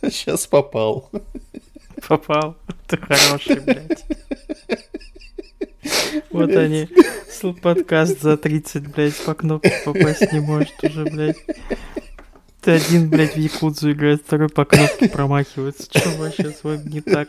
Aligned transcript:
Сейчас 0.10 0.46
попал. 0.46 1.10
Попал. 2.08 2.56
Ты 2.86 2.96
хороший, 2.96 3.60
блядь. 3.60 4.04
Вот 6.30 6.50
они. 6.50 6.88
Подкаст 7.62 8.20
за 8.20 8.36
30, 8.36 8.88
блядь, 8.88 9.16
по 9.24 9.34
кнопке 9.34 9.80
попасть 9.84 10.32
не 10.32 10.40
может 10.40 10.74
уже, 10.82 11.04
блядь. 11.04 11.38
Ты 12.60 12.72
один, 12.72 13.08
блядь, 13.08 13.34
в 13.34 13.38
Якудзу 13.38 13.92
играет, 13.92 14.22
второй 14.24 14.50
по 14.50 14.64
кнопке 14.64 15.08
промахивается. 15.08 15.84
Что 15.84 16.10
вообще 16.18 16.50
с 16.50 16.62
вами 16.62 16.88
не 16.88 17.00
так? 17.00 17.28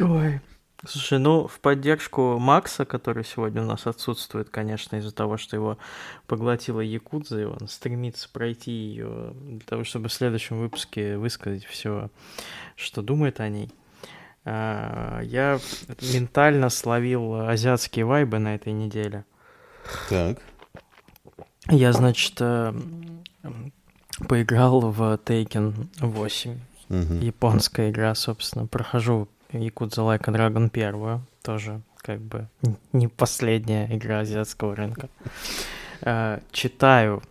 Ой. 0.00 0.40
Слушай, 0.86 1.18
ну, 1.18 1.46
в 1.46 1.58
поддержку 1.60 2.38
Макса, 2.38 2.84
который 2.84 3.24
сегодня 3.24 3.62
у 3.62 3.66
нас 3.66 3.86
отсутствует, 3.86 4.50
конечно, 4.50 4.96
из-за 4.96 5.12
того, 5.12 5.36
что 5.36 5.56
его 5.56 5.78
поглотила 6.26 6.80
Якудза, 6.80 7.40
и 7.40 7.44
он 7.44 7.68
стремится 7.68 8.28
пройти 8.28 8.70
ее 8.70 9.32
для 9.34 9.66
того, 9.66 9.84
чтобы 9.84 10.08
в 10.08 10.12
следующем 10.12 10.58
выпуске 10.58 11.16
высказать 11.16 11.64
все, 11.64 12.10
что 12.76 13.02
думает 13.02 13.40
о 13.40 13.48
ней. 13.48 13.70
А, 14.44 15.20
я 15.22 15.58
ментально 16.14 16.70
словил 16.70 17.34
азиатские 17.34 18.04
вайбы 18.04 18.38
на 18.38 18.54
этой 18.54 18.72
неделе. 18.72 19.24
Так. 20.08 20.38
Я, 21.68 21.92
значит, 21.92 22.34
э, 22.38 22.72
поиграл 24.28 24.80
в 24.80 25.20
Taken 25.24 25.88
8. 25.98 26.60
Угу. 26.88 27.14
Японская 27.14 27.90
игра, 27.90 28.14
собственно. 28.14 28.68
Прохожу 28.68 29.28
Якудза 29.52 30.02
a 30.02 30.16
Dragon 30.16 30.68
первую. 30.68 31.22
Тоже 31.42 31.80
как 31.98 32.20
бы 32.20 32.48
не 32.92 33.08
последняя 33.08 33.86
игра 33.94 34.20
азиатского 34.20 34.76
рынка. 34.76 35.08
Э, 36.02 36.40
читаю 36.52 37.22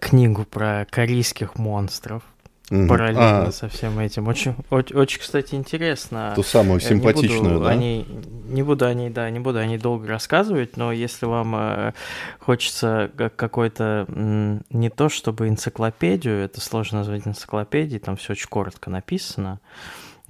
книгу 0.00 0.44
про 0.44 0.86
корейских 0.90 1.56
монстров 1.56 2.22
mm-hmm. 2.70 2.88
параллельно 2.88 3.46
а. 3.48 3.52
со 3.52 3.68
всем 3.68 3.98
этим. 3.98 4.28
Очень, 4.28 4.54
очень, 4.70 4.96
очень, 4.96 5.20
кстати, 5.20 5.54
интересно. 5.54 6.32
Ту 6.34 6.42
самую 6.42 6.80
симпатичную, 6.80 7.42
не 7.42 7.48
буду 7.48 7.64
да? 7.64 7.70
О 7.70 7.74
ней, 7.74 8.06
не 8.48 8.62
буду 8.62 8.86
о 8.86 8.94
ней, 8.94 9.10
да, 9.10 9.28
не 9.30 9.40
буду 9.40 9.58
о 9.58 9.66
ней 9.66 9.78
долго 9.78 10.06
рассказывать, 10.08 10.76
но 10.76 10.92
если 10.92 11.26
вам 11.26 11.54
э, 11.56 11.92
хочется 12.38 13.10
какой-то 13.36 14.06
м, 14.08 14.62
не 14.70 14.88
то 14.88 15.08
чтобы 15.08 15.48
энциклопедию, 15.48 16.36
это 16.38 16.60
сложно 16.60 16.98
назвать 16.98 17.26
энциклопедией, 17.26 18.00
там 18.00 18.16
все 18.16 18.32
очень 18.32 18.48
коротко 18.48 18.90
написано. 18.90 19.60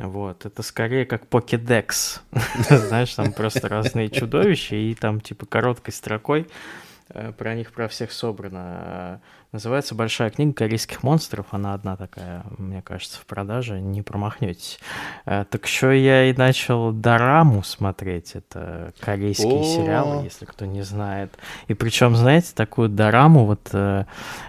Вот, 0.06 0.46
это 0.46 0.62
скорее 0.62 1.04
как 1.04 1.26
покедекс. 1.26 2.22
Знаешь, 2.68 3.14
там 3.14 3.32
просто 3.32 3.68
разные 3.68 4.08
чудовища, 4.08 4.76
и 4.76 4.94
там 4.94 5.20
типа 5.20 5.46
короткой 5.46 5.92
строкой 5.92 6.46
э, 7.08 7.32
про 7.32 7.54
них 7.54 7.72
про 7.72 7.88
всех 7.88 8.12
собрано. 8.12 9.20
Называется 9.52 9.96
«Большая 9.96 10.30
книга 10.30 10.52
корейских 10.52 11.02
монстров». 11.02 11.46
Она 11.50 11.74
одна 11.74 11.96
такая, 11.96 12.44
мне 12.56 12.82
кажется, 12.82 13.18
в 13.18 13.26
продаже. 13.26 13.80
Не 13.80 14.00
промахнетесь. 14.00 14.78
Э, 15.26 15.44
так 15.50 15.66
еще 15.66 16.00
я 16.00 16.30
и 16.30 16.32
начал 16.32 16.92
«Дораму» 16.92 17.64
смотреть. 17.64 18.36
Это 18.36 18.92
корейский 19.00 19.50
О! 19.50 19.64
сериал, 19.64 20.22
если 20.22 20.44
кто 20.44 20.66
не 20.66 20.82
знает. 20.82 21.36
И 21.66 21.74
причем, 21.74 22.14
знаете, 22.14 22.52
такую 22.54 22.90
«Дораму», 22.90 23.44
вот, 23.44 23.70
э, 23.72 24.04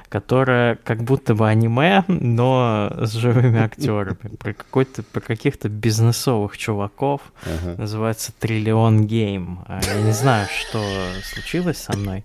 которая 0.08 0.76
как 0.76 1.02
будто 1.02 1.34
бы 1.34 1.50
аниме, 1.50 2.04
но 2.08 2.94
с 2.96 3.14
живыми 3.14 3.60
актерами. 3.60 4.18
Про, 4.40 4.54
какой-то, 4.54 5.02
про 5.02 5.22
каких-то 5.22 5.68
бизнесовых 5.68 6.60
чуваков. 6.60 7.22
Uh-huh. 7.46 7.78
Называется 7.80 8.34
«Триллион 8.38 9.08
Гейм». 9.08 9.66
Э, 9.68 9.80
я 9.84 10.02
не 10.02 10.12
знаю, 10.12 10.48
что 10.48 10.80
случилось 11.24 11.78
со 11.78 11.98
мной. 11.98 12.24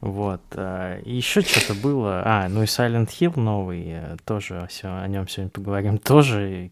Вот. 0.00 0.42
И 0.56 1.14
еще 1.14 1.42
что-то 1.42 1.74
было. 1.74 1.91
А, 2.04 2.48
ну 2.48 2.62
и 2.62 2.66
Silent 2.66 3.08
Hill 3.08 3.38
новый, 3.38 3.84
э, 3.86 4.16
тоже 4.24 4.68
о 4.82 5.06
нем 5.08 5.28
сегодня 5.28 5.50
поговорим. 5.50 5.98
Тоже 6.12 6.70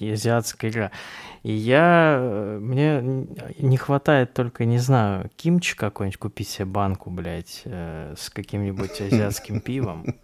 азиатская 0.00 0.70
игра. 0.70 0.90
И 1.42 1.52
я... 1.52 2.16
Э, 2.18 2.58
мне 2.60 3.26
не 3.58 3.76
хватает 3.76 4.32
только, 4.32 4.64
не 4.64 4.78
знаю, 4.78 5.30
кимчи 5.36 5.76
какой-нибудь 5.76 6.18
купить 6.18 6.48
себе 6.48 6.66
банку, 6.66 7.10
блядь, 7.10 7.62
э, 7.64 8.14
с 8.16 8.30
каким-нибудь 8.30 9.00
азиатским 9.00 9.60
пивом 9.60 10.14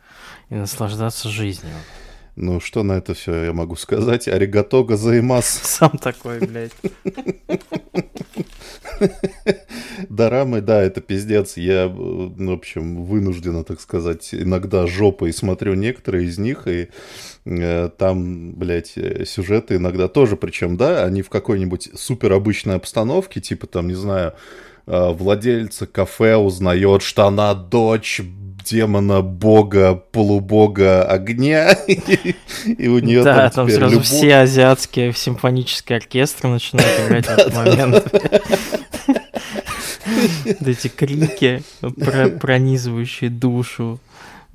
и 0.48 0.54
наслаждаться 0.54 1.28
жизнью. 1.28 1.74
Ну, 2.36 2.60
что 2.60 2.82
на 2.82 2.98
это 2.98 3.14
все 3.14 3.44
я 3.44 3.52
могу 3.54 3.76
сказать? 3.76 4.28
Аригато 4.28 4.84
газаимас. 4.84 5.46
Сам 5.62 5.92
такой, 5.92 6.38
блядь. 6.40 6.72
Дорамы, 10.10 10.60
да, 10.60 10.82
это 10.82 11.00
пиздец. 11.00 11.56
Я, 11.56 11.88
в 11.88 12.50
общем, 12.50 13.04
вынуждена, 13.04 13.64
так 13.64 13.80
сказать, 13.80 14.34
иногда 14.34 14.86
жопой 14.86 15.32
смотрю 15.32 15.72
некоторые 15.74 16.26
из 16.26 16.36
них, 16.36 16.68
и 16.68 16.88
э, 17.46 17.90
там, 17.96 18.52
блядь, 18.52 18.98
сюжеты 19.24 19.76
иногда 19.76 20.06
тоже, 20.06 20.36
причем, 20.36 20.76
да, 20.76 21.04
они 21.04 21.22
в 21.22 21.30
какой-нибудь 21.30 21.90
супер 21.94 22.34
обычной 22.34 22.76
обстановке, 22.76 23.40
типа 23.40 23.66
там, 23.66 23.88
не 23.88 23.94
знаю, 23.94 24.34
э, 24.86 25.12
владельца 25.12 25.86
кафе 25.86 26.36
узнает, 26.36 27.00
что 27.00 27.26
она 27.26 27.54
дочь 27.54 28.20
демона, 28.68 29.22
бога, 29.22 29.94
полубога 29.94 31.04
огня, 31.04 31.72
и 31.86 32.88
у 32.88 32.98
нее 32.98 33.22
да, 33.22 33.50
там, 33.50 33.70
сразу 33.70 34.00
все 34.00 34.36
азиатские 34.36 35.12
симфонические 35.12 35.98
оркестры 35.98 36.48
начинают 36.48 37.00
играть 37.06 37.26
в 37.26 37.30
этот 37.30 37.54
момент. 37.54 38.14
Эти 40.66 40.88
крики, 40.88 41.62
пронизывающие 42.40 43.30
душу. 43.30 44.00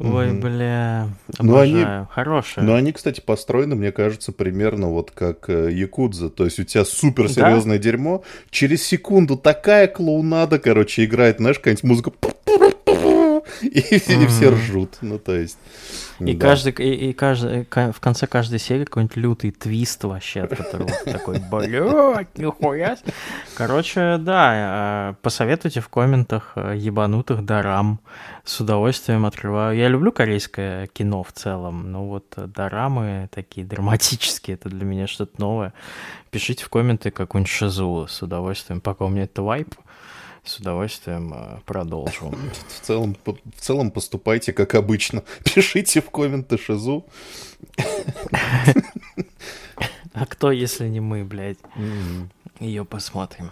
Ой, 0.03 0.33
бля, 0.33 1.09
ну, 1.37 1.59
они, 1.59 1.85
хорошие. 2.09 2.63
Но 2.63 2.73
они, 2.73 2.91
кстати, 2.91 3.21
построены, 3.21 3.75
мне 3.75 3.91
кажется, 3.91 4.31
примерно 4.31 4.87
вот 4.87 5.11
как 5.11 5.47
э, 5.47 5.71
Якудза. 5.71 6.29
То 6.29 6.45
есть 6.45 6.59
у 6.59 6.63
тебя 6.63 6.85
суперсерьезное 6.85 7.77
да? 7.77 7.83
дерьмо, 7.83 8.23
через 8.49 8.83
секунду 8.83 9.37
такая 9.37 9.87
клоунада, 9.87 10.57
короче, 10.57 11.05
играет, 11.05 11.37
знаешь, 11.37 11.57
какая-нибудь 11.57 11.83
музыка 11.83 12.11
и, 13.65 13.79
mm-hmm. 13.79 14.27
все 14.27 14.49
ржут. 14.49 14.97
Ну, 15.01 15.19
то 15.19 15.35
есть... 15.35 15.57
И, 16.19 16.35
да. 16.35 16.47
каждый, 16.47 16.73
и, 16.73 17.09
и 17.09 17.13
каждый, 17.13 17.65
в 17.65 17.99
конце 17.99 18.27
каждой 18.27 18.59
серии 18.59 18.85
какой-нибудь 18.85 19.17
лютый 19.17 19.51
твист 19.51 20.03
вообще, 20.03 20.41
от 20.41 20.55
которого 20.55 20.89
такой, 21.05 21.39
блядь, 21.39 22.37
нихуя. 22.37 22.97
Короче, 23.55 24.17
да, 24.19 25.11
э, 25.11 25.13
посоветуйте 25.21 25.81
в 25.81 25.89
комментах 25.89 26.53
э, 26.55 26.75
ебанутых 26.77 27.43
дарам. 27.45 27.99
С 28.43 28.59
удовольствием 28.59 29.25
открываю. 29.25 29.77
Я 29.77 29.87
люблю 29.87 30.11
корейское 30.11 30.87
кино 30.87 31.23
в 31.23 31.31
целом, 31.31 31.91
но 31.91 32.07
вот 32.07 32.33
дорамы 32.35 33.29
такие 33.31 33.65
драматические, 33.65 34.55
это 34.55 34.69
для 34.69 34.85
меня 34.85 35.07
что-то 35.07 35.39
новое. 35.39 35.73
Пишите 36.31 36.65
в 36.65 36.69
комменты 36.69 37.11
какую-нибудь 37.11 37.51
шизу 37.51 38.07
с 38.09 38.21
удовольствием, 38.21 38.81
пока 38.81 39.05
у 39.05 39.09
меня 39.09 39.23
это 39.23 39.41
вайп 39.41 39.75
с 40.43 40.57
удовольствием 40.57 41.33
э, 41.33 41.59
продолжу. 41.65 42.33
В 42.67 42.85
целом, 42.85 43.15
в 43.25 43.61
целом 43.61 43.91
поступайте 43.91 44.53
как 44.53 44.75
обычно. 44.75 45.23
Пишите 45.43 46.01
в 46.01 46.09
комменты 46.09 46.57
Шизу. 46.57 47.05
А 50.13 50.25
кто, 50.25 50.51
если 50.51 50.87
не 50.87 50.99
мы, 50.99 51.23
блядь? 51.23 51.59
Ее 52.59 52.85
посмотрим. 52.85 53.51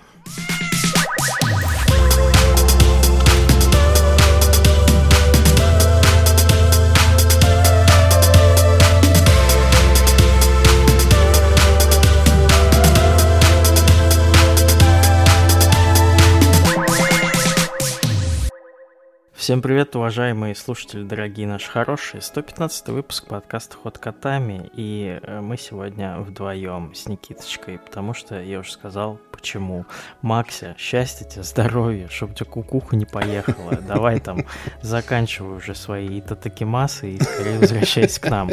Всем 19.39 19.61
привет, 19.61 19.95
уважаемые 19.95 20.53
слушатели, 20.53 21.01
дорогие 21.01 21.47
наши 21.47 21.72
хорошие. 21.72 22.22
115 22.22 22.89
выпуск 22.89 23.25
подкаста 23.25 23.77
«Ход 23.77 23.97
котами», 23.97 24.69
и 24.73 25.17
э, 25.23 25.39
мы 25.39 25.55
сегодня 25.55 26.19
вдвоем 26.19 26.93
с 26.93 27.08
Никиточкой, 27.08 27.79
потому 27.79 28.14
что 28.14 28.41
я 28.41 28.59
уже 28.59 28.73
сказал, 28.73 29.17
почему. 29.31 29.85
Макся, 30.22 30.75
счастья 30.78 31.23
тебе, 31.23 31.43
здоровья, 31.43 32.09
чтобы 32.09 32.34
у 32.34 32.35
тебя 32.35 32.52
кукуха 32.52 32.97
не 32.97 33.05
поехала. 33.05 33.75
Давай 33.87 34.19
там 34.19 34.43
заканчивай 34.81 35.55
уже 35.55 35.73
свои 35.73 36.19
татакимасы 36.19 37.11
и 37.11 37.23
скорее 37.23 37.59
возвращайся 37.59 38.19
к 38.19 38.29
нам. 38.29 38.49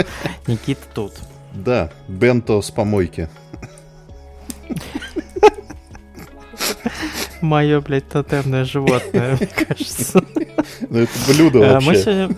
Никита 0.47 0.83
тут. 0.95 1.15
Да, 1.53 1.91
бенто 2.07 2.63
с 2.63 2.71
помойки. 2.71 3.29
Мое, 7.41 7.81
блядь, 7.81 8.09
тотемное 8.09 8.65
животное, 8.65 9.37
мне 9.37 9.47
кажется. 9.47 10.25
Ну, 10.89 10.99
это 10.99 11.13
блюдо 11.29 11.71
а, 11.71 11.81
вообще. 11.81 11.89
Мы 11.89 11.97
сегодня... 11.97 12.37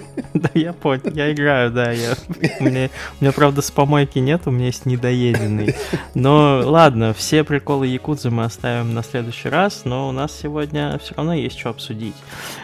Да, 0.32 0.48
я 0.54 0.72
понял, 0.72 1.10
я 1.12 1.32
играю, 1.32 1.70
да. 1.70 1.90
Я... 1.90 2.14
У, 2.60 2.64
меня... 2.64 2.88
у 3.20 3.24
меня, 3.24 3.32
правда, 3.32 3.62
с 3.62 3.70
помойки 3.70 4.18
нет, 4.20 4.42
у 4.46 4.50
меня 4.50 4.66
есть 4.66 4.86
недоеденный. 4.86 5.74
Но 6.14 6.62
ладно, 6.64 7.12
все 7.12 7.44
приколы 7.44 7.88
Якудзы 7.88 8.30
мы 8.30 8.44
оставим 8.44 8.94
на 8.94 9.02
следующий 9.02 9.48
раз, 9.48 9.84
но 9.84 10.08
у 10.08 10.12
нас 10.12 10.32
сегодня 10.32 10.98
все 11.02 11.14
равно 11.16 11.34
есть 11.34 11.58
что 11.58 11.70
обсудить. 11.70 12.14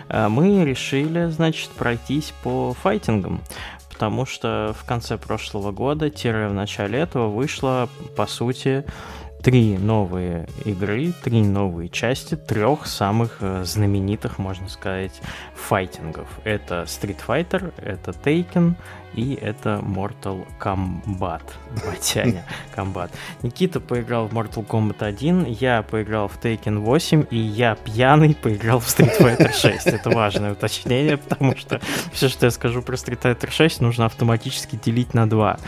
А, 0.09 0.29
мы 0.29 0.65
решили, 0.65 1.27
значит, 1.27 1.71
пройтись 1.71 2.33
по 2.43 2.75
файтингам 2.83 3.41
потому 3.97 4.27
что 4.27 4.77
в 4.79 4.85
конце 4.85 5.17
прошлого 5.17 5.73
года, 5.73 6.11
тире 6.11 6.49
в 6.49 6.53
начале 6.53 6.99
этого, 6.99 7.29
вышло, 7.29 7.89
по 8.15 8.27
сути, 8.27 8.85
три 9.47 9.79
новые 9.79 10.49
игры, 10.65 11.13
три 11.23 11.41
новые 11.41 11.89
части 11.89 12.35
трех 12.35 12.85
самых 12.85 13.37
э, 13.39 13.63
знаменитых, 13.63 14.41
можно 14.41 14.69
сказать, 14.69 15.13
файтингов. 15.55 16.27
Это 16.43 16.83
Street 16.83 17.21
Fighter, 17.25 17.73
это 17.77 18.11
Taken 18.11 18.75
и 19.17 19.35
это 19.35 19.81
Mortal 19.83 20.47
Kombat. 20.61 21.43
Батяня 21.85 22.45
Комбат. 22.75 23.11
Никита 23.43 23.81
поиграл 23.81 24.29
в 24.29 24.33
Mortal 24.33 24.65
Kombat 24.67 25.03
1, 25.03 25.47
я 25.59 25.83
поиграл 25.83 26.29
в 26.29 26.39
Taken 26.39 26.79
8, 26.79 27.27
и 27.31 27.37
я 27.37 27.75
пьяный 27.75 28.35
поиграл 28.35 28.79
в 28.79 28.87
Street 28.87 29.19
Fighter 29.19 29.53
6. 29.53 29.87
Это 29.87 30.11
важное 30.11 30.53
уточнение, 30.53 31.17
потому 31.17 31.57
что 31.57 31.81
все, 32.13 32.29
что 32.29 32.47
я 32.47 32.51
скажу 32.51 32.83
про 32.83 32.95
Street 32.95 33.21
Fighter 33.21 33.51
6, 33.51 33.81
нужно 33.81 34.05
автоматически 34.07 34.77
делить 34.77 35.15
на 35.15 35.29
2. 35.29 35.59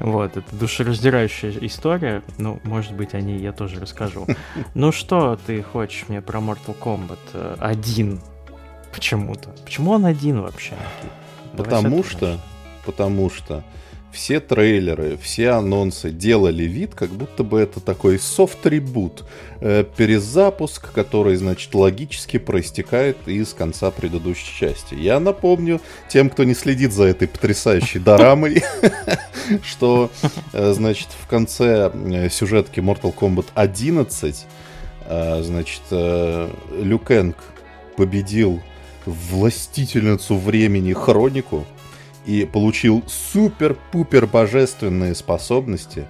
Вот, 0.00 0.36
это 0.36 0.56
душераздирающая 0.56 1.52
история. 1.60 2.22
Ну, 2.38 2.60
может 2.64 2.92
быть, 2.92 3.14
о 3.14 3.20
ней 3.20 3.38
я 3.38 3.52
тоже 3.52 3.78
расскажу. 3.78 4.26
Ну 4.74 4.90
что 4.90 5.38
ты 5.46 5.62
хочешь 5.62 6.06
мне 6.08 6.22
про 6.22 6.40
Mortal 6.40 6.76
Kombat 6.78 7.58
1? 7.60 8.20
Почему-то. 8.92 9.50
Почему 9.64 9.90
он 9.90 10.06
один 10.06 10.40
вообще? 10.40 10.72
Потому 11.56 12.02
что 12.02 12.38
потому 12.86 13.28
что 13.28 13.64
все 14.16 14.40
трейлеры, 14.40 15.18
все 15.20 15.50
анонсы 15.50 16.10
делали 16.10 16.64
вид, 16.64 16.94
как 16.94 17.10
будто 17.10 17.44
бы 17.44 17.60
это 17.60 17.80
такой 17.80 18.18
софт-ребут, 18.18 19.24
э, 19.60 19.84
перезапуск, 19.84 20.90
который, 20.92 21.36
значит, 21.36 21.74
логически 21.74 22.38
проистекает 22.38 23.18
из 23.26 23.52
конца 23.52 23.90
предыдущей 23.90 24.58
части. 24.58 24.94
Я 24.94 25.20
напомню 25.20 25.82
тем, 26.08 26.30
кто 26.30 26.44
не 26.44 26.54
следит 26.54 26.92
за 26.92 27.04
этой 27.04 27.28
потрясающей 27.28 28.00
дорамой, 28.00 28.62
что, 29.62 30.10
э, 30.54 30.72
значит, 30.72 31.08
в 31.20 31.26
конце 31.26 31.90
э, 31.92 32.30
сюжетки 32.30 32.80
Mortal 32.80 33.14
Kombat 33.14 33.46
11, 33.54 34.46
э, 35.08 35.42
значит, 35.42 35.82
Люкенг 35.90 37.36
победил 37.98 38.62
властительницу 39.04 40.36
времени 40.36 40.94
Хронику, 40.94 41.66
и 42.26 42.44
получил 42.44 43.02
супер-пупер 43.06 44.26
божественные 44.26 45.14
способности 45.14 46.06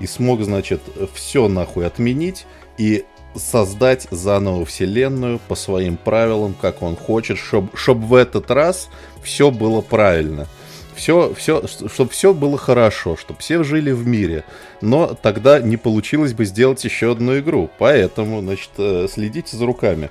и 0.00 0.06
смог, 0.06 0.42
значит, 0.42 0.80
все 1.14 1.48
нахуй 1.48 1.86
отменить 1.86 2.46
и 2.78 3.04
создать 3.34 4.08
заново 4.10 4.64
вселенную 4.64 5.38
по 5.46 5.54
своим 5.54 5.96
правилам, 5.96 6.54
как 6.60 6.82
он 6.82 6.96
хочет, 6.96 7.38
чтобы 7.38 7.70
чтоб 7.74 7.98
в 7.98 8.14
этот 8.14 8.50
раз 8.50 8.88
все 9.22 9.50
было 9.50 9.80
правильно. 9.80 10.46
Все, 10.94 11.32
все, 11.34 11.62
чтобы 11.68 12.10
все 12.10 12.34
было 12.34 12.58
хорошо, 12.58 13.16
чтобы 13.16 13.38
все 13.38 13.62
жили 13.62 13.92
в 13.92 14.04
мире. 14.04 14.42
Но 14.80 15.06
тогда 15.14 15.60
не 15.60 15.76
получилось 15.76 16.32
бы 16.32 16.44
сделать 16.44 16.84
еще 16.84 17.12
одну 17.12 17.38
игру. 17.38 17.70
Поэтому, 17.78 18.40
значит, 18.40 18.70
э, 18.78 19.06
следите 19.08 19.56
за 19.56 19.64
руками. 19.64 20.10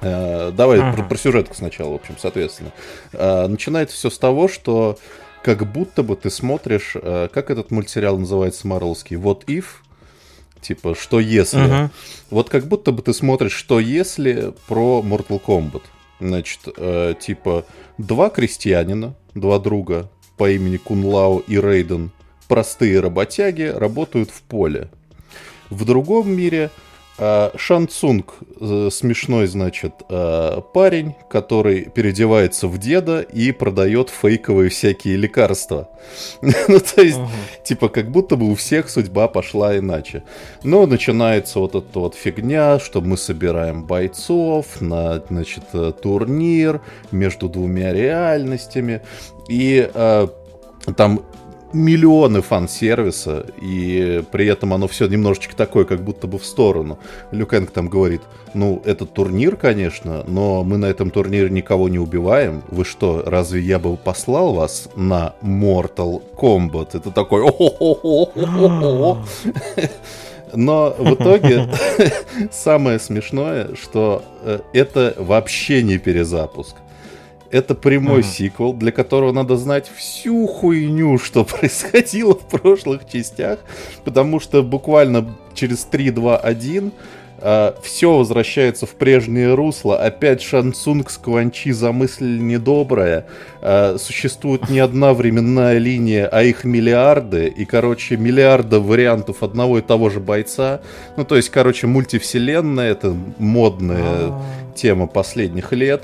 Э, 0.00 0.52
давай 0.54 0.80
ага. 0.80 0.96
про, 0.96 1.02
про 1.04 1.18
сюжетку 1.18 1.54
сначала, 1.54 1.92
в 1.92 1.94
общем, 1.94 2.16
соответственно. 2.18 2.72
Э, 3.12 3.46
начинается 3.46 3.96
все 3.96 4.10
с 4.10 4.18
того, 4.18 4.48
что 4.48 4.98
как 5.42 5.70
будто 5.70 6.02
бы 6.02 6.16
ты 6.16 6.30
смотришь, 6.30 6.92
э, 6.94 7.28
как 7.32 7.50
этот 7.50 7.70
мультсериал 7.70 8.18
называется 8.18 8.66
Марвелский, 8.66 9.16
What 9.16 9.44
If, 9.46 9.64
типа, 10.60 10.94
что 10.94 11.20
если. 11.20 11.60
Ага. 11.60 11.90
Вот 12.30 12.48
как 12.48 12.66
будто 12.66 12.92
бы 12.92 13.02
ты 13.02 13.12
смотришь, 13.12 13.52
что 13.52 13.80
если 13.80 14.54
про 14.68 15.02
Mortal 15.04 15.40
Kombat. 15.42 15.82
Значит, 16.20 16.60
типа, 17.20 17.64
два 17.96 18.28
крестьянина, 18.28 19.14
два 19.34 19.58
друга 19.58 20.10
по 20.36 20.50
имени 20.50 20.76
Кунлау 20.76 21.38
и 21.38 21.58
Рейден, 21.58 22.10
простые 22.46 23.00
работяги, 23.00 23.62
работают 23.62 24.30
в 24.30 24.42
поле. 24.42 24.90
В 25.70 25.86
другом 25.86 26.30
мире 26.30 26.70
а, 27.22 27.52
Шан 27.54 27.86
Цунг, 27.86 28.32
э, 28.60 28.88
смешной, 28.90 29.46
значит, 29.46 29.92
э, 30.08 30.62
парень, 30.72 31.14
который 31.28 31.82
переодевается 31.82 32.66
в 32.66 32.78
деда 32.78 33.20
и 33.20 33.52
продает 33.52 34.08
фейковые 34.08 34.70
всякие 34.70 35.16
лекарства. 35.16 35.90
ну, 36.40 36.80
то 36.80 37.02
есть, 37.02 37.20
типа, 37.62 37.90
как 37.90 38.10
будто 38.10 38.36
бы 38.36 38.50
у 38.50 38.54
всех 38.54 38.88
судьба 38.88 39.28
пошла 39.28 39.76
иначе. 39.76 40.22
Но 40.62 40.86
начинается 40.86 41.58
вот 41.58 41.74
эта 41.74 41.98
вот 41.98 42.14
фигня, 42.14 42.78
что 42.78 43.02
мы 43.02 43.18
собираем 43.18 43.84
бойцов 43.84 44.80
на, 44.80 45.22
значит, 45.28 45.64
э, 45.74 45.92
турнир 46.02 46.80
между 47.12 47.50
двумя 47.50 47.92
реальностями. 47.92 49.02
И 49.50 49.90
там 50.96 51.20
миллионы 51.72 52.42
фан-сервиса, 52.42 53.46
и 53.60 54.22
при 54.30 54.46
этом 54.46 54.74
оно 54.74 54.88
все 54.88 55.06
немножечко 55.06 55.54
такое, 55.56 55.84
как 55.84 56.02
будто 56.02 56.26
бы 56.26 56.38
в 56.38 56.44
сторону. 56.44 56.98
Люкенг 57.30 57.70
там 57.70 57.88
говорит, 57.88 58.22
ну, 58.54 58.82
это 58.84 59.06
турнир, 59.06 59.56
конечно, 59.56 60.24
но 60.26 60.64
мы 60.64 60.76
на 60.76 60.86
этом 60.86 61.10
турнире 61.10 61.50
никого 61.50 61.88
не 61.88 61.98
убиваем. 61.98 62.62
Вы 62.68 62.84
что, 62.84 63.22
разве 63.24 63.60
я 63.60 63.78
бы 63.78 63.96
послал 63.96 64.54
вас 64.54 64.88
на 64.96 65.34
Mortal 65.42 66.22
Kombat? 66.36 66.90
Это 66.94 67.10
такой... 67.10 67.42
Но 70.52 70.94
в 70.98 71.14
итоге 71.14 71.68
самое 72.50 72.98
смешное, 72.98 73.68
что 73.80 74.24
э, 74.42 74.58
это 74.72 75.14
вообще 75.16 75.82
не 75.82 75.98
перезапуск. 75.98 76.74
Это 77.50 77.74
прямой 77.74 78.20
mm-hmm. 78.20 78.32
сиквел, 78.32 78.72
для 78.72 78.92
которого 78.92 79.32
надо 79.32 79.56
знать 79.56 79.90
всю 79.94 80.46
хуйню, 80.46 81.18
что 81.22 81.44
происходило 81.44 82.34
в 82.34 82.46
прошлых 82.46 83.08
частях, 83.10 83.58
потому 84.04 84.40
что 84.40 84.62
буквально 84.62 85.34
через 85.54 85.84
3, 85.84 86.10
2, 86.10 86.36
1 86.36 86.92
Uh, 87.40 87.74
все 87.82 88.18
возвращается 88.18 88.84
в 88.84 88.90
прежнее 88.90 89.54
русло. 89.54 89.98
Опять 89.98 90.42
Шансунг 90.42 91.08
с 91.08 91.16
Кванчи 91.16 91.70
замыслили 91.70 92.38
недоброе. 92.38 93.24
Uh, 93.62 93.96
существует 93.96 94.68
не 94.68 94.78
одна 94.78 95.14
временная 95.14 95.78
линия, 95.78 96.28
а 96.30 96.42
их 96.42 96.64
миллиарды. 96.64 97.46
И, 97.46 97.64
короче, 97.64 98.18
миллиарды 98.18 98.78
вариантов 98.78 99.42
одного 99.42 99.78
и 99.78 99.80
того 99.80 100.10
же 100.10 100.20
бойца. 100.20 100.82
Ну, 101.16 101.24
то 101.24 101.36
есть, 101.36 101.48
короче, 101.48 101.86
мультивселенная 101.86 102.90
это 102.90 103.16
модная 103.38 104.02
а. 104.02 104.42
тема 104.74 105.06
последних 105.06 105.72
лет. 105.72 106.02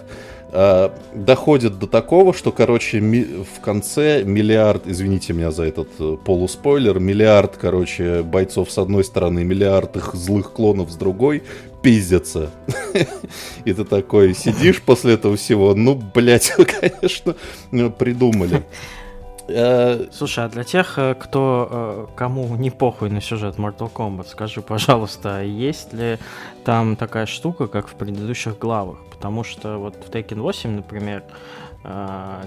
Э, 0.52 0.90
доходит 1.14 1.78
до 1.78 1.86
такого, 1.86 2.32
что, 2.32 2.52
короче, 2.52 3.00
ми- 3.00 3.44
в 3.44 3.60
конце 3.60 4.22
миллиард, 4.22 4.86
извините 4.86 5.32
меня 5.32 5.50
за 5.50 5.64
этот 5.64 5.88
э, 5.98 6.16
полуспойлер, 6.24 7.00
миллиард, 7.00 7.56
короче, 7.56 8.22
бойцов 8.22 8.70
с 8.70 8.78
одной 8.78 9.02
стороны, 9.04 9.44
миллиард 9.44 9.96
их 9.96 10.14
злых 10.14 10.52
клонов 10.52 10.90
с 10.90 10.96
другой 10.96 11.42
пиздятся. 11.82 12.50
И 13.64 13.72
ты 13.72 13.84
такой 13.84 14.34
сидишь 14.34 14.80
после 14.82 15.14
этого 15.14 15.36
всего, 15.36 15.74
ну, 15.74 15.94
блядь, 15.94 16.52
конечно, 16.80 17.34
придумали. 17.90 18.62
Э, 19.48 20.06
Слушай, 20.10 20.46
а 20.46 20.48
для 20.48 20.64
тех, 20.64 20.98
э, 20.98 21.14
кто 21.14 21.68
э, 21.70 22.06
кому 22.16 22.56
не 22.56 22.70
похуй 22.70 23.10
на 23.10 23.20
сюжет 23.20 23.58
Mortal 23.58 23.92
Kombat, 23.92 24.26
скажи, 24.28 24.60
пожалуйста, 24.60 25.40
есть 25.42 25.92
ли 25.92 26.18
там 26.64 26.96
такая 26.96 27.26
штука, 27.26 27.68
как 27.68 27.86
в 27.86 27.94
предыдущих 27.94 28.58
главах? 28.58 28.98
Потому 29.16 29.44
что 29.44 29.78
вот 29.78 29.96
в 29.96 30.10
Tekken 30.10 30.40
8, 30.40 30.70
например, 30.70 31.24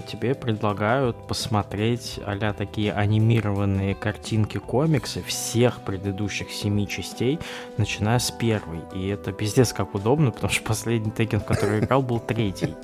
тебе 0.06 0.34
предлагают 0.34 1.16
посмотреть 1.26 2.20
а 2.26 2.52
такие 2.52 2.92
анимированные 2.92 3.94
картинки 3.94 4.58
комиксы 4.58 5.22
всех 5.22 5.80
предыдущих 5.80 6.50
семи 6.50 6.86
частей, 6.86 7.38
начиная 7.76 8.18
с 8.18 8.30
первой. 8.30 8.80
И 8.94 9.08
это 9.08 9.32
пиздец 9.32 9.72
как 9.72 9.94
удобно, 9.94 10.30
потому 10.30 10.52
что 10.52 10.62
последний 10.64 11.10
Tekken, 11.10 11.40
в 11.40 11.44
который 11.44 11.80
играл, 11.80 12.02
был 12.02 12.20
третий. 12.20 12.74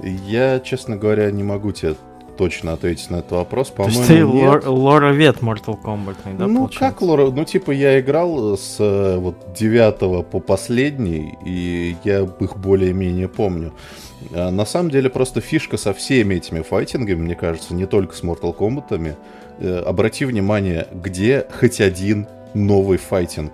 Я, 0.00 0.58
честно 0.58 0.96
говоря, 0.96 1.30
не 1.30 1.44
могу 1.44 1.70
тебе 1.70 1.94
точно 2.36 2.72
ответить 2.72 3.10
на 3.10 3.16
этот 3.16 3.32
вопрос. 3.32 3.70
По-моему, 3.70 4.04
ты 4.06 4.20
нет. 4.20 4.66
Лор, 4.66 5.04
вет 5.12 5.38
Mortal 5.38 5.80
Kombat, 5.82 6.16
да, 6.36 6.46
Ну, 6.46 6.60
получается? 6.60 6.78
как 6.78 7.02
лора? 7.02 7.30
Ну, 7.30 7.44
типа, 7.44 7.70
я 7.70 8.00
играл 8.00 8.56
с 8.56 8.76
э, 8.78 9.16
вот 9.18 9.36
9 9.56 10.26
по 10.26 10.40
последний, 10.40 11.36
и 11.44 11.96
я 12.04 12.20
их 12.40 12.56
более-менее 12.56 13.28
помню. 13.28 13.72
А 14.32 14.50
на 14.50 14.64
самом 14.64 14.90
деле, 14.90 15.10
просто 15.10 15.40
фишка 15.40 15.76
со 15.76 15.92
всеми 15.92 16.36
этими 16.36 16.62
файтингами, 16.62 17.20
мне 17.20 17.34
кажется, 17.34 17.74
не 17.74 17.86
только 17.86 18.14
с 18.14 18.22
Mortal 18.22 18.56
Kombat. 18.56 19.16
Э, 19.58 19.78
обрати 19.86 20.24
внимание, 20.24 20.88
где 20.92 21.46
хоть 21.58 21.80
один 21.80 22.26
новый 22.54 22.98
файтинг 22.98 23.52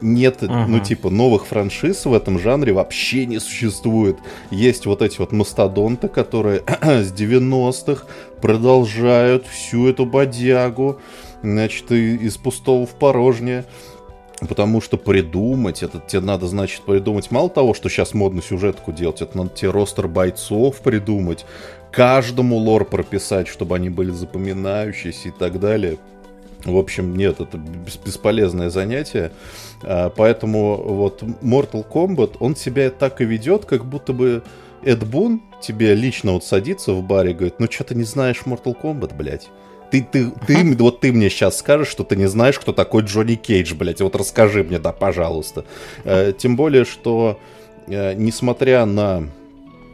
нет, 0.00 0.42
uh-huh. 0.42 0.66
ну, 0.66 0.80
типа, 0.80 1.10
новых 1.10 1.46
франшиз 1.46 2.04
в 2.04 2.14
этом 2.14 2.38
жанре 2.38 2.72
вообще 2.72 3.26
не 3.26 3.38
существует. 3.38 4.18
Есть 4.50 4.86
вот 4.86 5.02
эти 5.02 5.18
вот 5.18 5.32
мастодонты, 5.32 6.08
которые 6.08 6.62
с 6.82 7.12
90-х 7.12 8.06
продолжают 8.40 9.46
всю 9.46 9.88
эту 9.88 10.06
бодягу, 10.06 11.00
значит, 11.42 11.90
из 11.92 12.36
пустого 12.36 12.86
в 12.86 12.90
порожнее. 12.90 13.64
Потому 14.40 14.80
что 14.80 14.96
придумать, 14.96 15.84
это 15.84 16.02
тебе 16.04 16.20
надо, 16.20 16.48
значит, 16.48 16.82
придумать 16.82 17.30
мало 17.30 17.48
того, 17.48 17.74
что 17.74 17.88
сейчас 17.88 18.12
модно 18.12 18.42
сюжетку 18.42 18.90
делать, 18.90 19.22
это 19.22 19.38
надо 19.38 19.50
тебе 19.50 19.70
ростер 19.70 20.08
бойцов 20.08 20.80
придумать, 20.80 21.46
каждому 21.92 22.56
лор 22.56 22.84
прописать, 22.84 23.46
чтобы 23.46 23.76
они 23.76 23.88
были 23.88 24.10
запоминающиеся 24.10 25.28
и 25.28 25.30
так 25.30 25.60
далее. 25.60 25.98
В 26.64 26.76
общем, 26.76 27.16
нет, 27.16 27.40
это 27.40 27.58
бесполезное 27.58 28.70
занятие. 28.70 29.32
А, 29.82 30.10
поэтому 30.10 30.76
вот 30.76 31.22
Mortal 31.42 31.84
Kombat, 31.88 32.36
он 32.40 32.56
себя 32.56 32.90
так 32.90 33.20
и 33.20 33.24
ведет, 33.24 33.64
как 33.64 33.84
будто 33.84 34.12
бы 34.12 34.42
Эд 34.84 35.04
Бун 35.06 35.42
тебе 35.60 35.94
лично 35.94 36.32
вот 36.32 36.44
садится 36.44 36.92
в 36.92 37.02
баре 37.02 37.30
и 37.30 37.34
говорит, 37.34 37.54
ну 37.58 37.66
что 37.70 37.84
ты 37.84 37.94
не 37.94 38.04
знаешь 38.04 38.42
Mortal 38.44 38.76
Kombat, 38.80 39.16
блядь? 39.16 39.48
Ты, 39.90 40.06
ты, 40.10 40.30
ты, 40.46 40.76
вот 40.76 41.00
ты 41.00 41.12
мне 41.12 41.28
сейчас 41.28 41.58
скажешь, 41.58 41.88
что 41.88 42.02
ты 42.02 42.16
не 42.16 42.26
знаешь, 42.26 42.58
кто 42.58 42.72
такой 42.72 43.02
Джонни 43.02 43.34
Кейдж, 43.34 43.74
блядь, 43.74 44.00
вот 44.00 44.16
расскажи 44.16 44.64
мне, 44.64 44.78
да, 44.78 44.90
пожалуйста. 44.92 45.64
Э, 46.04 46.32
тем 46.36 46.56
более, 46.56 46.84
что 46.86 47.38
э, 47.88 48.14
несмотря 48.14 48.86
на 48.86 49.28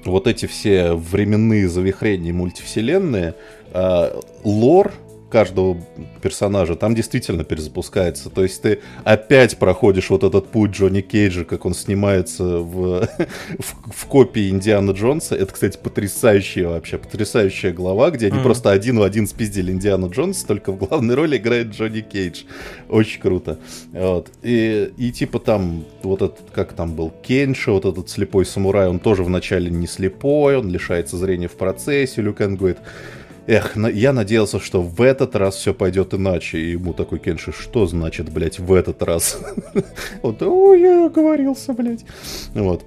вот 0.05 0.29
эти 0.29 0.47
все 0.47 0.93
временные 0.93 1.69
завихрения 1.69 2.33
мультивселенные, 2.33 3.35
э, 3.73 4.21
лор 4.45 4.93
каждого 5.29 5.77
персонажа 6.23 6.75
там 6.75 6.95
действительно 6.95 7.45
перезапускается. 7.45 8.31
То 8.31 8.43
есть 8.43 8.63
ты 8.63 8.81
опять 9.05 9.59
проходишь 9.59 10.11
вот 10.11 10.25
этот 10.25 10.49
путь 10.49 10.73
Джонни 10.73 11.01
Кейджа, 11.01 11.45
как 11.45 11.65
он 11.65 11.75
снимается 11.75 12.45
в, 12.45 13.09
в, 13.59 13.93
в 13.93 14.07
копии 14.07 14.49
Индиана 14.51 14.93
Джонса. 14.93 15.35
Это, 15.35 15.53
кстати, 15.53 15.79
потрясающая 15.83 16.69
вообще, 16.69 16.99
потрясающая 16.99 17.73
глава, 17.73 18.11
где 18.11 18.29
они 18.29 18.39
mm. 18.39 18.43
просто 18.43 18.71
один 18.71 18.99
в 18.99 19.03
один 19.03 19.27
спиздили 19.27 19.73
Индиана 19.73 20.07
Джонса, 20.07 20.47
только 20.47 20.73
в 20.73 20.79
главной 20.79 21.15
роли 21.15 21.37
играет 21.37 21.69
Джонни 21.69 22.01
Кейдж. 22.01 22.45
Очень 22.89 23.21
круто. 23.21 23.59
Вот. 23.93 24.31
И, 24.43 24.91
и 24.97 25.13
типа 25.13 25.39
там 25.39 25.85
вот 26.03 26.23
этот, 26.23 26.51
как 26.53 26.73
там 26.73 26.95
был, 26.95 27.13
Кенши, 27.23 27.71
вот 27.71 27.85
этот 27.85 28.09
слепой 28.09 28.47
самурай, 28.47 28.89
он 28.89 28.99
тоже 28.99 29.23
вначале 29.23 29.71
не 29.71 29.87
слепой, 29.87 30.57
он 30.57 30.71
лишается 30.71 31.17
зрения 31.17 31.49
в 31.49 31.57
процессе. 31.57 32.23
Люкен 32.23 32.57
говорит, 32.57 32.79
Эх, 33.49 33.77
я 33.77 34.13
надеялся, 34.13 34.61
что 34.61 34.83
в 34.83 35.01
этот 35.01 35.35
раз 35.35 35.57
все 35.57 35.73
пойдет 35.73 36.13
иначе. 36.13 36.59
И 36.59 36.73
ему 36.73 36.93
такой 36.93 37.19
Кенши, 37.19 37.51
что 37.51 37.87
значит, 37.87 38.31
блядь, 38.31 38.59
в 38.59 38.75
этот 38.75 39.03
раз? 39.03 39.41
Вот, 40.23 40.43
ой, 40.43 40.83
я 40.83 41.07
оговорился, 41.07 41.73
блядь. 41.73 42.05
Вот. 42.53 42.85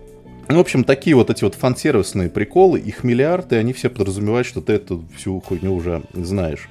В 0.47 0.59
общем, 0.59 0.83
такие 0.83 1.15
вот 1.15 1.31
эти 1.31 1.43
вот 1.43 1.55
фан-сервисные 1.55 2.29
приколы, 2.29 2.79
их 2.79 3.03
миллиарды, 3.03 3.55
они 3.55 3.73
все 3.73 3.89
подразумевают, 3.89 4.45
что 4.45 4.61
ты 4.61 4.73
эту 4.73 5.03
всю 5.17 5.39
хуйню 5.39 5.73
уже 5.73 6.03
знаешь. 6.13 6.69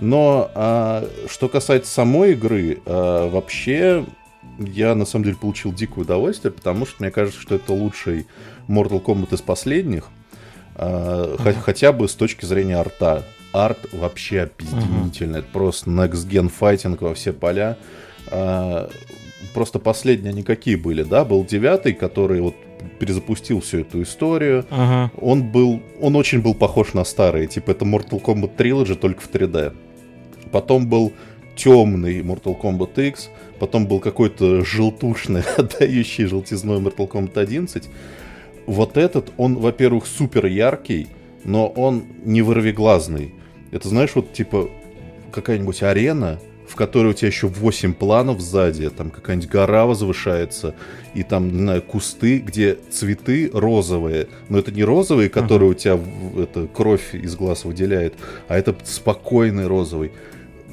Но 0.00 0.50
а, 0.54 1.06
что 1.28 1.50
касается 1.50 1.92
самой 1.92 2.32
игры, 2.32 2.78
а, 2.86 3.28
вообще 3.28 4.06
я 4.58 4.94
на 4.94 5.04
самом 5.04 5.24
деле 5.24 5.36
получил 5.36 5.74
дикое 5.74 6.02
удовольствие, 6.02 6.52
потому 6.52 6.86
что 6.86 7.02
мне 7.02 7.10
кажется, 7.10 7.38
что 7.38 7.56
это 7.56 7.74
лучший 7.74 8.26
Mortal 8.66 9.02
Kombat 9.02 9.34
из 9.34 9.42
последних. 9.42 10.08
Uh, 10.76 11.36
uh-huh. 11.36 11.54
Хотя 11.60 11.92
бы 11.92 12.08
с 12.08 12.14
точки 12.14 12.44
зрения 12.44 12.76
арта. 12.76 13.24
Арт 13.52 13.78
вообще 13.92 14.42
опиздительный. 14.42 15.38
Uh-huh. 15.38 15.38
Это 15.38 15.48
просто 15.50 15.88
next 15.88 16.28
gen 16.28 16.48
файтинг 16.50 17.00
во 17.00 17.14
все 17.14 17.32
поля. 17.32 17.78
Uh, 18.30 18.92
просто 19.54 19.78
последние 19.78 20.34
никакие 20.34 20.76
были, 20.76 21.02
да? 21.02 21.24
Был 21.24 21.44
девятый, 21.44 21.94
который 21.94 22.40
вот 22.40 22.56
перезапустил 22.98 23.60
всю 23.62 23.78
эту 23.80 24.02
историю. 24.02 24.66
Uh-huh. 24.70 25.08
Он 25.20 25.50
был, 25.50 25.80
он 26.00 26.14
очень 26.16 26.42
был 26.42 26.54
похож 26.54 26.92
на 26.92 27.04
старые. 27.04 27.46
Типа 27.46 27.70
это 27.70 27.86
Mortal 27.86 28.22
Kombat 28.22 28.56
Trilogy 28.56 28.96
только 28.96 29.20
в 29.22 29.30
3D. 29.30 29.74
Потом 30.52 30.86
был 30.86 31.12
темный 31.56 32.20
Mortal 32.20 32.60
Kombat 32.60 33.08
X. 33.08 33.30
Потом 33.58 33.86
был 33.86 34.00
какой-то 34.00 34.62
желтушный, 34.62 35.42
отдающий 35.56 36.26
желтизной 36.26 36.80
Mortal 36.80 37.10
Kombat 37.10 37.38
11 37.38 37.88
вот 38.66 38.96
этот, 38.96 39.32
он, 39.36 39.56
во-первых, 39.56 40.06
супер 40.06 40.46
яркий, 40.46 41.08
но 41.44 41.68
он 41.68 42.04
не 42.24 42.42
вырвиглазный. 42.42 43.34
Это, 43.70 43.88
знаешь, 43.88 44.12
вот 44.14 44.32
типа 44.32 44.68
какая-нибудь 45.32 45.82
арена, 45.82 46.40
в 46.68 46.74
которой 46.74 47.08
у 47.08 47.12
тебя 47.12 47.28
еще 47.28 47.46
8 47.46 47.94
планов 47.94 48.40
сзади, 48.40 48.90
там 48.90 49.10
какая-нибудь 49.10 49.48
гора 49.48 49.86
возвышается, 49.86 50.74
и 51.14 51.22
там, 51.22 51.52
не 51.52 51.58
знаю, 51.60 51.82
кусты, 51.82 52.38
где 52.38 52.76
цветы 52.90 53.50
розовые. 53.52 54.28
Но 54.48 54.58
это 54.58 54.72
не 54.72 54.82
розовые, 54.82 55.28
которые 55.28 55.70
uh-huh. 55.70 55.72
у 55.72 55.74
тебя 55.74 56.42
это, 56.42 56.66
кровь 56.66 57.14
из 57.14 57.36
глаз 57.36 57.64
выделяет, 57.64 58.14
а 58.48 58.58
это 58.58 58.74
спокойный 58.84 59.66
розовый. 59.66 60.12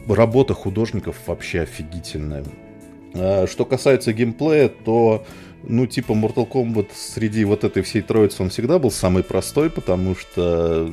Работа 0.07 0.53
художников 0.53 1.15
вообще 1.27 1.62
офигительная. 1.62 2.43
А, 3.13 3.45
что 3.47 3.63
касается 3.63 4.13
геймплея, 4.13 4.69
то 4.69 5.25
ну, 5.63 5.88
типа, 5.88 6.12
Mortal 6.12 6.48
Kombat 6.48 6.88
среди 6.93 7.46
вот 7.46 7.63
этой 7.63 7.84
всей 7.84 8.01
троицы 8.01 8.43
он 8.43 8.50
всегда 8.50 8.79
был 8.79 8.91
самый 8.91 9.24
простой, 9.24 9.70
потому 9.70 10.15
что 10.15 10.89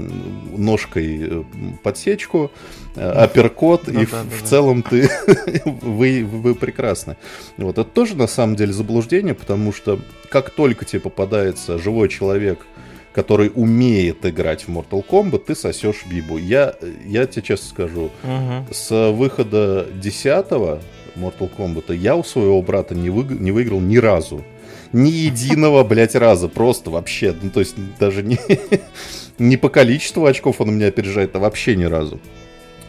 ножкой 0.56 1.18
э, 1.20 1.42
подсечку, 1.82 2.50
э, 2.94 3.10
апперкот, 3.10 3.88
ну, 3.88 4.00
и 4.00 4.06
да, 4.06 4.22
в, 4.22 4.30
да, 4.30 4.36
в 4.36 4.42
целом 4.42 4.82
ты 4.82 5.10
вы, 5.64 6.24
вы 6.24 6.54
прекрасны. 6.54 7.16
Вот 7.56 7.78
это 7.78 7.84
тоже 7.84 8.16
на 8.16 8.26
самом 8.26 8.56
деле 8.56 8.72
заблуждение, 8.72 9.34
потому 9.34 9.72
что 9.72 9.98
как 10.28 10.50
только 10.50 10.84
тебе 10.84 11.00
попадается 11.00 11.78
живой 11.78 12.08
человек, 12.08 12.64
который 13.12 13.50
умеет 13.52 14.24
играть 14.24 14.62
в 14.62 14.68
Mortal 14.68 15.04
Kombat, 15.04 15.44
ты 15.46 15.56
сосешь 15.56 16.04
бибу. 16.08 16.38
Я, 16.38 16.76
я 17.04 17.26
тебе 17.26 17.42
честно 17.42 17.68
скажу, 17.68 18.10
угу. 18.22 18.66
с 18.70 19.10
выхода 19.10 19.88
10 19.94 20.26
Mortal 21.16 21.50
Kombat 21.56 21.94
я 21.96 22.14
у 22.14 22.22
своего 22.22 22.62
брата 22.62 22.94
не, 22.94 23.10
вы, 23.10 23.24
не 23.34 23.50
выиграл 23.50 23.80
ни 23.80 23.96
разу 23.96 24.44
ни 24.92 25.10
единого, 25.10 25.84
блядь, 25.84 26.14
раза. 26.14 26.48
Просто 26.48 26.90
вообще. 26.90 27.34
Ну, 27.40 27.50
то 27.50 27.60
есть 27.60 27.76
даже 27.98 28.22
не, 28.22 28.38
не 29.38 29.56
по 29.56 29.68
количеству 29.68 30.26
очков 30.26 30.60
он 30.60 30.74
меня 30.74 30.88
опережает, 30.88 31.34
а 31.36 31.38
вообще 31.38 31.76
ни 31.76 31.84
разу. 31.84 32.20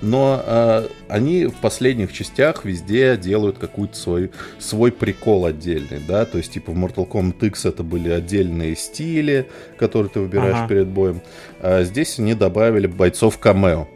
Но 0.02 0.42
э, 0.44 0.88
они 1.10 1.46
в 1.46 1.56
последних 1.56 2.12
частях 2.12 2.66
везде 2.66 3.18
делают 3.18 3.60
какой-то 3.60 3.96
свой, 3.96 4.32
свой 4.58 4.92
прикол 4.92 5.46
отдельный, 5.46 6.02
да, 6.08 6.26
то 6.26 6.40
есть 6.40 6.54
типа 6.54 6.72
в 6.72 6.76
Mortal 6.76 7.08
Kombat 7.08 7.46
X 7.48 7.66
это 7.66 7.84
были 7.84 8.10
отдельные 8.10 8.76
стили, 8.76 9.48
которые 9.78 10.10
ты 10.10 10.20
выбираешь 10.20 10.56
ага. 10.56 10.68
перед 10.68 10.88
боем. 10.88 11.22
А 11.60 11.84
здесь 11.84 12.18
они 12.18 12.34
добавили 12.34 12.88
бойцов 12.88 13.38
камео. 13.38 13.88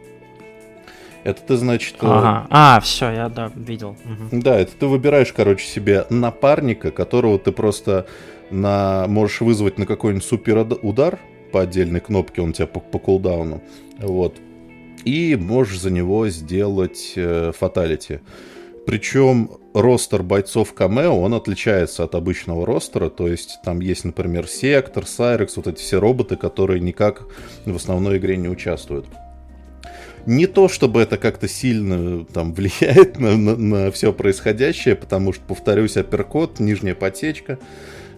Это 1.26 1.42
ты, 1.42 1.56
значит... 1.56 1.96
Э, 2.02 2.06
ага. 2.06 2.46
А, 2.50 2.80
все, 2.80 3.10
я, 3.10 3.28
да, 3.28 3.50
видел. 3.56 3.96
Угу. 4.30 4.42
Да, 4.42 4.60
это 4.60 4.70
ты 4.78 4.86
выбираешь, 4.86 5.32
короче, 5.32 5.66
себе 5.66 6.06
напарника, 6.08 6.92
которого 6.92 7.36
ты 7.40 7.50
просто 7.50 8.06
на... 8.50 9.06
можешь 9.08 9.40
вызвать 9.40 9.76
на 9.76 9.86
какой-нибудь 9.86 10.24
супер 10.24 10.64
удар 10.82 11.18
по 11.50 11.62
отдельной 11.62 11.98
кнопке, 11.98 12.42
он 12.42 12.52
тебя 12.52 12.68
по, 12.68 12.78
по 12.78 13.00
кулдауну. 13.00 13.60
Вот. 13.98 14.36
И 15.04 15.34
можешь 15.34 15.80
за 15.80 15.90
него 15.90 16.28
сделать 16.28 17.14
э, 17.16 17.50
фаталити. 17.58 18.20
Причем 18.86 19.50
ростер 19.74 20.22
бойцов 20.22 20.74
камео, 20.74 21.20
он 21.20 21.34
отличается 21.34 22.04
от 22.04 22.14
обычного 22.14 22.64
ростера, 22.64 23.08
то 23.08 23.26
есть 23.26 23.58
там 23.64 23.80
есть, 23.80 24.04
например, 24.04 24.46
Сектор, 24.46 25.04
Сайрекс, 25.04 25.56
вот 25.56 25.66
эти 25.66 25.80
все 25.80 25.98
роботы, 25.98 26.36
которые 26.36 26.78
никак 26.78 27.24
в 27.64 27.74
основной 27.74 28.18
игре 28.18 28.36
не 28.36 28.48
участвуют 28.48 29.06
не 30.26 30.46
то, 30.46 30.68
чтобы 30.68 31.00
это 31.00 31.16
как-то 31.16 31.48
сильно 31.48 32.24
там 32.24 32.52
влияет 32.52 33.18
на, 33.18 33.36
на, 33.36 33.56
на 33.56 33.90
все 33.90 34.12
происходящее, 34.12 34.96
потому 34.96 35.32
что, 35.32 35.42
повторюсь, 35.46 35.96
апперкот, 35.96 36.60
нижняя 36.60 36.94
потечка, 36.94 37.58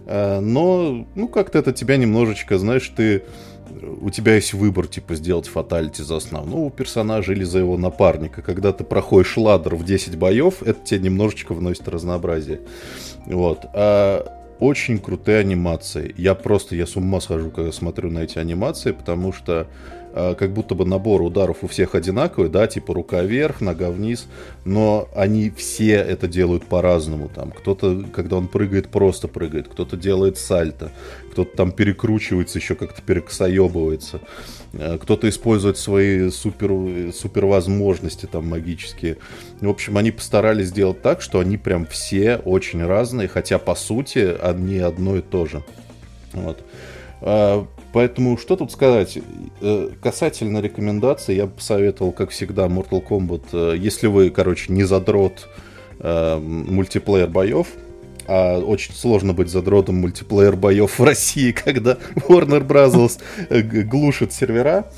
э, 0.05 0.39
но, 0.39 1.07
ну, 1.15 1.27
как-то 1.27 1.59
это 1.59 1.71
тебя 1.71 1.97
немножечко, 1.97 2.57
знаешь, 2.57 2.91
ты 2.95 3.23
у 4.01 4.09
тебя 4.09 4.35
есть 4.35 4.53
выбор, 4.53 4.87
типа, 4.87 5.15
сделать 5.15 5.47
фаталити 5.47 6.01
за 6.01 6.17
основного 6.17 6.71
персонажа 6.71 7.33
или 7.33 7.43
за 7.43 7.59
его 7.59 7.77
напарника. 7.77 8.41
Когда 8.41 8.73
ты 8.73 8.83
проходишь 8.83 9.37
ладер 9.37 9.75
в 9.75 9.85
10 9.85 10.17
боев, 10.17 10.63
это 10.63 10.79
тебе 10.83 11.01
немножечко 11.01 11.53
вносит 11.53 11.87
разнообразие. 11.87 12.61
Вот. 13.27 13.59
А 13.73 14.25
очень 14.59 14.97
крутые 14.97 15.37
анимации. 15.37 16.13
Я 16.17 16.33
просто, 16.33 16.75
я 16.75 16.87
с 16.87 16.95
ума 16.95 17.21
схожу, 17.21 17.51
когда 17.51 17.71
смотрю 17.71 18.09
на 18.09 18.19
эти 18.19 18.39
анимации, 18.39 18.91
потому 18.91 19.31
что 19.31 19.67
Э, 19.67 19.98
как 20.13 20.51
будто 20.51 20.75
бы 20.75 20.85
набор 20.85 21.21
ударов 21.21 21.57
у 21.63 21.67
всех 21.67 21.95
одинаковый, 21.95 22.49
да, 22.49 22.67
типа 22.67 22.93
рука 22.93 23.21
вверх, 23.21 23.61
нога 23.61 23.91
вниз, 23.91 24.27
но 24.65 25.07
они 25.15 25.49
все 25.49 25.93
это 25.93 26.27
делают 26.27 26.65
по-разному. 26.65 27.29
Там 27.29 27.51
кто-то, 27.51 28.05
когда 28.13 28.37
он 28.37 28.47
прыгает, 28.47 28.89
просто 28.89 29.27
прыгает, 29.27 29.67
кто-то 29.67 29.97
делает 29.97 30.37
сальто, 30.37 30.91
кто-то 31.31 31.55
там 31.55 31.71
перекручивается, 31.71 32.59
еще 32.59 32.75
как-то 32.75 33.01
перекосоебывается, 33.01 34.21
э, 34.73 34.97
кто-то 35.01 35.29
использует 35.29 35.77
свои 35.77 36.29
супер, 36.31 37.13
супер 37.13 37.45
возможности 37.45 38.25
там 38.25 38.47
магические. 38.47 39.17
В 39.61 39.69
общем, 39.69 39.97
они 39.97 40.11
постарались 40.11 40.67
сделать 40.67 41.01
так, 41.01 41.21
что 41.21 41.39
они 41.39 41.57
прям 41.57 41.85
все 41.85 42.37
очень 42.37 42.83
разные, 42.85 43.27
хотя 43.27 43.59
по 43.59 43.75
сути 43.75 44.35
они 44.41 44.79
одно 44.79 45.17
и 45.17 45.21
то 45.21 45.45
же. 45.45 45.63
Вот. 46.33 46.63
Поэтому 47.91 48.37
что 48.37 48.55
тут 48.55 48.71
сказать? 48.71 49.17
Э, 49.61 49.89
касательно 50.01 50.59
рекомендаций, 50.59 51.35
я 51.35 51.45
бы 51.45 51.53
посоветовал, 51.53 52.11
как 52.11 52.29
всегда, 52.29 52.67
Mortal 52.67 53.05
Kombat. 53.05 53.43
Э, 53.53 53.77
если 53.77 54.07
вы, 54.07 54.29
короче, 54.29 54.71
не 54.71 54.83
задрот 54.83 55.47
э, 55.99 56.37
мультиплеер 56.37 57.27
боев, 57.27 57.67
а 58.27 58.59
очень 58.59 58.93
сложно 58.93 59.33
быть 59.33 59.49
задротом 59.49 59.95
мультиплеер 59.95 60.55
боев 60.55 60.99
в 60.99 61.03
России, 61.03 61.51
когда 61.65 61.97
Warner 62.27 62.65
Bros. 62.65 63.19
глушит 63.85 64.33
сервера. 64.33 64.91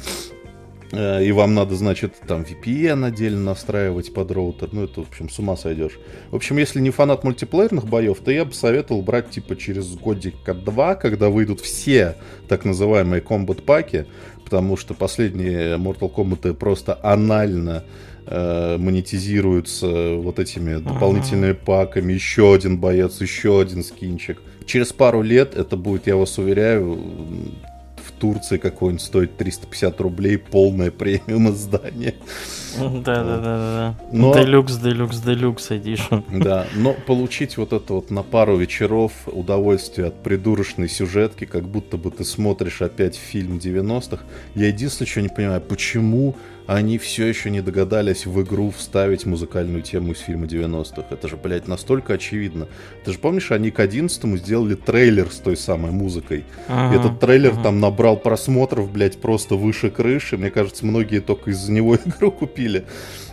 Э, 0.91 1.24
и 1.24 1.31
вам 1.31 1.53
надо, 1.53 1.75
значит, 1.75 2.15
там 2.27 2.41
VPN 2.41 3.05
отдельно 3.05 3.43
настраивать 3.43 4.13
под 4.13 4.31
роутер. 4.31 4.69
Ну, 4.71 4.83
это, 4.83 5.01
в 5.01 5.07
общем, 5.07 5.29
с 5.29 5.39
ума 5.39 5.55
сойдешь. 5.55 6.00
В 6.29 6.36
общем, 6.36 6.57
если 6.57 6.79
не 6.79 6.89
фанат 6.89 7.24
мультиплеерных 7.24 7.88
боев, 7.88 8.19
то 8.19 8.31
я 8.31 8.45
бы 8.45 8.53
советовал 8.53 9.01
брать, 9.01 9.29
типа, 9.29 9.55
через 9.55 9.88
годика-два, 9.95 10.95
когда 10.95 11.29
выйдут 11.29 11.62
все 11.62 12.15
так 12.48 12.65
называемые 12.65 13.21
комбат-паки, 13.21 14.05
потому 14.43 14.75
что 14.75 14.93
последние 14.93 15.77
Mortal 15.77 16.13
Kombat 16.13 16.53
просто 16.55 17.00
анально 17.01 17.83
э, 18.25 18.77
монетизируются 18.77 20.15
вот 20.15 20.39
этими 20.39 20.75
дополнительными 20.75 21.53
паками. 21.53 22.12
Еще 22.13 22.53
один 22.53 22.77
боец, 22.77 23.21
еще 23.21 23.62
один 23.62 23.83
скинчик. 23.83 24.41
Через 24.65 24.91
пару 24.91 25.21
лет 25.21 25.55
это 25.55 25.77
будет, 25.77 26.07
я 26.07 26.17
вас 26.17 26.38
уверяю, 26.38 27.00
Турции 28.22 28.58
какой-нибудь 28.58 29.01
стоит 29.01 29.36
350 29.38 30.00
рублей, 30.00 30.38
полное 30.38 30.92
премиум 30.92 31.50
издание. 31.50 32.13
Да, 32.80 33.24
да, 33.24 33.24
да, 33.24 33.40
да. 33.40 33.96
Но... 34.12 34.32
Делюкс, 34.34 34.78
делюкс, 34.78 35.18
делюкс 35.22 35.72
эдишн. 35.72 36.18
Да, 36.32 36.68
но 36.75 36.94
получить 36.94 37.58
вот 37.58 37.74
это 37.74 37.96
вот 37.96 38.12
на 38.12 38.22
пару 38.22 38.58
вечеров 38.58 39.12
удовольствие 39.25 40.10
от 40.10 40.22
придурочной 40.22 40.88
сюжетки, 40.88 41.46
как 41.46 41.68
будто 41.68 41.98
бы 41.98 42.12
ты 42.12 42.24
смотришь 42.24 42.84
опять 42.84 43.16
фильм 43.16 43.58
90-х. 43.58 44.24
Я 44.54 44.68
единственное, 44.68 45.10
что 45.10 45.22
не 45.24 45.30
понимаю, 45.30 45.62
почему 45.62 46.36
они 46.75 46.98
все 46.98 47.25
еще 47.25 47.50
не 47.50 47.62
догадались 47.62 48.25
в 48.25 48.42
игру 48.42 48.72
вставить 48.72 49.25
музыкальную 49.25 49.82
тему 49.82 50.13
из 50.13 50.20
фильма 50.20 50.46
90-х. 50.46 51.04
Это 51.10 51.28
же, 51.28 51.36
блядь, 51.36 51.68
настолько 51.68 52.13
очевидно. 52.13 52.68
Ты 53.04 53.12
же 53.12 53.20
помнишь, 53.20 53.51
они 53.51 53.72
к 53.72 53.80
11 53.80 54.40
сделали 54.40 54.75
трейлер 54.75 55.30
с 55.30 55.38
той 55.38 55.58
самой 55.58 55.92
музыкой. 55.92 56.46
Ага, 56.70 56.96
Этот 56.96 57.20
трейлер 57.20 57.51
ага. 57.51 57.63
там 57.63 57.80
набрал 57.82 58.16
просмотров, 58.16 58.90
блядь, 58.90 59.20
просто 59.20 59.56
выше 59.56 59.90
крыши. 59.90 60.38
Мне 60.38 60.50
кажется, 60.50 60.86
многие 60.86 61.20
только 61.20 61.51
из-за 61.51 61.72
него 61.72 61.96
игру 62.06 62.32
купили. 62.32 62.86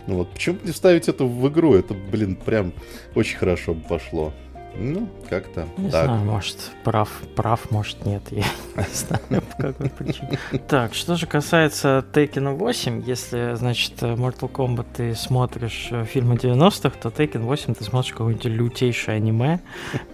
Вот. 0.05 0.31
Почему 0.33 0.57
не 0.63 0.71
вставить 0.71 1.07
это 1.07 1.23
в 1.23 1.47
игру? 1.47 1.75
Это, 1.75 1.93
блин, 1.93 2.35
прям 2.35 2.73
очень 3.15 3.37
хорошо 3.37 3.73
бы 3.73 3.87
пошло. 3.87 4.33
Ну, 4.75 5.09
как-то 5.29 5.67
не 5.77 5.89
так. 5.89 6.05
знаю, 6.05 6.23
может, 6.23 6.57
прав, 6.83 7.09
прав, 7.35 7.69
может, 7.71 8.05
нет, 8.05 8.23
я 8.31 8.37
не 8.77 8.83
знаю, 8.93 9.43
по 9.43 9.63
какой 9.63 9.89
причине. 9.89 10.39
Так, 10.67 10.93
что 10.93 11.15
же 11.15 11.27
касается 11.27 12.05
Taken 12.13 12.55
8, 12.55 13.03
если, 13.05 13.55
значит, 13.55 14.01
Mortal 14.01 14.49
Kombat 14.51 14.85
ты 14.93 15.15
смотришь 15.15 15.89
э, 15.91 16.05
фильмы 16.05 16.35
90-х, 16.35 16.97
то 17.01 17.09
Taken 17.09 17.39
8 17.39 17.75
ты 17.75 17.83
смотришь 17.83 18.13
какое-нибудь 18.13 18.45
лютейшее 18.45 19.17
аниме. 19.17 19.59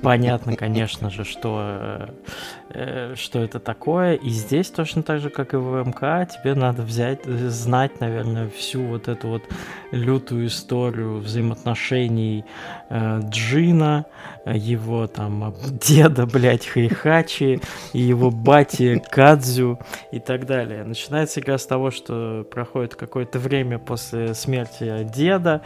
Понятно, 0.02 0.56
конечно 0.56 1.10
же, 1.10 1.26
что, 1.26 1.60
э, 1.62 2.08
э, 2.70 3.16
что 3.16 3.40
это 3.40 3.60
такое. 3.60 4.16
И 4.16 4.30
здесь 4.30 4.70
точно 4.70 5.04
так 5.04 5.20
же, 5.20 5.30
как 5.30 5.54
и 5.54 5.58
в 5.58 5.84
МК, 5.86 6.26
тебе 6.26 6.56
надо 6.56 6.82
взять, 6.82 7.26
знать, 7.26 8.00
наверное, 8.00 8.50
всю 8.50 8.84
вот 8.84 9.08
эту 9.08 9.28
вот 9.28 9.44
лютую 9.92 10.48
историю 10.48 11.20
взаимоотношений 11.20 12.46
Джина, 12.90 14.06
его 14.54 15.08
там 15.08 15.56
деда, 15.72 16.26
блядь, 16.26 16.66
Хайхачи, 16.66 17.62
и 17.94 18.00
его 18.00 18.32
бати 18.32 19.02
Кадзю 19.10 19.80
и 20.12 20.20
так 20.20 20.46
далее. 20.46 20.84
Начинается 20.84 21.40
игра 21.40 21.58
с 21.58 21.66
того, 21.66 21.92
что 21.92 22.46
проходит 22.52 22.96
какое-то 22.96 23.40
время 23.40 23.80
после 23.80 24.34
смерти 24.34 25.04
деда, 25.04 25.62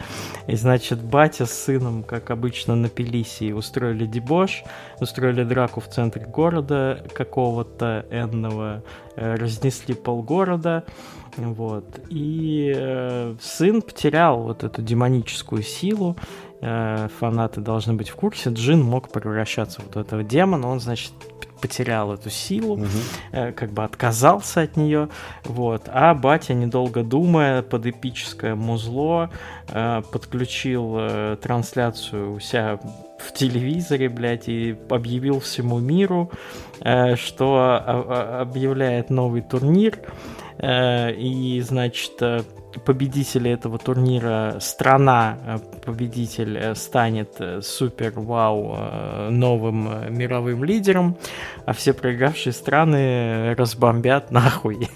и, 0.46 0.56
значит, 0.56 1.00
батя 1.02 1.46
с 1.46 1.52
сыном, 1.52 2.02
как 2.02 2.30
обычно, 2.30 2.74
напились 2.74 3.42
и 3.42 3.52
устроили 3.52 4.06
дебош, 4.06 4.64
устроили 5.00 5.44
драку 5.44 5.80
в 5.80 5.88
центре 5.88 6.24
города 6.24 7.04
какого-то 7.14 8.06
энного, 8.10 8.82
э, 9.16 9.34
разнесли 9.34 9.94
полгорода, 9.94 10.84
вот. 11.36 11.84
И 12.08 12.72
э, 12.74 13.34
сын 13.40 13.82
потерял 13.82 14.42
вот 14.42 14.64
эту 14.64 14.82
демоническую 14.82 15.62
силу, 15.62 16.16
Э, 16.62 17.08
фанаты 17.18 17.60
должны 17.60 17.94
быть 17.94 18.10
в 18.10 18.16
курсе, 18.16 18.50
Джин 18.50 18.82
мог 18.82 19.08
превращаться 19.08 19.80
в 19.80 19.86
вот 19.86 19.96
этого 19.96 20.22
демона, 20.22 20.68
он, 20.68 20.80
значит, 20.80 21.12
потерял 21.60 22.12
эту 22.12 22.30
силу, 22.30 22.74
угу. 22.74 22.86
э, 23.32 23.52
как 23.52 23.70
бы 23.70 23.84
отказался 23.84 24.62
от 24.62 24.76
нее, 24.76 25.08
вот. 25.44 25.82
А 25.86 26.14
батя, 26.14 26.54
недолго 26.54 27.02
думая, 27.02 27.62
под 27.62 27.86
эпическое 27.86 28.54
музло 28.54 29.30
э, 29.68 30.02
подключил 30.10 30.96
э, 30.98 31.36
трансляцию 31.40 32.34
у 32.34 32.40
себя 32.40 32.80
в 33.18 33.32
телевизоре, 33.32 34.08
блядь, 34.08 34.48
и 34.48 34.76
объявил 34.88 35.40
всему 35.40 35.78
миру, 35.78 36.30
э, 36.80 37.16
что 37.16 38.40
объявляет 38.40 39.10
новый 39.10 39.42
турнир, 39.42 39.98
э, 40.58 41.12
и, 41.12 41.60
значит, 41.60 42.22
победители 42.78 43.50
этого 43.50 43.78
турнира, 43.78 44.56
страна 44.60 45.38
э, 45.44 45.58
победитель 45.84 46.56
э, 46.56 46.74
станет 46.74 47.34
э, 47.38 47.60
супер 47.62 48.12
вау 48.16 48.76
новым 49.30 50.14
мировым 50.16 50.64
лидером, 50.64 51.16
а 51.66 51.72
все 51.72 51.92
проигравшие 51.92 52.52
страны 52.52 53.54
разбомбят 53.54 54.30
нахуй. 54.30 54.88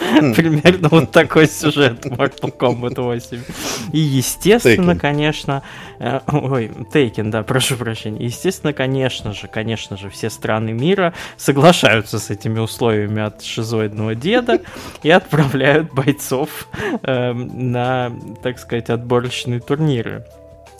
Примерно 0.00 0.88
вот 0.88 1.10
такой 1.10 1.46
сюжет 1.46 2.04
Mortal 2.06 2.56
Kombat 2.56 3.00
8. 3.00 3.42
И 3.92 3.98
естественно, 3.98 4.96
конечно, 4.96 5.62
ой, 6.00 6.70
Taken, 6.92 7.30
да, 7.30 7.42
прошу 7.42 7.76
прощения. 7.76 8.24
Естественно, 8.24 8.72
конечно 8.72 9.34
же, 9.34 9.48
конечно 9.48 9.96
же, 9.96 10.08
все 10.08 10.30
страны 10.30 10.72
мира 10.72 11.12
соглашаются 11.36 12.18
с 12.18 12.30
этими 12.30 12.58
условиями 12.58 13.22
от 13.22 13.42
шизоидного 13.42 14.14
деда 14.14 14.60
и 15.02 15.10
отправляют 15.10 15.92
бойцов 15.92 16.68
э, 17.02 17.32
на, 17.32 18.12
так 18.42 18.58
сказать, 18.58 18.88
отборочные 18.88 19.60
турниры. 19.60 20.24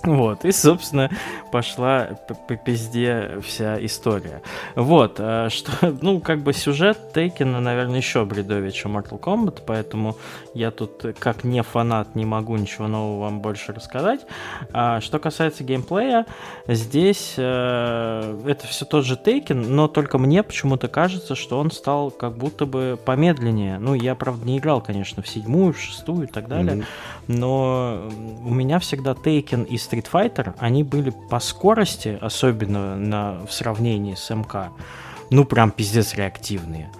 Вот, 0.04 0.44
и, 0.44 0.52
собственно, 0.52 1.10
пошла 1.52 2.18
по 2.48 2.56
пизде 2.56 3.38
вся 3.42 3.84
история. 3.84 4.42
Вот, 4.74 5.16
э, 5.18 5.48
что, 5.50 5.94
ну, 6.00 6.20
как 6.20 6.42
бы 6.42 6.52
сюжет 6.52 7.12
Тейкина, 7.12 7.60
наверное, 7.60 7.98
еще 7.98 8.24
бредовее, 8.24 8.72
чем 8.72 8.96
Mortal 8.96 9.20
Kombat, 9.20 9.62
поэтому 9.66 10.16
я 10.54 10.70
тут, 10.70 11.04
как 11.18 11.44
не 11.44 11.62
фанат, 11.62 12.14
не 12.14 12.24
могу 12.24 12.56
ничего 12.56 12.88
нового 12.88 13.24
вам 13.24 13.40
больше 13.40 13.72
рассказать. 13.72 14.20
А 14.72 15.00
что 15.00 15.18
касается 15.18 15.64
геймплея, 15.64 16.26
здесь 16.66 17.34
э, 17.36 18.42
это 18.46 18.66
все 18.66 18.84
тот 18.84 19.04
же 19.04 19.16
Тейкен, 19.16 19.74
но 19.74 19.88
только 19.88 20.18
мне 20.18 20.42
почему-то 20.42 20.88
кажется, 20.88 21.34
что 21.34 21.58
он 21.58 21.70
стал 21.70 22.10
как 22.10 22.36
будто 22.36 22.66
бы 22.66 22.98
помедленнее. 23.04 23.78
Ну, 23.78 23.94
я, 23.94 24.14
правда, 24.14 24.46
не 24.46 24.58
играл, 24.58 24.80
конечно, 24.80 25.22
в 25.22 25.28
седьмую, 25.28 25.74
в 25.74 25.80
шестую 25.80 26.24
и 26.24 26.30
так 26.30 26.48
далее, 26.48 26.76
mm-hmm. 26.76 26.84
но 27.28 28.10
у 28.44 28.54
меня 28.54 28.78
всегда 28.78 29.14
Тейкен 29.14 29.64
и 29.64 29.76
Street 29.90 30.06
Fighter, 30.10 30.54
они 30.58 30.84
были 30.84 31.10
по 31.10 31.40
скорости, 31.40 32.18
особенно 32.20 32.96
на, 32.96 33.38
в 33.46 33.52
сравнении 33.52 34.14
с 34.14 34.30
МК, 34.30 34.70
ну, 35.30 35.44
прям 35.44 35.70
пиздец 35.70 36.14
реактивные. 36.14 36.90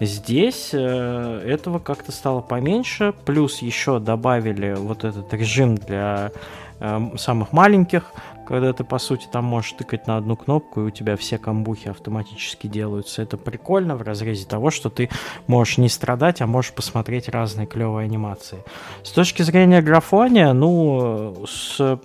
Здесь 0.00 0.70
э, 0.72 1.42
этого 1.46 1.78
как-то 1.78 2.12
стало 2.12 2.40
поменьше, 2.40 3.14
плюс 3.24 3.62
еще 3.62 4.00
добавили 4.00 4.74
вот 4.76 5.04
этот 5.04 5.32
режим 5.32 5.76
для 5.76 6.32
э, 6.80 7.10
самых 7.16 7.52
маленьких, 7.52 8.12
когда 8.46 8.72
ты, 8.72 8.84
по 8.84 8.98
сути, 8.98 9.26
там 9.30 9.44
можешь 9.44 9.72
тыкать 9.72 10.06
на 10.06 10.16
одну 10.16 10.36
кнопку, 10.36 10.82
и 10.82 10.84
у 10.84 10.90
тебя 10.90 11.16
все 11.16 11.38
камбухи 11.38 11.88
автоматически 11.88 12.66
делаются. 12.66 13.22
Это 13.22 13.36
прикольно 13.36 13.96
в 13.96 14.02
разрезе 14.02 14.46
того, 14.46 14.70
что 14.70 14.90
ты 14.90 15.08
можешь 15.46 15.78
не 15.78 15.88
страдать, 15.88 16.40
а 16.40 16.46
можешь 16.46 16.72
посмотреть 16.72 17.28
разные 17.28 17.66
клевые 17.66 18.04
анимации. 18.04 18.58
С 19.02 19.10
точки 19.10 19.42
зрения 19.42 19.82
графония, 19.82 20.52
ну, 20.52 21.44
с 21.46 21.80
э, 21.80 21.98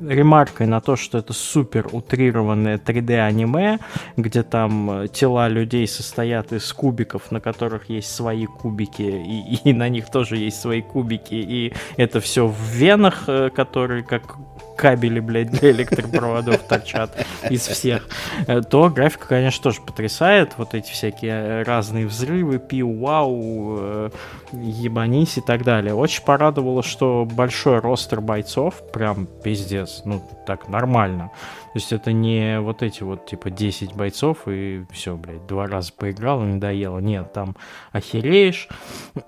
ремаркой 0.00 0.66
на 0.66 0.80
то, 0.80 0.96
что 0.96 1.18
это 1.18 1.32
супер 1.32 1.88
утрированное 1.92 2.78
3D-аниме, 2.78 3.78
где 4.16 4.42
там 4.42 5.08
тела 5.08 5.48
людей 5.48 5.86
состоят 5.86 6.52
из 6.52 6.72
кубиков, 6.72 7.30
на 7.30 7.40
которых 7.40 7.88
есть 7.88 8.14
свои 8.14 8.46
кубики, 8.46 9.02
и, 9.02 9.70
и 9.70 9.72
на 9.72 9.88
них 9.88 10.10
тоже 10.10 10.36
есть 10.36 10.60
свои 10.60 10.82
кубики, 10.82 11.34
и 11.34 11.72
это 11.96 12.20
все 12.20 12.46
в 12.46 12.60
венах, 12.70 13.24
э, 13.26 13.50
которые 13.50 14.02
как 14.02 14.36
кабели, 14.80 15.20
блядь, 15.20 15.50
для 15.50 15.72
электропроводов 15.72 16.62
торчат 16.62 17.10
из 17.50 17.66
всех, 17.66 18.08
э, 18.46 18.62
то 18.62 18.88
графика, 18.88 19.28
конечно, 19.28 19.62
тоже 19.62 19.82
потрясает. 19.82 20.54
Вот 20.56 20.74
эти 20.74 20.90
всякие 20.90 21.62
разные 21.64 22.06
взрывы, 22.06 22.58
пиу, 22.58 22.98
вау, 22.98 23.76
э, 23.78 24.10
ебанись 24.52 25.36
и 25.36 25.42
так 25.42 25.64
далее. 25.64 25.94
Очень 25.94 26.24
порадовало, 26.24 26.82
что 26.82 27.28
большой 27.30 27.80
ростер 27.80 28.22
бойцов, 28.22 28.82
прям 28.90 29.26
пиздец, 29.26 30.00
ну, 30.06 30.22
так, 30.46 30.70
нормально. 30.70 31.30
То 31.72 31.78
есть 31.78 31.92
это 31.92 32.12
не 32.12 32.58
вот 32.60 32.82
эти 32.82 33.02
вот, 33.02 33.26
типа, 33.26 33.50
10 33.50 33.94
бойцов 33.94 34.48
и 34.48 34.86
все, 34.90 35.14
блядь, 35.14 35.46
два 35.46 35.66
раза 35.66 35.92
поиграл 35.92 36.42
и 36.42 36.46
надоело. 36.46 37.00
Нет, 37.00 37.34
там 37.34 37.54
охереешь. 37.92 38.68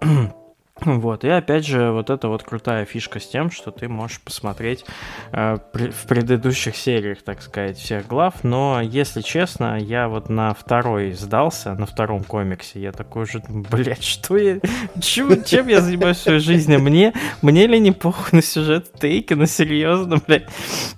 Вот, 0.85 1.25
и 1.25 1.29
опять 1.29 1.67
же, 1.67 1.91
вот 1.93 2.11
эта 2.11 2.29
вот 2.29 2.43
крутая 2.43 2.85
фишка 2.85 3.21
с 3.21 3.27
тем, 3.27 3.51
что 3.51 3.71
ты 3.71 3.89
можешь 3.89 4.21
посмотреть 4.21 4.85
э, 5.33 5.59
при, 5.73 5.91
в 5.91 6.07
предыдущих 6.07 6.77
сериях, 6.77 7.23
так 7.23 7.43
сказать, 7.43 7.79
всех 7.79 8.07
глав, 8.07 8.43
но, 8.43 8.81
если 8.83 9.21
честно, 9.21 9.79
я 9.79 10.09
вот 10.09 10.29
на 10.29 10.55
второй 10.55 11.13
сдался, 11.13 11.75
на 11.75 11.87
втором 11.87 12.25
комиксе, 12.25 12.81
я 12.81 12.93
такой 12.93 13.27
же, 13.27 13.43
блядь, 13.49 14.03
что 14.03 14.37
я, 14.37 14.61
чё, 15.01 15.37
чем 15.43 15.69
я 15.69 15.81
занимаюсь 15.81 16.19
в 16.19 16.23
своей 16.23 16.41
жизни, 16.41 16.77
мне, 16.77 17.13
мне 17.43 17.67
ли 17.67 17.79
не 17.79 17.93
похуй 17.93 18.31
на 18.33 18.43
сюжет 18.43 18.93
Тейкина, 18.99 19.47
серьезно, 19.47 20.21
блядь, 20.27 20.49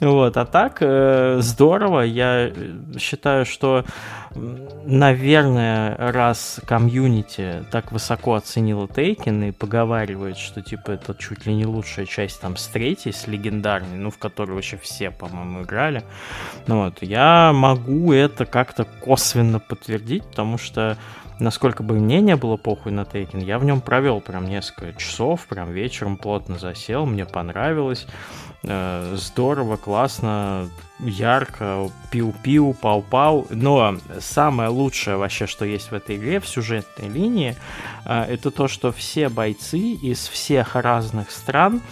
вот, 0.00 0.36
а 0.36 0.46
так, 0.46 0.78
э, 0.80 1.38
здорово, 1.40 2.00
я 2.00 2.52
считаю, 2.98 3.44
что 3.44 3.84
наверное, 4.34 5.96
раз 5.96 6.60
комьюнити 6.66 7.64
так 7.70 7.92
высоко 7.92 8.34
оценила 8.34 8.88
Тейкен 8.88 9.44
и 9.44 9.50
поговаривает, 9.52 10.36
что 10.36 10.62
типа 10.62 10.92
это 10.92 11.14
чуть 11.14 11.46
ли 11.46 11.54
не 11.54 11.66
лучшая 11.66 12.06
часть 12.06 12.40
там 12.40 12.56
с 12.56 12.66
третьей, 12.66 13.12
с 13.12 13.26
легендарной, 13.26 13.96
ну, 13.96 14.10
в 14.10 14.18
которой 14.18 14.52
вообще 14.52 14.76
все, 14.76 15.10
по-моему, 15.10 15.62
играли. 15.62 16.02
Ну 16.66 16.84
вот, 16.84 17.02
я 17.02 17.52
могу 17.54 18.12
это 18.12 18.46
как-то 18.46 18.84
косвенно 18.84 19.60
подтвердить, 19.60 20.24
потому 20.24 20.58
что 20.58 20.98
насколько 21.38 21.82
бы 21.82 21.94
мне 21.94 22.20
не 22.20 22.36
было 22.36 22.56
похуй 22.56 22.92
на 22.92 23.04
Тейкен, 23.04 23.40
я 23.40 23.58
в 23.58 23.64
нем 23.64 23.80
провел 23.80 24.20
прям 24.20 24.46
несколько 24.46 24.98
часов, 24.98 25.46
прям 25.46 25.70
вечером 25.72 26.16
плотно 26.16 26.58
засел, 26.58 27.06
мне 27.06 27.24
понравилось. 27.24 28.06
Э, 28.66 29.14
здорово, 29.16 29.76
классно, 29.76 30.70
ярко, 30.98 31.90
пиу-пиу, 32.10 32.74
пау-пау. 32.80 33.46
Но 33.50 33.96
самое 34.20 34.70
лучшее 34.70 35.16
вообще, 35.16 35.46
что 35.46 35.64
есть 35.64 35.90
в 35.90 35.94
этой 35.94 36.16
игре, 36.16 36.40
в 36.40 36.48
сюжетной 36.48 37.08
линии, 37.08 37.56
э, 38.04 38.22
это 38.22 38.50
то, 38.50 38.66
что 38.66 38.90
все 38.90 39.28
бойцы 39.28 39.78
из 39.78 40.26
всех 40.28 40.76
разных 40.76 41.30
стран 41.30 41.82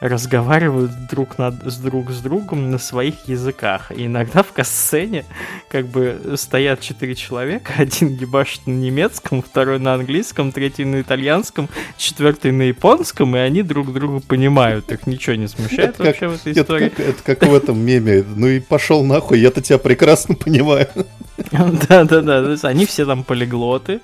разговаривают 0.00 1.06
друг, 1.08 1.38
над, 1.38 1.64
с 1.64 1.76
друг 1.76 2.10
с 2.10 2.20
другом 2.20 2.70
на 2.70 2.78
своих 2.78 3.26
языках. 3.26 3.90
И 3.90 4.06
иногда 4.06 4.42
в 4.42 4.52
касцене 4.52 5.24
как 5.68 5.86
бы 5.86 6.34
стоят 6.36 6.80
четыре 6.80 7.14
человека, 7.14 7.72
один 7.78 8.14
ебашит 8.14 8.66
на 8.66 8.72
немецком, 8.72 9.42
второй 9.42 9.78
на 9.78 9.94
английском, 9.94 10.52
третий 10.52 10.84
на 10.84 11.00
итальянском, 11.00 11.68
четвертый 11.96 12.52
на 12.52 12.62
японском, 12.62 13.34
и 13.36 13.38
они 13.38 13.62
друг 13.62 13.92
друга 13.92 14.20
понимают. 14.20 14.90
Их 14.92 15.06
ничего 15.06 15.36
не 15.36 15.48
смущает 15.48 15.90
это 15.90 16.04
вообще 16.04 16.20
как, 16.20 16.30
в 16.30 16.34
этой 16.34 16.52
истории. 16.52 16.86
Это 16.86 16.96
как, 16.96 17.06
это 17.06 17.22
как 17.22 17.50
в 17.50 17.54
этом 17.54 17.78
меме. 17.78 18.24
Ну 18.36 18.46
и 18.46 18.60
пошел 18.60 19.04
нахуй, 19.04 19.40
я-то 19.40 19.60
тебя 19.60 19.78
прекрасно 19.78 20.34
понимаю. 20.34 20.88
Да-да-да, 21.52 22.42
то 22.42 22.50
есть 22.50 22.64
они 22.64 22.84
все 22.84 23.06
там 23.06 23.22
полиглоты, 23.22 24.00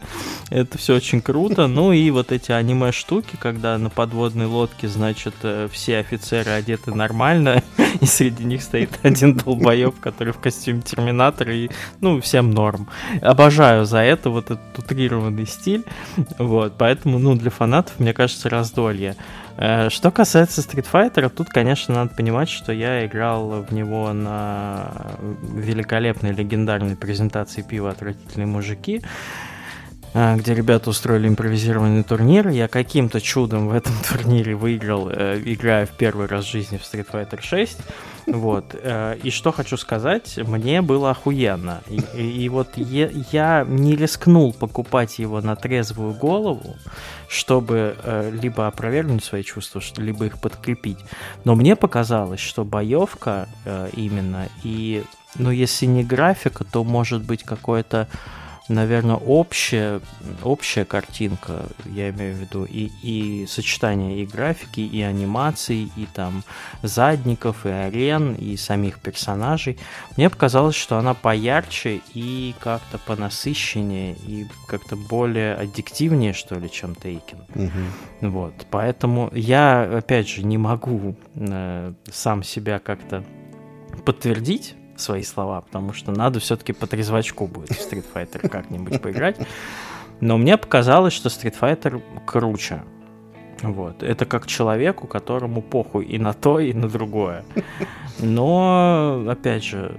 это 0.50 0.78
все 0.78 0.94
очень 0.94 1.20
круто. 1.20 1.66
Ну 1.66 1.92
и 1.92 2.10
вот 2.10 2.30
эти 2.30 2.52
аниме-штуки, 2.52 3.36
когда 3.38 3.76
на 3.76 3.90
подводной 3.90 4.46
лодке, 4.46 4.86
значит, 4.86 5.34
э, 5.42 5.68
все 5.72 5.98
офицеры 5.98 6.52
одеты 6.52 6.94
нормально, 6.94 7.62
и 8.00 8.06
среди 8.06 8.44
них 8.44 8.62
стоит 8.62 8.90
один 9.02 9.34
долбоеб, 9.34 9.98
который 10.00 10.32
в 10.32 10.38
костюме 10.38 10.82
Терминатора, 10.82 11.54
и, 11.54 11.70
ну, 12.00 12.20
всем 12.20 12.52
норм. 12.52 12.88
Обожаю 13.20 13.84
за 13.84 13.98
это 13.98 14.30
вот 14.30 14.46
этот 14.46 14.78
утрированный 14.78 15.46
стиль, 15.46 15.84
вот, 16.38 16.74
поэтому, 16.78 17.18
ну, 17.18 17.34
для 17.34 17.50
фанатов, 17.50 17.98
мне 17.98 18.12
кажется, 18.12 18.48
раздолье. 18.48 19.16
Э, 19.56 19.88
что 19.90 20.10
касается 20.10 20.60
Street 20.60 20.86
Fighter, 20.90 21.28
тут, 21.28 21.48
конечно, 21.48 21.94
надо 21.94 22.14
понимать, 22.14 22.48
что 22.48 22.72
я 22.72 23.06
играл 23.06 23.62
в 23.62 23.72
него 23.72 24.12
на 24.12 24.90
великолепной 25.42 26.32
легендарной 26.32 26.96
презентации 26.96 27.62
пива 27.62 27.90
«Отвратительные 27.90 28.46
мужики», 28.46 29.02
где 30.14 30.54
ребята 30.54 30.90
устроили 30.90 31.26
импровизированный 31.26 32.04
турнир. 32.04 32.48
Я 32.48 32.68
каким-то 32.68 33.20
чудом 33.20 33.68
в 33.68 33.74
этом 33.74 33.92
турнире 34.08 34.54
выиграл, 34.54 35.10
э, 35.10 35.40
играя 35.44 35.86
в 35.86 35.90
первый 35.90 36.26
раз 36.26 36.44
в 36.44 36.50
жизни 36.50 36.78
в 36.78 36.82
Street 36.82 37.06
Fighter 37.10 37.40
6. 37.40 37.78
Вот. 38.26 38.74
И 39.22 39.30
что 39.30 39.52
хочу 39.52 39.76
сказать, 39.76 40.38
мне 40.38 40.80
было 40.80 41.10
охуенно. 41.10 41.82
И, 41.90 42.44
и, 42.44 42.48
вот 42.48 42.68
я, 42.76 43.10
я 43.32 43.66
не 43.68 43.96
рискнул 43.96 44.54
покупать 44.54 45.18
его 45.18 45.42
на 45.42 45.56
трезвую 45.56 46.14
голову, 46.14 46.76
чтобы 47.28 47.96
э, 48.02 48.30
либо 48.32 48.66
опровергнуть 48.66 49.24
свои 49.24 49.42
чувства, 49.42 49.82
либо 49.96 50.26
их 50.26 50.38
подкрепить. 50.38 50.98
Но 51.44 51.54
мне 51.54 51.76
показалось, 51.76 52.40
что 52.40 52.64
боевка 52.64 53.48
э, 53.64 53.90
именно, 53.94 54.48
и, 54.62 55.04
ну, 55.36 55.50
если 55.50 55.86
не 55.86 56.04
графика, 56.04 56.64
то 56.64 56.84
может 56.84 57.22
быть 57.22 57.42
какое-то 57.42 58.08
наверное, 58.68 59.16
общая, 59.16 60.00
общая 60.42 60.84
картинка, 60.84 61.66
я 61.84 62.10
имею 62.10 62.34
в 62.34 62.38
виду, 62.38 62.64
и, 62.64 62.90
и 63.02 63.46
сочетание 63.46 64.22
и 64.22 64.26
графики, 64.26 64.80
и 64.80 65.02
анимаций, 65.02 65.90
и 65.96 66.06
там 66.14 66.44
задников, 66.82 67.66
и 67.66 67.70
арен, 67.70 68.34
и 68.34 68.56
самих 68.56 69.00
персонажей. 69.00 69.78
Мне 70.16 70.30
показалось, 70.30 70.76
что 70.76 70.98
она 70.98 71.14
поярче 71.14 72.00
и 72.14 72.54
как-то 72.60 72.98
понасыщеннее, 72.98 74.16
и 74.26 74.46
как-то 74.66 74.96
более 74.96 75.54
аддиктивнее, 75.54 76.32
что 76.32 76.58
ли, 76.58 76.70
чем 76.70 76.94
Тейкен. 76.94 77.38
Угу. 77.54 78.28
Вот, 78.28 78.66
поэтому 78.70 79.30
я, 79.34 79.82
опять 79.98 80.28
же, 80.28 80.44
не 80.44 80.58
могу 80.58 81.16
э, 81.34 81.92
сам 82.10 82.42
себя 82.42 82.78
как-то 82.78 83.24
подтвердить, 84.04 84.74
свои 84.96 85.22
слова, 85.22 85.60
потому 85.60 85.92
что 85.92 86.12
надо 86.12 86.40
все-таки 86.40 86.72
по 86.72 86.86
трезвачку 86.86 87.46
будет 87.46 87.70
в 87.70 87.92
Street 87.92 88.04
Fighter 88.12 88.48
как-нибудь 88.48 89.00
поиграть. 89.00 89.36
Но 90.20 90.38
мне 90.38 90.56
показалось, 90.56 91.12
что 91.12 91.28
Street 91.28 91.56
Fighter 91.60 92.02
круче. 92.24 92.82
Вот. 93.62 94.02
Это 94.02 94.26
как 94.26 94.46
человеку, 94.46 95.06
которому 95.06 95.62
похуй 95.62 96.04
и 96.04 96.18
на 96.18 96.32
то, 96.32 96.60
и 96.60 96.72
на 96.72 96.88
другое. 96.88 97.44
Но, 98.18 99.24
опять 99.28 99.64
же, 99.64 99.98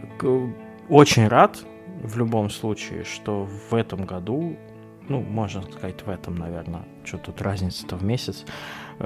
очень 0.89 1.27
рад 1.27 1.63
в 2.03 2.17
любом 2.17 2.49
случае, 2.49 3.03
что 3.03 3.47
в 3.69 3.73
этом 3.73 4.05
году, 4.05 4.55
ну, 5.07 5.21
можно 5.21 5.63
сказать, 5.63 6.05
в 6.05 6.09
этом, 6.09 6.35
наверное, 6.35 6.83
что 7.03 7.17
тут 7.17 7.41
разница-то 7.41 7.95
в 7.95 8.03
месяц, 8.03 8.45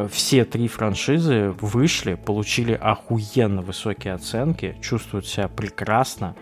все 0.09 0.45
три 0.45 0.67
франшизы 0.67 1.53
вышли, 1.59 2.13
получили 2.13 2.73
охуенно 2.73 3.61
высокие 3.61 4.13
оценки, 4.13 4.77
чувствуют 4.81 5.25
себя 5.25 5.47
прекрасно, 5.47 6.35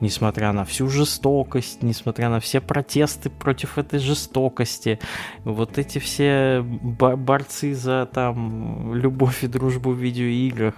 несмотря 0.00 0.52
на 0.52 0.64
всю 0.64 0.88
жестокость, 0.88 1.82
несмотря 1.82 2.28
на 2.28 2.40
все 2.40 2.60
протесты 2.60 3.30
против 3.30 3.78
этой 3.78 3.98
жестокости. 3.98 4.98
Вот 5.44 5.78
эти 5.78 5.98
все 5.98 6.62
борцы 6.62 7.74
за 7.74 8.08
там 8.12 8.94
любовь 8.94 9.44
и 9.44 9.46
дружбу 9.46 9.92
в 9.92 9.98
видеоиграх 9.98 10.74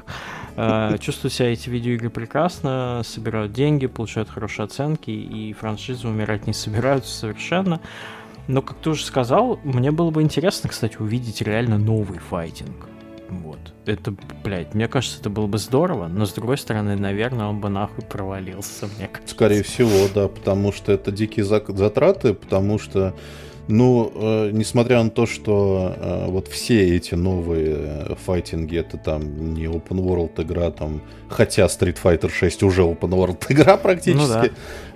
э, 0.56 0.98
чувствуют 1.00 1.34
себя 1.34 1.52
эти 1.52 1.68
видеоигры 1.68 2.10
прекрасно, 2.10 3.02
собирают 3.04 3.52
деньги, 3.52 3.86
получают 3.86 4.28
хорошие 4.28 4.64
оценки, 4.64 5.10
и 5.10 5.52
франшизы 5.52 6.06
умирать 6.06 6.46
не 6.46 6.52
собираются 6.52 7.12
совершенно. 7.12 7.80
Но, 8.48 8.62
как 8.62 8.78
ты 8.78 8.90
уже 8.90 9.04
сказал, 9.04 9.58
мне 9.64 9.90
было 9.90 10.10
бы 10.10 10.22
интересно, 10.22 10.68
кстати, 10.68 10.96
увидеть 10.98 11.42
реально 11.42 11.78
новый 11.78 12.18
файтинг. 12.18 12.88
Вот. 13.28 13.58
Это, 13.86 14.14
блядь, 14.44 14.74
мне 14.74 14.88
кажется, 14.88 15.18
это 15.18 15.30
было 15.30 15.46
бы 15.46 15.58
здорово, 15.58 16.06
но 16.08 16.26
с 16.26 16.32
другой 16.32 16.58
стороны, 16.58 16.96
наверное, 16.96 17.46
он 17.46 17.60
бы 17.60 17.68
нахуй 17.68 18.04
провалился, 18.04 18.88
мне 18.98 19.08
кажется. 19.08 19.34
Скорее 19.34 19.62
всего, 19.62 20.08
да, 20.14 20.28
потому 20.28 20.72
что 20.72 20.92
это 20.92 21.10
дикие 21.10 21.44
затраты, 21.44 22.34
потому 22.34 22.78
что 22.78 23.14
ну, 23.68 24.12
э, 24.14 24.50
несмотря 24.52 25.02
на 25.02 25.10
то, 25.10 25.26
что 25.26 25.94
э, 25.96 26.26
вот 26.28 26.48
все 26.48 26.96
эти 26.96 27.14
новые 27.14 27.76
э, 27.76 28.14
файтинги, 28.16 28.76
это 28.76 28.96
там 28.98 29.54
не 29.54 29.64
open 29.64 29.98
world 29.98 30.42
игра, 30.42 30.70
там, 30.70 31.00
хотя 31.28 31.66
Street 31.66 31.96
Fighter 32.02 32.30
6 32.30 32.62
уже 32.64 32.82
open 32.82 33.10
world 33.10 33.44
игра 33.48 33.76
практически, 33.76 34.18
ну, 34.18 34.28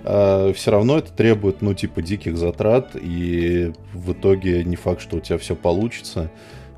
да. 0.03 0.49
э, 0.49 0.53
все 0.53 0.71
равно 0.71 0.97
это 0.97 1.11
требует, 1.13 1.61
ну, 1.61 1.73
типа, 1.73 2.01
диких 2.01 2.37
затрат, 2.37 2.91
и 2.95 3.71
в 3.93 4.11
итоге 4.11 4.63
не 4.63 4.75
факт, 4.75 5.01
что 5.01 5.17
у 5.17 5.19
тебя 5.19 5.37
все 5.37 5.55
получится. 5.55 6.29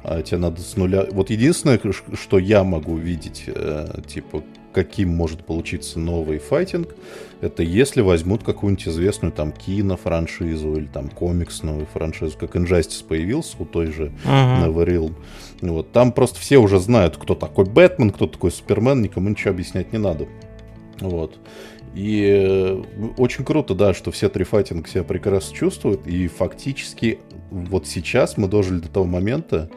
А 0.01 0.21
тебе 0.21 0.37
надо 0.37 0.61
с 0.61 0.77
нуля... 0.77 1.05
Вот 1.11 1.29
единственное, 1.29 1.79
что 2.13 2.39
я 2.39 2.63
могу 2.63 2.95
видеть, 2.95 3.43
э, 3.47 3.99
типа, 4.07 4.43
каким 4.73 5.09
может 5.09 5.45
получиться 5.45 5.99
новый 5.99 6.39
файтинг, 6.39 6.95
это 7.41 7.63
если 7.63 8.01
возьмут 8.01 8.43
какую-нибудь 8.43 8.87
известную 8.87 9.31
там 9.31 9.51
кинофраншизу 9.51 10.75
или 10.75 10.85
там 10.85 11.09
комиксную 11.09 11.85
франшизу, 11.85 12.37
как 12.37 12.55
Injustice 12.55 13.05
появился 13.05 13.55
у 13.59 13.65
той 13.65 13.87
же 13.87 14.11
uh-huh. 14.25 14.67
Neverreal. 14.67 15.13
Вот, 15.61 15.91
там 15.91 16.11
просто 16.11 16.39
все 16.39 16.57
уже 16.57 16.79
знают, 16.79 17.17
кто 17.17 17.35
такой 17.35 17.65
Бэтмен, 17.65 18.11
кто 18.11 18.27
такой 18.27 18.51
Супермен, 18.51 19.01
никому 19.01 19.29
ничего 19.29 19.51
объяснять 19.51 19.93
не 19.93 19.99
надо. 19.99 20.27
Вот. 20.99 21.37
И 21.95 22.23
э, 22.27 22.83
очень 23.17 23.43
круто, 23.43 23.73
да, 23.73 23.93
что 23.93 24.11
все 24.11 24.29
три 24.29 24.43
файтинга 24.43 24.87
себя 24.87 25.03
прекрасно 25.03 25.55
чувствуют. 25.55 26.05
И 26.07 26.27
фактически 26.27 27.19
вот 27.49 27.87
сейчас 27.87 28.37
мы 28.37 28.47
дожили 28.47 28.79
до 28.79 28.89
того 28.89 29.05
момента, 29.05 29.69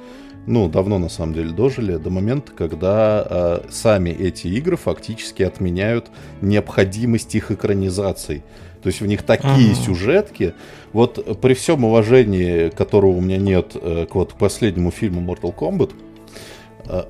ну, 0.47 0.69
давно 0.69 0.99
на 0.99 1.09
самом 1.09 1.35
деле 1.35 1.51
дожили, 1.51 1.97
до 1.97 2.11
момента, 2.11 2.53
когда 2.53 3.27
э, 3.29 3.61
сами 3.71 4.11
эти 4.11 4.49
игры 4.49 4.77
фактически 4.77 5.43
отменяют 5.43 6.11
необходимость 6.41 7.35
их 7.35 7.51
экранизаций. 7.51 8.43
То 8.83 8.89
есть 8.89 9.01
в 9.01 9.07
них 9.07 9.23
такие 9.23 9.73
ага. 9.73 9.81
сюжетки. 9.81 10.55
Вот 10.93 11.41
при 11.41 11.55
всем 11.55 11.85
уважении, 11.85 12.69
которого 12.71 13.13
у 13.13 13.21
меня 13.21 13.39
нет 13.39 13.73
э, 13.75 14.07
к 14.11 14.15
вот 14.17 14.35
последнему 14.35 14.91
фильму 14.91 15.21
Mortal 15.21 15.55
Kombat, 15.55 15.93
э, 15.93 16.12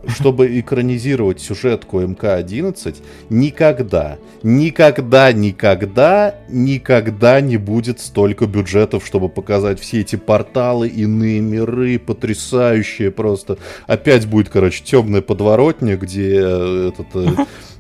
чтобы 0.07 0.61
экранизировать 0.61 1.41
сюжетку 1.41 2.01
МК-11, 2.01 2.97
никогда, 3.31 4.19
никогда, 4.43 5.33
никогда, 5.33 6.35
никогда 6.49 7.41
не 7.41 7.57
будет 7.57 8.01
столько 8.01 8.47
бюджетов, 8.47 9.07
чтобы 9.07 9.29
показать 9.29 9.81
все 9.81 10.01
эти 10.01 10.17
порталы, 10.17 10.89
иные 10.89 11.41
миры, 11.41 11.99
потрясающие 11.99 13.11
просто. 13.11 13.59
Опять 13.87 14.27
будет, 14.27 14.49
короче, 14.49 14.83
темная 14.85 15.23
подворотня, 15.23 15.97
где 15.97 16.41
э, 16.43 16.91
этот... 16.93 17.39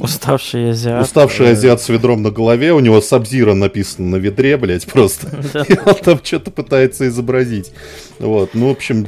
Уставший 0.00 0.70
азиат. 0.70 1.02
Уставший 1.02 1.50
азиат 1.52 1.80
с 1.80 1.88
ведром 1.88 2.22
на 2.22 2.30
голове, 2.30 2.72
у 2.72 2.80
него 2.80 3.00
Сабзира 3.00 3.54
написано 3.54 4.08
на 4.08 4.16
ведре, 4.16 4.56
блядь, 4.58 4.86
просто. 4.86 5.28
И 5.68 5.78
он 5.84 5.94
там 5.94 6.20
что-то 6.22 6.50
пытается 6.50 7.08
изобразить. 7.08 7.72
Вот, 8.18 8.50
ну, 8.54 8.68
в 8.68 8.72
общем, 8.72 9.06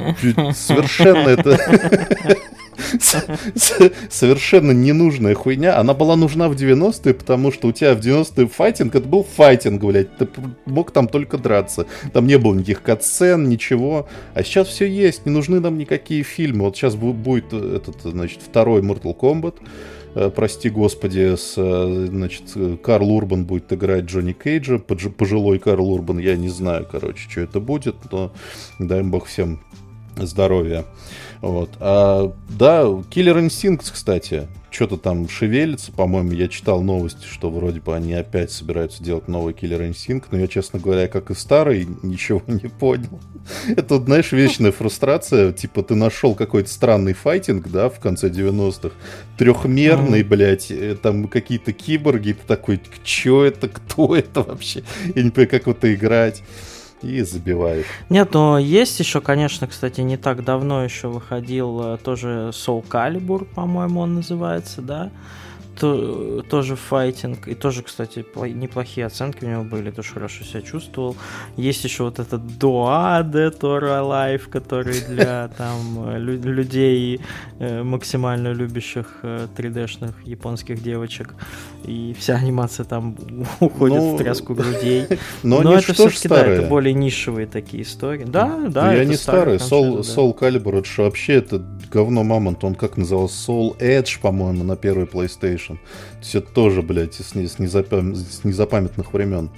совершенно 0.55 1.29
это... 1.29 1.59
Совершенно 4.09 4.71
ненужная 4.71 5.35
хуйня. 5.35 5.79
Она 5.79 5.95
была 5.95 6.17
нужна 6.17 6.49
в 6.49 6.53
90-е, 6.53 7.13
потому 7.13 7.53
что 7.53 7.69
у 7.69 7.73
тебя 7.73 7.95
в 7.95 7.99
90-е 7.99 8.47
файтинг, 8.47 8.95
это 8.95 9.07
был 9.07 9.25
файтинг, 9.25 9.83
блядь. 9.83 10.17
Ты 10.17 10.29
мог 10.65 10.93
там 10.93 11.09
только 11.09 11.39
драться. 11.39 11.87
Там 12.13 12.27
не 12.27 12.39
было 12.39 12.55
никаких 12.55 12.83
катсцен, 12.83 13.49
ничего. 13.49 14.09
А 14.35 14.43
сейчас 14.43 14.69
все 14.69 14.87
есть, 14.87 15.27
не 15.27 15.33
нужны 15.33 15.61
нам 15.61 15.77
никакие 15.77 16.23
фильмы. 16.23 16.67
Вот 16.67 16.77
сейчас 16.77 16.95
будет 16.95 17.53
этот, 17.53 18.01
значит, 18.03 18.41
второй 18.43 18.81
Mortal 18.81 19.17
Kombat. 19.17 19.57
Э, 20.15 20.31
прости 20.35 20.71
господи, 20.71 21.37
с, 21.37 21.55
э, 21.57 22.07
значит, 22.09 22.45
Карл 22.83 23.11
Урбан 23.11 23.45
будет 23.45 23.73
играть 23.73 24.05
Джонни 24.05 24.33
Кейджа, 24.33 24.79
пожилой 24.79 25.59
Карл 25.59 25.91
Урбан, 25.91 26.19
я 26.19 26.37
не 26.37 26.49
знаю, 26.49 26.87
короче, 26.91 27.29
что 27.29 27.41
это 27.43 27.61
будет, 27.61 27.97
но 28.11 28.33
дай 28.79 29.03
бог 29.03 29.27
всем 29.27 29.61
здоровья. 30.17 30.85
Вот. 31.41 31.71
А, 31.81 32.33
да, 32.49 32.83
Killer 32.83 33.45
Instinct, 33.47 33.91
кстати, 33.93 34.49
что-то 34.71 34.97
там 34.97 35.29
шевелится, 35.29 35.93
по-моему, 35.93 36.33
я 36.33 36.49
читал 36.49 36.83
новости, 36.83 37.27
что 37.27 37.51
вроде 37.51 37.81
бы 37.81 37.95
они 37.95 38.13
опять 38.13 38.51
собираются 38.51 39.03
делать 39.03 39.29
новый 39.29 39.55
Killer 39.55 39.89
Instinct, 39.89 40.25
но 40.31 40.39
я, 40.39 40.49
честно 40.49 40.79
говоря, 40.79 41.09
как 41.09 41.31
и 41.31 41.35
старый, 41.35 41.89
ничего 42.03 42.43
не 42.47 42.69
понял. 42.69 43.21
Это, 43.69 43.99
знаешь, 43.99 44.33
вечная 44.33 44.73
фрустрация, 44.73 45.53
типа 45.53 45.83
ты 45.83 45.95
нашел 45.95 46.35
какой-то 46.35 46.69
странный 46.69 47.15
файтинг, 47.15 47.69
да, 47.69 47.89
в 47.89 47.99
конце 47.99 48.29
90-х, 48.29 48.95
трехмерный, 49.39 50.23
блядь, 50.23 50.71
э, 50.71 50.97
там 51.01 51.29
какие-то 51.29 51.73
киборги, 51.73 52.33
ты 52.33 52.47
такой, 52.47 52.81
что 53.05 53.45
это, 53.45 53.69
кто 53.69 54.15
это 54.17 54.43
вообще? 54.43 54.83
Я 55.15 55.23
не 55.23 55.31
понимаю, 55.31 55.51
как 55.51 55.69
это 55.69 55.95
играть 55.95 56.43
и 57.03 57.23
забиваешь. 57.23 57.87
Нет, 58.09 58.35
но 58.35 58.59
есть 58.59 58.99
еще, 59.01 59.21
конечно, 59.21 59.67
кстати, 59.67 60.01
не 60.01 60.17
так 60.17 60.45
давно 60.45 60.85
еще 60.85 61.09
выходил 61.09 61.95
э, 61.95 61.99
тоже 61.99 62.51
Soul 62.53 62.85
Calibur, 62.89 63.45
по-моему, 63.45 64.01
он 64.01 64.17
называется, 64.17 64.83
да? 64.83 65.11
То, 65.79 66.43
тоже 66.49 66.77
файтинг, 66.77 67.49
и 67.49 67.55
тоже, 67.55 67.83
кстати, 67.83 68.25
неплохие 68.53 69.07
оценки 69.07 69.45
у 69.45 69.49
него 69.49 69.65
были, 69.65 69.91
тоже 69.91 70.15
хорошо 70.15 70.45
себя 70.45 70.63
чувствовал. 70.63 71.17
Есть 71.57 71.85
еще 71.85 72.05
вот 72.05 72.19
этот 72.19 72.43
Dead 72.43 73.59
or 73.61 73.83
Alive, 73.83 74.49
который 74.49 75.01
для 75.01 75.49
там 75.57 76.17
людей 76.17 77.21
э, 77.59 77.83
максимально 77.83 78.53
любящих 78.53 79.21
3D-шных 79.23 80.15
э, 80.25 80.31
японских 80.31 80.83
девочек, 80.83 81.35
и 81.85 82.15
вся 82.19 82.37
анимация 82.37 82.85
там 82.85 83.17
уходит 83.61 83.99
ну, 83.99 84.15
в 84.15 84.19
тряску 84.19 84.55
грудей. 84.57 85.07
Но, 85.43 85.63
но 85.63 85.75
это 85.75 85.93
все-таки, 85.93 86.29
да, 86.29 86.47
это 86.47 86.69
более 86.69 86.95
нишевые 86.95 87.47
такие 87.47 87.83
истории. 87.83 88.25
Да, 88.25 88.67
да, 88.69 88.93
Я 88.95 89.05
не 89.05 89.17
старый, 89.17 89.57
Soul, 89.57 90.01
Soul 90.01 90.37
Calibur, 90.37 90.79
это 90.79 91.03
вообще 91.03 91.35
это 91.35 91.63
говно 91.93 92.25
Мамонт, 92.25 92.65
он 92.65 92.75
как 92.75 92.97
назывался, 92.97 93.51
Soul 93.51 93.79
Edge, 93.79 94.21
по-моему, 94.21 94.65
на 94.65 94.77
первой 94.77 95.05
PlayStation. 95.05 95.68
PlayStation. 95.69 95.77
То 95.77 96.19
есть 96.21 96.35
это 96.35 96.51
тоже, 96.53 96.83
блядь, 96.83 97.15
с, 97.15 97.35
с, 97.35 97.59
незапам... 97.59 98.15
с 98.15 98.45
незапамятных 98.45 99.13
времен. 99.13 99.51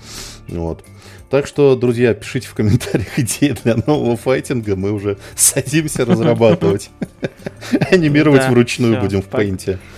Вот. 0.48 0.84
Так 1.28 1.46
что, 1.46 1.76
друзья, 1.76 2.14
пишите 2.14 2.48
в 2.48 2.54
комментариях 2.54 3.18
идеи 3.18 3.56
для 3.62 3.76
нового 3.76 4.16
файтинга. 4.16 4.76
Мы 4.76 4.92
уже 4.92 5.18
садимся 5.36 6.04
разрабатывать. 6.04 6.90
Анимировать 7.90 8.48
вручную 8.48 9.00
будем 9.00 9.22
в 9.22 9.26
пейнте. 9.26 9.78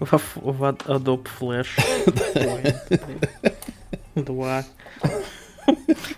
В 0.00 0.60
Adobe 0.86 1.26
Flash. 1.40 1.68
Два. 4.14 4.64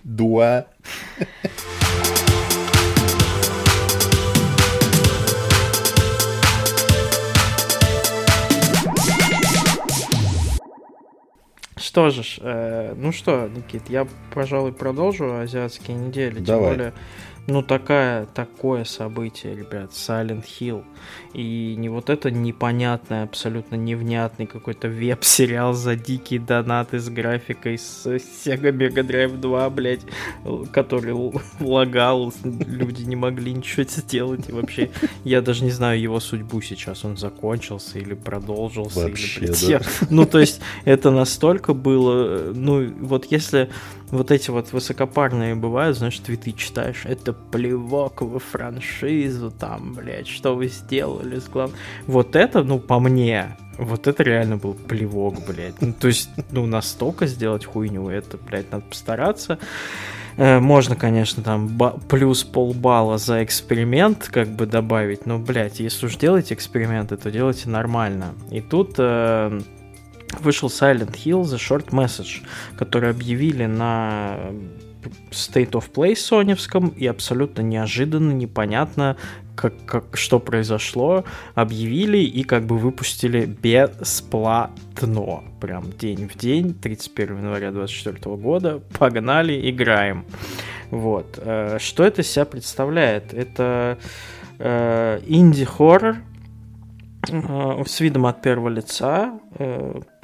Два. 0.02 0.66
Что 11.79 12.09
же, 12.09 12.23
э, 12.41 12.95
ну 12.97 13.12
что, 13.12 13.49
Никит, 13.55 13.91
я, 13.91 14.09
пожалуй, 14.33 14.73
продолжу 14.73 15.41
азиатские 15.41 15.97
недели. 15.97 16.39
Давай. 16.39 16.71
Тем 16.71 16.77
более, 16.79 16.93
ну, 17.46 17.62
такая, 17.62 18.26
такое 18.26 18.85
событие, 18.85 19.54
ребят, 19.54 19.90
Silent 19.92 20.44
Hill. 20.44 20.85
И 21.32 21.74
не 21.76 21.88
вот 21.88 22.11
это 22.11 22.30
непонятное, 22.30 23.24
абсолютно 23.24 23.76
невнятный 23.76 24.46
какой-то 24.46 24.88
веб-сериал 24.88 25.72
за 25.74 25.94
дикие 25.94 26.40
донаты 26.40 26.98
с 26.98 27.09
графикой 27.09 27.78
с 27.78 28.06
Sega 28.06 28.72
Mega 28.72 29.06
Drive 29.06 29.37
2, 29.37 29.70
блядь, 29.70 30.00
который 30.72 31.14
лагал, 31.61 32.32
люди 32.42 33.02
не 33.02 33.16
могли 33.16 33.52
ничего 33.52 33.85
сделать. 33.85 34.48
И 34.48 34.52
вообще, 34.52 34.90
я 35.24 35.40
даже 35.40 35.62
не 35.62 35.70
знаю 35.70 36.00
его 36.00 36.20
судьбу 36.20 36.61
сейчас. 36.61 37.04
Он 37.04 37.16
закончился 37.16 37.98
или 37.98 38.14
продолжился. 38.14 39.00
Вообще, 39.00 39.44
или, 39.44 39.72
да. 39.72 39.80
Ну, 40.11 40.26
то 40.26 40.40
есть, 40.40 40.61
это 40.85 41.11
настолько 41.11 41.74
было... 41.74 42.52
Ну, 42.54 42.92
вот 43.00 43.26
если 43.26 43.70
вот 44.11 44.31
эти 44.31 44.51
вот 44.51 44.73
высокопарные 44.73 45.55
бывают, 45.55 45.97
знаешь, 45.97 46.19
твиты 46.19 46.53
читаешь, 46.53 47.05
это 47.05 47.33
плевок 47.33 48.23
во 48.23 48.38
франшизу, 48.38 49.51
там, 49.51 49.95
блядь, 49.95 50.29
что 50.29 50.55
вы 50.55 50.69
сделали 50.69 51.38
с 51.38 51.49
глав... 51.49 51.73
Вот 52.07 52.37
это, 52.37 52.62
ну, 52.62 52.79
по 52.79 53.01
мне, 53.01 53.57
вот 53.79 54.07
это 54.07 54.23
реально 54.23 54.57
был 54.57 54.75
плевок, 54.75 55.35
блядь. 55.47 55.81
Ну, 55.81 55.92
то 55.92 56.09
есть, 56.09 56.31
ну, 56.51 56.66
настолько 56.66 57.27
сделать 57.27 57.64
хуйню, 57.64 58.09
это, 58.09 58.37
блядь, 58.37 58.71
надо 58.71 58.85
постараться. 58.85 59.59
Э, 60.37 60.61
можно, 60.61 60.97
конечно, 60.97 61.42
там 61.42 61.79
плюс 62.09 62.45
полбалла 62.45 63.19
за 63.19 63.42
эксперимент 63.42 64.29
как 64.31 64.49
бы 64.49 64.66
добавить, 64.66 65.27
но, 65.27 65.38
блядь, 65.38 65.81
если 65.81 66.07
уж 66.07 66.16
делаете 66.16 66.55
эксперименты, 66.55 67.16
то 67.16 67.31
делайте 67.31 67.69
нормально. 67.69 68.35
И 68.51 68.61
тут 68.61 68.95
э, 68.99 69.61
вышел 70.41 70.69
Silent 70.69 71.12
Hill 71.12 71.43
The 71.43 71.57
Short 71.57 71.91
Message, 71.91 72.45
который 72.77 73.11
объявили 73.11 73.67
на 73.67 74.39
State 75.31 75.73
of 75.73 75.91
Play 75.93 76.17
соневском, 76.17 76.89
и 76.89 77.07
абсолютно 77.07 77.62
неожиданно, 77.62 78.33
непонятно, 78.33 79.17
как, 79.55 79.75
как, 79.87 80.17
что 80.17 80.39
произошло, 80.39 81.25
объявили 81.55 82.19
и 82.19 82.45
как 82.45 82.67
бы 82.67 82.79
выпустили 82.79 83.47
бесплатно. 83.47 85.43
Прям 85.61 85.91
день 85.93 86.29
в 86.29 86.37
день, 86.37 86.75
31 86.75 87.39
января 87.39 87.71
2024 87.71 88.37
года. 88.37 88.81
Погнали, 88.99 89.71
играем. 89.71 90.25
Вот. 90.91 91.39
Э, 91.43 91.79
что 91.81 92.05
это 92.05 92.23
себя 92.23 92.45
представляет? 92.45 93.35
Это 93.35 93.99
э, 94.59 95.21
инди-хоррор 95.27 96.17
э, 97.29 97.83
с 97.87 98.01
видом 98.01 98.27
от 98.27 98.43
первого 98.43 98.69
лица, 98.69 99.41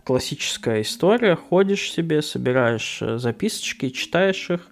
классическая 0.04 0.82
история. 0.82 1.36
Ходишь 1.36 1.90
себе, 1.92 2.22
собираешь 2.22 2.98
э, 3.00 3.18
записочки, 3.18 3.90
читаешь 3.90 4.50
их. 4.50 4.68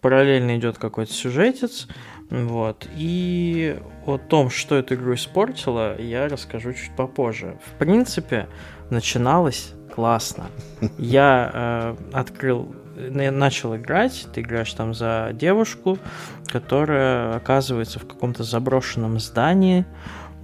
Параллельно 0.00 0.56
идет 0.56 0.78
какой-то 0.78 1.12
сюжетец. 1.12 1.88
Вот. 2.30 2.86
И 2.96 3.78
о 4.06 4.18
том, 4.18 4.50
что 4.50 4.76
эту 4.76 4.94
игру 4.94 5.14
испортило, 5.14 6.00
я 6.00 6.28
расскажу 6.28 6.72
чуть 6.72 6.94
попозже. 6.96 7.58
В 7.64 7.78
принципе, 7.78 8.48
начиналось 8.90 9.72
классно. 9.94 10.46
Я 10.98 11.50
э, 11.54 11.96
открыл 12.12 12.74
начал 12.96 13.76
играть, 13.76 14.26
ты 14.32 14.40
играешь 14.40 14.72
там 14.72 14.94
за 14.94 15.30
девушку, 15.32 15.98
которая 16.46 17.36
оказывается 17.36 17.98
в 17.98 18.06
каком-то 18.06 18.44
заброшенном 18.44 19.18
здании, 19.18 19.84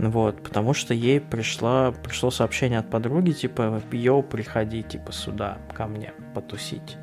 вот, 0.09 0.43
потому 0.43 0.73
что 0.73 0.95
ей 0.95 1.21
пришла, 1.21 1.93
пришло 1.93 2.31
сообщение 2.31 2.79
от 2.79 2.89
подруги, 2.89 3.33
типа, 3.33 3.83
йоу, 3.93 4.23
приходи, 4.23 4.83
типа, 4.83 5.13
сюда, 5.13 5.59
ко 5.75 5.87
мне, 5.87 6.15
потусить. 6.35 6.97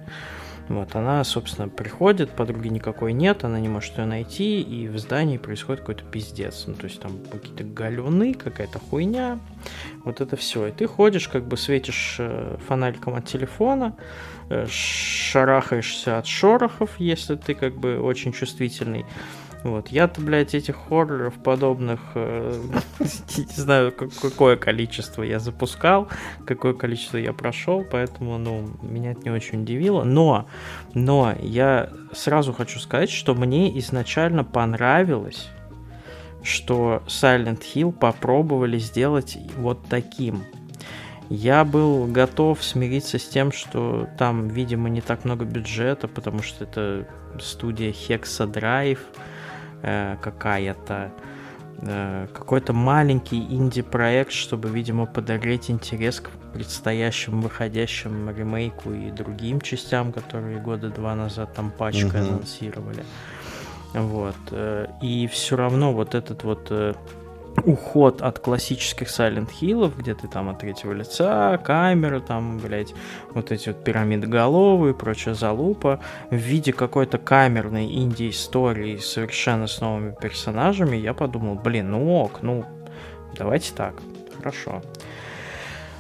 Вот, 0.68 0.96
она, 0.96 1.24
собственно, 1.24 1.70
приходит, 1.70 2.32
подруги 2.32 2.68
никакой 2.68 3.14
нет, 3.14 3.44
она 3.44 3.60
не 3.60 3.70
может 3.70 3.98
ее 4.00 4.06
найти, 4.06 4.62
и 4.62 4.88
в 4.88 4.98
здании 4.98 5.38
происходит 5.38 5.82
какой-то 5.82 6.04
пиздец. 6.06 6.66
Ну, 6.68 6.74
то 6.74 6.86
есть 6.86 7.00
там 7.00 7.12
какие-то 7.32 7.64
галюны, 7.64 8.34
какая-то 8.34 8.80
хуйня, 8.80 9.40
вот 10.04 10.20
это 10.20 10.36
все. 10.36 10.68
И 10.68 10.72
ты 10.72 10.88
ходишь, 10.88 11.30
как 11.30 11.48
бы 11.48 11.56
светишь 11.56 12.18
э, 12.20 12.58
фонариком 12.68 13.14
от 13.14 13.26
телефона, 13.26 13.96
э, 14.50 14.66
шарахаешься 14.68 16.18
от 16.18 16.26
шорохов, 16.26 17.00
если 17.00 17.36
ты 17.36 17.54
как 17.54 17.78
бы 17.78 18.00
очень 18.00 18.34
чувствительный, 18.34 19.06
вот. 19.64 19.90
Я-то, 19.90 20.22
блядь, 20.22 20.54
этих 20.54 20.76
хорроров 20.76 21.34
подобных, 21.36 22.00
э, 22.16 22.62
не 23.00 23.62
знаю, 23.62 23.92
какое 23.92 24.56
количество 24.56 25.24
я 25.24 25.40
запускал, 25.40 26.08
какое 26.46 26.74
количество 26.74 27.18
я 27.18 27.34
прошел, 27.34 27.84
поэтому, 27.90 28.38
ну, 28.38 28.70
меня 28.82 29.12
это 29.12 29.22
не 29.22 29.32
очень 29.32 29.64
удивило. 29.64 30.04
Но, 30.04 30.48
но 30.94 31.34
я 31.40 31.90
сразу 32.14 32.54
хочу 32.54 32.80
сказать, 32.80 33.10
что 33.10 33.34
мне 33.34 33.78
изначально 33.80 34.44
понравилось, 34.44 35.50
что 36.44 37.04
Silent 37.08 37.62
Hill 37.74 37.92
попробовали 37.92 38.78
сделать 38.78 39.38
вот 39.58 39.86
таким. 39.90 40.44
Я 41.30 41.66
был 41.66 42.06
готов 42.06 42.64
смириться 42.64 43.20
с 43.20 43.28
тем, 43.28 43.52
что 43.52 44.08
там, 44.18 44.48
видимо, 44.48 44.88
не 44.88 45.02
так 45.02 45.26
много 45.26 45.44
бюджета, 45.44 46.08
потому 46.08 46.42
что 46.42 46.64
это 46.64 47.06
студия 47.42 47.92
Hexa 47.92 48.50
Drive, 48.50 49.00
Э, 49.84 50.18
какая-то 50.22 51.12
э, 51.82 52.28
какой-то 52.34 52.74
маленький 52.74 53.38
инди-проект, 53.38 54.32
чтобы, 54.32 54.70
видимо, 54.70 55.06
подогреть 55.06 55.70
интерес 55.70 56.20
к 56.20 56.32
предстоящему 56.54 57.42
выходящему 57.42 58.32
ремейку 58.32 58.92
и 58.92 59.12
другим 59.12 59.62
частям, 59.62 60.12
которые 60.12 60.60
года 60.60 60.90
два 60.90 61.16
назад 61.16 61.54
там 61.54 61.70
пачкой 61.70 62.22
uh-huh. 62.22 62.30
анонсировали. 62.30 63.06
Вот. 63.94 64.36
Э, 64.50 64.88
и 65.02 65.28
все 65.28 65.56
равно 65.56 65.94
вот 65.94 66.16
этот 66.16 66.44
вот 66.44 66.72
уход 67.66 68.22
от 68.22 68.40
классических 68.40 69.08
Silent 69.08 69.50
Hill, 69.62 69.92
где 69.98 70.14
ты 70.14 70.28
там 70.28 70.50
от 70.50 70.60
третьего 70.60 70.94
лица, 70.94 71.58
камеры, 71.58 72.22
там, 72.22 72.60
блядь, 72.60 72.94
вот 73.32 73.52
эти 73.52 73.70
вот 73.70 73.84
пирамидоголовые 73.84 74.94
и 74.94 74.98
прочая 74.98 75.34
залупа, 75.34 76.00
в 76.30 76.36
виде 76.36 76.72
какой-то 76.72 77.18
камерной 77.18 77.86
инди-истории 77.86 78.98
совершенно 78.98 79.68
с 79.68 79.82
новыми 79.82 80.16
персонажами, 80.20 80.96
я 80.98 81.14
подумал, 81.14 81.56
блин, 81.56 81.92
ну 81.92 82.16
ок, 82.16 82.40
ну, 82.42 82.66
давайте 83.36 83.74
так, 83.74 83.96
хорошо. 84.38 84.82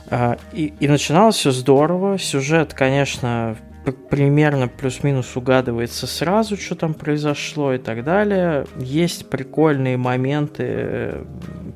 А, 0.09 0.37
и, 0.53 0.73
и 0.79 0.87
начиналось 0.87 1.35
все 1.35 1.51
здорово. 1.51 2.17
Сюжет, 2.17 2.73
конечно, 2.73 3.57
примерно 3.91 4.67
плюс-минус 4.67 5.35
угадывается 5.35 6.07
сразу, 6.07 6.57
что 6.57 6.75
там 6.75 6.93
произошло 6.93 7.73
и 7.73 7.77
так 7.77 8.03
далее. 8.03 8.65
Есть 8.77 9.29
прикольные 9.29 9.97
моменты, 9.97 10.63
э, 10.67 11.25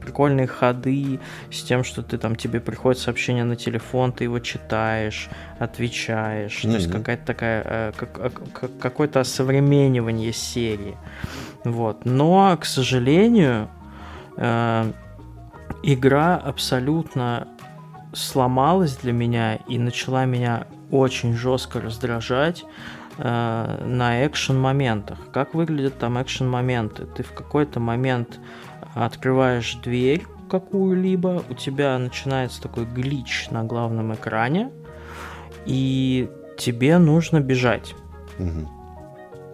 прикольные 0.01 0.47
ходы 0.47 1.19
с 1.51 1.63
тем, 1.63 1.83
что 1.83 2.01
ты 2.03 2.17
там 2.17 2.35
тебе 2.35 2.59
приходит 2.59 2.99
сообщение 2.99 3.43
на 3.43 3.55
телефон, 3.55 4.11
ты 4.11 4.25
его 4.25 4.39
читаешь, 4.39 5.29
отвечаешь. 5.59 6.63
Mm-hmm. 6.63 6.71
То 6.71 6.75
есть 6.77 6.91
какая-то 6.91 7.25
такая 7.25 7.63
э, 7.65 7.91
как, 7.95 8.19
э, 8.19 8.29
как, 8.53 8.79
какое-то 8.79 9.19
осовременивание 9.19 10.33
серии. 10.33 10.97
Вот. 11.63 12.05
Но, 12.05 12.57
к 12.59 12.65
сожалению, 12.65 13.69
игра 15.83 16.37
абсолютно 16.37 17.47
сломалась 18.13 18.97
для 18.97 19.13
меня 19.13 19.55
и 19.67 19.77
начала 19.77 20.25
меня 20.25 20.65
очень 20.91 21.33
жестко 21.33 21.81
раздражать 21.81 22.65
э, 23.17 23.83
на 23.85 24.25
экшен 24.25 24.59
моментах. 24.59 25.17
Как 25.33 25.53
выглядят 25.53 25.97
там 25.97 26.21
экшен 26.21 26.49
моменты? 26.49 27.05
Ты 27.05 27.23
в 27.23 27.31
какой-то 27.33 27.79
момент 27.79 28.39
открываешь 28.93 29.75
дверь 29.75 30.25
какую-либо, 30.49 31.43
у 31.49 31.53
тебя 31.53 31.97
начинается 31.97 32.61
такой 32.61 32.85
глич 32.85 33.47
на 33.51 33.63
главном 33.63 34.13
экране, 34.13 34.69
и 35.65 36.29
тебе 36.57 36.97
нужно 36.97 37.39
бежать. 37.39 37.95
Угу. 38.37 38.69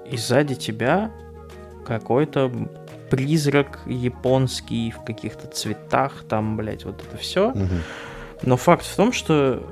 И 0.09 0.17
сзади 0.17 0.55
тебя 0.55 1.11
какой-то 1.85 2.51
призрак 3.11 3.79
японский 3.85 4.91
в 4.91 5.03
каких-то 5.05 5.47
цветах, 5.47 6.23
там, 6.27 6.57
блядь, 6.57 6.83
вот 6.83 7.03
это 7.07 7.17
все. 7.17 7.51
Угу. 7.51 7.75
Но 8.43 8.57
факт 8.57 8.85
в 8.85 8.95
том, 8.95 9.13
что 9.13 9.63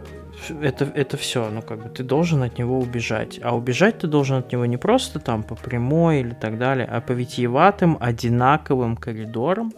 это, 0.49 0.85
это 0.85 1.17
все, 1.17 1.49
ну 1.49 1.61
как 1.61 1.83
бы 1.83 1.89
ты 1.89 2.03
должен 2.03 2.43
от 2.43 2.57
него 2.57 2.79
убежать. 2.79 3.39
А 3.43 3.55
убежать 3.55 3.99
ты 3.99 4.07
должен 4.07 4.37
от 4.37 4.51
него 4.51 4.65
не 4.65 4.77
просто 4.77 5.19
там 5.19 5.43
по 5.43 5.55
прямой 5.55 6.21
или 6.21 6.33
так 6.33 6.57
далее, 6.57 6.87
а 6.89 7.01
по 7.01 7.11
витиеватым 7.11 7.97
одинаковым 7.99 8.97
коридорам, 8.97 9.73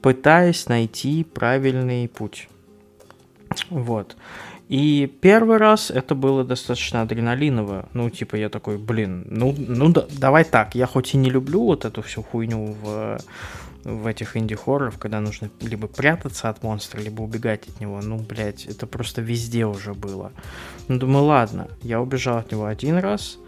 пытаясь 0.00 0.68
найти 0.68 1.24
правильный 1.24 2.08
путь. 2.08 2.48
Вот. 3.70 4.16
И 4.68 5.06
первый 5.20 5.58
раз 5.58 5.90
это 5.90 6.14
было 6.14 6.44
достаточно 6.44 7.02
адреналиново. 7.02 7.88
Ну, 7.92 8.08
типа, 8.08 8.36
я 8.36 8.48
такой, 8.48 8.78
блин, 8.78 9.26
ну, 9.28 9.54
ну 9.58 9.90
да, 9.90 10.06
давай 10.18 10.44
так. 10.44 10.74
Я 10.74 10.86
хоть 10.86 11.12
и 11.14 11.18
не 11.18 11.28
люблю 11.28 11.62
вот 11.64 11.84
эту 11.84 12.00
всю 12.00 12.22
хуйню 12.22 12.74
в 12.82 13.18
в 13.84 14.06
этих 14.06 14.36
инди-хорроров, 14.36 14.98
когда 14.98 15.20
нужно 15.20 15.50
либо 15.60 15.86
прятаться 15.88 16.48
от 16.48 16.62
монстра, 16.62 17.00
либо 17.00 17.22
убегать 17.22 17.68
от 17.68 17.80
него. 17.80 18.00
Ну, 18.00 18.18
блядь, 18.18 18.66
это 18.66 18.86
просто 18.86 19.22
везде 19.22 19.66
уже 19.66 19.94
было. 19.94 20.32
Ну, 20.88 20.98
думаю, 20.98 21.24
ладно, 21.24 21.68
я 21.82 22.00
убежал 22.00 22.38
от 22.38 22.52
него 22.52 22.66
один 22.66 22.98
раз, 22.98 23.38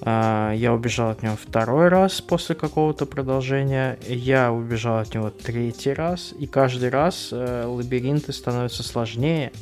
а, 0.00 0.52
я 0.52 0.72
убежал 0.72 1.10
от 1.10 1.22
него 1.22 1.36
второй 1.36 1.88
раз 1.88 2.20
после 2.20 2.54
какого-то 2.54 3.06
продолжения, 3.06 3.98
я 4.06 4.52
убежал 4.52 4.98
от 4.98 5.14
него 5.14 5.30
третий 5.30 5.92
раз, 5.92 6.34
и 6.38 6.46
каждый 6.46 6.88
раз 6.88 7.28
э, 7.32 7.64
лабиринты 7.66 8.32
становятся 8.32 8.82
сложнее. 8.82 9.52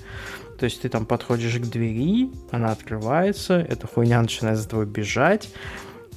То 0.59 0.65
есть 0.65 0.83
ты 0.83 0.89
там 0.91 1.07
подходишь 1.07 1.57
к 1.57 1.67
двери, 1.67 2.31
она 2.51 2.71
открывается, 2.73 3.55
эта 3.55 3.87
хуйня 3.87 4.21
начинает 4.21 4.59
за 4.59 4.69
тобой 4.69 4.87
бежать, 4.87 5.49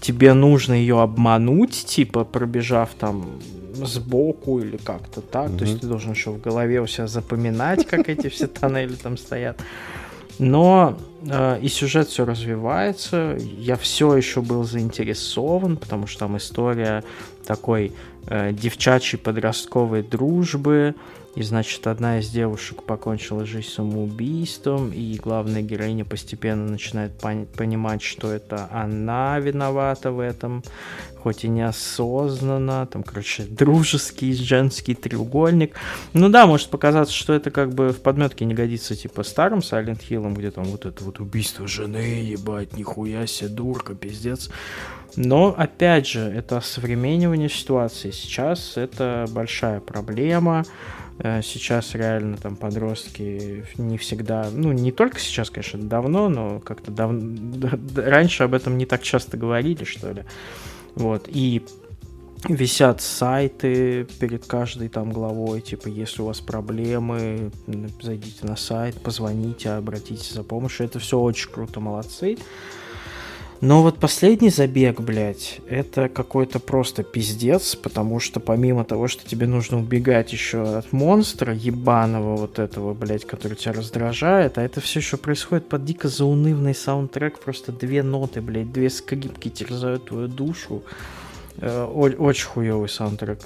тебе 0.02 0.34
нужно 0.34 0.74
ее 0.74 1.02
обмануть, 1.02 1.86
типа 1.86 2.26
пробежав 2.26 2.90
там 3.00 3.40
сбоку 3.74 4.60
или 4.60 4.78
как-то 4.78 5.22
так. 5.22 5.50
Mm-hmm. 5.50 5.58
То 5.58 5.66
есть 5.66 5.82
ты 5.82 5.88
должен 5.88 6.12
еще 6.12 6.32
в 6.32 6.42
голове 6.42 6.82
у 6.82 6.88
себя 6.88 7.08
запоминать, 7.08 7.86
как 7.86 8.10
эти 8.10 8.30
все 8.30 8.48
тоннели 8.48 8.96
там 8.96 9.18
стоят. 9.18 9.60
Но 10.40 10.98
э, 11.28 11.60
и 11.62 11.68
сюжет 11.68 12.08
все 12.08 12.26
развивается. 12.26 13.38
Я 13.40 13.76
все 13.76 14.16
еще 14.16 14.42
был 14.42 14.64
заинтересован, 14.64 15.78
потому 15.78 16.08
что 16.08 16.22
там 16.22 16.38
история 16.38 17.04
такой 17.46 17.92
э, 18.28 18.52
девчачьей 18.52 19.20
подростковой 19.20 20.02
дружбы, 20.02 20.96
и, 21.36 21.42
значит, 21.42 21.88
одна 21.88 22.20
из 22.20 22.30
девушек 22.30 22.84
покончила 22.84 23.46
жизнь 23.46 23.70
самоубийством, 23.70 24.92
и 24.92 25.16
главная 25.16 25.64
героиня 25.64 26.06
постепенно 26.06 26.70
начинает 26.70 27.14
пон- 27.20 27.48
понимать, 27.48 28.04
что 28.04 28.32
это 28.32 28.68
она 28.72 29.40
виновата 29.40 30.12
в 30.12 30.20
этом, 30.20 30.64
хоть 31.18 31.44
и 31.44 31.48
неосознанно, 31.48 32.86
там, 32.86 33.02
короче, 33.02 33.44
дружеский 33.44 34.34
женский 34.34 34.94
треугольник. 34.94 35.76
Ну 36.14 36.30
да, 36.30 36.46
может 36.46 36.70
показаться, 36.70 37.14
что 37.14 37.34
это 37.34 37.50
как 37.50 37.74
бы 37.74 37.90
в 37.90 38.02
подметке 38.02 38.46
не 38.46 38.54
годится, 38.54 38.96
типа, 38.96 39.24
старым 39.24 39.60
Silent 39.60 40.02
Hill, 40.08 40.32
где 40.36 40.52
там 40.52 40.66
вот 40.66 40.86
это 40.86 41.04
вот 41.04 41.20
убийство 41.20 41.68
жены, 41.68 42.22
ебать, 42.24 42.78
нихуя 42.78 43.26
себе, 43.26 43.50
дурка, 43.50 43.96
пиздец. 43.96 44.52
Но, 45.16 45.54
опять 45.58 46.08
же, 46.08 46.22
это 46.22 46.60
современнивание 46.62 47.50
ситуации. 47.50 48.12
Сейчас 48.12 48.78
это 48.78 49.26
большая 49.30 49.80
проблема. 49.80 50.66
Сейчас 51.20 51.94
реально 51.96 52.38
там 52.38 52.56
подростки 52.56 53.66
не 53.78 53.98
всегда, 53.98 54.50
ну 54.52 54.72
не 54.72 54.92
только 54.92 55.20
сейчас, 55.20 55.50
конечно, 55.50 55.80
давно, 55.80 56.30
но 56.30 56.60
как-то 56.60 56.92
давно, 56.92 57.70
раньше 57.96 58.44
об 58.44 58.54
этом 58.54 58.78
не 58.78 58.86
так 58.86 59.04
часто 59.04 59.38
говорили, 59.38 59.84
что 59.84 60.12
ли. 60.12 60.24
Вот, 60.96 61.28
и 61.28 61.64
висят 62.50 63.02
сайты 63.02 64.06
перед 64.20 64.46
каждой 64.46 64.90
там 64.90 65.12
главой, 65.12 65.62
типа, 65.62 65.88
если 65.88 66.22
у 66.22 66.26
вас 66.26 66.42
проблемы, 66.42 67.52
зайдите 68.02 68.46
на 68.46 68.56
сайт, 68.56 69.00
позвоните, 69.02 69.70
обратитесь 69.72 70.34
за 70.34 70.44
помощью. 70.44 70.86
Это 70.86 71.00
все 71.00 71.20
очень 71.20 71.52
круто, 71.52 71.80
молодцы. 71.80 72.38
Но 73.64 73.82
вот 73.82 73.98
последний 73.98 74.50
забег, 74.50 75.00
блядь, 75.00 75.62
это 75.70 76.10
какой-то 76.10 76.60
просто 76.60 77.02
пиздец, 77.02 77.78
потому 77.78 78.20
что 78.20 78.42
помимо 78.42 78.84
того, 78.84 79.08
что 79.08 79.26
тебе 79.26 79.48
нужно 79.48 79.80
убегать 79.80 80.34
еще 80.34 80.80
от 80.80 80.92
монстра 80.92 81.54
ебаного 81.54 82.36
вот 82.36 82.60
этого, 82.60 82.94
блядь, 82.94 83.24
который 83.24 83.56
тебя 83.56 83.72
раздражает, 83.72 84.58
а 84.58 84.64
это 84.64 84.82
все 84.82 85.00
еще 85.00 85.16
происходит 85.16 85.70
под 85.70 85.86
дико 85.86 86.10
заунывный 86.10 86.76
саундтрек, 86.76 87.40
просто 87.40 87.72
две 87.72 88.04
ноты, 88.04 88.42
блядь, 88.42 88.74
две 88.74 88.90
скрипки 88.90 89.48
терзают 89.48 90.08
твою 90.08 90.28
душу. 90.28 90.84
Э, 91.56 91.86
очень 91.86 92.48
хуевый 92.48 92.90
саундтрек. 92.90 93.40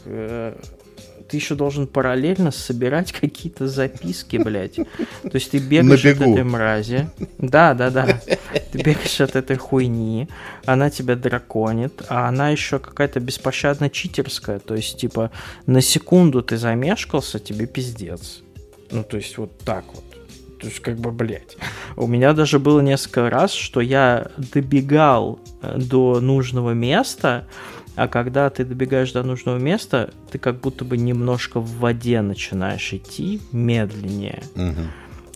Ты 1.27 1.37
еще 1.37 1.55
должен 1.55 1.87
параллельно 1.87 2.51
собирать 2.51 3.11
какие-то 3.11 3.67
записки, 3.67 4.37
блядь. 4.37 4.75
То 4.75 5.31
есть 5.33 5.51
ты 5.51 5.57
бегаешь 5.57 6.05
от 6.05 6.21
этой 6.21 6.43
мрази. 6.43 7.09
Да, 7.37 7.73
да, 7.73 7.89
да. 7.89 8.19
Ты 8.71 8.77
бегаешь 8.77 9.21
от 9.21 9.35
этой 9.35 9.57
хуйни, 9.57 10.27
она 10.65 10.89
тебя 10.89 11.15
драконит, 11.15 12.03
а 12.09 12.27
она 12.27 12.49
еще 12.49 12.79
какая-то 12.79 13.19
беспощадно 13.19 13.89
читерская. 13.89 14.59
То 14.59 14.75
есть, 14.75 14.97
типа, 14.97 15.31
на 15.65 15.81
секунду 15.81 16.41
ты 16.41 16.57
замешкался, 16.57 17.39
тебе 17.39 17.67
пиздец. 17.67 18.41
Ну, 18.91 19.03
то 19.03 19.17
есть, 19.17 19.37
вот 19.37 19.57
так 19.59 19.83
вот. 19.93 20.03
То 20.59 20.67
есть, 20.67 20.79
как 20.79 20.97
бы, 20.97 21.11
блядь. 21.11 21.57
У 21.95 22.07
меня 22.07 22.33
даже 22.33 22.57
было 22.57 22.79
несколько 22.79 23.29
раз, 23.29 23.51
что 23.53 23.79
я 23.79 24.31
добегал 24.37 25.39
э, 25.61 25.77
до 25.77 26.19
нужного 26.19 26.71
места, 26.71 27.47
а 27.97 28.07
когда 28.07 28.49
ты 28.51 28.63
добегаешь 28.63 29.11
до 29.11 29.23
нужного 29.23 29.57
места, 29.57 30.11
ты 30.31 30.37
как 30.37 30.59
будто 30.59 30.85
бы 30.85 30.97
немножко 30.97 31.59
в 31.59 31.79
воде 31.79 32.21
начинаешь 32.21 32.93
идти 32.93 33.41
медленнее. 33.51 34.43
Угу. 34.55 34.81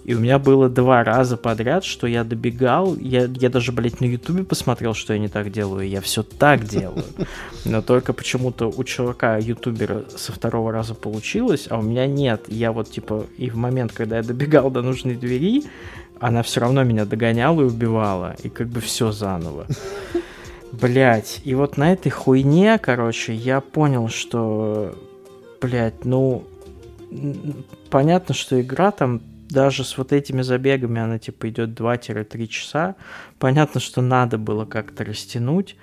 И 0.04 0.14
у 0.14 0.20
меня 0.20 0.38
было 0.38 0.70
два 0.70 1.04
раза 1.04 1.38
подряд, 1.38 1.84
что 1.84 2.06
я 2.06 2.24
добегал. 2.24 2.96
Я, 2.98 3.24
я 3.26 3.50
даже, 3.50 3.72
блядь, 3.72 4.00
на 4.00 4.06
Ютубе 4.06 4.44
посмотрел, 4.44 4.94
что 4.94 5.14
я 5.14 5.20
не 5.20 5.28
так 5.28 5.52
делаю. 5.52 5.88
Я 5.88 6.02
все 6.02 6.22
так 6.22 6.66
делаю. 6.66 7.06
Но 7.66 7.82
только 7.82 8.14
почему-то 8.14 8.68
у 8.70 8.84
чувака, 8.84 9.38
ютубера, 9.38 10.06
со 10.16 10.32
второго 10.32 10.72
раза 10.72 10.94
получилось, 10.94 11.68
а 11.70 11.80
у 11.80 11.82
меня 11.82 12.06
нет. 12.06 12.44
Я 12.48 12.72
вот, 12.72 12.92
типа, 12.92 13.26
и 13.38 13.50
в 13.50 13.56
момент, 13.56 13.92
когда 13.92 14.18
я 14.18 14.24
добегал 14.24 14.70
до 14.70 14.82
нужной 14.82 15.16
двери, 15.16 15.64
она 16.20 16.44
все 16.44 16.62
равно 16.62 16.84
меня 16.84 17.06
догоняла 17.06 17.62
и 17.62 17.66
убивала. 17.66 18.36
И 18.44 18.50
как 18.50 18.68
бы 18.68 18.82
все 18.82 19.12
заново. 19.12 19.66
Блять, 20.72 21.42
и 21.44 21.54
вот 21.54 21.78
на 21.78 21.92
этой 21.92 22.10
хуйне, 22.10 22.80
короче, 22.80 23.34
я 23.34 23.60
понял, 23.60 24.08
что, 24.08 24.96
блять, 25.60 26.06
ну, 26.06 26.48
понятно, 27.90 28.34
что 28.34 28.60
игра 28.62 28.92
там 28.92 29.22
даже 29.50 29.84
с 29.84 29.98
вот 29.98 30.14
этими 30.14 30.42
забегами 30.42 31.02
она 31.02 31.20
типа 31.20 31.50
идет 31.50 31.72
2-3 31.72 32.48
часа. 32.48 32.96
Понятно, 33.38 33.82
что 33.82 34.02
надо 34.02 34.38
было 34.38 34.66
как-то 34.66 35.04
растянуть. 35.04 35.76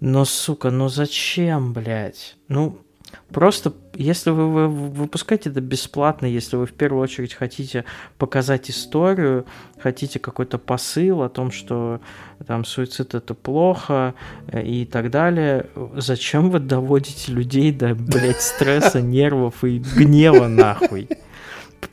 Но, 0.00 0.26
сука, 0.26 0.70
ну 0.70 0.88
зачем, 0.88 1.72
блядь? 1.72 2.36
Ну, 2.48 2.83
просто, 3.30 3.72
если 3.94 4.30
вы, 4.30 4.48
вы 4.48 4.68
выпускаете 4.68 5.50
это 5.50 5.60
бесплатно, 5.60 6.26
если 6.26 6.56
вы 6.56 6.66
в 6.66 6.72
первую 6.72 7.02
очередь 7.02 7.34
хотите 7.34 7.84
показать 8.18 8.70
историю, 8.70 9.46
хотите 9.78 10.18
какой-то 10.18 10.58
посыл 10.58 11.22
о 11.22 11.28
том, 11.28 11.50
что 11.50 12.00
там 12.46 12.64
суицид 12.64 13.14
это 13.14 13.34
плохо 13.34 14.14
э, 14.48 14.62
и 14.62 14.84
так 14.84 15.10
далее, 15.10 15.66
зачем 15.96 16.50
вы 16.50 16.60
доводите 16.60 17.32
людей 17.32 17.72
до, 17.72 17.94
блядь, 17.94 18.40
стресса, 18.40 19.00
нервов 19.02 19.64
и 19.64 19.78
гнева 19.78 20.48
нахуй? 20.48 21.08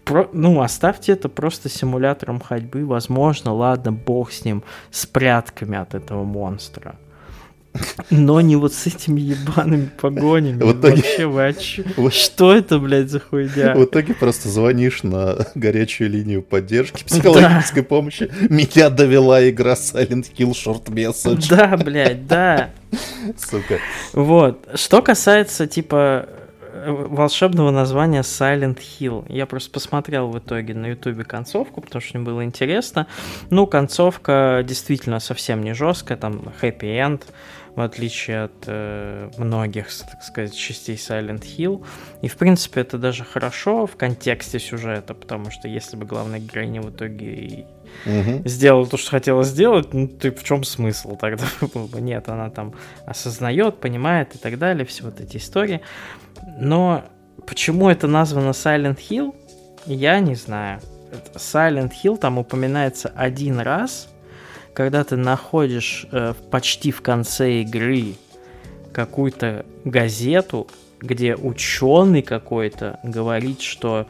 про, 0.03 0.30
ну, 0.34 0.61
оставьте 0.61 1.13
это 1.13 1.30
просто 1.30 1.69
симулятором 1.69 2.39
ходьбы. 2.39 2.86
Возможно, 2.86 3.53
ладно, 3.53 3.91
бог 3.91 4.32
с 4.32 4.43
ним, 4.45 4.63
с 4.89 5.05
прятками 5.05 5.78
от 5.78 5.95
этого 5.95 6.24
монстра. 6.24 6.95
Но 8.09 8.41
не 8.41 8.55
вот 8.55 8.74
с 8.74 8.88
этими 8.88 9.22
ебаными 9.22 9.89
погонями. 9.99 10.61
В 10.61 10.74
итоге... 10.74 11.28
Вообще, 11.28 11.86
вы 11.95 12.07
о 12.07 12.11
Что 12.11 12.53
это, 12.53 12.80
блядь, 12.80 13.09
за 13.09 13.19
хуйня? 13.19 13.74
В 13.76 13.86
итоге 13.86 14.13
просто 14.13 14.49
звонишь 14.49 15.03
на 15.03 15.47
горячую 15.55 16.09
линию 16.09 16.41
поддержки 16.41 17.03
психологической 17.03 17.84
да. 17.84 17.88
помощи. 17.88 18.30
Меня 18.49 18.89
довела 18.89 19.49
игра 19.49 19.74
Silent 19.74 20.28
Hill 20.38 20.51
Short 20.51 20.86
Message. 20.86 21.47
Да, 21.49 21.78
блядь, 21.78 22.28
да. 22.28 22.72
Сука. 23.38 23.80
Вот. 24.13 24.67
Что 24.76 25.01
касается, 25.01 25.65
типа, 25.67 26.28
волшебного 26.86 27.72
названия 27.72 28.22
Silent 28.22 28.80
Hill. 28.80 29.26
Я 29.30 29.45
просто 29.45 29.72
посмотрел 29.72 30.30
в 30.30 30.38
итоге 30.39 30.74
на 30.74 30.88
ютубе 30.88 31.24
концовку, 31.24 31.82
потому 31.82 32.01
что 32.01 32.17
мне 32.17 32.26
было 32.26 32.43
интересно. 32.43 33.07
Ну, 33.49 33.67
концовка 33.67 34.63
действительно 34.65 35.19
совсем 35.19 35.63
не 35.63 35.74
жесткая, 35.74 36.17
там 36.17 36.41
happy 36.61 36.97
end, 36.97 37.22
в 37.76 37.82
отличие 37.82 38.43
от 38.43 38.63
э, 38.67 39.30
многих, 39.38 39.88
так 39.93 40.24
сказать, 40.24 40.55
частей 40.55 40.95
Silent 40.95 41.43
Hill. 41.43 41.86
И, 42.22 42.28
в 42.28 42.38
принципе, 42.38 42.82
это 42.82 42.97
даже 42.97 43.24
хорошо 43.24 43.86
в 43.88 43.95
контексте 43.95 44.59
сюжета, 44.59 45.13
потому 45.13 45.51
что 45.51 45.67
если 45.67 45.95
бы 45.95 46.05
главная 46.05 46.39
героиня 46.39 46.82
в 46.82 46.89
итоге 46.89 47.67
угу. 48.05 48.47
сделала 48.47 48.86
то, 48.86 48.97
что 48.97 49.11
хотела 49.11 49.43
сделать, 49.43 49.93
ну, 49.93 50.07
ты 50.07 50.32
в 50.32 50.43
чем 50.43 50.63
смысл 50.63 51.15
тогда 51.15 51.45
был 51.74 51.88
бы? 51.88 52.01
Нет, 52.01 52.28
она 52.30 52.49
там 52.49 52.74
осознает, 53.05 53.80
понимает 53.80 54.36
и 54.36 54.38
так 54.38 54.57
далее, 54.57 54.86
все 54.86 55.03
вот 55.03 55.19
эти 55.22 55.38
истории. 55.38 55.82
Но 56.59 57.05
почему 57.47 57.89
это 57.89 58.07
названо 58.07 58.49
Silent 58.49 58.97
Hill, 58.97 59.34
я 59.86 60.19
не 60.19 60.36
знаю. 60.36 60.82
Silent 61.36 61.91
Hill 62.03 62.17
там 62.17 62.38
упоминается 62.38 63.11
один 63.15 63.59
раз, 63.59 64.07
когда 64.74 65.03
ты 65.03 65.15
находишь 65.15 66.07
э, 66.11 66.34
почти 66.49 66.91
в 66.91 67.01
конце 67.01 67.61
игры 67.61 68.15
какую-то 68.93 69.65
газету, 69.84 70.67
где 70.99 71.36
ученый 71.36 72.22
какой-то 72.22 72.99
говорит, 73.03 73.61
что 73.61 74.07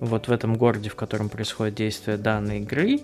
вот 0.00 0.28
в 0.28 0.32
этом 0.32 0.56
городе, 0.56 0.88
в 0.88 0.94
котором 0.94 1.28
происходит 1.28 1.74
действие 1.74 2.16
данной 2.16 2.60
игры, 2.60 3.00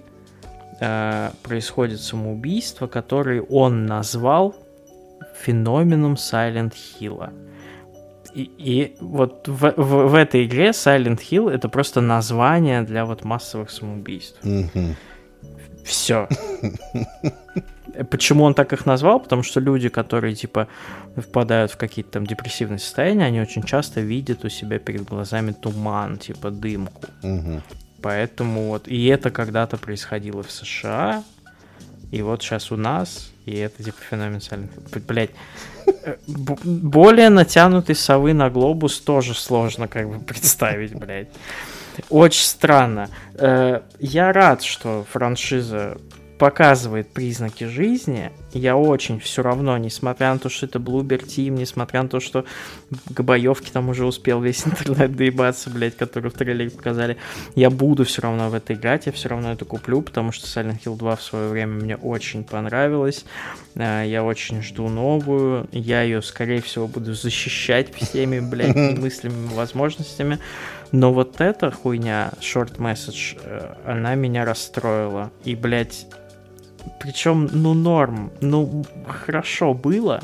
э, 0.80 1.30
происходит 1.42 2.01
самоубийство, 2.01 2.86
которое 2.86 3.42
он 3.42 3.86
назвал 3.86 4.55
феноменом 5.38 6.14
Silent 6.14 6.72
Hill. 6.72 7.30
И, 8.34 8.51
и 8.59 8.97
вот 9.01 9.49
в, 9.49 9.72
в, 9.76 10.09
в 10.09 10.14
этой 10.14 10.44
игре 10.44 10.70
Silent 10.70 11.20
Hill 11.20 11.51
это 11.51 11.68
просто 11.68 12.01
название 12.01 12.82
для 12.82 13.05
вот 13.05 13.24
массовых 13.24 13.70
самоубийств. 13.70 14.38
Mm-hmm. 14.42 14.94
Все. 15.87 16.28
Почему 18.11 18.45
он 18.45 18.55
так 18.55 18.72
их 18.72 18.84
назвал? 18.87 19.20
Потому 19.20 19.43
что 19.43 19.61
люди, 19.61 19.89
которые 19.89 20.34
типа 20.34 20.68
впадают 21.16 21.70
в 21.70 21.76
какие-то 21.76 22.11
там 22.11 22.26
депрессивные 22.26 22.78
состояния, 22.78 23.24
они 23.24 23.41
очень 23.41 23.62
часто 23.62 24.01
видят 24.01 24.45
у 24.45 24.49
себя 24.49 24.78
перед 24.78 25.05
глазами 25.05 25.53
туман, 25.53 26.18
типа 26.18 26.51
дымку. 26.51 27.05
Угу. 27.22 27.62
Поэтому 28.03 28.68
вот 28.68 28.89
и 28.89 29.07
это 29.07 29.30
когда-то 29.30 29.78
происходило 29.78 30.43
в 30.43 30.51
США, 30.51 31.24
и 32.11 32.20
вот 32.22 32.43
сейчас 32.43 32.70
у 32.70 32.76
нас, 32.76 33.30
и 33.47 33.57
это 33.57 33.82
типа 33.82 33.99
феномен. 34.11 34.41
Блять, 35.09 35.30
э, 35.87 36.16
более 36.26 37.30
натянутый 37.30 37.95
совы 37.95 38.34
на 38.34 38.51
глобус 38.51 39.01
тоже 39.01 39.34
сложно 39.34 39.89
как 39.89 40.09
бы 40.09 40.18
представить, 40.18 40.95
блядь. 40.95 41.28
Очень 42.11 42.47
странно. 42.47 43.09
Э, 43.34 43.80
я 44.01 44.32
рад, 44.32 44.62
что 44.62 45.07
франшиза 45.11 45.99
показывает 46.38 47.09
признаки 47.09 47.64
жизни, 47.64 48.30
я 48.53 48.76
очень 48.76 49.20
все 49.20 49.42
равно, 49.42 49.76
несмотря 49.78 50.32
на 50.32 50.38
то, 50.38 50.49
что 50.49 50.66
это 50.66 50.78
Bloober 50.78 51.24
Team, 51.24 51.51
несмотря 51.51 52.03
на 52.03 52.09
то, 52.09 52.20
что 52.20 52.44
к 53.12 53.22
боевке 53.22 53.70
там 53.72 53.88
уже 53.88 54.05
успел 54.05 54.40
весь 54.40 54.66
интернет 54.66 55.16
доебаться, 55.16 55.70
блядь, 55.70 55.97
который 55.97 56.30
в 56.30 56.34
трейлере 56.34 56.70
показали, 56.70 57.16
я 57.55 57.70
буду 57.70 58.05
все 58.05 58.22
равно 58.22 58.51
в 58.51 58.55
это 58.55 58.74
играть, 58.74 59.07
я 59.07 59.12
все 59.12 59.28
равно 59.28 59.53
это 59.53 59.64
куплю, 59.64 60.03
потому 60.03 60.32
что 60.32 60.47
Silent 60.47 60.82
Hill 60.84 60.97
2 60.97 61.16
в 61.16 61.22
свое 61.22 61.49
время 61.49 61.72
мне 61.72 61.97
очень 61.97 62.44
понравилось, 62.44 63.24
э, 63.74 64.05
я 64.07 64.22
очень 64.22 64.62
жду 64.62 64.88
новую, 64.88 65.68
я 65.72 66.03
ее, 66.03 66.20
скорее 66.22 66.61
всего, 66.61 66.86
буду 66.86 67.14
защищать 67.14 67.94
всеми, 67.94 68.40
блядь, 68.40 68.76
немыслимыми 68.76 69.55
возможностями, 69.55 70.38
но 70.93 71.12
вот 71.12 71.41
эта 71.41 71.70
хуйня, 71.70 72.32
short 72.41 72.78
message, 72.78 73.39
э, 73.43 73.74
она 73.84 74.14
меня 74.14 74.45
расстроила. 74.45 75.30
И, 75.45 75.55
блядь, 75.55 76.07
причем, 77.01 77.49
ну, 77.53 77.74
норм. 77.74 78.32
Ну, 78.41 78.84
хорошо 79.07 79.74
было. 79.74 80.22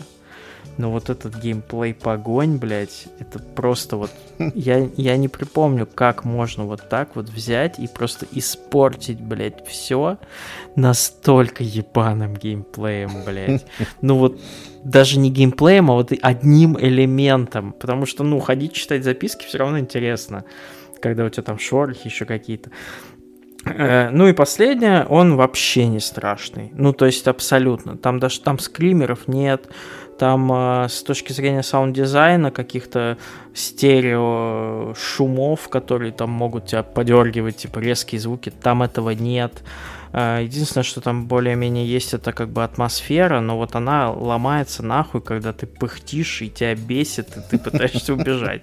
Но 0.78 0.90
вот 0.90 1.10
этот 1.10 1.36
геймплей 1.36 1.94
погонь, 1.94 2.56
блядь, 2.56 3.06
это 3.18 3.38
просто 3.38 3.96
вот... 3.96 4.10
Я, 4.54 4.88
я 4.96 5.16
не 5.16 5.28
припомню, 5.28 5.86
как 5.86 6.24
можно 6.24 6.64
вот 6.64 6.88
так 6.88 7.14
вот 7.14 7.28
взять 7.28 7.78
и 7.78 7.86
просто 7.86 8.26
испортить, 8.32 9.20
блядь, 9.20 9.66
все 9.66 10.18
настолько 10.76 11.62
ебаным 11.62 12.34
геймплеем, 12.34 13.24
блядь. 13.24 13.66
Ну 14.00 14.16
вот 14.16 14.40
даже 14.82 15.18
не 15.18 15.30
геймплеем, 15.30 15.90
а 15.90 15.94
вот 15.94 16.12
одним 16.20 16.78
элементом. 16.78 17.72
Потому 17.72 18.06
что, 18.06 18.24
ну, 18.24 18.40
ходить 18.40 18.72
читать 18.72 19.04
записки 19.04 19.46
все 19.46 19.58
равно 19.58 19.78
интересно. 19.78 20.44
Когда 21.00 21.24
у 21.24 21.28
тебя 21.28 21.42
там 21.42 21.58
шорохи 21.58 22.06
еще 22.06 22.24
какие-то. 22.24 22.70
Э, 23.64 24.10
ну 24.10 24.26
и 24.28 24.32
последнее, 24.32 25.04
он 25.06 25.36
вообще 25.36 25.86
не 25.86 26.00
страшный. 26.00 26.72
Ну, 26.74 26.92
то 26.92 27.06
есть 27.06 27.28
абсолютно. 27.28 27.96
Там 27.96 28.18
даже 28.18 28.40
там 28.40 28.58
скримеров 28.58 29.28
нет. 29.28 29.68
Там 30.18 30.52
э, 30.52 30.88
с 30.88 31.02
точки 31.02 31.32
зрения 31.32 31.62
саунд-дизайна 31.62 32.50
каких-то 32.50 33.18
стерео 33.54 34.94
шумов, 34.94 35.68
которые 35.68 36.12
там 36.12 36.30
могут 36.30 36.66
тебя 36.66 36.82
подергивать, 36.82 37.56
типа 37.56 37.78
резкие 37.78 38.20
звуки, 38.20 38.50
там 38.50 38.82
этого 38.82 39.10
нет. 39.10 39.62
Э, 40.12 40.40
единственное, 40.42 40.84
что 40.84 41.00
там 41.00 41.26
более-менее 41.26 41.86
есть, 41.86 42.14
это 42.14 42.32
как 42.32 42.50
бы 42.50 42.62
атмосфера, 42.62 43.40
но 43.40 43.56
вот 43.56 43.74
она 43.74 44.10
ломается 44.10 44.84
нахуй, 44.84 45.20
когда 45.20 45.52
ты 45.52 45.66
пыхтишь 45.66 46.42
и 46.42 46.50
тебя 46.50 46.74
бесит, 46.74 47.36
и 47.36 47.40
ты 47.50 47.58
пытаешься 47.58 48.12
убежать. 48.12 48.62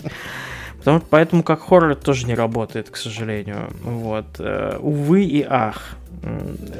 Потому, 0.79 1.01
поэтому 1.01 1.43
как 1.43 1.61
хоррор 1.61 1.95
тоже 1.95 2.25
не 2.25 2.35
работает, 2.35 2.89
к 2.89 2.95
сожалению. 2.95 3.69
Вот. 3.83 4.25
Э, 4.39 4.77
увы 4.79 5.23
и 5.23 5.45
ах. 5.47 5.95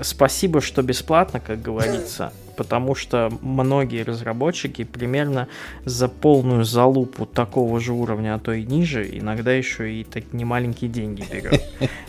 Спасибо, 0.02 0.62
что 0.62 0.82
бесплатно, 0.82 1.40
как 1.40 1.62
говорится, 1.62 2.34
потому 2.60 2.94
что 2.94 3.32
многие 3.42 4.04
разработчики 4.04 4.84
примерно 4.84 5.48
за 5.86 6.10
полную 6.10 6.66
залупу 6.66 7.26
такого 7.26 7.80
же 7.80 7.94
уровня, 7.94 8.36
а 8.36 8.40
то 8.40 8.52
и 8.52 8.66
ниже, 8.66 9.08
иногда 9.18 9.54
еще 9.54 9.90
и 9.90 10.04
так 10.04 10.34
немаленькие 10.34 10.90
деньги 10.90 11.24
берет. 11.32 11.64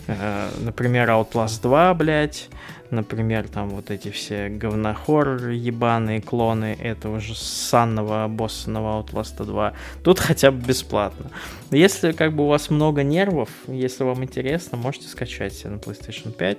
Э, 0.07 0.49
например, 0.59 1.09
Outlast 1.09 1.61
2, 1.61 1.93
блядь, 1.93 2.49
например, 2.89 3.47
там 3.47 3.69
вот 3.69 3.91
эти 3.91 4.09
все 4.09 4.49
говнохорроры 4.49 5.53
ебаные 5.53 6.21
клоны 6.21 6.77
этого 6.77 7.21
же 7.21 7.33
санного 7.33 8.27
боссного 8.27 9.01
Outlast 9.01 9.45
2. 9.45 9.73
Тут 10.03 10.19
хотя 10.19 10.51
бы 10.51 10.59
бесплатно. 10.67 11.31
Если 11.69 12.11
как 12.11 12.33
бы 12.33 12.43
у 12.43 12.47
вас 12.47 12.69
много 12.69 13.03
нервов, 13.03 13.49
если 13.67 14.03
вам 14.03 14.21
интересно, 14.25 14.77
можете 14.77 15.07
скачать 15.07 15.53
себе 15.53 15.69
на 15.69 15.75
PlayStation 15.77 16.33
5. 16.33 16.57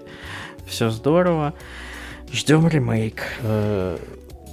Все 0.66 0.88
здорово. 0.88 1.53
Ждем 2.33 2.66
ремейк. 2.66 3.22
Э, 3.43 3.99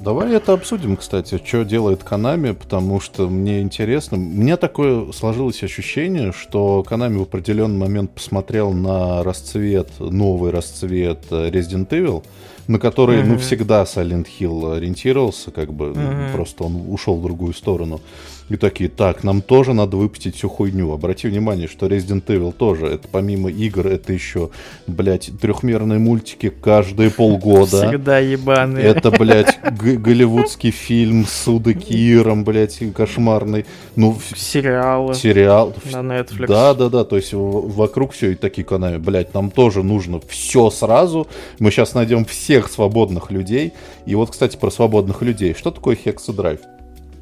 давай 0.01 0.33
это 0.33 0.51
обсудим, 0.51 0.97
кстати, 0.97 1.41
что 1.43 1.63
делает 1.63 2.01
Konami, 2.01 2.53
потому 2.53 2.99
что 2.99 3.29
мне 3.29 3.61
интересно. 3.61 4.17
У 4.17 4.19
меня 4.19 4.57
такое 4.57 5.13
сложилось 5.13 5.63
ощущение, 5.63 6.33
что 6.33 6.85
Konami 6.85 7.17
в 7.19 7.21
определенный 7.21 7.77
момент 7.77 8.11
посмотрел 8.11 8.73
на 8.73 9.23
расцвет, 9.23 9.91
новый 9.99 10.51
расцвет 10.51 11.27
Resident 11.29 11.87
Evil, 11.89 12.25
на 12.67 12.79
который, 12.79 13.19
mm-hmm. 13.19 13.25
ну, 13.25 13.37
всегда 13.37 13.83
Silent 13.83 14.27
Hill 14.39 14.75
ориентировался, 14.75 15.51
как 15.51 15.71
бы, 15.71 15.85
mm-hmm. 15.85 16.33
просто 16.33 16.65
он 16.65 16.83
ушел 16.89 17.15
в 17.15 17.23
другую 17.23 17.53
сторону. 17.53 18.01
И 18.49 18.57
такие, 18.57 18.89
так, 18.89 19.23
нам 19.23 19.41
тоже 19.41 19.73
надо 19.73 19.95
выпустить 19.95 20.35
всю 20.35 20.49
хуйню. 20.49 20.91
Обрати 20.91 21.27
внимание, 21.27 21.67
что 21.67 21.85
Resident 21.85 22.25
Evil 22.25 22.51
тоже, 22.51 22.87
это 22.87 23.07
помимо 23.07 23.49
игр, 23.49 23.87
это 23.87 24.11
еще, 24.11 24.49
блядь, 24.87 25.29
трехмерные 25.39 25.99
мультики 25.99 26.49
каждые 26.49 27.11
полгода. 27.11 27.87
Всегда 27.87 28.17
ебаные. 28.17 28.85
Это, 28.85 29.11
блядь, 29.11 29.59
голливудский 29.61 30.71
фильм 30.71 31.25
с 31.27 31.47
Удакиром, 31.47 32.43
блядь, 32.43 32.79
кошмарный. 32.95 33.65
Ну, 33.95 34.17
Сериалы. 34.35 35.13
Сериал. 35.13 35.75
На 35.91 35.97
Netflix. 35.97 36.47
Да, 36.47 36.73
да, 36.73 36.89
да, 36.89 37.03
то 37.03 37.17
есть 37.17 37.33
вокруг 37.33 38.13
все 38.13 38.31
и 38.31 38.35
такие 38.35 38.63
каналы, 38.65 38.97
блядь, 38.97 39.33
нам 39.35 39.51
тоже 39.51 39.83
нужно 39.83 40.19
все 40.27 40.71
сразу. 40.71 41.27
Мы 41.59 41.69
сейчас 41.69 41.93
найдем 41.93 42.25
всех 42.25 42.69
свободных 42.69 43.29
людей. 43.29 43.73
И 44.07 44.15
вот, 44.15 44.31
кстати, 44.31 44.57
про 44.57 44.71
свободных 44.71 45.21
людей. 45.21 45.53
Что 45.53 45.69
такое 45.69 45.95
Hexaдрайв? 45.95 46.59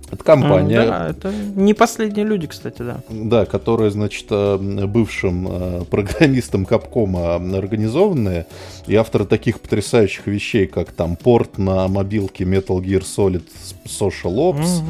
Это 0.10 0.24
компания. 0.24 0.86
Да, 0.86 1.10
это 1.10 1.34
не 1.56 1.74
последние 1.74 2.26
люди, 2.26 2.48
кстати, 2.48 2.82
да. 2.82 3.02
Да, 3.10 3.46
которые, 3.46 3.92
значит, 3.92 4.26
э, 4.30 4.58
бывшим 4.58 5.48
э, 5.50 5.84
программистом 5.90 6.66
Капкома 6.66 7.36
организованные, 7.36 8.46
и 8.88 8.96
авторы 8.96 9.26
таких 9.26 9.60
потрясающих 9.60 10.28
вещей, 10.28 10.66
как 10.68 10.92
там 10.92 11.18
порт 11.18 11.58
на 11.58 11.88
мобилке 11.90 12.46
Metal 12.46 12.80
Gear 12.80 13.04
Solid 13.04 13.44
Social 13.86 14.36
Ops, 14.36 14.82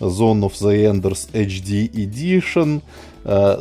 угу. 0.00 0.10
Zone 0.10 0.42
of 0.42 0.52
the 0.60 0.90
Enders 0.90 1.30
HD 1.32 1.90
Edition, 1.90 2.82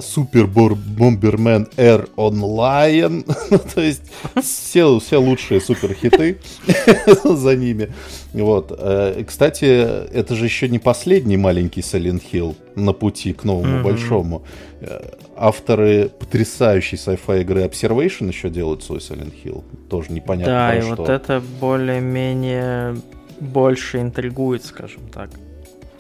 Супер 0.01 0.47
Бомбермен 0.47 1.67
R 1.77 2.07
Online. 2.17 3.23
То 3.73 3.81
есть 3.81 4.03
все, 4.41 4.99
все 4.99 5.17
лучшие 5.17 5.59
супер 5.59 5.93
хиты 5.93 6.39
за 7.23 7.55
ними. 7.55 7.89
Вот. 8.33 8.71
Э, 8.77 9.23
кстати, 9.25 9.65
это 9.65 10.35
же 10.35 10.45
еще 10.45 10.69
не 10.69 10.79
последний 10.79 11.37
маленький 11.37 11.81
Silent 11.81 12.21
Hill 12.31 12.55
на 12.75 12.93
пути 12.93 13.33
к 13.33 13.43
новому 13.43 13.83
большому. 13.83 14.43
Э, 14.81 14.99
авторы 15.35 16.09
потрясающей 16.09 16.97
sci-fi 16.97 17.41
игры 17.41 17.63
Observation 17.63 18.27
еще 18.27 18.49
делают 18.49 18.83
свой 18.83 18.99
Silent 18.99 19.33
Hill. 19.43 19.63
Тоже 19.89 20.11
непонятно 20.11 20.53
Да, 20.53 20.75
и 20.75 20.81
что. 20.81 20.95
вот 20.95 21.09
это 21.09 21.41
более-менее 21.59 22.95
больше 23.39 23.99
интригует, 23.99 24.63
скажем 24.63 25.01
так. 25.13 25.29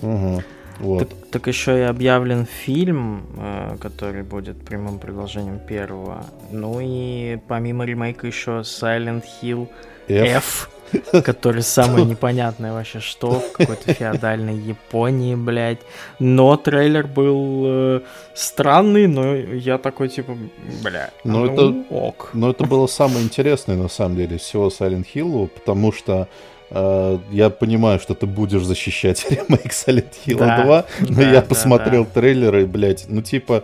Угу. 0.01 0.43
Вот. 0.79 1.09
Так, 1.09 1.17
так 1.31 1.47
еще 1.47 1.77
и 1.79 1.81
объявлен 1.81 2.45
фильм, 2.45 3.25
э, 3.37 3.77
который 3.79 4.23
будет 4.23 4.63
прямым 4.63 4.99
продолжением 4.99 5.59
первого. 5.59 6.25
Ну 6.51 6.79
и 6.81 7.39
помимо 7.47 7.85
ремейка 7.85 8.27
еще 8.27 8.61
Silent 8.61 9.23
Hill 9.41 9.69
F, 10.07 10.69
F 10.91 11.23
который 11.23 11.61
самое 11.61 12.05
непонятное 12.05 12.73
вообще 12.73 12.99
что, 12.99 13.39
в 13.39 13.51
какой-то 13.51 13.93
феодальной 13.93 14.55
Японии, 14.55 15.35
блядь. 15.35 15.79
Но 16.19 16.55
трейлер 16.57 17.07
был 17.07 17.63
э, 17.65 18.01
странный, 18.33 19.07
но 19.07 19.35
я 19.35 19.77
такой 19.77 20.09
типа, 20.09 20.37
бля, 20.83 21.11
но 21.23 21.39
ну 21.39 21.45
это, 21.45 21.93
ок. 21.93 22.29
Но 22.33 22.49
это 22.49 22.65
было 22.65 22.87
самое 22.87 23.23
интересное 23.23 23.75
на 23.75 23.89
самом 23.89 24.17
деле 24.17 24.37
всего 24.37 24.67
Silent 24.67 25.05
Hill, 25.13 25.47
потому 25.47 25.91
что 25.91 26.27
я 26.71 27.49
понимаю, 27.49 27.99
что 27.99 28.15
ты 28.15 28.25
будешь 28.25 28.63
защищать 28.63 29.25
ремейк 29.29 29.71
Silent 29.71 30.13
Hill 30.25 30.37
да, 30.37 30.63
2, 30.63 30.85
но 31.09 31.15
да, 31.15 31.31
я 31.31 31.41
посмотрел 31.41 32.05
да. 32.05 32.21
трейлеры, 32.21 32.65
блядь, 32.65 33.05
ну 33.07 33.21
типа, 33.21 33.63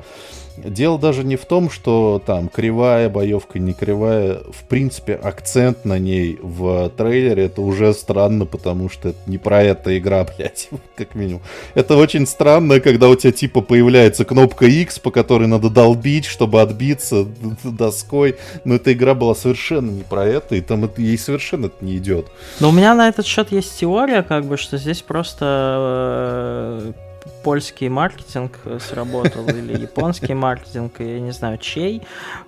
Дело 0.63 0.99
даже 0.99 1.23
не 1.23 1.35
в 1.35 1.45
том, 1.45 1.69
что 1.69 2.21
там 2.25 2.49
кривая 2.49 3.09
боевка, 3.09 3.59
не 3.59 3.73
кривая. 3.73 4.39
В 4.51 4.63
принципе, 4.67 5.15
акцент 5.15 5.85
на 5.85 5.99
ней 5.99 6.39
в 6.41 6.89
трейлере 6.89 7.45
это 7.45 7.61
уже 7.61 7.93
странно, 7.93 8.45
потому 8.45 8.89
что 8.89 9.09
это 9.09 9.19
не 9.25 9.37
про 9.37 9.63
это 9.63 9.97
игра, 9.97 10.25
блядь, 10.37 10.69
как 10.95 11.15
минимум. 11.15 11.41
Это 11.73 11.97
очень 11.97 12.25
странно, 12.27 12.79
когда 12.79 13.09
у 13.09 13.15
тебя 13.15 13.31
типа 13.31 13.61
появляется 13.61 14.25
кнопка 14.25 14.65
X, 14.65 14.99
по 14.99 15.11
которой 15.11 15.47
надо 15.47 15.69
долбить, 15.69 16.25
чтобы 16.25 16.61
отбиться 16.61 17.25
доской. 17.63 18.37
Но 18.65 18.75
эта 18.75 18.93
игра 18.93 19.13
была 19.13 19.35
совершенно 19.35 19.91
не 19.91 20.03
про 20.03 20.25
это, 20.25 20.55
и 20.55 20.61
там 20.61 20.89
ей 20.97 21.17
совершенно 21.17 21.67
это 21.67 21.83
не 21.83 21.97
идет. 21.97 22.27
Но 22.59 22.69
у 22.69 22.71
меня 22.71 22.93
на 22.95 23.07
этот 23.07 23.25
счет 23.25 23.51
есть 23.51 23.79
теория, 23.79 24.23
как 24.23 24.45
бы, 24.45 24.57
что 24.57 24.77
здесь 24.77 25.01
просто 25.01 26.93
э, 26.95 27.10
польский 27.43 27.89
маркетинг 27.89 28.59
сработал 28.79 29.47
или 29.47 29.79
японский 29.79 30.33
маркетинг, 30.33 30.93
я 30.99 31.19
не 31.19 31.31
знаю 31.31 31.57
чей, 31.57 32.01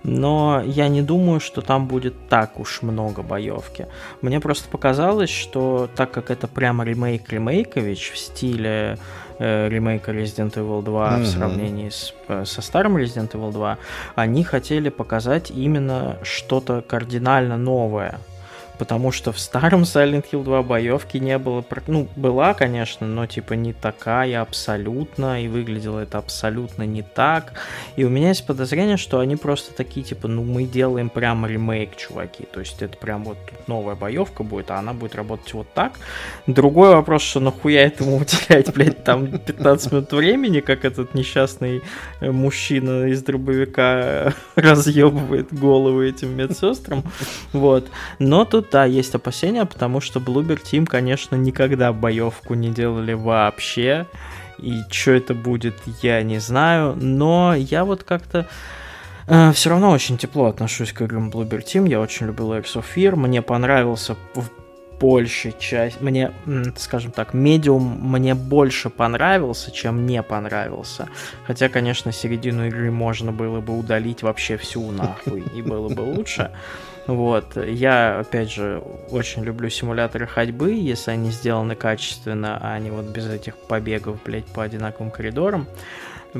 но 0.03 0.61
я 0.65 0.87
не 0.87 1.01
думаю, 1.01 1.39
что 1.39 1.61
там 1.61 1.87
будет 1.87 2.13
так 2.29 2.59
уж 2.59 2.81
много 2.81 3.21
боевки. 3.21 3.87
Мне 4.21 4.39
просто 4.39 4.69
показалось, 4.69 5.29
что 5.29 5.89
так 5.95 6.11
как 6.11 6.31
это 6.31 6.47
прямо 6.47 6.83
ремейк 6.83 7.31
ремейкович 7.31 8.11
в 8.11 8.17
стиле 8.17 8.97
э, 9.39 9.69
ремейка 9.69 10.11
Resident 10.11 10.53
Evil 10.53 10.83
2 10.83 11.09
mm-hmm. 11.09 11.21
в 11.21 11.27
сравнении 11.27 11.89
с, 11.89 12.13
э, 12.27 12.45
со 12.45 12.61
старым 12.61 12.97
Resident 12.97 13.31
Evil 13.31 13.51
2, 13.51 13.77
они 14.15 14.43
хотели 14.43 14.89
показать 14.89 15.51
именно 15.51 16.17
что-то 16.23 16.81
кардинально 16.81 17.57
новое 17.57 18.19
потому 18.77 19.11
что 19.11 19.31
в 19.31 19.39
старом 19.39 19.83
Silent 19.83 20.25
Hill 20.31 20.43
2 20.43 20.63
боевки 20.63 21.17
не 21.17 21.37
было. 21.37 21.63
Ну, 21.87 22.07
была, 22.15 22.53
конечно, 22.53 23.07
но 23.07 23.25
типа 23.25 23.53
не 23.53 23.73
такая 23.73 24.41
абсолютно, 24.41 25.43
и 25.43 25.47
выглядело 25.47 25.99
это 25.99 26.17
абсолютно 26.17 26.83
не 26.83 27.01
так. 27.01 27.53
И 27.95 28.03
у 28.03 28.09
меня 28.09 28.29
есть 28.29 28.45
подозрение, 28.45 28.97
что 28.97 29.19
они 29.19 29.35
просто 29.35 29.73
такие, 29.73 30.05
типа, 30.05 30.27
ну, 30.27 30.43
мы 30.43 30.65
делаем 30.65 31.09
прям 31.09 31.45
ремейк, 31.45 31.95
чуваки. 31.95 32.45
То 32.51 32.59
есть 32.59 32.81
это 32.81 32.97
прям 32.97 33.23
вот 33.23 33.37
новая 33.67 33.95
боевка 33.95 34.43
будет, 34.43 34.71
а 34.71 34.79
она 34.79 34.93
будет 34.93 35.15
работать 35.15 35.53
вот 35.53 35.67
так. 35.73 35.93
Другой 36.47 36.89
вопрос, 36.89 37.21
что 37.21 37.39
нахуя 37.39 37.81
этому 37.83 38.17
уделять, 38.21 38.73
блядь, 38.73 39.03
там 39.03 39.27
15 39.39 39.91
минут 39.91 40.11
времени, 40.11 40.59
как 40.59 40.85
этот 40.85 41.13
несчастный 41.13 41.81
э, 42.19 42.31
мужчина 42.31 43.05
из 43.05 43.21
дробовика 43.23 44.33
разъебывает 44.55 45.53
головы 45.53 46.09
этим 46.09 46.35
медсестрам. 46.35 47.03
Вот. 47.51 47.89
Но 48.19 48.45
тут 48.45 48.62
да, 48.71 48.85
есть 48.85 49.15
опасения, 49.15 49.65
потому 49.65 50.01
что 50.01 50.19
Bloober 50.19 50.59
Team, 50.61 50.85
конечно, 50.85 51.35
никогда 51.35 51.93
боевку 51.93 52.53
не 52.53 52.69
делали 52.69 53.13
вообще. 53.13 54.07
И 54.57 54.81
что 54.89 55.11
это 55.11 55.33
будет, 55.33 55.75
я 56.01 56.21
не 56.23 56.39
знаю. 56.39 56.95
Но 56.95 57.53
я 57.55 57.85
вот 57.85 58.03
как-то 58.03 58.47
э, 59.27 59.51
все 59.51 59.69
равно 59.69 59.91
очень 59.91 60.17
тепло 60.17 60.45
отношусь 60.45 60.93
к 60.93 61.01
играм 61.01 61.29
Bloober 61.29 61.63
Team. 61.63 61.89
Я 61.89 61.99
очень 61.99 62.27
люблю 62.27 62.45
Layers 62.53 62.75
of 62.75 62.85
Fear. 62.95 63.15
Мне 63.15 63.41
понравился 63.41 64.15
в 64.35 64.49
большей 64.99 65.53
части, 65.59 65.97
мне, 66.01 66.31
скажем 66.77 67.11
так, 67.11 67.33
медиум 67.33 67.99
мне 68.01 68.35
больше 68.35 68.89
понравился, 68.89 69.69
чем 69.69 70.05
не 70.05 70.23
понравился. 70.23 71.09
Хотя, 71.45 71.67
конечно, 71.67 72.13
середину 72.13 72.67
игры 72.67 72.89
можно 72.89 73.33
было 73.33 73.59
бы 73.59 73.77
удалить 73.77 74.23
вообще 74.23 74.55
всю 74.55 74.91
нахуй, 74.91 75.43
и 75.53 75.61
было 75.61 75.89
бы 75.89 76.01
лучше. 76.01 76.51
Вот. 77.07 77.57
Я, 77.57 78.19
опять 78.19 78.51
же, 78.51 78.81
очень 79.11 79.43
люблю 79.43 79.69
симуляторы 79.69 80.25
ходьбы, 80.25 80.73
если 80.73 81.11
они 81.11 81.31
сделаны 81.31 81.75
качественно, 81.75 82.59
а 82.61 82.79
не 82.79 82.91
вот 82.91 83.05
без 83.05 83.27
этих 83.27 83.57
побегов, 83.57 84.19
блядь, 84.23 84.45
по 84.45 84.63
одинаковым 84.63 85.11
коридорам. 85.11 85.67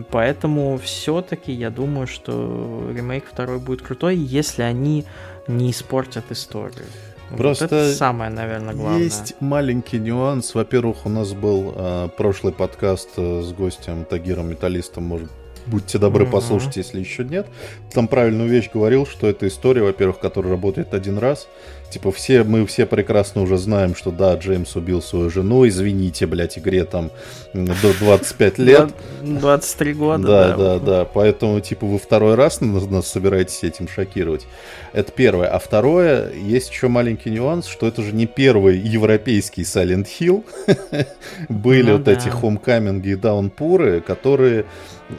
Поэтому 0.10 0.78
все-таки 0.78 1.52
я 1.52 1.70
думаю, 1.70 2.08
что 2.08 2.90
ремейк 2.96 3.26
второй 3.26 3.60
будет 3.60 3.82
крутой, 3.82 4.16
если 4.16 4.64
они 4.64 5.06
не 5.48 5.72
испортят 5.72 6.32
историю. 6.32 6.86
Просто 7.30 7.66
вот 7.66 7.72
это 7.74 7.94
самое, 7.94 8.30
наверное, 8.32 8.74
главное. 8.74 9.04
Есть 9.04 9.36
маленький 9.40 10.00
нюанс. 10.00 10.54
Во-первых, 10.54 11.06
у 11.06 11.10
нас 11.10 11.34
был 11.34 11.74
э, 11.76 12.10
прошлый 12.16 12.54
подкаст 12.54 13.10
э, 13.18 13.42
с 13.42 13.52
гостем 13.54 14.06
Тагиром 14.06 14.50
Металлистом, 14.50 15.04
может, 15.06 15.30
будьте 15.66 15.98
добры, 15.98 16.26
послушайте, 16.26 16.82
если 16.82 17.00
еще 17.00 17.24
нет. 17.24 17.48
Там 17.92 18.08
правильную 18.08 18.50
вещь 18.50 18.70
говорил, 18.74 19.06
что 19.06 19.28
это 19.28 19.48
история, 19.48 19.84
во-первых, 19.84 20.20
которая 20.20 20.52
работает 20.52 20.94
один 20.94 21.18
раз, 21.18 21.48
Типа 21.94 22.12
все, 22.12 22.44
мы 22.44 22.66
все 22.66 22.88
прекрасно 22.88 23.44
уже 23.44 23.56
знаем, 23.60 23.94
что 23.94 24.10
да, 24.10 24.34
Джеймс 24.34 24.76
убил 24.76 25.00
свою 25.00 25.30
жену, 25.30 25.68
извините, 25.68 26.26
блядь, 26.26 26.58
игре 26.58 26.86
там 26.86 27.12
до 27.54 27.94
25 28.00 28.58
лет. 28.58 28.90
23 29.22 29.94
года, 29.94 30.24
да. 30.24 30.48
Да, 30.48 30.58
да, 30.58 30.80
да, 30.80 31.06
поэтому, 31.06 31.60
типа, 31.60 31.86
вы 31.86 32.00
второй 32.00 32.34
раз 32.34 32.62
нас 32.62 33.08
собираетесь 33.08 33.64
этим 33.64 33.88
шокировать. 33.88 34.48
Это 34.92 35.12
первое. 35.12 35.50
А 35.50 35.60
второе, 35.60 36.34
есть 36.34 36.72
еще 36.72 36.88
маленький 36.88 37.30
нюанс, 37.30 37.68
что 37.68 37.86
это 37.86 38.02
же 38.02 38.12
не 38.12 38.26
первый 38.26 38.80
европейский 38.80 39.62
Silent 39.62 40.08
Hill. 40.20 40.44
Были 41.48 41.92
ну 41.92 41.98
вот 42.00 42.08
эти 42.08 42.30
хомкаминги 42.30 43.10
и 43.10 43.16
даунпуры, 43.16 44.02
которые, 44.02 44.66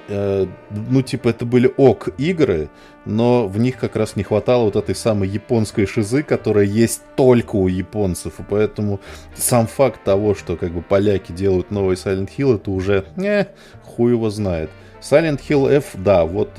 э, 0.09 0.47
ну, 0.71 1.03
типа, 1.03 1.29
это 1.29 1.45
были 1.45 1.73
ок 1.77 2.09
игры, 2.19 2.69
но 3.05 3.47
в 3.47 3.59
них 3.59 3.79
как 3.79 3.97
раз 3.97 4.17
не 4.17 4.23
хватало 4.23 4.65
вот 4.65 4.77
этой 4.77 4.95
самой 4.95 5.29
японской 5.29 5.87
шизы, 5.87 6.23
которая 6.23 6.65
есть 6.65 7.03
только 7.17 7.57
у 7.57 7.69
японцев, 7.69 8.41
и 8.41 8.43
поэтому 8.43 9.01
сам 9.35 9.67
факт 9.67 10.03
того, 10.05 10.35
что 10.35 10.57
как 10.57 10.73
бы 10.73 10.83
поляки 10.83 11.33
делают 11.33 11.71
новый 11.71 11.97
Silent 11.97 12.31
Hill, 12.37 12.57
это 12.57 12.71
уже, 12.71 13.05
не, 13.17 13.49
хуй 13.83 14.13
его 14.13 14.31
знает. 14.31 14.71
Silent 15.05 15.41
Hill 15.47 15.71
F, 15.71 15.91
да, 15.95 16.25
вот, 16.25 16.51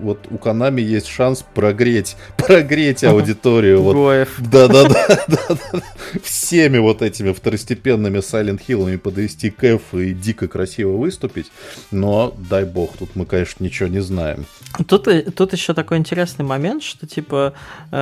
вот 0.00 0.26
у 0.30 0.34
Konami 0.34 0.80
есть 0.80 1.06
шанс 1.06 1.44
прогреть, 1.54 2.16
прогреть 2.36 3.04
аудиторию. 3.04 3.82
Вот, 3.82 4.28
да, 4.38 4.66
да, 4.68 4.88
да, 4.88 5.18
да, 5.28 5.80
всеми 6.22 6.78
вот 6.78 7.02
этими 7.02 7.32
второстепенными 7.32 8.18
Silent 8.18 8.60
Hill'ами 8.66 8.98
подвести 8.98 9.50
к 9.50 9.62
F 9.62 9.94
и 9.94 10.12
дико 10.12 10.48
красиво 10.48 10.96
выступить. 10.96 11.52
Но, 11.92 12.34
дай 12.36 12.64
бог, 12.64 12.96
тут 12.96 13.14
мы, 13.14 13.26
конечно, 13.26 13.62
ничего 13.62 13.88
не 13.88 14.00
знаем. 14.00 14.46
Тут, 14.88 15.08
тут 15.36 15.52
еще 15.52 15.72
такой 15.72 15.98
интересный 15.98 16.44
момент, 16.44 16.82
что 16.82 17.06
типа 17.06 17.54
э, 17.92 17.96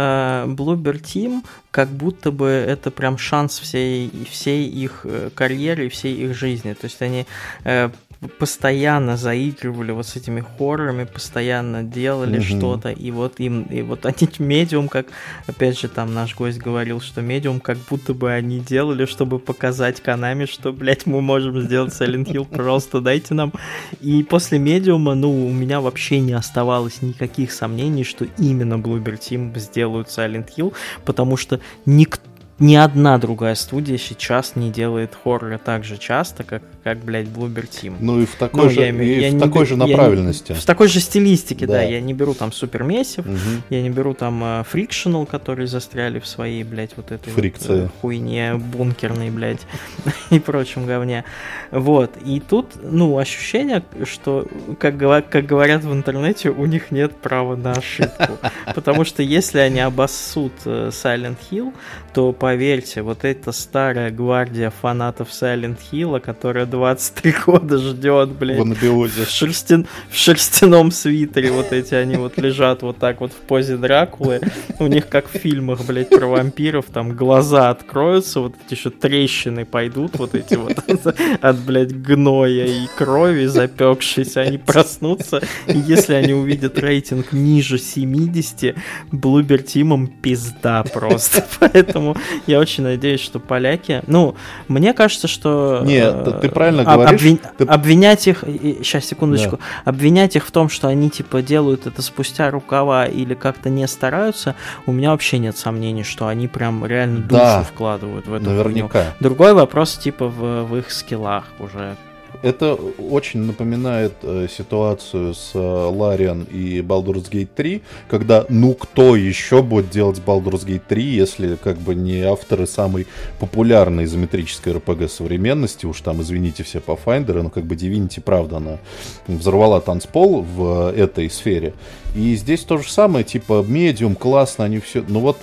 Bloober 0.49 1.01
Team 1.01 1.43
как 1.70 1.88
будто 1.88 2.30
бы 2.30 2.47
это 2.47 2.90
прям 2.90 3.18
шанс 3.18 3.59
всей, 3.59 4.11
всей 4.30 4.66
их 4.68 5.03
э, 5.05 5.30
карьеры 5.34 5.86
и 5.86 5.88
всей 5.90 6.14
их 6.14 6.34
жизни. 6.34 6.72
То 6.72 6.86
есть 6.86 7.03
они 7.03 7.26
э, 7.64 7.90
постоянно 8.39 9.16
заигрывали 9.16 9.91
вот 9.91 10.07
с 10.07 10.16
этими 10.16 10.41
хоррорами, 10.41 11.05
постоянно 11.05 11.83
делали 11.83 12.39
mm-hmm. 12.39 12.59
что-то, 12.59 12.91
и 12.91 13.11
вот 13.11 13.41
им, 13.41 13.62
и 13.64 13.83
вот 13.83 14.07
они 14.07 14.29
медиум, 14.39 14.89
как, 14.89 15.07
опять 15.47 15.79
же, 15.79 15.89
там 15.89 16.14
наш 16.14 16.37
гость 16.37 16.59
говорил, 16.59 17.01
что 17.01 17.20
медиум 17.20 17.61
как 17.61 17.79
будто 17.91 18.14
бы 18.14 18.31
они 18.31 18.61
делали, 18.61 19.07
чтобы 19.07 19.39
показать 19.39 20.01
Канами, 20.01 20.45
что, 20.45 20.73
блядь, 20.73 21.07
мы 21.07 21.20
можем 21.20 21.61
сделать 21.62 21.93
Silent 21.93 22.27
Hill, 22.27 22.47
пожалуйста, 22.49 23.01
дайте 23.01 23.35
нам. 23.35 23.53
И 24.01 24.23
после 24.23 24.59
медиума, 24.59 25.14
ну, 25.14 25.47
у 25.47 25.53
меня 25.53 25.81
вообще 25.81 26.20
не 26.20 26.33
оставалось 26.33 27.03
никаких 27.03 27.53
сомнений, 27.53 28.05
что 28.05 28.27
именно 28.39 28.75
Bloober 28.75 29.18
Team 29.18 29.59
сделают 29.59 30.09
Silent 30.09 30.49
Hill, 30.57 30.73
потому 31.05 31.37
что 31.37 31.61
никто 31.87 32.23
ни 32.59 32.77
одна 32.77 33.18
другая 33.18 33.57
студия 33.57 33.99
сейчас 33.99 34.55
не 34.55 34.70
делает 34.70 35.16
хорроры 35.25 35.59
так 35.59 35.83
же 35.83 35.99
часто, 35.99 36.45
как, 36.45 36.62
как 36.85 36.99
блядь, 36.99 37.26
Bloober 37.26 37.68
Team. 37.68 37.97
Ну 38.01 38.20
и 38.20 38.26
в 38.26 38.35
такой, 38.35 38.64
ну, 38.64 38.70
же, 38.70 38.80
я, 38.80 38.89
и 38.91 39.20
я 39.20 39.30
в 39.30 39.41
такой 39.41 39.66
же 39.66 39.76
направленности. 39.76 40.53
Не, 40.53 40.59
в 40.59 40.64
такой 40.64 40.89
же 40.89 41.01
стилистике, 41.01 41.66
да. 41.66 41.74
да. 41.74 41.83
Я 41.83 42.01
не 42.01 42.12
беру 42.12 42.35
там 42.35 42.51
Super 42.51 42.87
Massive, 42.87 43.20
угу. 43.20 43.62
я 43.70 43.83
не 43.83 43.91
беру 43.91 44.14
там 44.14 44.43
uh, 44.43 44.66
Frictional, 44.70 45.26
которые 45.26 45.68
застряли 45.68 46.18
в 46.18 46.26
своей, 46.26 46.64
блядь, 46.64 46.97
вот 46.97 47.12
этой 47.12 47.33
Фрикции. 47.33 47.68
Вот, 47.68 47.78
uh, 47.78 47.91
хуйне 48.01 48.55
бункерной, 48.55 49.30
блядь, 49.30 49.61
и 50.30 50.41
прочем 50.41 50.87
говне. 50.87 51.24
Вот. 51.70 52.16
И 52.24 52.41
тут, 52.41 52.66
ну, 52.83 53.16
ощущение, 53.18 53.83
что, 54.05 54.47
как, 54.78 54.97
как 55.28 55.47
говорят 55.47 55.85
в 55.85 55.93
интернете, 55.93 56.51
у 56.51 56.66
них 56.66 56.91
нет 56.91 57.16
права 57.16 57.57
на 57.57 57.72
ошибку. 57.72 58.39
Потому 58.74 59.05
что 59.05 59.22
если 59.22 59.59
они 59.59 59.80
обоссут 59.80 60.53
э, 60.64 60.91
Silent 60.91 61.37
Hill, 61.51 61.72
то 62.12 62.33
поверьте, 62.33 63.03
вот 63.03 63.24
эта 63.24 63.53
старая 63.53 64.11
гвардия 64.11 64.70
фанатов 64.70 65.28
Silent 65.30 65.78
Hill, 65.91 66.20
которая 66.20 66.66
23 66.73 67.35
года 67.47 67.79
ждет, 67.79 68.31
блядь, 68.31 68.59
в, 68.59 69.07
в, 69.07 69.31
шерстян, 69.31 69.87
в 70.11 70.16
шерстяном 70.16 70.91
свитере, 70.91 71.53
вот 71.53 71.73
эти 71.73 71.95
они 71.95 72.16
вот 72.16 72.39
лежат 72.39 72.83
вот 72.83 72.97
так 72.97 73.20
вот 73.20 73.33
в 73.33 73.37
позе 73.37 73.77
Дракулы, 73.77 74.41
у 74.79 74.87
них 74.87 75.09
как 75.09 75.29
в 75.29 75.37
фильмах, 75.39 75.85
блядь, 75.87 76.09
про 76.09 76.27
вампиров, 76.27 76.87
там 76.87 77.14
глаза 77.14 77.70
откроются, 77.70 78.41
вот 78.41 78.55
эти 78.66 78.79
еще 78.79 78.91
трещины 78.91 79.64
пойдут, 79.64 80.18
вот 80.18 80.35
эти 80.35 80.55
вот 80.55 80.79
от, 81.41 81.59
блядь, 81.59 81.95
гноя 81.95 82.64
и 82.64 82.87
крови 82.97 83.47
запекшиеся, 83.47 84.41
они 84.41 84.59
проснутся, 84.59 85.43
и 85.66 85.79
если 85.79 86.14
они 86.14 86.33
увидят 86.33 86.79
рейтинг 86.79 87.33
ниже 87.33 87.79
70, 87.79 88.75
Блубер 89.12 89.62
Тимом 89.62 90.07
пизда 90.07 90.85
просто, 90.85 91.47
поэтому 91.61 92.16
я 92.47 92.59
очень 92.59 92.85
надеюсь, 92.85 93.20
что 93.20 93.39
поляки... 93.39 94.03
Ну, 94.07 94.37
мне 94.68 94.95
кажется, 94.95 95.29
что... 95.29 95.83
Нет, 95.85 96.14
э, 96.27 96.39
ты 96.41 96.49
правильно 96.63 96.85
говоришь. 96.85 97.21
Обвин... 97.21 97.41
Ты... 97.59 97.65
Обвинять 97.65 98.29
их... 98.29 98.45
Сейчас, 98.45 99.05
секундочку. 99.05 99.57
Да. 99.57 99.91
Обвинять 99.91 100.37
их 100.37 100.47
в 100.47 100.51
том, 100.51 100.69
что 100.69 100.89
они, 100.89 101.11
типа, 101.11 101.43
делают 101.43 101.87
это 101.87 102.03
спустя 102.03 102.51
рукава 102.51 103.07
или 103.07 103.35
как-то 103.35 103.71
не 103.71 103.87
стараются, 103.87 104.55
у 104.87 104.93
меня 104.93 105.11
вообще 105.11 105.39
нет 105.39 105.57
сомнений, 105.57 106.05
что 106.05 106.27
они 106.27 106.49
прям 106.49 106.85
реально 106.87 107.21
душу 107.21 107.43
да, 107.43 107.63
вкладывают 107.63 108.27
в 108.27 108.35
это. 108.35 108.45
Наверняка. 108.45 109.03
Хуйню. 109.03 109.15
Другой 109.21 109.55
вопрос, 109.55 109.97
типа, 109.97 110.29
в, 110.29 110.65
в 110.65 110.77
их 110.77 110.91
скиллах 110.91 111.45
уже 111.59 111.97
это 112.43 112.74
очень 112.74 113.40
напоминает 113.40 114.12
э, 114.22 114.47
ситуацию 114.51 115.34
с 115.34 115.53
э, 115.55 115.59
Лариан 115.59 116.43
и 116.45 116.80
Baldur's 116.80 117.30
Gate 117.30 117.49
3, 117.55 117.82
когда 118.09 118.45
ну 118.49 118.74
кто 118.74 119.16
еще 119.16 119.62
будет 119.62 119.90
делать 119.90 120.20
Baldur's 120.24 120.66
Gate 120.66 120.82
3, 120.88 121.03
если 121.03 121.57
как 121.57 121.78
бы 121.78 121.95
не 121.95 122.22
авторы 122.22 122.66
самой 122.66 123.07
популярной 123.38 124.05
изометрической 124.05 124.74
RPG 124.74 125.09
современности, 125.09 125.86
уж 125.86 126.01
там, 126.01 126.20
извините 126.20 126.64
все 126.64 126.80
по 126.80 126.93
Finder, 126.93 127.43
но 127.43 127.51
как 127.51 127.64
бы 127.64 127.76
Divinity, 127.76 128.20
правда, 128.20 128.57
она 128.57 128.78
взорвала 129.26 129.80
танцпол 129.80 130.43
в 130.43 130.93
этой 130.93 131.30
сфере. 131.30 131.74
И 132.14 132.34
здесь 132.34 132.61
то 132.61 132.78
же 132.78 132.90
самое, 132.90 133.24
типа, 133.24 133.64
медиум, 133.66 134.16
классно, 134.16 134.64
они 134.64 134.80
все, 134.80 135.05
ну 135.07 135.20
вот 135.20 135.38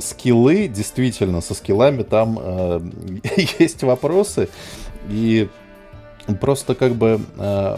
скиллы, 0.00 0.68
действительно, 0.68 1.40
со 1.40 1.54
скиллами 1.54 2.02
там 2.02 2.38
э, 2.40 2.80
есть 3.58 3.82
вопросы, 3.82 4.48
и 5.08 5.48
Просто 6.40 6.74
как 6.74 6.94
бы 6.94 7.20
э, 7.38 7.76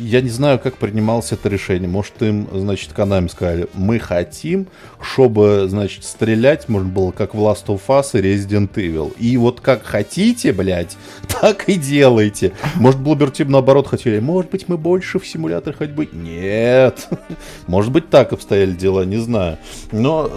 я 0.00 0.20
не 0.20 0.28
знаю, 0.28 0.58
как 0.58 0.76
принималось 0.76 1.32
это 1.32 1.48
решение. 1.48 1.88
Может, 1.88 2.22
им, 2.22 2.48
значит, 2.52 2.92
Konami 2.92 3.28
сказали, 3.28 3.68
мы 3.74 3.98
хотим, 3.98 4.66
чтобы, 5.00 5.66
значит, 5.68 6.04
стрелять 6.04 6.68
можно 6.68 6.88
было 6.88 7.10
как 7.10 7.34
в 7.34 7.38
Last 7.38 7.66
of 7.66 7.80
Us 7.88 8.18
и 8.18 8.22
Resident 8.22 8.72
Evil. 8.74 9.14
И 9.18 9.36
вот 9.36 9.60
как 9.60 9.84
хотите, 9.84 10.52
блядь, 10.52 10.96
так 11.40 11.68
и 11.68 11.74
делайте. 11.74 12.52
Может, 12.76 13.00
Bloober 13.00 13.32
Team 13.32 13.48
наоборот 13.48 13.88
хотели, 13.88 14.20
может 14.20 14.50
быть, 14.50 14.68
мы 14.68 14.76
больше 14.76 15.18
в 15.18 15.26
симулятор 15.26 15.74
хоть 15.74 15.90
бы... 15.90 16.08
Нет. 16.12 17.08
Может 17.66 17.92
быть, 17.92 18.08
так 18.10 18.32
обстояли 18.32 18.72
дела, 18.72 19.04
не 19.04 19.18
знаю. 19.18 19.58
Но 19.92 20.30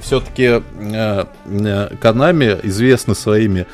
все-таки 0.00 0.44
э, 0.44 0.62
э, 0.78 1.24
Konami 2.00 2.66
известны 2.66 3.14
своими 3.14 3.66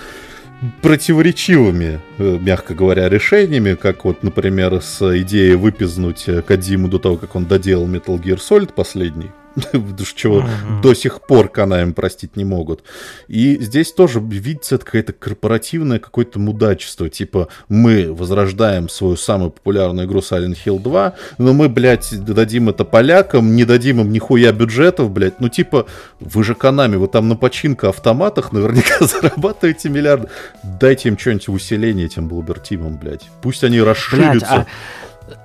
противоречивыми, 0.83 2.01
э, 2.19 2.39
мягко 2.41 2.75
говоря, 2.75 3.09
решениями, 3.09 3.75
как 3.75 4.05
вот, 4.05 4.23
например, 4.23 4.81
с 4.81 5.01
идеей 5.21 5.55
выпизнуть 5.57 6.29
э, 6.29 6.43
Кадиму 6.43 6.89
до 6.89 6.99
того, 6.99 7.17
как 7.17 7.35
он 7.35 7.47
доделал 7.47 7.89
Metal 7.89 8.21
Gear 8.21 8.39
Solid 8.39 8.73
последний. 8.73 9.31
чего 10.15 10.41
mm-hmm. 10.41 10.81
до 10.83 10.95
сих 10.95 11.21
пор 11.21 11.49
Канаем 11.49 11.93
простить 11.93 12.37
не 12.37 12.45
могут. 12.45 12.83
И 13.29 13.59
здесь 13.61 13.93
тоже 13.93 14.21
видится 14.21 14.79
какое-то 14.79 15.13
корпоративное 15.13 15.99
какое-то 15.99 16.39
мудачество. 16.39 17.09
Типа, 17.09 17.49
мы 17.69 18.13
возрождаем 18.13 18.89
свою 18.89 19.17
самую 19.17 19.51
популярную 19.51 20.07
игру 20.07 20.21
Silent 20.21 20.57
Hill 20.65 20.81
2, 20.81 21.15
но 21.39 21.53
мы, 21.53 21.69
блядь, 21.69 22.13
дадим 22.25 22.69
это 22.69 22.85
полякам, 22.85 23.55
не 23.55 23.65
дадим 23.65 24.01
им 24.01 24.11
нихуя 24.11 24.53
бюджетов, 24.53 25.11
блядь. 25.11 25.41
Ну, 25.41 25.49
типа, 25.49 25.87
вы 26.21 26.45
же 26.45 26.55
Канами, 26.55 26.97
вы 26.97 27.09
там 27.09 27.29
на 27.29 27.37
починка 27.37 27.91
автоматах 27.91 28.53
наверняка 28.53 28.97
зарабатываете 29.05 29.89
миллиарды. 29.89 30.29
Дайте 30.63 31.09
им 31.09 31.19
что-нибудь 31.19 31.49
усиление 31.49 32.07
этим 32.07 32.29
Блубертимам, 32.29 32.97
блядь. 32.97 33.29
Пусть 33.43 33.65
они 33.65 33.81
расширятся. 33.81 34.31
Блядь, 34.31 34.43
а... 34.51 34.67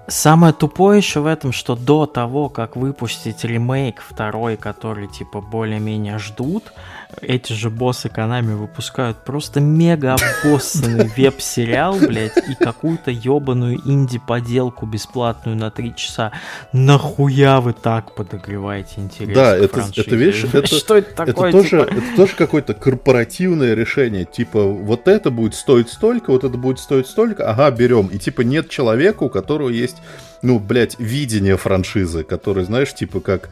Самое 0.07 0.53
тупое 0.53 0.97
еще 0.97 1.19
в 1.21 1.25
этом, 1.25 1.51
что 1.51 1.75
до 1.75 2.05
того, 2.05 2.49
как 2.49 2.75
выпустить 2.75 3.43
ремейк 3.43 4.01
второй, 4.01 4.57
который 4.57 5.07
типа 5.07 5.39
более-менее 5.39 6.17
ждут, 6.17 6.73
эти 7.21 7.53
же 7.53 7.69
боссы 7.69 8.07
Konami 8.07 8.55
выпускают 8.55 9.17
просто 9.23 9.59
мега 9.59 10.15
обоссанный 10.15 11.07
веб-сериал, 11.17 11.97
блядь, 11.97 12.37
и 12.37 12.53
какую-то 12.53 13.09
ебаную 13.09 13.79
инди-поделку 13.83 14.85
бесплатную 14.85 15.57
на 15.57 15.71
3 15.71 15.95
часа. 15.95 16.31
Нахуя 16.71 17.61
вы 17.61 17.73
так 17.73 18.13
подогреваете 18.13 19.01
интерес 19.01 19.35
Да, 19.35 19.55
это, 19.55 19.85
это, 19.95 20.15
видишь, 20.15 20.43
это, 20.53 20.67
что 20.67 20.97
это 20.97 21.15
такое? 21.15 21.49
Это 21.49 21.57
тоже, 21.57 21.69
типа? 21.69 21.93
это 21.97 22.15
тоже 22.15 22.35
какое-то 22.35 22.73
корпоративное 22.75 23.73
решение. 23.73 24.25
Типа, 24.25 24.63
вот 24.63 25.07
это 25.07 25.31
будет 25.31 25.55
стоить 25.55 25.89
столько, 25.89 26.31
вот 26.31 26.43
это 26.43 26.57
будет 26.57 26.79
стоить 26.79 27.07
столько, 27.07 27.49
ага, 27.49 27.71
берем. 27.71 28.07
И 28.07 28.19
типа 28.19 28.41
нет 28.41 28.69
человека, 28.69 29.23
у 29.23 29.29
которого 29.29 29.69
есть 29.69 29.97
ну, 30.41 30.59
блядь, 30.59 30.97
видение 30.99 31.57
франшизы, 31.57 32.23
который, 32.23 32.63
знаешь, 32.63 32.93
типа 32.93 33.19
как 33.19 33.49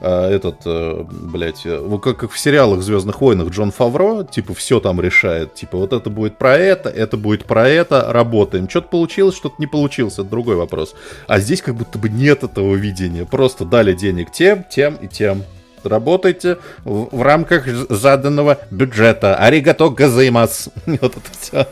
этот, 0.00 0.62
а, 0.66 1.06
блядь, 1.10 1.64
ну, 1.64 1.98
как, 1.98 2.18
как 2.18 2.30
в 2.30 2.38
сериалах 2.38 2.82
Звездных 2.82 3.20
войнах 3.20 3.48
Джон 3.50 3.70
Фавро, 3.70 4.24
типа, 4.24 4.54
все 4.54 4.80
там 4.80 5.00
решает. 5.00 5.54
Типа, 5.54 5.78
вот 5.78 5.92
это 5.92 6.10
будет 6.10 6.38
про 6.38 6.56
это, 6.56 6.88
это 6.88 7.16
будет 7.16 7.44
про 7.44 7.68
это, 7.68 8.12
работаем. 8.12 8.68
Что-то 8.68 8.88
получилось, 8.88 9.36
что-то 9.36 9.56
не 9.58 9.66
получилось, 9.66 10.14
это 10.14 10.24
другой 10.24 10.56
вопрос. 10.56 10.94
А 11.26 11.40
здесь 11.40 11.62
как 11.62 11.74
будто 11.74 11.98
бы 11.98 12.08
нет 12.08 12.42
этого 12.42 12.74
видения. 12.74 13.24
Просто 13.24 13.64
дали 13.64 13.92
денег 13.92 14.32
тем, 14.32 14.64
тем 14.68 14.94
и 14.96 15.08
тем 15.08 15.44
работайте 15.84 16.58
в, 16.84 17.16
в 17.16 17.22
рамках 17.22 17.66
заданного 17.66 18.58
бюджета. 18.70 19.36
Аригато 19.36 19.90
газаймас. 19.90 20.68
Вот 21.00 21.16
это 21.16 21.30
все. 21.40 21.66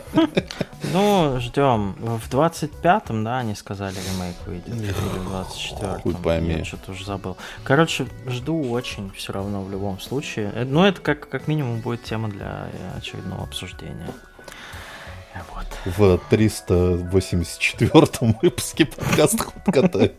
Ну, 0.93 1.39
ждем. 1.39 1.95
В 1.99 2.29
25-м, 2.29 3.23
да, 3.23 3.39
они 3.39 3.55
сказали, 3.55 3.95
ремейк 3.95 4.35
выйдет. 4.45 4.67
Или 4.67 4.91
в 4.91 5.31
24-м. 5.31 6.01
Хуй 6.01 6.13
пойми. 6.15 6.57
Я 6.59 6.65
что-то 6.65 6.91
уже 6.91 7.05
забыл. 7.05 7.37
Короче, 7.63 8.05
жду 8.27 8.69
очень 8.71 9.11
все 9.15 9.33
равно 9.33 9.63
в 9.63 9.71
любом 9.71 9.99
случае. 9.99 10.51
Э, 10.55 10.65
ну, 10.65 10.83
это 10.83 11.01
как, 11.01 11.29
как 11.29 11.47
минимум 11.47 11.81
будет 11.81 12.03
тема 12.03 12.29
для 12.29 12.67
э, 12.71 12.97
очередного 12.97 13.43
обсуждения. 13.43 14.07
Вот. 15.53 15.67
В 15.97 16.19
384 16.29 18.35
выпуске 18.41 18.85
подкаста 18.85 19.43
«Худкота». 19.43 20.11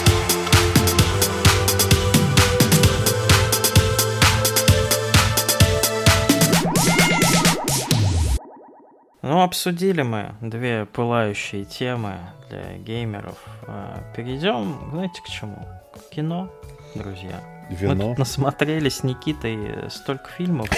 Ну, 9.25 9.41
обсудили 9.41 10.03
мы 10.03 10.35
две 10.39 10.85
пылающие 10.85 11.65
темы 11.65 12.19
для 12.47 12.77
геймеров. 12.77 13.43
А, 13.65 14.03
перейдем, 14.15 14.77
знаете, 14.91 15.19
к 15.23 15.27
чему? 15.27 15.57
К 15.95 16.13
кино, 16.13 16.47
друзья. 16.93 17.41
Вино. 17.71 17.95
Мы 17.95 17.99
тут 18.01 18.19
насмотрели 18.19 18.87
с 18.87 19.01
Никитой 19.01 19.89
столько 19.89 20.29
фильмов 20.29 20.69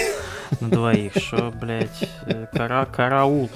на 0.62 0.70
двоих, 0.70 1.12
что, 1.16 1.50
блядь, 1.50 2.08
кара 2.54 2.86
караул. 2.86 3.50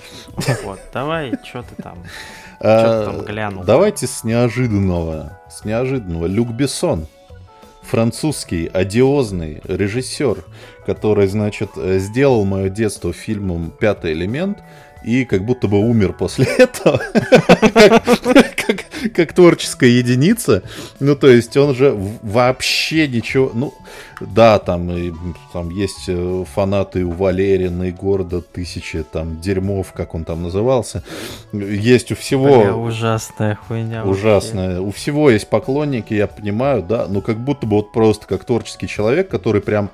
Вот, 0.63 0.79
давай, 0.93 1.33
что 1.43 1.63
ты 1.63 1.83
там, 1.83 2.05
что 2.59 3.07
ты 3.07 3.11
там 3.11 3.25
глянул? 3.25 3.65
Давайте 3.65 4.07
с 4.07 4.25
неожиданного, 4.25 5.41
с 5.49 5.65
неожиданного. 5.65 6.27
Люк 6.27 6.51
Бессон 6.51 7.07
французский 7.93 8.71
одиозный 8.73 9.61
режиссер, 9.65 10.47
который, 10.87 11.27
значит, 11.27 11.73
сделал 11.77 12.47
мое 12.47 12.71
детство 12.71 13.13
фильмом 13.13 13.71
«Пятый 13.71 14.15
элемент», 14.15 14.61
и 15.05 15.27
как 15.27 15.45
будто 15.45 15.69
бы 15.69 15.79
умер 15.79 16.15
после 16.15 16.47
этого, 16.59 17.03
как 19.15 19.33
творческая 19.33 19.91
единица. 19.91 20.63
Ну, 21.01 21.17
то 21.17 21.29
есть 21.29 21.57
он 21.57 21.75
же 21.75 21.97
вообще 22.23 23.09
ничего... 23.09 23.51
Ну, 23.55 23.75
да, 24.21 24.59
там, 24.59 24.91
и, 24.91 25.13
там 25.53 25.71
есть 25.71 26.05
э, 26.09 26.45
фанаты 26.55 27.05
у 27.05 27.11
Валерина 27.11 27.85
и 27.85 27.91
города 27.91 28.41
тысячи, 28.41 29.03
там, 29.03 29.41
дерьмов, 29.41 29.93
как 29.93 30.15
он 30.15 30.25
там 30.25 30.43
назывался. 30.43 31.03
Есть 31.53 32.13
у 32.13 32.17
всего... 32.17 32.63
Бля, 32.63 32.77
ужасная 32.77 33.57
хуйня. 33.57 34.05
Ужасная. 34.05 34.81
Вообще. 34.81 34.83
У 34.83 34.91
всего 34.93 35.31
есть 35.31 35.49
поклонники, 35.49 36.15
я 36.15 36.27
понимаю, 36.27 36.83
да, 36.83 37.07
но 37.09 37.21
как 37.21 37.39
будто 37.39 37.67
бы 37.67 37.77
вот 37.77 37.93
просто 37.93 38.27
как 38.27 38.45
творческий 38.45 38.87
человек, 38.87 39.29
который 39.29 39.61
прям 39.61 39.91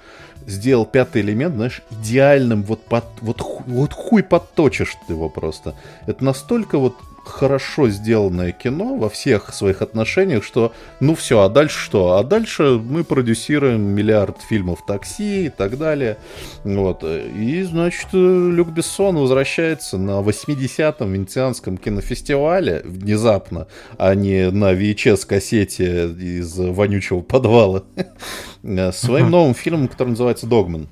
сделал 0.46 0.86
пятый 0.86 1.22
элемент, 1.22 1.54
знаешь, 1.54 1.82
идеальным, 1.90 2.62
вот, 2.62 2.82
под, 2.84 3.04
вот, 3.20 3.42
вот 3.66 3.92
хуй 3.92 4.22
подточишь 4.22 4.96
ты 5.06 5.12
его 5.12 5.28
просто. 5.28 5.74
Это 6.06 6.24
настолько 6.24 6.78
вот 6.78 6.96
хорошо 7.28 7.88
сделанное 7.88 8.52
кино 8.52 8.96
во 8.96 9.08
всех 9.08 9.52
своих 9.54 9.82
отношениях, 9.82 10.44
что 10.44 10.72
ну 11.00 11.14
все, 11.14 11.40
а 11.40 11.48
дальше 11.48 11.78
что? 11.78 12.16
А 12.16 12.24
дальше 12.24 12.80
мы 12.82 13.04
продюсируем 13.04 13.80
миллиард 13.80 14.40
фильмов 14.42 14.84
такси 14.86 15.46
и 15.46 15.48
так 15.48 15.78
далее. 15.78 16.18
Вот. 16.64 17.04
И, 17.04 17.62
значит, 17.62 18.08
Люк 18.12 18.68
Бессон 18.68 19.16
возвращается 19.16 19.98
на 19.98 20.20
80-м 20.20 21.12
Венецианском 21.12 21.78
кинофестивале 21.78 22.82
внезапно, 22.84 23.66
а 23.96 24.14
не 24.14 24.50
на 24.50 24.72
VHS-кассете 24.72 26.08
из 26.10 26.56
вонючего 26.56 27.20
подвала, 27.20 27.84
своим 28.92 29.30
новым 29.30 29.54
фильмом, 29.54 29.88
который 29.88 30.10
называется 30.10 30.46
«Догман». 30.46 30.88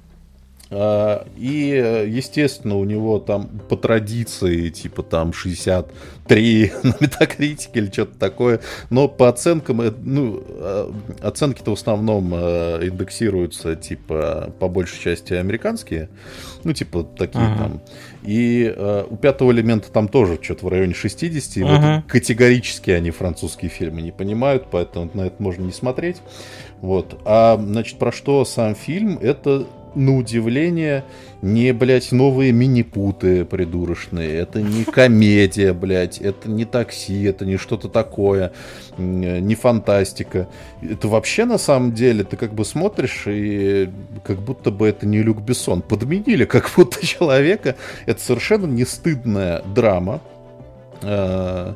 А, 0.69 1.27
и, 1.37 2.07
естественно, 2.09 2.77
у 2.77 2.85
него 2.85 3.21
там 3.21 3.47
по 3.69 3.77
традиции, 3.77 4.71
типа 4.71 5.05
там 5.05 5.33
63 5.33 6.73
на 6.83 6.95
метакритике 6.99 7.79
или 7.79 7.91
что-то 7.91 8.19
такое. 8.19 8.61
Но 8.91 9.07
по 9.07 9.29
оценкам, 9.29 9.81
э, 9.81 9.93
ну, 10.03 10.43
а, 10.49 10.93
оценки-то 11.23 11.71
в 11.71 11.75
основном 11.75 12.33
э, 12.35 12.89
индексируются, 12.89 13.77
типа, 13.77 14.53
по 14.59 14.69
большей 14.69 15.01
части 15.01 15.35
американские. 15.35 16.09
Ну, 16.65 16.73
типа, 16.73 17.05
такие 17.17 17.45
ага. 17.45 17.59
там. 17.59 17.81
И 18.25 18.73
э, 18.77 19.05
у 19.09 19.17
пятого 19.17 19.53
элемента 19.53 19.93
там 19.93 20.09
тоже 20.09 20.37
что-то 20.43 20.67
в 20.67 20.69
районе 20.69 20.95
60. 20.95 21.57
И 21.59 21.63
ага. 21.63 21.97
вот 21.97 22.11
категорически 22.11 22.91
они 22.91 23.13
французские 23.13 23.71
фильмы 23.71 24.03
не 24.03 24.11
понимают, 24.11 24.67
поэтому 24.73 25.09
на 25.15 25.27
это 25.27 25.41
можно 25.41 25.63
не 25.63 25.73
смотреть. 25.73 26.17
Вот. 26.81 27.21
А, 27.25 27.57
значит, 27.57 27.99
про 27.99 28.11
что 28.11 28.45
сам 28.45 28.75
фильм? 28.75 29.19
Это 29.23 29.67
на 29.97 30.17
удивление, 30.17 31.05
не, 31.43 31.73
блядь, 31.73 32.13
новые 32.13 32.53
мини-путы 32.53 33.45
придурочные, 33.45 34.37
это 34.37 34.61
не 34.63 34.85
комедия, 34.85 35.73
блядь, 35.73 36.19
это 36.19 36.49
не 36.49 36.65
такси, 36.65 37.25
это 37.25 37.45
не 37.45 37.57
что-то 37.57 37.89
такое, 37.89 38.53
не 38.99 39.55
фантастика. 39.55 40.49
Это 40.83 41.09
вообще, 41.09 41.45
на 41.45 41.59
самом 41.59 41.93
деле, 41.93 42.25
ты 42.25 42.37
как 42.37 42.55
бы 42.55 42.65
смотришь, 42.65 43.25
и 43.27 43.91
как 44.25 44.41
будто 44.41 44.71
бы 44.71 44.87
это 44.87 45.07
не 45.07 45.23
Люк 45.23 45.41
Бессон. 45.41 45.83
Подменили 45.83 46.45
как 46.45 46.71
будто 46.77 47.05
человека. 47.05 47.77
Это 48.05 48.21
совершенно 48.21 48.67
не 48.67 48.85
стыдная 48.85 49.63
драма, 49.63 50.21
э, 51.03 51.75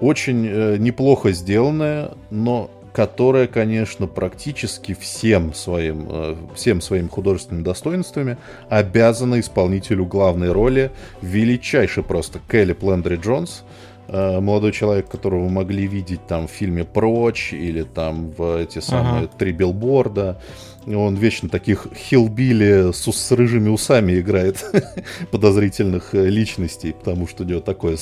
очень 0.00 0.46
э, 0.46 0.76
неплохо 0.78 1.32
сделанная, 1.32 2.12
но 2.30 2.70
которая, 2.92 3.46
конечно, 3.46 4.06
практически 4.06 4.94
всем 4.94 5.54
своим, 5.54 6.06
э, 6.10 6.36
всем 6.54 6.80
своим 6.80 7.08
художественными 7.08 7.64
достоинствами 7.64 8.36
обязана 8.68 9.40
исполнителю 9.40 10.04
главной 10.04 10.52
роли, 10.52 10.90
величайший 11.22 12.02
просто 12.02 12.40
Келли 12.50 12.74
Плендри 12.74 13.16
Джонс, 13.16 13.64
э, 14.08 14.40
молодой 14.40 14.72
человек, 14.72 15.08
которого 15.08 15.44
вы 15.44 15.50
могли 15.50 15.86
видеть 15.86 16.26
там 16.26 16.46
в 16.46 16.50
фильме 16.50 16.84
«Прочь» 16.84 17.54
или 17.54 17.82
там 17.82 18.30
в 18.30 18.60
эти 18.60 18.80
самые 18.80 19.24
ага. 19.24 19.30
«Три 19.38 19.52
билборда». 19.52 20.40
Он 20.86 21.14
вечно 21.14 21.48
таких 21.48 21.86
хилбили 21.94 22.92
с, 22.92 23.10
с 23.10 23.32
рыжими 23.32 23.68
усами 23.68 24.18
играет 24.20 24.64
подозрительных 25.30 26.14
э, 26.14 26.28
личностей, 26.28 26.92
потому 26.92 27.26
что 27.26 27.44
у 27.44 27.46
него 27.46 27.60
такое 27.60 27.96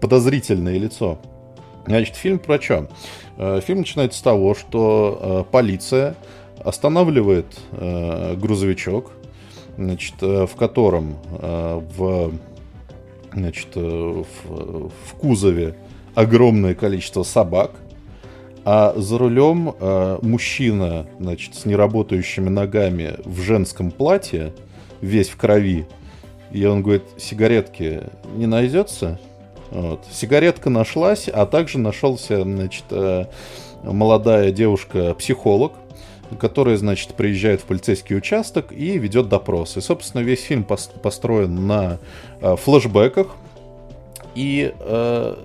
подозрительное 0.00 0.78
лицо. 0.78 1.18
Значит, 1.86 2.14
фильм 2.14 2.38
про 2.38 2.60
что? 2.60 2.88
Э, 3.42 3.60
фильм 3.66 3.78
начинается 3.78 4.18
с 4.18 4.22
того, 4.22 4.54
что 4.54 5.18
э, 5.48 5.50
полиция 5.50 6.14
останавливает 6.62 7.46
э, 7.72 8.36
грузовичок, 8.36 9.12
значит, 9.78 10.20
в 10.20 10.50
котором 10.58 11.16
в, 11.32 12.32
значит, 13.32 13.74
в, 13.74 14.26
в 14.44 15.14
кузове 15.18 15.74
огромное 16.14 16.74
количество 16.74 17.22
собак, 17.22 17.70
а 18.66 18.92
за 18.94 19.16
рулем 19.16 19.74
мужчина, 20.20 21.06
значит, 21.18 21.54
с 21.54 21.64
неработающими 21.64 22.50
ногами 22.50 23.14
в 23.24 23.40
женском 23.40 23.90
платье, 23.90 24.52
весь 25.00 25.30
в 25.30 25.38
крови. 25.38 25.86
И 26.52 26.66
он 26.66 26.82
говорит, 26.82 27.04
сигаретки 27.16 28.02
не 28.36 28.46
найдется? 28.46 29.18
Вот. 29.70 30.04
Сигаретка 30.10 30.70
нашлась, 30.70 31.28
а 31.28 31.46
также 31.46 31.78
нашелся, 31.78 32.42
значит, 32.42 32.84
э, 32.90 33.26
молодая 33.82 34.50
девушка-психолог, 34.50 35.72
которая, 36.38 36.76
значит, 36.76 37.14
приезжает 37.14 37.60
в 37.60 37.64
полицейский 37.64 38.16
участок 38.16 38.72
и 38.72 38.98
ведет 38.98 39.28
допрос. 39.28 39.76
И, 39.76 39.80
собственно, 39.80 40.22
весь 40.22 40.42
фильм 40.42 40.64
построен 40.64 41.66
на 41.66 41.98
э, 42.40 42.56
флэшбэках. 42.56 43.36
И 44.34 44.72
э, 44.78 45.36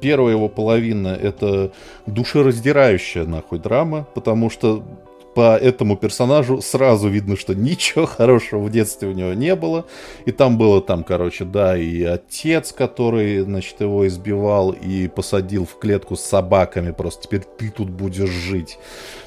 первая 0.00 0.34
его 0.34 0.48
половина 0.48 1.08
это 1.08 1.72
душераздирающая 2.06 3.24
нахуй 3.24 3.58
драма, 3.58 4.06
потому 4.14 4.50
что 4.50 4.82
по 5.34 5.56
этому 5.56 5.96
персонажу 5.96 6.60
сразу 6.60 7.08
видно, 7.08 7.36
что 7.36 7.54
ничего 7.54 8.06
хорошего 8.06 8.60
в 8.60 8.70
детстве 8.70 9.08
у 9.08 9.12
него 9.12 9.34
не 9.34 9.54
было. 9.54 9.84
И 10.24 10.32
там 10.32 10.58
было 10.58 10.80
там, 10.80 11.04
короче, 11.04 11.44
да, 11.44 11.76
и 11.76 12.02
отец, 12.02 12.72
который, 12.72 13.40
значит, 13.40 13.80
его 13.80 14.06
избивал 14.06 14.70
и 14.70 15.08
посадил 15.08 15.66
в 15.66 15.78
клетку 15.78 16.16
с 16.16 16.20
собаками. 16.20 16.92
Просто 16.92 17.24
теперь 17.24 17.42
ты 17.58 17.70
тут 17.70 17.90
будешь 17.90 18.30
жить. 18.30 18.78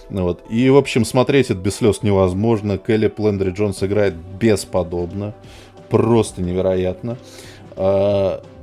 Вот. 0.09 0.43
И, 0.49 0.69
в 0.69 0.77
общем, 0.77 1.05
смотреть 1.05 1.49
это 1.49 1.59
без 1.59 1.75
слез 1.75 2.01
невозможно. 2.01 2.77
Келли 2.77 3.07
Плендри 3.07 3.51
Джонс 3.51 3.83
играет 3.83 4.15
бесподобно. 4.15 5.33
Просто 5.89 6.41
невероятно. 6.41 7.17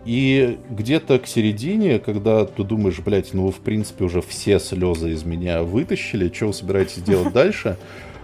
И 0.05 0.59
где-то 0.69 1.19
к 1.19 1.27
середине, 1.27 1.99
когда 1.99 2.45
ты 2.45 2.63
думаешь, 2.63 2.99
блядь, 3.01 3.33
ну 3.33 3.47
вы 3.47 3.53
в 3.53 3.61
принципе 3.61 4.05
уже 4.05 4.21
все 4.21 4.59
слезы 4.59 5.13
из 5.13 5.25
меня 5.25 5.63
вытащили, 5.63 6.33
что 6.33 6.49
вы 6.49 6.53
собираетесь 6.53 7.03
делать 7.03 7.33
дальше? 7.33 7.79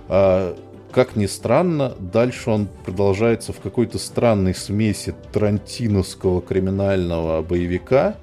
А, 0.09 0.57
как 0.93 1.17
ни 1.17 1.27
странно, 1.27 1.95
дальше 1.99 2.51
он 2.51 2.69
продолжается 2.85 3.53
в 3.53 3.61
какой-то 3.61 3.99
странной 3.99 4.55
смеси 4.55 5.15
тарантиновского 5.33 6.43
криминального 6.43 7.43
боевика 7.43 8.17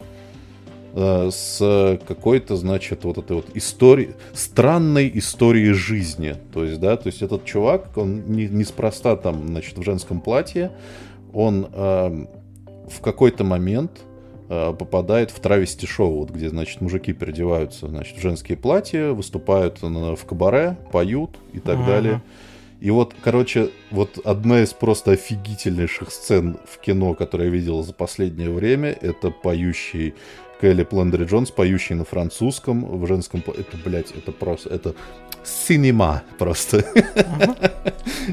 э, 0.93 1.29
с 1.31 1.99
какой-то, 2.05 2.57
значит, 2.57 3.05
вот 3.05 3.17
этой 3.17 3.37
вот 3.37 3.47
историей, 3.55 4.11
странной 4.33 5.09
историей 5.15 5.71
жизни. 5.71 6.35
То 6.53 6.65
есть, 6.65 6.79
да, 6.79 6.97
то 6.97 7.07
есть 7.07 7.21
этот 7.21 7.45
чувак, 7.45 7.89
он 7.95 8.23
не, 8.27 8.47
неспроста 8.47 9.15
там, 9.15 9.47
значит, 9.47 9.77
в 9.77 9.83
женском 9.83 10.19
платье, 10.19 10.71
он 11.33 11.69
э, 11.71 12.25
в 12.87 13.01
какой-то 13.01 13.43
момент 13.43 13.91
э, 14.49 14.73
попадает 14.77 15.31
в 15.31 15.39
травести-шоу, 15.39 16.19
вот 16.19 16.29
где, 16.31 16.49
значит, 16.49 16.81
мужики 16.81 17.13
переодеваются, 17.13 17.87
значит, 17.87 18.17
в 18.17 18.21
женские 18.21 18.57
платья, 18.57 19.11
выступают 19.11 19.81
в 19.81 20.25
кабаре, 20.25 20.77
поют 20.91 21.37
и 21.53 21.59
так 21.59 21.77
uh-huh. 21.77 21.85
далее. 21.85 22.21
И 22.79 22.91
вот, 22.91 23.15
короче, 23.23 23.71
вот 23.89 24.19
одна 24.23 24.61
из 24.61 24.71
просто 24.71 25.11
офигительнейших 25.11 26.11
сцен 26.11 26.57
в 26.65 26.79
кино, 26.79 27.15
которую 27.15 27.49
я 27.49 27.53
видел 27.53 27.81
за 27.83 27.93
последнее 27.93 28.51
время, 28.51 28.89
это 28.89 29.31
поющий 29.31 30.13
Келли 30.61 30.83
Плендери 30.83 31.25
Джонс, 31.25 31.49
поющий 31.49 31.95
на 31.95 32.05
французском, 32.05 32.99
в 32.99 33.07
женском... 33.07 33.43
Это, 33.47 33.77
блядь, 33.83 34.11
это 34.11 34.31
просто... 34.31 34.69
Это 34.69 34.93
синема 35.43 36.23
просто. 36.37 36.85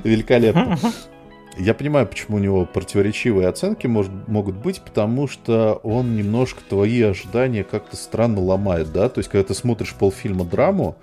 Великолепно. 0.04 0.78
Я 1.56 1.74
понимаю, 1.74 2.06
почему 2.06 2.36
у 2.36 2.40
него 2.40 2.66
противоречивые 2.66 3.48
оценки 3.48 3.86
может, 3.86 4.10
могут 4.26 4.56
быть, 4.56 4.80
потому 4.80 5.28
что 5.28 5.80
он 5.84 6.16
немножко 6.16 6.60
твои 6.68 7.00
ожидания 7.02 7.62
как-то 7.62 7.96
странно 7.96 8.40
ломает, 8.40 8.92
да? 8.92 9.08
То 9.08 9.20
есть, 9.20 9.30
когда 9.30 9.46
ты 9.46 9.54
смотришь 9.54 9.94
полфильма 9.94 10.44
драму, 10.44 10.96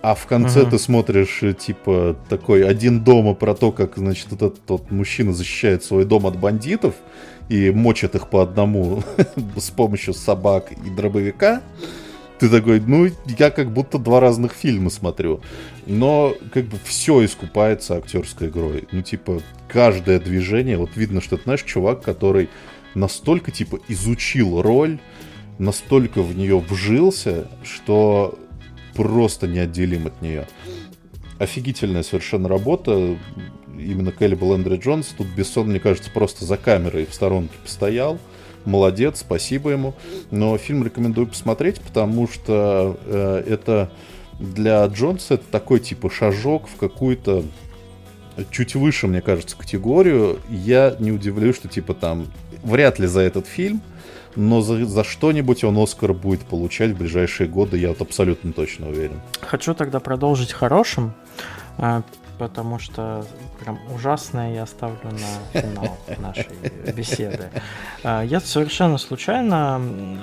а 0.00 0.14
в 0.14 0.26
конце 0.26 0.60
uh-huh. 0.60 0.70
ты 0.70 0.78
смотришь, 0.78 1.42
э, 1.42 1.54
типа, 1.54 2.16
такой 2.28 2.64
один 2.64 3.02
дома 3.02 3.34
про 3.34 3.54
то, 3.54 3.72
как, 3.72 3.96
значит, 3.96 4.32
этот 4.32 4.64
тот 4.64 4.90
мужчина 4.92 5.32
защищает 5.32 5.82
свой 5.82 6.04
дом 6.04 6.26
от 6.26 6.38
бандитов 6.38 6.94
и 7.48 7.70
мочит 7.70 8.14
их 8.14 8.28
по 8.28 8.42
одному 8.42 9.02
с 9.56 9.70
помощью 9.70 10.14
собак 10.14 10.70
и 10.70 10.90
дробовика. 10.90 11.62
Ты 12.38 12.48
такой, 12.48 12.80
ну, 12.80 13.08
я 13.38 13.50
как 13.50 13.72
будто 13.72 13.98
два 13.98 14.20
разных 14.20 14.52
фильма 14.52 14.90
смотрю. 14.90 15.40
Но 15.88 16.36
как 16.52 16.66
бы 16.66 16.76
все 16.84 17.24
искупается 17.24 17.96
актерской 17.96 18.48
игрой. 18.48 18.86
Ну, 18.92 19.00
типа, 19.00 19.40
каждое 19.68 20.20
движение, 20.20 20.76
вот 20.76 20.90
видно, 20.96 21.22
что 21.22 21.36
это, 21.36 21.44
знаешь, 21.44 21.62
чувак, 21.62 22.02
который 22.02 22.50
настолько, 22.94 23.50
типа, 23.50 23.80
изучил 23.88 24.60
роль, 24.60 24.98
настолько 25.58 26.20
в 26.20 26.36
нее 26.36 26.58
вжился, 26.58 27.48
что 27.64 28.38
просто 28.94 29.48
неотделим 29.48 30.08
от 30.08 30.20
нее. 30.20 30.46
Офигительная 31.38 32.02
совершенно 32.02 32.50
работа. 32.50 33.16
Именно 33.78 34.12
Келли 34.12 34.36
Лэндри 34.38 34.76
Джонс. 34.76 35.14
Тут 35.16 35.28
Бессон, 35.28 35.68
мне 35.68 35.80
кажется, 35.80 36.10
просто 36.10 36.44
за 36.44 36.58
камерой 36.58 37.06
в 37.06 37.14
сторонке 37.14 37.54
постоял. 37.62 38.18
Молодец, 38.66 39.20
спасибо 39.20 39.70
ему. 39.70 39.94
Но 40.30 40.58
фильм 40.58 40.84
рекомендую 40.84 41.28
посмотреть, 41.28 41.80
потому 41.80 42.28
что 42.28 42.98
э, 43.06 43.44
это 43.48 43.90
для 44.38 44.84
Джонса 44.86 45.34
это 45.34 45.44
такой 45.50 45.80
типа 45.80 46.10
шажок 46.10 46.68
в 46.68 46.76
какую-то 46.76 47.44
чуть 48.50 48.74
выше, 48.74 49.06
мне 49.06 49.20
кажется, 49.20 49.56
категорию. 49.56 50.38
Я 50.48 50.94
не 50.98 51.10
удивлюсь, 51.12 51.56
что 51.56 51.68
типа 51.68 51.94
там 51.94 52.26
вряд 52.62 52.98
ли 52.98 53.06
за 53.06 53.20
этот 53.20 53.46
фильм 53.46 53.82
но 54.38 54.60
за, 54.60 54.86
за 54.86 55.04
что-нибудь 55.04 55.64
он 55.64 55.76
Оскар 55.78 56.12
будет 56.12 56.42
получать 56.42 56.92
в 56.92 56.98
ближайшие 56.98 57.48
годы, 57.48 57.76
я 57.76 57.88
вот 57.88 58.00
абсолютно 58.00 58.52
точно 58.52 58.88
уверен. 58.88 59.20
Хочу 59.40 59.74
тогда 59.74 59.98
продолжить 59.98 60.52
хорошим, 60.52 61.12
а, 61.76 62.02
потому 62.38 62.78
что 62.78 63.24
прям 63.60 63.78
ужасное 63.94 64.54
я 64.54 64.62
оставлю 64.62 65.10
на 65.10 65.60
финал 65.60 65.98
нашей 66.18 66.48
беседы. 66.92 67.50
А, 68.04 68.22
я 68.22 68.40
совершенно 68.40 68.98
случайно 68.98 69.80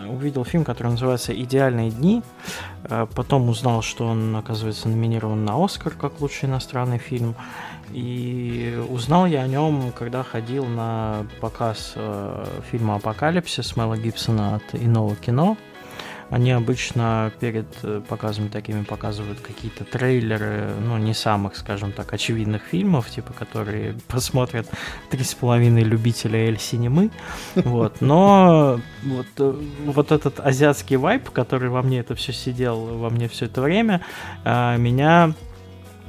увидел 0.09 0.45
фильм, 0.45 0.63
который 0.63 0.89
называется 0.89 1.33
«Идеальные 1.33 1.91
дни». 1.91 2.23
А, 2.83 3.05
потом 3.05 3.49
узнал, 3.49 3.81
что 3.81 4.07
он, 4.07 4.35
оказывается, 4.35 4.87
номинирован 4.87 5.43
на 5.45 5.63
Оскар 5.63 5.93
как 5.93 6.21
лучший 6.21 6.49
иностранный 6.49 6.97
фильм. 6.97 7.35
И 7.91 8.81
узнал 8.89 9.25
я 9.25 9.43
о 9.43 9.47
нем, 9.47 9.91
когда 9.91 10.23
ходил 10.23 10.65
на 10.65 11.27
показ 11.39 11.93
э, 11.95 12.45
фильма 12.71 12.95
«Апокалипсис» 12.95 13.75
Мэла 13.75 13.95
Гибсона 13.95 14.55
от 14.55 14.63
иного 14.73 15.15
кино. 15.15 15.55
Они 16.29 16.51
обычно 16.51 17.31
перед 17.39 17.67
э, 17.83 18.01
показами 18.07 18.47
такими 18.47 18.83
показывают 18.83 19.39
какие-то 19.41 19.83
трейлеры, 19.83 20.73
ну, 20.81 20.97
не 20.97 21.13
самых, 21.13 21.55
скажем 21.55 21.91
так, 21.91 22.13
очевидных 22.13 22.63
фильмов, 22.63 23.09
типа, 23.09 23.31
которые 23.33 23.95
посмотрят 24.07 24.67
три 25.11 25.23
с 25.23 25.35
половиной 25.35 25.83
любителя 25.83 26.47
Эль-Синемы. 26.47 27.11
Вот. 27.75 28.01
Но 28.01 28.79
вот, 29.03 29.27
э, 29.37 29.55
вот 29.85 30.11
этот 30.11 30.39
азиатский 30.39 30.95
вайп, 30.95 31.29
который 31.29 31.69
во 31.69 31.81
мне 31.81 31.99
это 31.99 32.15
все 32.15 32.33
сидел, 32.33 32.79
во 32.85 33.09
мне 33.09 33.27
все 33.27 33.45
это 33.45 33.61
время, 33.61 34.01
э, 34.43 34.77
меня 34.77 35.33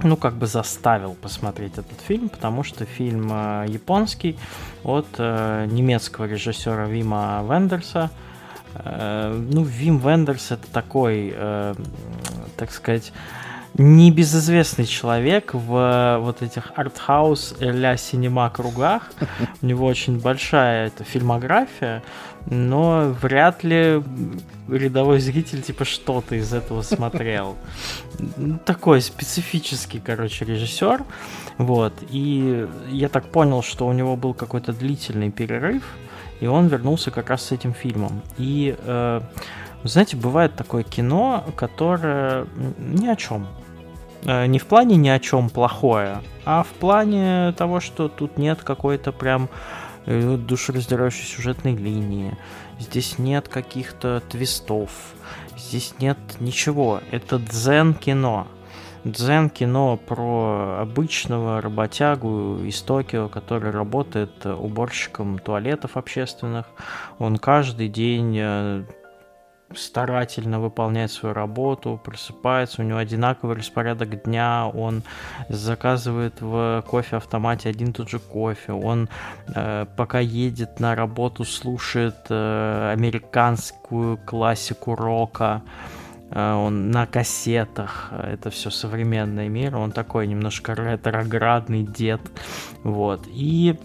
ну, 0.03 0.17
как 0.17 0.35
бы 0.35 0.47
заставил 0.47 1.15
посмотреть 1.15 1.73
этот 1.73 2.01
фильм, 2.01 2.29
потому 2.29 2.63
что 2.63 2.85
фильм 2.85 3.29
японский 3.67 4.37
от 4.85 5.07
немецкого 5.19 6.27
режиссера 6.27 6.85
Вима 6.87 7.43
Вендерса. 7.49 8.11
Э, 8.85 9.33
ну, 9.51 9.63
Вим 9.63 9.99
Вендерс 9.99 10.51
это 10.51 10.71
такой, 10.71 11.33
э, 11.35 11.75
так 12.57 12.71
сказать, 12.71 13.13
небезызвестный 13.79 14.87
человек 14.87 15.53
в 15.53 16.19
вот 16.21 16.43
этих 16.43 16.73
артхаус 16.77 17.57
ля 17.61 17.97
синема 17.97 18.49
кругах. 18.51 19.11
У 19.63 19.67
него 19.67 19.87
очень 19.87 20.19
большая 20.19 20.89
эта 20.89 21.05
фильмография, 21.05 22.03
но 22.47 23.15
вряд 23.21 23.65
ли 23.65 24.03
рядовой 24.69 25.21
зритель 25.21 25.63
типа 25.63 25.85
что-то 25.85 26.37
из 26.37 26.53
этого 26.53 26.83
смотрел. 26.83 27.57
Такой 28.65 29.03
специфический, 29.03 30.01
короче, 30.01 30.45
режиссер. 30.45 31.05
Вот. 31.59 31.93
И 32.11 32.67
я 32.89 33.09
так 33.09 33.27
понял, 33.27 33.63
что 33.63 33.87
у 33.87 33.93
него 33.93 34.17
был 34.17 34.33
какой-то 34.33 34.73
длительный 34.73 35.31
перерыв, 35.31 35.83
и 36.41 36.47
он 36.47 36.67
вернулся 36.67 37.11
как 37.11 37.31
раз 37.31 37.43
с 37.43 37.53
этим 37.53 37.73
фильмом. 37.73 38.23
И, 38.39 38.77
э, 38.79 39.21
знаете, 39.85 40.17
бывает 40.17 40.55
такое 40.57 40.83
кино, 40.83 41.45
которое 41.57 42.47
ни 42.79 43.07
о 43.07 43.17
чем. 43.17 43.47
Э, 44.25 44.47
не 44.47 44.59
в 44.59 44.67
плане 44.67 44.97
ни 44.97 45.09
о 45.09 45.19
чем 45.19 45.51
плохое, 45.51 46.19
а 46.45 46.63
в 46.63 46.69
плане 46.69 47.53
того, 47.53 47.81
что 47.81 48.09
тут 48.09 48.39
нет 48.39 48.63
какой-то 48.63 49.13
прям 49.13 49.49
э, 50.05 50.37
душераздирающей 50.37 51.25
сюжетной 51.25 51.77
линии. 51.77 52.37
Здесь 52.79 53.19
нет 53.19 53.49
каких-то 53.49 54.23
твистов. 54.29 54.91
Здесь 55.57 55.95
нет 56.01 56.19
ничего. 56.41 57.01
Это 57.11 57.39
дзен-кино. 57.39 58.47
Дзен-кино 59.07 59.97
про 59.99 60.79
обычного 60.81 61.61
работягу 61.61 62.65
из 62.65 62.83
Токио, 62.83 63.29
который 63.29 63.71
работает 63.71 64.45
уборщиком 64.45 65.39
туалетов 65.39 65.97
общественных. 65.97 66.67
Он 67.21 67.37
каждый 67.37 67.89
день 67.89 68.37
э, 68.37 68.83
старательно 69.77 70.59
выполняет 70.59 71.13
свою 71.13 71.35
работу, 71.35 72.01
просыпается, 72.03 72.83
у 72.83 72.85
него 72.85 72.99
одинаковый 72.99 73.57
распорядок 73.57 74.25
дня, 74.25 74.67
он 74.67 75.05
заказывает 75.49 76.41
в 76.41 76.85
кофе-автомате 76.89 77.69
один 77.69 77.91
и 77.91 77.93
тот 77.93 78.09
же 78.09 78.19
кофе, 78.19 78.73
он 78.73 79.09
э, 79.55 79.87
пока 79.97 80.19
едет 80.19 80.81
на 80.81 80.97
работу, 80.97 81.45
слушает 81.45 82.27
э, 82.29 82.93
американскую 82.93 84.19
классику 84.19 84.97
рока, 84.97 85.63
э, 85.65 86.06
он 86.31 86.91
на 86.91 87.07
кассетах, 87.07 88.11
это 88.13 88.51
все 88.51 88.71
современный 88.71 89.49
мир, 89.49 89.77
он 89.77 89.93
такой 89.93 90.27
немножко 90.27 90.73
ретроградный 90.73 91.85
дед, 91.85 92.21
вот, 92.83 93.27
и 93.29 93.79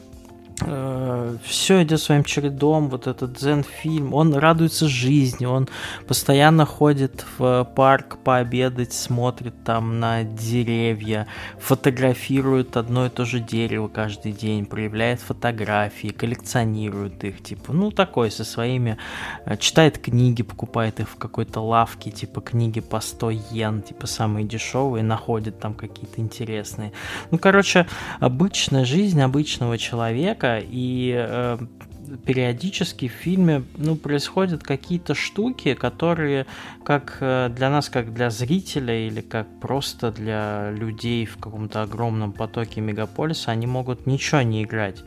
все 0.61 1.83
идет 1.83 1.99
своим 1.99 2.23
чередом, 2.23 2.89
вот 2.89 3.07
этот 3.07 3.33
дзен-фильм, 3.33 4.13
он 4.13 4.33
радуется 4.35 4.87
жизни, 4.87 5.45
он 5.45 5.67
постоянно 6.07 6.65
ходит 6.65 7.25
в 7.37 7.67
парк 7.75 8.17
пообедать, 8.23 8.93
смотрит 8.93 9.63
там 9.63 9.99
на 9.99 10.23
деревья, 10.23 11.27
фотографирует 11.59 12.77
одно 12.77 13.07
и 13.07 13.09
то 13.09 13.25
же 13.25 13.39
дерево 13.39 13.87
каждый 13.87 14.33
день, 14.33 14.65
проявляет 14.65 15.19
фотографии, 15.19 16.09
коллекционирует 16.09 17.23
их, 17.23 17.41
типа, 17.41 17.73
ну 17.73 17.91
такой, 17.91 18.29
со 18.29 18.43
своими, 18.43 18.97
э, 19.45 19.57
читает 19.57 19.97
книги, 19.97 20.43
покупает 20.43 20.99
их 20.99 21.09
в 21.09 21.15
какой-то 21.15 21.61
лавке, 21.61 22.11
типа 22.11 22.41
книги 22.41 22.79
по 22.81 22.99
100 22.99 23.29
йен, 23.51 23.81
типа 23.81 24.07
самые 24.07 24.45
дешевые, 24.45 25.03
находит 25.03 25.59
там 25.59 25.73
какие-то 25.73 26.21
интересные. 26.21 26.91
Ну, 27.31 27.37
короче, 27.37 27.87
обычная 28.19 28.85
жизнь 28.85 29.21
обычного 29.21 29.77
человека, 29.77 30.50
и 30.59 31.13
э, 31.17 31.57
периодически 32.25 33.07
в 33.07 33.11
фильме, 33.11 33.63
ну, 33.77 33.95
происходят 33.95 34.63
какие-то 34.63 35.15
штуки, 35.15 35.73
которые 35.73 36.45
как 36.83 37.17
э, 37.19 37.49
для 37.55 37.69
нас, 37.69 37.89
как 37.89 38.13
для 38.13 38.29
зрителя 38.29 39.07
или 39.07 39.21
как 39.21 39.47
просто 39.59 40.11
для 40.11 40.71
людей 40.71 41.25
в 41.25 41.37
каком-то 41.37 41.83
огромном 41.83 42.31
потоке 42.31 42.81
мегаполиса, 42.81 43.51
они 43.51 43.67
могут 43.67 44.07
ничего 44.07 44.41
не 44.41 44.63
играть. 44.63 45.03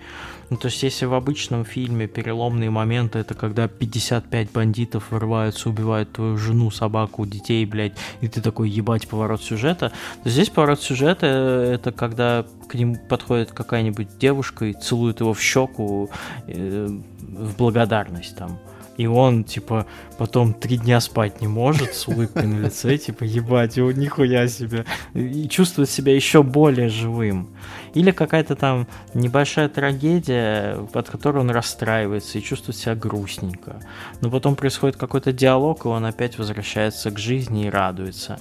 Ну, 0.54 0.60
то 0.60 0.66
есть, 0.66 0.84
если 0.84 1.04
в 1.06 1.14
обычном 1.14 1.64
фильме 1.64 2.06
переломные 2.06 2.70
моменты 2.70 3.18
это 3.18 3.34
когда 3.34 3.66
55 3.66 4.52
бандитов 4.52 5.10
вырываются, 5.10 5.68
убивают 5.68 6.12
твою 6.12 6.36
жену, 6.36 6.70
собаку, 6.70 7.26
детей, 7.26 7.66
блядь, 7.66 7.94
и 8.20 8.28
ты 8.28 8.40
такой 8.40 8.70
ебать 8.70 9.08
поворот 9.08 9.42
сюжета, 9.42 9.90
то 10.22 10.30
здесь 10.30 10.50
поворот 10.50 10.80
сюжета 10.80 11.26
это 11.26 11.90
когда 11.90 12.46
к 12.68 12.74
нему 12.74 12.94
подходит 13.08 13.50
какая-нибудь 13.50 14.16
девушка 14.16 14.66
и 14.66 14.74
целует 14.74 15.18
его 15.18 15.34
в 15.34 15.42
щеку 15.42 16.08
э, 16.46 16.86
в 16.86 17.56
благодарность 17.56 18.36
там. 18.36 18.60
И 18.96 19.06
он, 19.06 19.44
типа, 19.44 19.86
потом 20.18 20.54
три 20.54 20.76
дня 20.76 21.00
спать 21.00 21.40
не 21.40 21.48
может 21.48 21.94
с 21.94 22.06
улыбкой 22.06 22.46
на 22.46 22.60
лице, 22.66 22.96
типа, 23.06 23.24
ебать, 23.24 23.76
его 23.76 23.92
нихуя 23.92 24.46
себе. 24.48 24.84
И 25.14 25.48
чувствует 25.48 25.90
себя 25.90 26.14
еще 26.14 26.42
более 26.42 26.88
живым. 26.88 27.48
Или 27.94 28.10
какая-то 28.10 28.56
там 28.56 28.86
небольшая 29.14 29.68
трагедия, 29.68 30.78
от 30.92 31.08
которой 31.08 31.38
он 31.38 31.50
расстраивается 31.50 32.38
и 32.38 32.42
чувствует 32.42 32.76
себя 32.76 32.94
грустненько. 32.94 33.80
Но 34.20 34.30
потом 34.30 34.56
происходит 34.56 34.96
какой-то 34.96 35.32
диалог, 35.32 35.84
и 35.84 35.88
он 35.88 36.04
опять 36.04 36.38
возвращается 36.38 37.10
к 37.10 37.18
жизни 37.18 37.66
и 37.66 37.70
радуется. 37.70 38.38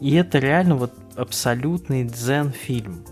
И 0.00 0.14
это 0.14 0.38
реально 0.38 0.76
вот 0.76 0.92
абсолютный 1.16 2.04
дзен-фильм 2.04 3.04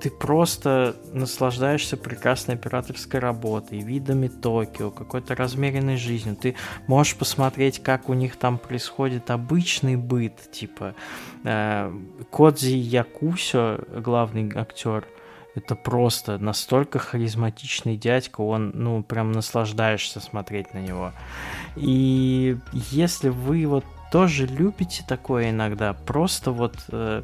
ты 0.00 0.10
просто 0.10 0.96
наслаждаешься 1.12 1.96
прекрасной 1.96 2.54
операторской 2.56 3.20
работой, 3.20 3.80
видами 3.80 4.28
Токио, 4.28 4.90
какой-то 4.90 5.34
размеренной 5.34 5.96
жизнью. 5.96 6.36
Ты 6.36 6.56
можешь 6.86 7.16
посмотреть, 7.16 7.82
как 7.82 8.08
у 8.08 8.14
них 8.14 8.36
там 8.36 8.58
происходит 8.58 9.30
обычный 9.30 9.96
быт, 9.96 10.50
типа 10.50 10.94
э, 11.44 11.92
Кодзи 12.30 12.76
Якусё, 12.76 13.80
главный 13.96 14.50
актер, 14.54 15.06
это 15.54 15.74
просто 15.74 16.38
настолько 16.38 16.98
харизматичный 16.98 17.96
дядька, 17.96 18.40
он, 18.40 18.70
ну, 18.74 19.02
прям 19.02 19.32
наслаждаешься 19.32 20.20
смотреть 20.20 20.74
на 20.74 20.78
него. 20.78 21.12
И 21.76 22.56
если 22.72 23.28
вы 23.30 23.66
вот 23.66 23.84
тоже 24.12 24.46
любите 24.46 25.04
такое 25.06 25.50
иногда, 25.50 25.92
просто 25.92 26.50
вот... 26.50 26.76
Э, 26.90 27.22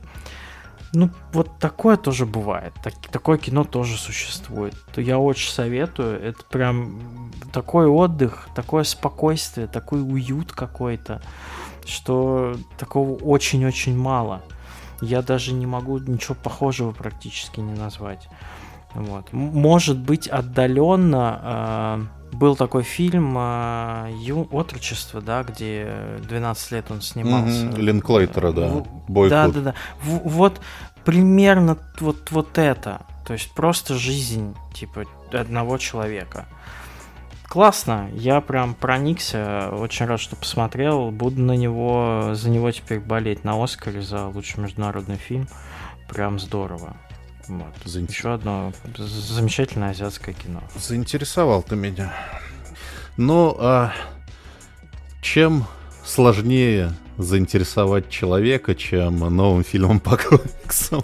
ну, 0.96 1.10
вот 1.32 1.58
такое 1.58 1.96
тоже 1.98 2.24
бывает. 2.24 2.72
Так, 2.82 2.94
такое 3.12 3.36
кино 3.36 3.64
тоже 3.64 3.98
существует. 3.98 4.74
То 4.94 5.02
я 5.02 5.18
очень 5.18 5.50
советую. 5.50 6.22
Это 6.22 6.42
прям 6.44 7.30
такой 7.52 7.86
отдых, 7.86 8.48
такое 8.54 8.84
спокойствие, 8.84 9.66
такой 9.66 10.00
уют 10.00 10.52
какой-то, 10.52 11.20
что 11.84 12.56
такого 12.78 13.12
очень-очень 13.12 13.96
мало. 13.96 14.42
Я 15.02 15.20
даже 15.20 15.52
не 15.52 15.66
могу 15.66 15.98
ничего 15.98 16.34
похожего 16.34 16.92
практически 16.92 17.60
не 17.60 17.74
назвать. 17.74 18.28
Вот. 18.94 19.30
Может 19.32 19.98
быть, 19.98 20.26
отдаленно 20.26 22.08
э, 22.32 22.36
был 22.36 22.56
такой 22.56 22.82
фильм 22.82 23.36
э, 23.38 24.10
Ю... 24.20 24.48
«Отрочество», 24.50 25.20
да, 25.20 25.42
где 25.42 26.18
12 26.28 26.72
лет 26.72 26.86
он 26.90 27.02
снимался. 27.02 27.66
Угу, 27.66 27.76
Линклейтера, 27.76 28.52
да. 28.52 28.68
В... 29.08 29.28
Да, 29.28 29.48
да, 29.48 29.60
да. 29.60 29.74
В... 30.02 30.28
Вот 30.28 30.60
примерно 31.06 31.78
вот, 32.00 32.30
вот 32.32 32.58
это. 32.58 33.06
То 33.24 33.32
есть 33.32 33.52
просто 33.52 33.94
жизнь, 33.94 34.54
типа, 34.74 35.04
одного 35.32 35.78
человека. 35.78 36.46
Классно, 37.44 38.10
я 38.12 38.40
прям 38.40 38.74
проникся, 38.74 39.70
очень 39.72 40.06
рад, 40.06 40.20
что 40.20 40.34
посмотрел. 40.34 41.12
Буду 41.12 41.40
на 41.40 41.52
него, 41.52 42.32
за 42.34 42.50
него 42.50 42.70
теперь 42.72 42.98
болеть 42.98 43.44
на 43.44 43.62
Оскаре 43.62 44.02
за 44.02 44.26
лучший 44.26 44.60
международный 44.60 45.16
фильм. 45.16 45.48
Прям 46.08 46.40
здорово. 46.40 46.96
Вот. 47.46 47.72
Заинтерес... 47.84 48.18
Еще 48.18 48.34
одно 48.34 48.72
замечательное 48.98 49.90
азиатское 49.90 50.34
кино. 50.34 50.60
Заинтересовал 50.74 51.62
ты 51.62 51.76
меня. 51.76 52.12
Ну, 53.16 53.56
а 53.60 53.92
чем 55.22 55.66
сложнее 56.04 56.92
заинтересовать 57.18 58.08
человека, 58.08 58.74
чем 58.74 59.18
новым 59.18 59.64
фильмом 59.64 60.00
по 60.00 60.16
комиксам? 60.16 61.02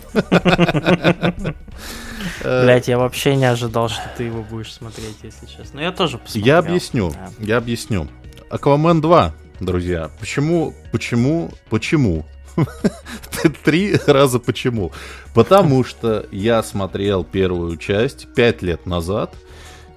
Блять, 2.42 2.88
я 2.88 2.98
вообще 2.98 3.36
не 3.36 3.46
ожидал, 3.46 3.88
что 3.88 4.10
ты 4.16 4.24
его 4.24 4.42
будешь 4.42 4.72
смотреть, 4.72 5.16
если 5.22 5.46
честно. 5.46 5.74
Но 5.74 5.82
я 5.82 5.92
тоже 5.92 6.18
посмотрел. 6.18 6.46
Я 6.46 6.58
объясню, 6.58 7.12
я 7.38 7.56
объясню. 7.56 8.08
Аквамен 8.50 9.00
2, 9.00 9.34
друзья. 9.60 10.10
Почему, 10.20 10.74
почему, 10.92 11.50
почему 11.70 12.26
Три 13.64 13.96
раза 14.06 14.38
почему? 14.38 14.92
Потому 15.34 15.84
что 15.84 16.26
я 16.30 16.62
смотрел 16.62 17.24
первую 17.24 17.76
часть 17.76 18.32
пять 18.34 18.62
лет 18.62 18.86
назад, 18.86 19.34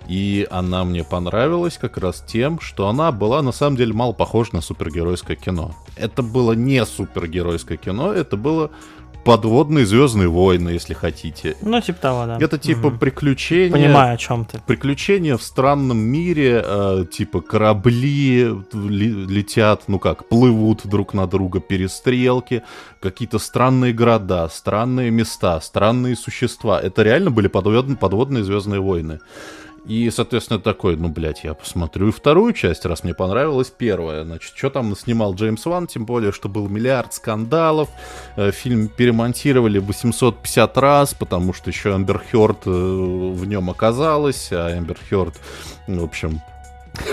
и 0.07 0.47
она 0.49 0.83
мне 0.83 1.03
понравилась 1.03 1.77
как 1.77 1.97
раз 1.97 2.23
тем, 2.25 2.59
что 2.59 2.87
она 2.87 3.11
была 3.11 3.41
на 3.41 3.51
самом 3.51 3.77
деле 3.77 3.93
мало 3.93 4.13
похожа 4.13 4.51
на 4.53 4.61
супергеройское 4.61 5.35
кино. 5.35 5.75
Это 5.95 6.21
было 6.21 6.53
не 6.53 6.85
супергеройское 6.85 7.77
кино, 7.77 8.13
это 8.13 8.37
было 8.37 8.71
подводные 9.25 9.85
Звездные 9.85 10.29
войны, 10.29 10.69
если 10.69 10.93
хотите. 10.93 11.57
Ну, 11.61 11.81
типа 11.81 11.99
того, 11.99 12.25
да. 12.27 12.37
Это 12.39 12.57
типа 12.57 12.87
угу. 12.87 12.97
приключения. 12.99 13.71
Понимаю, 13.71 14.13
о 14.13 14.17
чем 14.17 14.45
ты. 14.45 14.61
Приключения 14.65 15.35
в 15.35 15.43
странном 15.43 15.97
мире, 15.97 16.61
э, 16.63 17.05
типа 17.11 17.41
корабли 17.41 18.55
летят, 18.73 19.83
ну 19.87 19.99
как, 19.99 20.29
плывут 20.29 20.85
друг 20.85 21.13
на 21.13 21.25
друга, 21.27 21.59
перестрелки, 21.59 22.61
какие-то 23.01 23.39
странные 23.39 23.93
города, 23.93 24.47
странные 24.47 25.09
места, 25.09 25.59
странные 25.59 26.15
существа. 26.15 26.79
Это 26.79 27.01
реально 27.01 27.31
были 27.31 27.47
подводные, 27.47 27.97
подводные 27.97 28.43
Звездные 28.43 28.79
войны. 28.79 29.19
И, 29.87 30.09
соответственно, 30.09 30.59
такой, 30.59 30.95
ну, 30.95 31.09
блядь, 31.09 31.43
я 31.43 31.53
посмотрю 31.53 32.07
и 32.07 32.11
вторую 32.11 32.53
часть, 32.53 32.85
раз 32.85 33.03
мне 33.03 33.13
понравилась 33.13 33.69
первая. 33.69 34.23
Значит, 34.23 34.53
что 34.55 34.69
там 34.71 34.95
снимал 34.95 35.35
Джеймс 35.35 35.65
Ван, 35.65 35.85
тем 35.85 36.05
более, 36.05 36.31
что 36.31 36.49
был 36.49 36.67
миллиард 36.67 37.13
скандалов. 37.13 37.89
Э, 38.35 38.51
фильм 38.51 38.87
перемонтировали 38.87 39.77
850 39.77 40.77
раз, 40.77 41.13
потому 41.13 41.53
что 41.53 41.69
еще 41.69 41.95
Эмбер 41.95 42.21
Хёрд 42.31 42.65
э, 42.65 42.69
в 42.69 43.45
нем 43.45 43.69
оказалась, 43.69 44.49
а 44.51 44.75
Эмбер 44.75 44.97
Хёрд, 45.09 45.35
в 45.87 46.03
общем, 46.03 46.41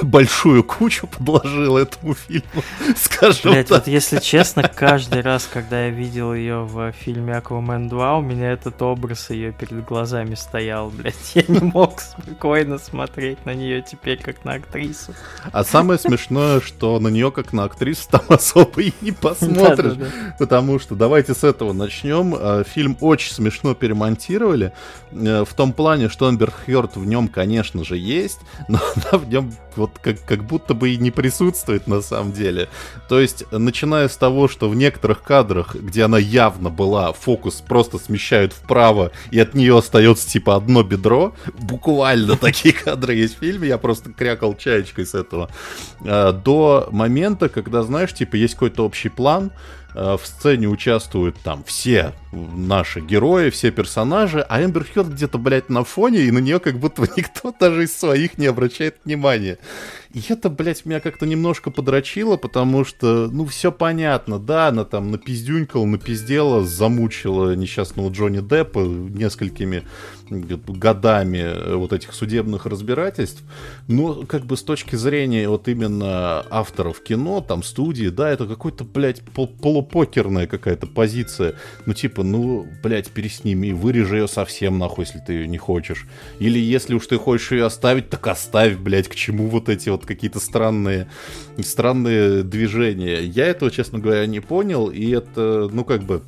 большую 0.03 0.65
кучу 0.65 1.07
подложил 1.07 1.77
этому 1.77 2.15
фильму, 2.15 2.63
скажем 2.97 3.53
Блять, 3.53 3.69
так. 3.69 3.79
вот 3.79 3.89
если 3.89 4.19
честно, 4.19 4.63
каждый 4.69 5.23
раз, 5.23 5.49
когда 5.53 5.85
я 5.87 5.91
видел 5.91 6.35
ее 6.35 6.65
в 6.65 6.93
фильме 6.93 7.37
Аквамен 7.37 7.89
2, 7.89 8.19
у 8.19 8.21
меня 8.21 8.53
этот 8.53 8.81
образ 8.83 9.31
ее 9.31 9.53
перед 9.53 9.85
глазами 9.85 10.35
стоял, 10.35 10.91
блядь. 10.91 11.15
Я 11.35 11.45
не 11.49 11.61
мог 11.61 12.01
спокойно 12.01 12.79
смотреть 12.79 13.45
на 13.47 13.55
нее 13.55 13.83
теперь, 13.83 14.21
как 14.23 14.45
на 14.45 14.55
актрису. 14.55 15.15
А 15.51 15.65
самое 15.65 15.99
смешное, 15.99 16.61
что 16.61 16.99
на 16.99 17.09
нее, 17.09 17.31
как 17.31 17.53
на 17.53 17.65
актрису, 17.65 18.09
там 18.11 18.23
особо 18.29 18.83
и 18.83 18.93
не 19.01 19.13
посмотришь. 19.13 19.95
Да, 19.95 20.05
да, 20.05 20.11
да. 20.11 20.37
Потому 20.39 20.79
что, 20.79 20.95
давайте 20.95 21.35
с 21.35 21.45
этого 21.45 21.73
начнем. 21.73 22.35
А, 22.39 22.65
фильм 22.65 22.97
очень 23.01 23.33
смешно 23.33 23.75
перемонтировали. 23.75 24.73
Э, 25.13 25.45
в 25.45 25.55
том 25.55 25.73
плане, 25.73 26.09
что 26.09 26.27
Амбер 26.27 26.51
Хёрд 26.51 26.97
в 26.97 27.05
нем, 27.05 27.29
конечно 27.29 27.85
же, 27.85 27.97
есть, 27.97 28.41
но 28.69 28.79
она 28.97 29.19
в 29.19 29.29
нем 29.29 29.53
вот 29.77 29.91
как, 30.01 30.25
как 30.25 30.45
будто 30.45 30.75
бы 30.75 30.91
и 30.91 30.97
не 30.97 31.11
присутствует 31.11 31.87
на 31.87 32.03
самом 32.03 32.33
деле. 32.33 32.69
То 33.09 33.21
есть, 33.21 33.45
начиная 33.51 34.09
с 34.09 34.17
того, 34.17 34.49
что 34.49 34.69
в 34.69 34.75
некоторых 34.75 35.23
кадрах, 35.23 35.75
где 35.75 36.05
она 36.05 36.19
явно 36.19 36.71
была, 36.71 37.13
фокус 37.13 37.63
просто 37.67 37.99
смещают 37.99 38.53
вправо, 38.53 39.13
и 39.31 39.39
от 39.39 39.55
нее 39.55 39.79
остается 39.79 40.29
типа 40.29 40.57
одно 40.57 40.83
бедро, 40.83 41.35
буквально 41.59 42.37
такие 42.37 42.75
кадры 42.75 43.15
есть 43.15 43.37
в 43.37 43.41
фильме, 43.41 43.69
я 43.69 43.79
просто 43.79 44.13
крякал 44.13 44.57
чаечкой 44.57 45.07
с 45.07 45.15
этого, 45.15 45.51
а, 46.05 46.33
до 46.33 46.89
момента, 46.91 47.49
когда, 47.49 47.83
знаешь, 47.83 48.13
типа 48.13 48.37
есть 48.37 48.55
какой-то 48.55 48.85
общий 48.85 49.09
план, 49.09 49.53
в 49.95 50.21
сцене 50.25 50.69
участвуют 50.69 51.37
там 51.43 51.65
все 51.65 52.13
наши 52.33 53.01
герои, 53.01 53.51
все 53.51 53.71
персонажи, 53.71 54.45
а 54.49 54.63
Эмбер 54.63 54.85
Хёрд 54.85 55.09
где-то, 55.09 55.39
блядь, 55.39 55.69
на 55.69 55.85
фоне, 55.85 56.21
и 56.21 56.31
на 56.31 56.39
нее 56.39 56.61
как 56.61 56.79
будто 56.79 57.03
никто 57.17 57.55
даже 57.61 57.85
из 57.85 57.97
своих 57.97 58.39
не 58.39 58.47
обращает 58.47 58.97
внимания. 59.05 59.59
И 60.15 60.23
это, 60.29 60.51
блядь, 60.51 60.85
меня 60.85 61.01
как-то 61.01 61.25
немножко 61.25 61.71
подрочило, 61.71 62.37
потому 62.37 62.85
что, 62.85 63.29
ну, 63.33 63.47
все 63.47 63.73
понятно, 63.73 64.39
да, 64.39 64.69
она 64.69 64.85
там 64.85 65.11
напиздюнькала, 65.11 65.87
напиздела, 65.87 66.65
замучила 66.65 67.55
несчастного 67.55 68.11
Джонни 68.11 68.41
Деппа 68.41 68.81
несколькими 68.81 69.85
годами 70.31 71.39
э, 71.39 71.75
вот 71.75 71.93
этих 71.93 72.15
судебных 72.15 72.67
разбирательств, 72.67 73.43
но 73.89 74.25
как 74.27 74.47
бы 74.47 74.57
с 74.57 74.63
точки 74.63 74.97
зрения 74.97 75.49
вот 75.49 75.69
именно 75.69 76.45
авторов 76.51 77.03
кино, 77.03 77.41
там 77.41 77.63
студии, 77.63 78.09
да, 78.09 78.31
это 78.31 78.47
какой-то, 78.47 78.85
блядь, 78.85 79.23
пол 79.23 79.49
полупокерная 79.49 80.47
какая-то 80.47 80.87
позиция. 80.87 81.55
Ну 81.87 81.95
типа, 81.95 82.23
ну, 82.23 82.67
блядь, 82.83 83.11
пересними, 83.11 83.73
вырежи 83.73 84.19
ее 84.19 84.29
совсем 84.29 84.79
нахуй, 84.79 85.05
если 85.05 85.19
ты 85.19 85.33
ее 85.35 85.49
не 85.49 85.59
хочешь. 85.59 86.07
Или 86.39 86.59
если 86.59 86.95
уж 86.95 87.07
ты 87.07 87.19
хочешь 87.19 87.53
ее 87.53 87.67
оставить, 87.67 88.09
так 88.09 88.27
оставь, 88.27 88.77
блядь, 88.77 89.09
к 89.09 89.15
чему 89.15 89.49
вот 89.49 89.69
эти 89.69 89.89
вот 89.89 90.02
какие-то 90.07 90.41
странные, 90.41 91.09
странные 91.61 92.43
движения. 92.43 93.23
Я 93.23 93.47
этого, 93.47 93.71
честно 93.71 93.99
говоря, 93.99 94.27
не 94.27 94.41
понял, 94.41 94.89
и 94.89 95.11
это, 95.11 95.69
ну 95.73 95.85
как 95.85 96.03
бы, 96.03 96.23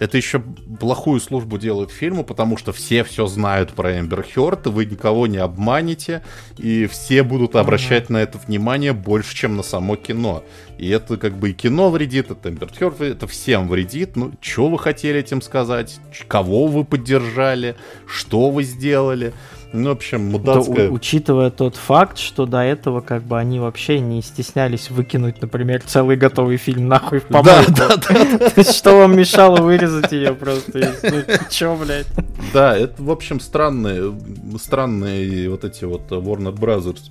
это 0.00 0.16
еще 0.16 0.42
плохую 0.80 1.20
службу 1.20 1.58
делает 1.58 1.90
фильму, 1.90 2.24
потому 2.24 2.56
что 2.56 2.72
все 2.72 3.04
все 3.04 3.26
знают 3.26 3.74
про 3.74 4.00
Эмбер 4.00 4.22
Хёрд, 4.22 4.66
вы 4.66 4.86
никого 4.86 5.26
не 5.26 5.36
обманете, 5.36 6.22
и 6.56 6.86
все 6.86 7.22
будут 7.22 7.54
обращать 7.54 8.04
uh-huh. 8.04 8.14
на 8.14 8.22
это 8.22 8.38
внимание 8.38 8.94
больше, 8.94 9.36
чем 9.36 9.56
на 9.56 9.62
само 9.62 9.96
кино. 9.96 10.42
И 10.78 10.88
это 10.88 11.18
как 11.18 11.36
бы 11.36 11.50
и 11.50 11.52
кино 11.52 11.90
вредит, 11.90 12.30
это 12.30 12.48
Эмбер 12.48 12.70
Хёрд, 12.72 13.02
это 13.02 13.26
всем 13.26 13.68
вредит. 13.68 14.16
Ну, 14.16 14.32
что 14.40 14.68
вы 14.68 14.78
хотели 14.78 15.20
этим 15.20 15.42
сказать? 15.42 16.00
Кого 16.26 16.66
вы 16.66 16.84
поддержали? 16.84 17.76
Что 18.06 18.50
вы 18.50 18.62
сделали? 18.62 19.34
Ну, 19.72 19.90
в 19.90 19.92
общем, 19.92 20.30
мудацкая... 20.32 20.88
То, 20.88 20.92
учитывая 20.92 21.50
тот 21.50 21.76
факт, 21.76 22.18
что 22.18 22.46
до 22.46 22.58
этого 22.58 23.00
как 23.00 23.22
бы 23.22 23.38
они 23.38 23.60
вообще 23.60 24.00
не 24.00 24.20
стеснялись 24.20 24.90
выкинуть, 24.90 25.40
например, 25.40 25.82
целый 25.86 26.16
готовый 26.16 26.56
фильм 26.56 26.88
нахуй 26.88 27.20
в 27.20 27.24
помойку. 27.24 27.72
Да, 27.72 27.96
да, 27.96 28.50
да. 28.56 28.72
Что 28.72 28.98
вам 28.98 29.16
мешало 29.16 29.60
вырезать 29.60 30.10
ее 30.10 30.34
просто? 30.34 30.94
Ну, 31.02 31.22
чё, 31.48 31.76
блядь? 31.76 32.06
Да, 32.52 32.76
это, 32.76 33.00
в 33.02 33.10
общем, 33.10 33.38
странные, 33.38 34.12
странные 34.60 35.48
вот 35.48 35.64
эти 35.64 35.84
вот 35.84 36.10
Warner 36.10 36.54
Brothers 36.54 37.10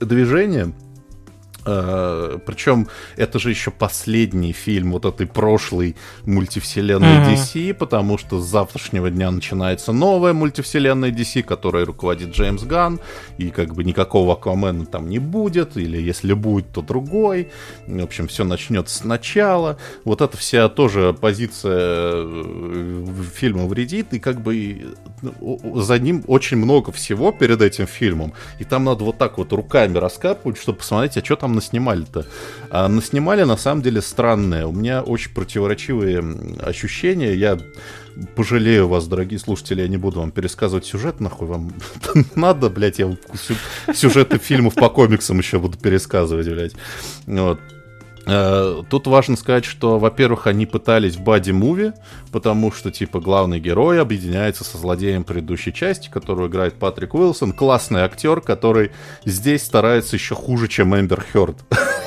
движения. 0.00 0.72
Uh, 1.68 2.40
причем 2.46 2.88
это 3.16 3.38
же 3.38 3.50
еще 3.50 3.70
последний 3.70 4.52
фильм 4.52 4.92
вот 4.92 5.04
этой 5.04 5.26
прошлой 5.26 5.96
мультивселенной 6.24 7.18
uh-huh. 7.18 7.34
DC, 7.34 7.74
потому 7.74 8.16
что 8.16 8.40
с 8.40 8.46
завтрашнего 8.46 9.10
дня 9.10 9.30
начинается 9.30 9.92
новая 9.92 10.32
мультивселенная 10.32 11.10
DC, 11.10 11.42
которой 11.42 11.84
руководит 11.84 12.30
Джеймс 12.30 12.62
Ганн, 12.62 13.00
и 13.36 13.50
как 13.50 13.74
бы 13.74 13.84
никакого 13.84 14.32
Аквамена 14.32 14.86
там 14.86 15.10
не 15.10 15.18
будет, 15.18 15.76
или 15.76 16.00
если 16.00 16.32
будет, 16.32 16.72
то 16.72 16.80
другой. 16.80 17.50
В 17.86 18.02
общем, 18.02 18.28
все 18.28 18.44
начнется 18.44 18.96
сначала. 18.96 19.76
Вот 20.04 20.22
эта 20.22 20.38
вся 20.38 20.70
тоже 20.70 21.14
позиция 21.20 21.78
э, 21.78 23.04
фильма 23.34 23.66
вредит, 23.66 24.14
и 24.14 24.20
как 24.20 24.40
бы 24.40 24.94
ну, 25.20 25.82
за 25.82 25.98
ним 25.98 26.24
очень 26.28 26.56
много 26.56 26.92
всего 26.92 27.30
перед 27.30 27.60
этим 27.60 27.86
фильмом, 27.86 28.32
и 28.58 28.64
там 28.64 28.84
надо 28.84 29.04
вот 29.04 29.18
так 29.18 29.36
вот 29.36 29.52
руками 29.52 29.98
раскапывать, 29.98 30.58
чтобы 30.58 30.78
посмотреть, 30.78 31.18
а 31.18 31.24
что 31.24 31.36
там 31.36 31.57
наснимали-то? 31.58 32.26
А 32.70 32.88
наснимали, 32.88 33.44
на 33.44 33.56
самом 33.56 33.82
деле, 33.82 34.00
странное. 34.00 34.66
У 34.66 34.72
меня 34.72 35.02
очень 35.02 35.32
противоречивые 35.34 36.22
ощущения. 36.62 37.34
Я 37.34 37.58
пожалею 38.34 38.88
вас, 38.88 39.06
дорогие 39.06 39.38
слушатели, 39.38 39.82
я 39.82 39.88
не 39.88 39.96
буду 39.96 40.20
вам 40.20 40.30
пересказывать 40.30 40.86
сюжет, 40.86 41.20
нахуй 41.20 41.46
вам 41.46 41.72
надо, 42.34 42.70
блядь, 42.70 42.98
я 42.98 43.16
сюжеты 43.94 44.38
фильмов 44.38 44.74
по 44.74 44.88
комиксам 44.88 45.38
еще 45.38 45.58
буду 45.58 45.78
пересказывать, 45.78 46.48
блядь. 46.48 46.74
Вот. 47.26 47.60
Э, 48.28 48.82
тут 48.90 49.06
важно 49.06 49.36
сказать, 49.36 49.64
что, 49.64 49.98
во-первых, 49.98 50.46
они 50.46 50.66
пытались 50.66 51.16
в 51.16 51.22
бади-муви, 51.22 51.94
потому 52.30 52.70
что, 52.70 52.90
типа, 52.90 53.20
главный 53.20 53.58
герой 53.58 54.00
объединяется 54.00 54.64
со 54.64 54.76
злодеем 54.76 55.24
предыдущей 55.24 55.72
части, 55.72 56.10
которую 56.10 56.50
играет 56.50 56.74
Патрик 56.74 57.14
Уилсон. 57.14 57.52
Классный 57.52 58.02
актер, 58.02 58.42
который 58.42 58.92
здесь 59.24 59.62
старается 59.62 60.16
еще 60.16 60.34
хуже, 60.34 60.68
чем 60.68 60.94
Эмбер 60.94 61.24
Хёрд. 61.32 61.56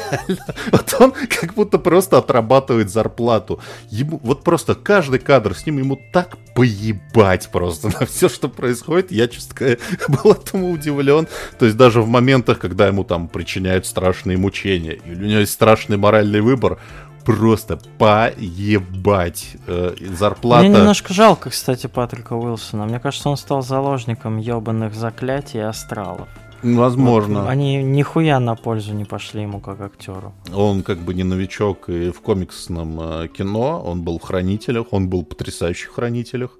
Вот 0.72 0.96
он 1.00 1.12
как 1.12 1.54
будто 1.54 1.80
просто 1.80 2.18
отрабатывает 2.18 2.90
зарплату. 2.90 3.60
Ему 3.90 4.20
вот 4.24 4.44
просто 4.44 4.76
каждый 4.76 5.20
кадр 5.20 5.56
с 5.56 5.66
ним 5.66 5.80
ему 5.80 6.00
так 6.14 6.38
поебать 6.56 7.50
просто 7.52 7.88
на 8.00 8.06
все, 8.06 8.30
что 8.30 8.50
происходит. 8.50 9.12
Я, 9.12 9.28
честно 9.28 9.56
говоря, 9.56 9.78
был 10.08 10.32
этому 10.32 10.72
удивлен. 10.72 11.28
То 11.60 11.66
есть 11.66 11.78
даже 11.78 12.02
в 12.02 12.08
моментах, 12.08 12.60
когда 12.60 12.88
ему 12.88 13.04
там 13.04 13.28
причиняют 13.28 13.86
страшные 13.86 14.38
мучения, 14.38 15.00
или 15.06 15.24
у 15.24 15.28
него 15.28 15.40
есть 15.40 15.54
страшный 15.54 15.98
моральный 15.98 16.42
выбор, 16.42 16.80
просто 17.24 17.80
поебать. 17.98 19.56
Э, 19.68 19.96
зарплата... 20.18 20.64
Мне 20.66 20.78
немножко 20.78 21.14
жалко, 21.14 21.50
кстати, 21.50 21.88
Патрика 21.88 22.34
Уилсона. 22.34 22.86
Мне 22.86 23.00
кажется, 23.00 23.30
он 23.30 23.38
стал 23.38 23.62
заложником 23.62 24.38
ебаных 24.38 24.94
заклятий 24.94 25.60
и 25.60 25.64
астралов. 25.64 26.28
Возможно. 26.64 27.42
Вот, 27.42 27.50
они 27.50 27.84
нихуя 27.84 28.40
на 28.40 28.56
пользу 28.56 28.94
не 28.94 29.06
пошли 29.06 29.42
ему 29.42 29.60
как 29.60 29.82
актеру. 29.82 30.34
Он 30.54 30.84
как 30.84 31.00
бы 31.00 31.14
не 31.14 31.24
новичок 31.24 31.90
и 31.90 32.12
в 32.12 32.22
комиксном 32.22 33.00
э, 33.02 33.28
кино, 33.28 33.82
он 33.86 34.02
был 34.02 34.20
в 34.20 34.22
хранителях, 34.24 34.88
он 34.92 35.10
был 35.10 35.22
в 35.22 35.26
потрясающих 35.26 35.92
хранителях. 35.92 36.52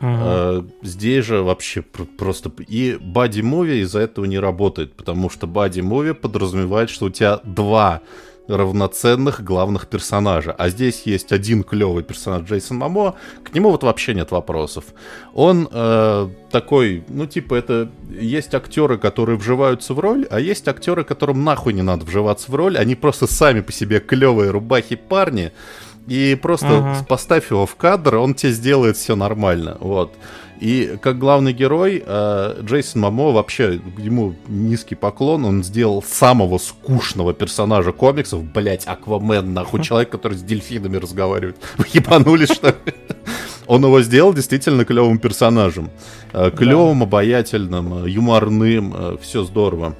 Угу. 0.00 0.66
Здесь 0.82 1.24
же 1.24 1.42
вообще 1.42 1.82
просто... 1.82 2.52
И 2.68 2.98
бади-муви 3.00 3.80
из-за 3.80 4.00
этого 4.00 4.26
не 4.26 4.38
работает, 4.38 4.94
потому 4.94 5.30
что 5.30 5.46
бади-муви 5.46 6.12
подразумевает, 6.12 6.90
что 6.90 7.06
у 7.06 7.10
тебя 7.10 7.40
два 7.44 8.02
равноценных 8.48 9.42
главных 9.42 9.86
персонажа. 9.86 10.52
А 10.52 10.68
здесь 10.68 11.02
есть 11.04 11.32
один 11.32 11.62
клевый 11.64 12.02
персонаж 12.02 12.42
Джейсон 12.48 12.78
Мамо, 12.78 13.14
к 13.42 13.54
нему 13.54 13.70
вот 13.70 13.82
вообще 13.82 14.14
нет 14.14 14.30
вопросов. 14.30 14.84
Он 15.34 15.68
э, 15.70 16.28
такой, 16.50 17.04
ну 17.08 17.26
типа 17.26 17.54
это 17.54 17.90
есть 18.10 18.54
актеры, 18.54 18.98
которые 18.98 19.36
вживаются 19.38 19.94
в 19.94 20.00
роль, 20.00 20.26
а 20.30 20.40
есть 20.40 20.68
актеры, 20.68 21.04
которым 21.04 21.44
нахуй 21.44 21.72
не 21.72 21.82
надо 21.82 22.04
вживаться 22.04 22.50
в 22.50 22.54
роль, 22.54 22.78
они 22.78 22.94
просто 22.94 23.26
сами 23.26 23.60
по 23.60 23.72
себе 23.72 24.00
клевые 24.00 24.50
рубахи 24.50 24.96
парни, 24.96 25.52
и 26.06 26.38
просто 26.40 26.66
uh-huh. 26.66 27.06
поставь 27.06 27.50
его 27.50 27.66
в 27.66 27.74
кадр, 27.74 28.16
он 28.16 28.34
тебе 28.34 28.52
сделает 28.52 28.96
все 28.96 29.16
нормально, 29.16 29.76
вот. 29.80 30.14
И 30.60 30.96
как 31.02 31.18
главный 31.18 31.52
герой, 31.52 32.02
э, 32.04 32.60
Джейсон 32.62 33.02
Мамо 33.02 33.32
вообще, 33.32 33.80
ему 33.98 34.34
низкий 34.48 34.94
поклон, 34.94 35.44
он 35.44 35.62
сделал 35.62 36.02
самого 36.02 36.58
скучного 36.58 37.34
персонажа 37.34 37.92
комиксов, 37.92 38.42
блять, 38.44 38.86
Аквамен, 38.86 39.52
нахуй, 39.52 39.82
человек, 39.82 40.10
который 40.10 40.38
с 40.38 40.42
дельфинами 40.42 40.96
разговаривает. 40.96 41.56
Вы 41.76 41.86
ебанулись, 41.92 42.50
что 42.50 42.68
ли? 42.68 42.94
Он 43.66 43.84
его 43.84 44.00
сделал 44.00 44.32
действительно 44.32 44.84
клевым 44.84 45.18
персонажем. 45.18 45.90
Э, 46.32 46.50
Клевым, 46.50 47.02
обаятельным, 47.02 48.04
э, 48.04 48.10
юморным, 48.10 49.18
все 49.20 49.44
здорово. 49.44 49.94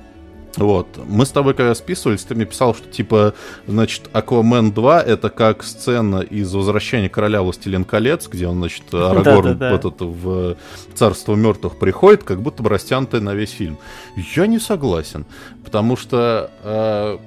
Вот. 0.56 0.86
Мы 1.06 1.26
с 1.26 1.30
тобой 1.30 1.54
когда 1.54 1.74
списывались, 1.74 2.24
ты 2.24 2.34
мне 2.34 2.44
писал, 2.44 2.74
что 2.74 2.88
типа, 2.88 3.34
значит, 3.66 4.08
Аквамен 4.12 4.72
2 4.72 5.02
это 5.02 5.30
как 5.30 5.62
сцена 5.62 6.20
из 6.20 6.52
Возвращения 6.54 7.08
короля 7.08 7.42
Властелин 7.42 7.84
колец, 7.84 8.28
где 8.28 8.46
он, 8.46 8.58
значит, 8.58 8.92
Арагорн 8.92 9.58
вот 9.58 9.84
это 9.84 10.04
в 10.04 10.56
царство 10.94 11.34
мертвых 11.34 11.78
приходит, 11.78 12.24
как 12.24 12.40
будто 12.40 12.62
бы 12.62 12.70
растянутый 12.70 13.20
на 13.20 13.34
весь 13.34 13.50
фильм. 13.50 13.78
Я 14.34 14.46
не 14.46 14.58
согласен, 14.58 15.26
потому 15.64 15.96
что 15.96 16.50
э, 16.62 17.18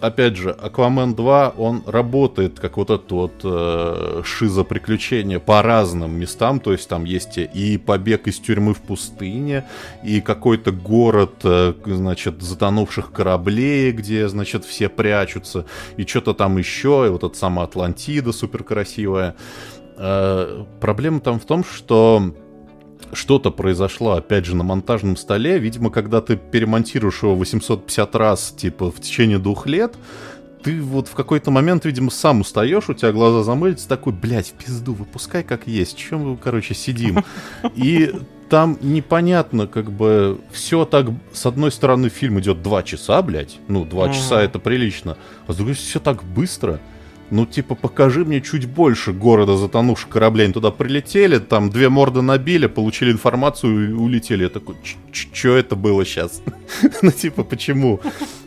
опять 0.00 0.36
же, 0.36 0.50
Аквамен 0.50 1.14
2, 1.14 1.54
он 1.56 1.82
работает 1.86 2.60
как 2.60 2.76
вот 2.76 2.90
это 2.90 3.14
вот 3.14 3.32
э, 3.44 4.22
шиза 4.24 4.64
приключения 4.64 5.38
по 5.38 5.62
разным 5.62 6.18
местам, 6.18 6.60
то 6.60 6.72
есть 6.72 6.88
там 6.88 7.04
есть 7.04 7.38
и 7.38 7.78
побег 7.78 8.28
из 8.28 8.38
тюрьмы 8.38 8.74
в 8.74 8.80
пустыне, 8.80 9.64
и 10.04 10.20
какой-то 10.20 10.72
город, 10.72 11.40
э, 11.44 11.74
значит, 11.86 12.42
затонувших 12.42 13.12
кораблей, 13.12 13.92
где, 13.92 14.28
значит, 14.28 14.64
все 14.64 14.88
прячутся, 14.88 15.66
и 15.96 16.06
что-то 16.06 16.34
там 16.34 16.58
еще, 16.58 17.04
и 17.06 17.10
вот 17.10 17.24
эта 17.24 17.36
сама 17.36 17.64
Атлантида 17.64 18.32
супер 18.32 18.64
красивая. 18.64 19.36
Э, 19.96 20.64
проблема 20.80 21.20
там 21.20 21.40
в 21.40 21.44
том, 21.44 21.64
что 21.64 22.34
что-то 23.12 23.50
произошло, 23.50 24.12
опять 24.12 24.44
же, 24.44 24.56
на 24.56 24.64
монтажном 24.64 25.16
столе. 25.16 25.58
Видимо, 25.58 25.90
когда 25.90 26.20
ты 26.20 26.36
перемонтируешь 26.36 27.22
его 27.22 27.34
850 27.34 28.14
раз, 28.16 28.54
типа, 28.56 28.90
в 28.90 29.00
течение 29.00 29.38
двух 29.38 29.66
лет, 29.66 29.94
ты 30.62 30.82
вот 30.82 31.08
в 31.08 31.14
какой-то 31.14 31.50
момент, 31.50 31.84
видимо, 31.84 32.10
сам 32.10 32.40
устаешь, 32.40 32.88
у 32.88 32.94
тебя 32.94 33.12
глаза 33.12 33.42
замылятся, 33.42 33.88
такой, 33.88 34.12
блядь, 34.12 34.48
в 34.48 34.52
пизду, 34.52 34.92
выпускай 34.92 35.42
как 35.42 35.66
есть, 35.66 35.96
чем 35.96 36.30
мы, 36.30 36.36
короче, 36.36 36.74
сидим. 36.74 37.24
И 37.74 38.12
там 38.48 38.78
непонятно, 38.80 39.66
как 39.66 39.92
бы, 39.92 40.40
все 40.50 40.84
так, 40.84 41.06
с 41.32 41.46
одной 41.46 41.70
стороны, 41.70 42.08
фильм 42.08 42.40
идет 42.40 42.62
два 42.62 42.82
часа, 42.82 43.20
блядь, 43.22 43.58
ну, 43.68 43.84
два 43.84 44.12
часа 44.12 44.42
это 44.42 44.58
прилично, 44.58 45.16
а 45.46 45.52
с 45.52 45.56
другой 45.56 45.74
все 45.74 46.00
так 46.00 46.24
быстро, 46.24 46.80
ну, 47.30 47.46
типа, 47.46 47.74
покажи 47.74 48.24
мне 48.24 48.40
чуть 48.40 48.66
больше 48.66 49.12
города 49.12 49.56
затонувших 49.56 50.08
кораблей. 50.08 50.46
Они 50.46 50.52
туда 50.54 50.70
прилетели, 50.70 51.38
там 51.38 51.70
две 51.70 51.88
морды 51.88 52.22
набили, 52.22 52.66
получили 52.66 53.12
информацию 53.12 53.90
и 53.90 53.92
улетели. 53.92 54.44
Я 54.44 54.48
такой, 54.48 54.76
что 55.12 55.56
это 55.56 55.76
было 55.76 56.04
сейчас? 56.04 56.42
ну, 57.02 57.10
типа, 57.10 57.44
почему? 57.44 58.00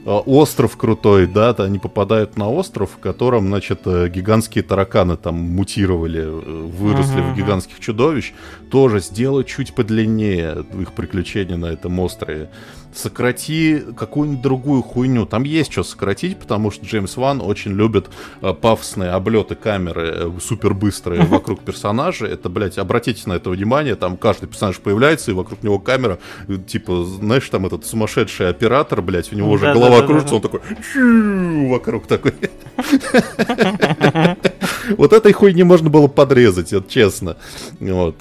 А, 0.06 0.18
остров 0.20 0.78
крутой, 0.78 1.28
да, 1.28 1.52
они 1.52 1.78
попадают 1.78 2.38
на 2.38 2.50
остров, 2.50 2.92
в 2.98 3.00
котором, 3.00 3.48
значит, 3.48 3.82
э, 3.86 4.10
гигантские 4.10 4.64
тараканы 4.64 5.16
там 5.16 5.36
мутировали, 5.36 6.22
э, 6.22 6.68
выросли 6.80 7.22
в 7.22 7.36
гигантских 7.36 7.80
чудовищ. 7.80 8.34
Тоже 8.72 9.00
сделать 9.00 9.48
чуть 9.48 9.76
подлиннее 9.76 10.66
их 10.80 10.94
приключения 10.94 11.58
на 11.58 11.68
этом 11.68 12.00
острове 12.00 12.50
сократи 12.94 13.84
какую-нибудь 13.98 14.42
другую 14.42 14.82
хуйню. 14.82 15.26
Там 15.26 15.44
есть 15.44 15.72
что 15.72 15.84
сократить, 15.84 16.38
потому 16.38 16.72
что 16.72 16.86
Джеймс 16.86 17.18
Ван 17.18 17.42
очень 17.42 17.72
любит 17.72 18.10
э, 18.42 18.54
пафосные 18.54 19.12
облеты 19.12 19.56
камеры 19.56 20.12
э, 20.14 20.32
супер 20.42 20.74
быстрые 20.74 21.22
вокруг 21.24 21.62
персонажа. 21.62 22.26
Это, 22.26 22.50
блядь, 22.50 22.78
обратите 22.78 23.24
на 23.28 23.34
это 23.34 23.50
внимание, 23.50 23.96
там 23.96 24.18
каждый 24.18 24.48
персонаж 24.48 24.80
появляется, 24.80 25.32
и 25.32 25.34
вокруг 25.34 25.64
него 25.64 25.80
камера, 25.80 26.20
э, 26.48 26.58
типа, 26.58 27.04
знаешь, 27.04 27.48
там 27.50 27.66
этот 27.66 27.86
сумасшедший 27.86 28.50
оператор, 28.50 29.02
блядь, 29.02 29.32
у 29.32 29.36
него 29.36 29.52
уже 29.52 29.74
голова 29.74 30.02
кружится, 30.02 30.36
он 30.36 30.42
такой 30.42 30.62
вокруг 31.70 32.08
такой. 32.08 32.34
Вот 34.98 35.14
этой 35.14 35.32
хуйни 35.32 35.64
можно 35.64 35.90
было 35.90 36.08
подрезать, 36.08 36.74
это 36.74 36.90
честно. 36.90 37.38
Вот. 37.80 38.16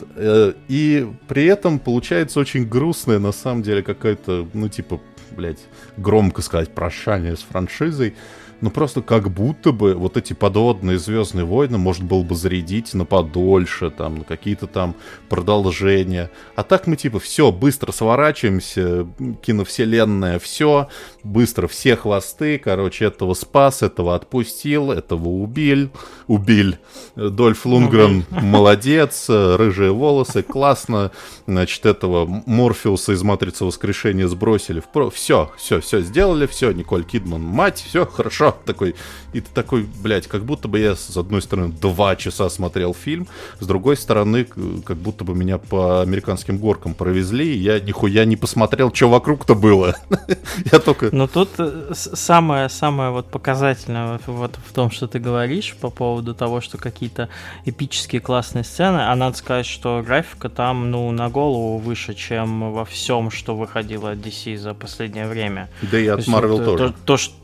И 0.69 1.09
при 1.27 1.47
этом 1.47 1.79
получается 1.79 2.39
очень 2.39 2.67
грустная, 2.67 3.19
на 3.19 3.33
самом 3.33 3.63
деле, 3.63 3.83
какая-то 3.83 4.47
ну, 4.61 4.69
типа, 4.69 5.01
блядь, 5.33 5.61
громко 5.97 6.43
сказать 6.43 6.75
прощание 6.75 7.37
с 7.37 7.41
франшизой. 7.41 8.15
Ну, 8.61 8.71
просто 8.71 9.01
как 9.01 9.31
будто 9.31 9.73
бы 9.73 9.95
вот 9.95 10.19
эти 10.19 10.35
подводные 10.35 10.99
Звездные 10.99 11.47
войны 11.47 11.79
можно 11.79 12.05
было 12.05 12.23
бы 12.23 12.35
зарядить 12.35 12.93
на 12.93 13.07
подольше, 13.07 13.91
там, 13.91 14.17
на 14.17 14.25
какие-то 14.25 14.67
там 14.67 14.95
продолжения. 15.31 16.31
А 16.57 16.63
так 16.63 16.87
мы, 16.87 16.97
типа, 16.97 17.19
все, 17.21 17.53
быстро 17.53 17.91
сворачиваемся, 17.91 19.07
киновселенная, 19.41 20.39
все, 20.39 20.89
быстро 21.25 21.69
все 21.69 21.97
хвосты, 21.97 22.59
короче, 22.59 23.07
этого 23.07 23.35
спас, 23.35 23.83
этого 23.83 24.15
отпустил, 24.15 24.91
этого 24.91 25.29
убил, 25.29 25.91
убил. 26.27 26.75
Дольф 27.17 27.67
Лунгрен 27.67 28.25
молодец, 28.31 29.27
рыжие 29.29 29.93
волосы, 29.93 30.43
классно, 30.43 31.11
значит, 31.47 31.87
этого 31.87 32.27
Морфеуса 32.47 33.13
из 33.13 33.23
Матрицы 33.23 33.65
Воскрешения 33.65 34.27
сбросили. 34.29 34.83
Все, 35.13 35.51
все, 35.57 35.81
все 35.81 36.01
сделали, 36.01 36.47
все, 36.47 36.73
Николь 36.73 37.05
Кидман, 37.05 37.43
мать, 37.43 37.85
все, 37.87 38.07
хорошо, 38.07 38.57
такой, 38.65 38.95
и 39.33 39.41
ты 39.41 39.49
такой, 39.53 39.87
блядь, 40.03 40.27
как 40.27 40.45
будто 40.45 40.69
бы 40.69 40.79
я, 40.79 40.97
с 40.97 41.17
одной 41.17 41.43
стороны, 41.43 41.73
два 41.73 42.17
часа 42.17 42.49
смотрел 42.49 42.95
фильм, 42.95 43.29
с 43.59 43.67
другой 43.67 43.97
стороны, 43.97 44.45
как 44.45 44.97
будто 44.97 45.25
бы 45.25 45.35
меня 45.35 45.59
по 45.59 46.03
американским 46.03 46.59
горкам 46.59 46.95
провезли, 46.95 47.55
и 47.55 47.59
я 47.59 47.81
нихуя 47.81 48.25
не 48.25 48.37
посмотрел, 48.37 48.93
что 48.93 49.09
вокруг-то 49.09 49.55
было. 49.55 49.97
я 50.73 50.79
только... 50.79 51.10
Но 51.13 51.27
тут 51.27 51.51
э, 51.59 51.93
самое, 51.95 52.69
самое 52.69 53.11
вот 53.11 53.27
показательное 53.27 54.21
вот 54.27 54.59
в 54.65 54.73
том, 54.73 54.91
что 54.91 55.07
ты 55.07 55.19
говоришь 55.19 55.77
по 55.81 55.91
поводу 55.91 56.35
того, 56.35 56.61
что 56.61 56.79
какие-то 56.79 57.29
эпические 57.65 58.21
классные 58.21 58.65
сцены, 58.65 58.99
а 58.99 59.15
надо 59.15 59.37
сказать, 59.37 59.67
что 59.67 60.03
графика 60.07 60.49
там, 60.49 60.91
ну, 60.91 61.11
на 61.11 61.29
голову 61.29 61.79
выше, 61.79 62.15
чем 62.15 62.73
во 62.73 62.85
всем, 62.85 63.31
что 63.31 63.57
выходило 63.57 64.13
от 64.13 64.19
DC 64.19 64.57
за 64.57 64.75
последнее 64.75 65.27
время. 65.27 65.69
Да 65.83 65.99
и 65.99 66.07
от 66.07 66.21
Marvel 66.21 66.59
то, 66.59 66.65
тоже. 66.65 66.89
То, 66.89 66.95
то, 67.05 67.17
что 67.17 67.35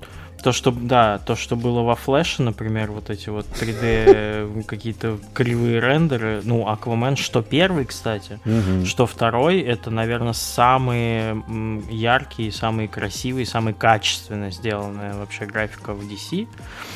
то, 0.42 0.52
что, 0.52 0.70
да, 0.70 1.18
то, 1.18 1.34
что 1.36 1.56
было 1.56 1.82
во 1.82 1.94
флеше, 1.94 2.42
например, 2.42 2.92
вот 2.92 3.10
эти 3.10 3.28
вот 3.28 3.46
3D 3.46 4.64
какие-то 4.64 5.18
кривые 5.34 5.80
рендеры, 5.80 6.40
ну, 6.44 6.68
Аквамен, 6.68 7.16
что 7.16 7.42
первый, 7.42 7.84
кстати, 7.84 8.38
угу. 8.44 8.84
что 8.84 9.06
второй, 9.06 9.60
это, 9.60 9.90
наверное, 9.90 10.32
самые 10.32 11.42
яркие, 11.90 12.52
самые 12.52 12.88
красивые, 12.88 13.46
самые 13.46 13.74
качественно 13.74 14.50
сделанная 14.50 15.14
вообще 15.14 15.46
графика 15.46 15.94
в 15.94 16.00
DC. 16.00 16.46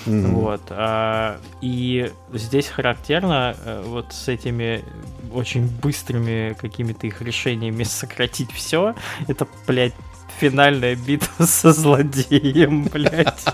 Угу. 0.07 0.41
Вот. 0.41 0.63
А, 0.71 1.39
и 1.61 2.13
здесь 2.33 2.69
характерно 2.69 3.57
э, 3.65 3.83
вот 3.87 4.13
с 4.13 4.29
этими 4.29 4.85
очень 5.33 5.67
быстрыми 5.67 6.57
какими-то 6.61 7.07
их 7.07 7.23
решениями 7.23 7.83
сократить 7.85 8.53
все, 8.53 8.95
это, 9.29 9.47
блядь, 9.67 9.95
финальная 10.41 10.97
битва 10.97 11.45
со 11.47 11.73
злодеем, 11.73 12.85
блядь. 12.85 13.45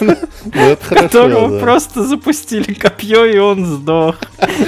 Ну, 0.00 0.76
Которого 0.88 1.60
просто 1.60 2.04
запустили 2.04 2.74
копье, 2.74 3.24
и 3.24 3.38
он 3.38 3.64
сдох. 3.64 4.16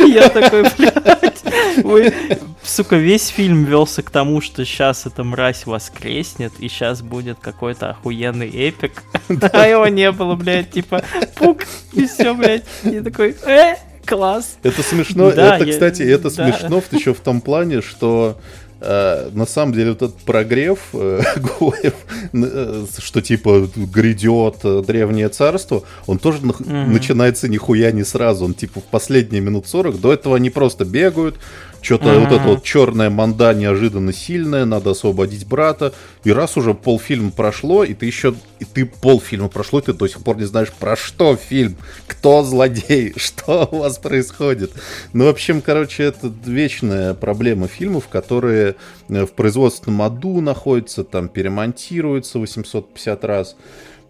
Я 0.07 0.29
такой, 0.29 0.65
блядь, 0.77 1.43
вы... 1.83 2.15
Сука, 2.63 2.97
весь 2.97 3.29
фильм 3.29 3.65
велся 3.65 4.03
к 4.03 4.11
тому, 4.11 4.41
что 4.41 4.65
сейчас 4.65 5.07
эта 5.07 5.25
мразь 5.25 5.67
воскреснет, 5.67 6.53
и 6.59 6.69
сейчас 6.69 7.03
будет 7.03 7.39
какой-то 7.41 7.91
охуенный 7.91 8.51
эпик. 8.51 9.03
А 9.53 9.67
его 9.67 9.87
не 9.89 10.11
было, 10.13 10.35
блядь, 10.35 10.71
типа, 10.71 11.03
пук, 11.37 11.65
и 11.93 12.07
все, 12.07 12.35
блядь. 12.35 12.65
И 12.85 13.01
такой, 13.01 13.37
э, 13.47 13.77
класс. 14.05 14.59
Это 14.63 14.83
смешно, 14.83 15.31
да, 15.31 15.57
это, 15.57 15.65
я... 15.65 15.73
кстати, 15.73 16.03
это 16.03 16.35
да. 16.35 16.53
смешно 16.53 16.83
еще 16.91 17.15
в 17.15 17.21
том 17.21 17.41
плане, 17.41 17.81
что 17.81 18.39
Э, 18.81 19.29
на 19.33 19.45
самом 19.47 19.75
деле 19.75 19.91
вот 19.91 20.03
этот 20.03 20.17
прогрев 20.19 20.79
э, 20.95 21.21
Гоев, 21.37 21.95
э, 22.33 22.87
что 22.99 23.21
типа 23.21 23.69
грядет 23.77 24.87
древнее 24.87 25.29
царство, 25.29 25.83
он 26.07 26.19
тоже 26.19 26.39
начинается 26.43 27.49
нихуя 27.49 27.93
не 27.93 28.05
сразу. 28.05 28.47
Он 28.47 28.55
типа 28.55 28.81
в 28.81 28.85
последние 28.85 29.43
минут 29.43 29.67
40, 29.69 30.01
до 30.01 30.13
этого 30.13 30.37
они 30.37 30.49
просто 30.49 30.85
бегают, 30.85 31.37
что-то 31.83 32.07
mm-hmm. 32.07 32.19
вот 32.21 32.33
эта 32.33 32.45
вот 32.45 32.63
черная 32.63 33.11
манда 33.11 33.55
неожиданно 33.55 34.13
сильная, 34.13 34.65
надо 34.65 34.91
освободить 34.91 35.47
брата. 35.47 35.93
И 36.25 36.33
раз 36.33 36.57
уже 36.57 36.75
полфильма 36.75 37.31
прошло, 37.31 37.85
и 37.85 37.95
ты 37.95 38.07
еще, 38.07 38.35
и 38.59 38.65
ты 38.65 38.85
полфильма 38.87 39.49
прошло, 39.49 39.79
и 39.79 39.83
ты 39.83 39.93
до 39.93 40.07
сих 40.07 40.23
пор 40.23 40.37
не 40.37 40.45
знаешь, 40.45 40.73
про 40.73 40.97
что 40.97 41.37
фильм, 41.37 41.77
кто 42.07 42.43
злодей, 42.43 43.15
что 43.17 43.69
у 43.71 43.79
вас 43.79 43.99
происходит. 43.99 44.73
Ну, 45.13 45.27
в 45.27 45.29
общем, 45.29 45.63
короче, 45.63 46.05
это 46.05 46.33
вечная 46.45 47.15
проблема 47.15 47.69
фильмов, 47.69 48.09
которые 48.09 48.77
э, 49.09 49.25
в 49.25 49.33
производственном 49.33 50.03
аду 50.03 50.41
находятся, 50.41 51.05
там 51.05 51.29
перемонтируются 51.29 52.39
850 52.39 53.25
раз. 53.25 53.57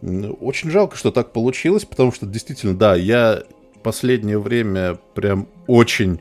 Очень 0.02 0.70
жалко, 0.70 0.96
что 0.96 1.10
так 1.10 1.32
получилось, 1.32 1.84
потому 1.84 2.10
что 2.10 2.26
действительно, 2.26 2.74
да, 2.74 2.94
я 2.94 3.42
последнее 3.82 4.38
время 4.38 4.98
прям 5.14 5.48
очень 5.66 6.20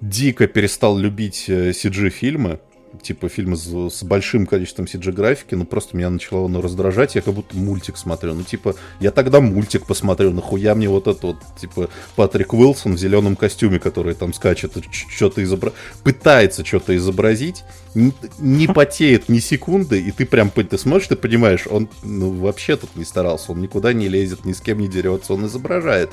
дико 0.00 0.46
перестал 0.46 0.96
любить 0.98 1.44
CG-фильмы, 1.48 2.60
э, 2.62 2.68
типа 3.02 3.28
фильмы 3.28 3.56
с, 3.56 3.66
с 3.66 4.02
большим 4.02 4.46
количеством 4.46 4.86
CG-графики, 4.86 5.54
ну 5.54 5.64
просто 5.64 5.96
меня 5.96 6.10
начало 6.10 6.46
оно 6.46 6.60
раздражать, 6.60 7.14
я 7.14 7.22
как 7.22 7.34
будто 7.34 7.56
мультик 7.56 7.96
смотрю. 7.96 8.34
Ну 8.34 8.42
типа, 8.42 8.74
я 9.00 9.10
тогда 9.10 9.40
мультик 9.40 9.86
посмотрю, 9.86 10.30
нахуя 10.30 10.74
мне 10.74 10.88
вот 10.88 11.06
это 11.06 11.28
вот, 11.28 11.36
типа, 11.60 11.90
Патрик 12.16 12.54
Уилсон 12.54 12.94
в 12.94 12.98
зеленом 12.98 13.36
костюме, 13.36 13.78
который 13.78 14.14
там 14.14 14.32
скачет, 14.32 14.72
что-то 14.90 15.42
изобра... 15.42 15.72
пытается 16.02 16.64
что-то 16.64 16.96
изобразить, 16.96 17.64
не, 17.94 18.12
не 18.38 18.66
потеет 18.72 19.28
ни 19.28 19.38
секунды, 19.38 20.00
и 20.00 20.10
ты 20.10 20.26
прям, 20.26 20.50
ты 20.50 20.78
смотришь, 20.78 21.08
ты 21.08 21.16
понимаешь, 21.16 21.66
он 21.68 21.88
ну, 22.02 22.30
вообще 22.30 22.76
тут 22.76 22.96
не 22.96 23.04
старался, 23.04 23.52
он 23.52 23.60
никуда 23.60 23.92
не 23.92 24.08
лезет, 24.08 24.44
ни 24.44 24.52
с 24.52 24.60
кем 24.60 24.78
не 24.78 24.88
дерется, 24.88 25.34
он 25.34 25.46
изображает. 25.46 26.10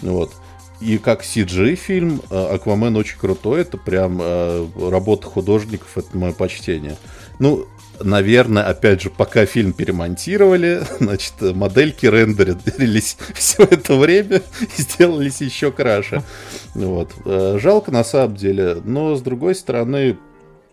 Вот. 0.00 0.32
И 0.80 0.98
как 0.98 1.22
CG 1.22 1.74
фильм, 1.74 2.20
э, 2.30 2.54
Аквамен 2.54 2.96
очень 2.96 3.18
крутой, 3.18 3.62
это 3.62 3.78
прям 3.78 4.18
э, 4.20 4.66
работа 4.90 5.26
художников, 5.26 5.96
это 5.96 6.16
мое 6.16 6.32
почтение. 6.32 6.96
Ну, 7.38 7.66
наверное, 8.00 8.64
опять 8.64 9.02
же, 9.02 9.10
пока 9.10 9.46
фильм 9.46 9.72
перемонтировали, 9.72 10.82
значит, 11.00 11.34
модельки 11.40 12.06
рендерились 12.06 13.16
все 13.34 13.62
это 13.62 13.96
время 13.96 14.42
и 14.60 14.82
сделались 14.82 15.40
еще 15.40 15.72
краше. 15.72 16.22
Вот. 16.74 17.12
Э, 17.24 17.58
жалко 17.60 17.90
на 17.90 18.04
самом 18.04 18.36
деле, 18.36 18.76
но 18.84 19.16
с 19.16 19.22
другой 19.22 19.54
стороны, 19.54 20.18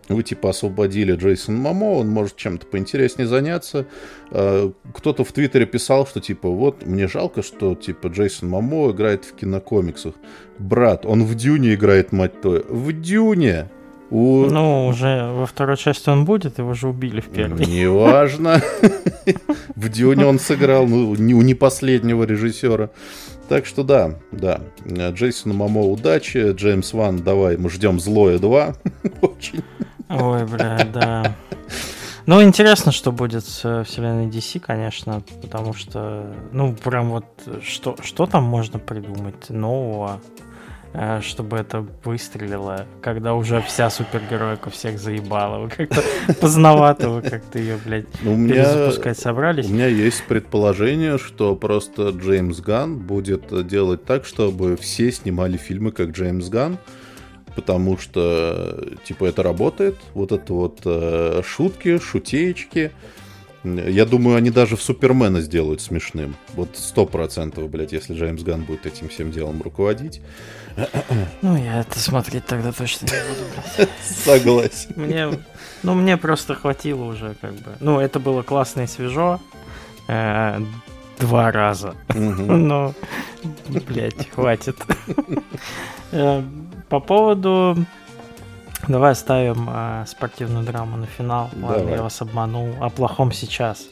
вы 0.10 0.24
типа 0.24 0.50
освободили 0.50 1.16
Джейсон 1.16 1.56
Мамо, 1.56 1.94
он 1.94 2.10
может 2.10 2.36
чем-то 2.36 2.66
поинтереснее 2.66 3.28
заняться. 3.28 3.86
А, 4.32 4.72
кто-то 4.94 5.24
в 5.24 5.32
Твиттере 5.32 5.66
писал, 5.66 6.06
что 6.06 6.20
типа 6.20 6.50
вот 6.50 6.86
мне 6.86 7.08
жалко, 7.08 7.42
что 7.42 7.76
типа 7.76 8.08
Джейсон 8.08 8.50
Мамо 8.50 8.92
играет 8.92 9.26
в 9.26 9.34
кинокомиксах. 9.36 10.14
Брат, 10.60 11.06
он 11.06 11.24
в 11.24 11.36
Дюне 11.36 11.74
играет, 11.74 12.12
мать 12.12 12.42
твою. 12.42 12.64
В 12.68 12.92
Дюне! 12.92 13.70
У... 14.10 14.46
Ну, 14.46 14.88
уже 14.88 15.32
во 15.32 15.48
второй 15.48 15.76
части 15.76 16.08
он 16.08 16.26
будет, 16.26 16.60
его 16.60 16.76
же 16.76 16.88
убили 16.88 17.20
в 17.20 17.30
первой. 17.30 17.66
Неважно. 17.66 18.62
В 19.76 19.90
Дюне 19.90 20.26
он 20.26 20.38
сыграл, 20.38 20.86
ну, 20.86 21.16
не, 21.16 21.34
у 21.34 21.42
не 21.42 21.56
последнего 21.56 22.24
режиссера. 22.24 22.92
Так 23.50 23.66
что 23.66 23.84
да, 23.84 24.20
да. 24.32 24.62
Джейсону 24.86 25.56
Мамо 25.56 25.82
удачи. 25.82 26.52
Джеймс 26.52 26.94
Ван, 26.94 27.24
давай, 27.24 27.58
мы 27.58 27.72
ждем 27.72 28.00
Злое 28.00 28.38
2. 28.38 28.76
Очень. 29.22 29.64
Ой, 30.10 30.46
бля, 30.46 30.88
да. 30.94 31.36
Ну, 32.26 32.42
интересно, 32.42 32.92
что 32.94 33.12
будет 33.12 33.44
с 33.46 33.66
э, 33.66 33.84
вселенной 33.84 34.28
DC, 34.28 34.60
конечно, 34.62 35.22
потому 35.42 35.74
что, 35.74 36.34
ну, 36.54 36.74
прям 36.74 37.10
вот, 37.10 37.26
что, 37.62 37.98
что 38.02 38.26
там 38.28 38.44
можно 38.46 38.80
придумать 38.80 39.50
нового, 39.50 40.22
э, 40.94 41.20
чтобы 41.22 41.58
это 41.58 41.86
выстрелило, 42.06 42.86
когда 43.02 43.34
уже 43.34 43.62
вся 43.62 43.90
супергеройка 43.90 44.70
всех 44.70 45.00
заебала. 45.00 45.60
Вы 45.64 45.70
как-то 45.70 46.02
поздновато 46.40 47.10
вы 47.10 47.22
как-то 47.24 47.60
ее, 47.60 47.78
блядь, 47.84 48.06
Ну, 48.22 48.36
у 48.36 48.38
меня, 48.38 48.54
перезапускать 48.54 49.20
собрались. 49.20 49.66
у 49.70 49.74
меня 49.74 49.88
есть 49.88 50.24
предположение, 50.26 51.18
что 51.18 51.58
просто 51.58 52.12
Джеймс 52.12 52.62
Ган 52.62 53.00
будет 53.00 53.68
делать 53.68 54.06
так, 54.06 54.24
чтобы 54.24 54.78
все 54.78 55.12
снимали 55.12 55.58
фильмы 55.58 55.92
как 55.92 56.12
Джеймс 56.12 56.48
Ган, 56.48 56.78
потому 57.56 57.98
что, 57.98 58.96
типа, 59.04 59.26
это 59.26 59.44
работает. 59.44 59.96
Вот 60.14 60.32
это 60.32 60.54
вот 60.54 60.82
э, 60.86 61.42
шутки, 61.46 62.00
шутеечки. 62.00 62.92
Я 63.64 64.06
думаю, 64.06 64.36
они 64.36 64.50
даже 64.50 64.76
в 64.76 64.82
Супермена 64.82 65.40
сделают 65.40 65.82
смешным. 65.82 66.36
Вот 66.54 66.70
сто 66.74 67.06
процентов, 67.06 67.70
блядь, 67.70 67.94
если 67.94 68.14
Джеймс 68.14 68.44
Ган 68.44 68.64
будет 68.64 68.86
этим 68.86 69.08
всем 69.08 69.32
делом 69.32 69.62
руководить. 69.62 70.22
Ну, 71.42 71.56
я 71.56 71.80
это 71.80 71.98
смотреть 71.98 72.46
тогда 72.46 72.74
точно 72.74 73.06
не 73.06 73.12
буду, 73.12 73.50
блядь. 73.78 73.90
Согласен. 74.04 74.92
Мне, 74.98 75.40
ну, 75.82 75.94
мне 75.94 76.18
просто 76.18 76.56
хватило 76.56 77.06
уже, 77.06 77.36
как 77.40 77.54
бы. 77.54 77.78
Ну, 77.80 78.00
это 78.00 78.20
было 78.20 78.42
классно 78.42 78.82
и 78.82 78.88
свежо. 78.88 79.40
Два 81.20 81.52
раза. 81.52 81.96
Ну, 82.14 82.94
блядь, 83.88 84.30
хватит. 84.30 84.78
Э, 86.12 86.44
По 86.90 87.00
поводу... 87.00 87.76
Давай 88.88 89.12
оставим 89.14 89.70
э, 89.72 90.04
спортивную 90.08 90.66
драму 90.66 90.98
на 90.98 91.06
финал. 91.06 91.50
Ладно, 91.62 91.80
Давай. 91.80 91.94
я 91.96 92.02
вас 92.02 92.22
обманул. 92.22 92.76
О 92.82 92.90
плохом 92.90 93.32
сейчас. 93.32 93.88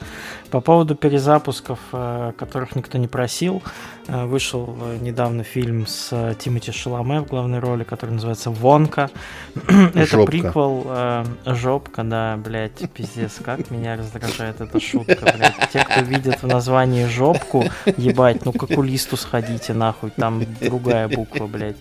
По 0.49 0.59
поводу 0.59 0.95
перезапусков, 0.95 1.79
э, 1.93 2.33
которых 2.37 2.75
никто 2.75 2.97
не 2.97 3.07
просил, 3.07 3.63
э, 4.07 4.25
вышел 4.25 4.75
э, 4.81 4.97
недавно 4.99 5.43
фильм 5.43 5.87
с 5.87 6.09
э, 6.11 6.35
Тимоти 6.37 6.73
Шаломе 6.73 7.21
в 7.21 7.27
главной 7.27 7.59
роли, 7.59 7.85
который 7.85 8.11
называется 8.11 8.49
«Вонка». 8.49 9.09
Это 9.55 10.05
Жопка. 10.05 10.25
приквел 10.31 10.83
э, 10.87 11.25
«Жопка», 11.45 12.03
да, 12.03 12.35
блядь, 12.35 12.91
пиздец, 12.91 13.39
как 13.41 13.71
меня 13.71 13.95
раздражает 13.95 14.59
эта 14.59 14.77
шутка, 14.81 15.19
блядь. 15.21 15.69
Те, 15.71 15.85
кто 15.85 16.01
видит 16.01 16.43
в 16.43 16.47
названии 16.47 17.05
«Жопку», 17.05 17.63
ебать, 17.95 18.43
ну 18.43 18.51
к 18.51 18.61
окулисту 18.63 19.15
сходите, 19.15 19.73
нахуй, 19.73 20.09
там 20.09 20.43
другая 20.59 21.07
буква, 21.07 21.47
блядь. 21.47 21.77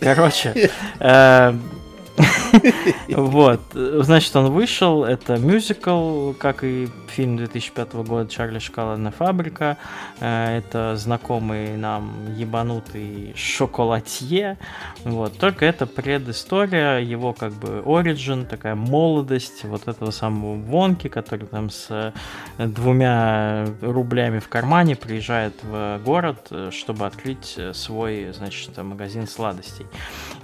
Короче, 0.00 0.70
э, 1.00 1.54
вот, 3.08 3.60
значит, 3.72 4.34
он 4.36 4.52
вышел, 4.52 5.04
это 5.04 5.36
мюзикл, 5.36 6.32
как 6.32 6.64
и 6.64 6.88
фильм 7.08 7.36
2005 7.36 7.94
года 7.94 8.28
«Чарли 8.28 8.58
Шоколадная 8.58 9.12
фабрика», 9.12 9.78
Э, 10.22 10.58
это 10.58 10.96
знакомый 10.96 11.76
нам 11.76 12.34
ебанутый 12.36 13.32
шоколадье, 13.36 14.56
вот, 15.04 15.36
только 15.38 15.66
это 15.66 15.86
предыстория, 15.86 16.98
его 16.98 17.32
как 17.32 17.52
бы 17.52 17.82
origin, 17.84 18.46
такая 18.46 18.76
молодость 18.76 19.64
вот 19.64 19.88
этого 19.88 20.12
самого 20.12 20.54
Вонки, 20.54 21.08
который 21.08 21.46
там 21.46 21.70
с 21.70 21.86
э, 21.90 22.12
двумя 22.58 23.66
рублями 23.80 24.38
в 24.38 24.48
кармане 24.48 24.94
приезжает 24.94 25.54
в 25.62 26.00
город, 26.04 26.46
э, 26.50 26.70
чтобы 26.72 27.06
открыть 27.06 27.58
свой, 27.72 28.32
значит, 28.32 28.76
магазин 28.78 29.26
сладостей. 29.26 29.86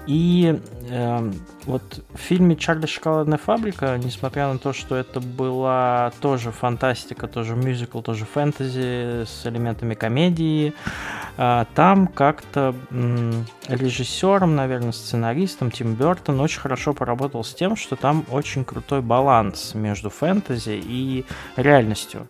И 0.09 0.59
эм, 0.89 1.35
вот 1.67 2.03
в 2.15 2.19
фильме 2.19 2.57
«Чарли 2.57 2.87
Шоколадная 2.87 3.37
фабрика», 3.37 3.99
несмотря 4.03 4.51
на 4.51 4.59
то, 4.59 4.73
что 4.73 4.97
это 4.97 5.21
была 5.21 6.13
тоже 6.23 6.51
фантастика, 6.51 7.29
тоже 7.29 7.55
мюзикл, 7.55 8.01
тоже 8.01 8.25
фэнтези 8.25 9.27
с 9.27 9.43
элементами 9.45 9.93
комедии, 9.93 10.73
а, 11.37 11.67
там 11.75 12.07
как-то 12.07 12.75
м, 12.91 13.45
режиссером, 13.69 14.57
наверное, 14.57 14.93
сценаристом 14.93 15.71
Тим 15.71 15.93
Бертон 15.93 16.41
очень 16.41 16.61
хорошо 16.61 16.95
поработал 16.95 17.45
с 17.45 17.53
тем, 17.53 17.77
что 17.77 17.95
там 17.95 18.25
очень 18.31 18.65
крутой 18.65 19.03
баланс 19.03 19.75
между 19.75 20.09
фэнтези 20.09 20.81
и 20.83 21.27
реальностью. 21.57 22.29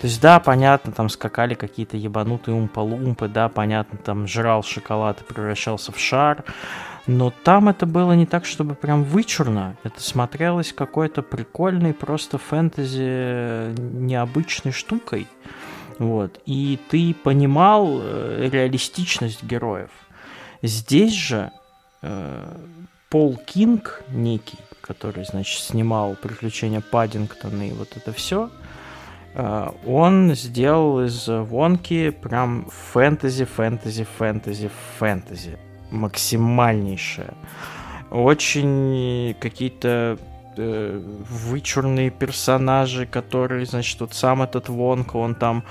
То 0.00 0.08
есть, 0.08 0.20
да, 0.20 0.40
понятно, 0.40 0.90
там 0.90 1.08
скакали 1.08 1.54
какие-то 1.54 1.96
ебанутые 1.96 2.56
умпа-лумпы, 2.56 3.28
да, 3.28 3.48
понятно, 3.48 3.98
там 3.98 4.26
жрал 4.26 4.64
шоколад 4.64 5.20
и 5.20 5.32
превращался 5.32 5.92
в 5.92 5.98
шар, 6.00 6.44
но 7.06 7.32
там 7.44 7.68
это 7.68 7.86
было 7.86 8.12
не 8.12 8.26
так, 8.26 8.44
чтобы 8.44 8.74
прям 8.74 9.04
вычурно. 9.04 9.76
Это 9.84 10.00
смотрелось 10.00 10.72
какой-то 10.72 11.22
прикольной 11.22 11.94
просто 11.94 12.38
фэнтези 12.38 13.02
э, 13.02 13.74
необычной 13.78 14.72
штукой. 14.72 15.26
Вот. 15.98 16.40
И 16.46 16.78
ты 16.88 17.14
понимал 17.14 18.00
э, 18.00 18.48
реалистичность 18.50 19.42
героев. 19.42 19.90
Здесь 20.62 21.14
же 21.14 21.50
э, 22.02 22.56
Пол 23.08 23.36
Кинг 23.46 24.02
некий, 24.10 24.58
который, 24.80 25.24
значит, 25.24 25.62
снимал 25.62 26.14
«Приключения 26.14 26.80
Паддингтона» 26.80 27.68
и 27.68 27.72
вот 27.72 27.96
это 27.96 28.12
все, 28.12 28.50
он 29.86 30.34
сделал 30.34 31.04
из 31.04 31.28
Вонки 31.28 32.10
прям 32.10 32.68
фэнтези, 32.92 33.44
фэнтези, 33.44 34.04
фэнтези, 34.18 34.70
фэнтези. 34.98 35.58
Максимальнейшее. 35.90 37.34
Очень 38.10 39.36
какие-то 39.40 40.18
э, 40.56 41.00
вычурные 41.28 42.10
персонажи, 42.10 43.06
которые, 43.06 43.66
значит, 43.66 44.00
вот 44.00 44.14
сам 44.14 44.42
этот 44.42 44.68
Вонка, 44.68 45.16
он 45.16 45.34
там 45.34 45.64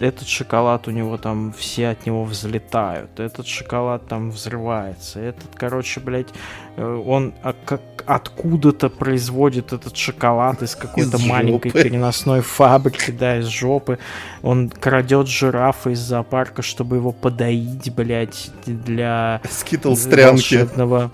этот 0.00 0.28
шоколад 0.28 0.88
у 0.88 0.90
него 0.90 1.16
там 1.18 1.52
все 1.52 1.88
от 1.88 2.06
него 2.06 2.24
взлетают, 2.24 3.18
этот 3.20 3.46
шоколад 3.46 4.06
там 4.08 4.30
взрывается, 4.30 5.20
этот, 5.20 5.48
короче, 5.54 6.00
блядь, 6.00 6.28
э, 6.76 7.02
он 7.06 7.34
а, 7.42 7.54
как 7.64 7.80
откуда-то 8.06 8.88
производит 8.88 9.72
этот 9.72 9.96
шоколад 9.96 10.62
из 10.62 10.74
какой-то 10.74 11.16
Из 11.18 11.26
маленькой 11.26 11.68
жопы. 11.70 11.82
переносной 11.82 12.40
фабрики, 12.40 13.10
да, 13.10 13.38
из 13.38 13.46
жопы. 13.46 13.98
Он 14.42 14.68
крадет 14.70 15.28
жирафа 15.28 15.90
из 15.90 15.98
зоопарка, 16.00 16.62
чтобы 16.62 16.96
его 16.96 17.12
подоить, 17.12 17.94
блядь, 17.94 18.50
для 18.66 19.40
Скитл 19.50 19.94
стрянки. 19.94 20.54
волшебного. 20.56 21.10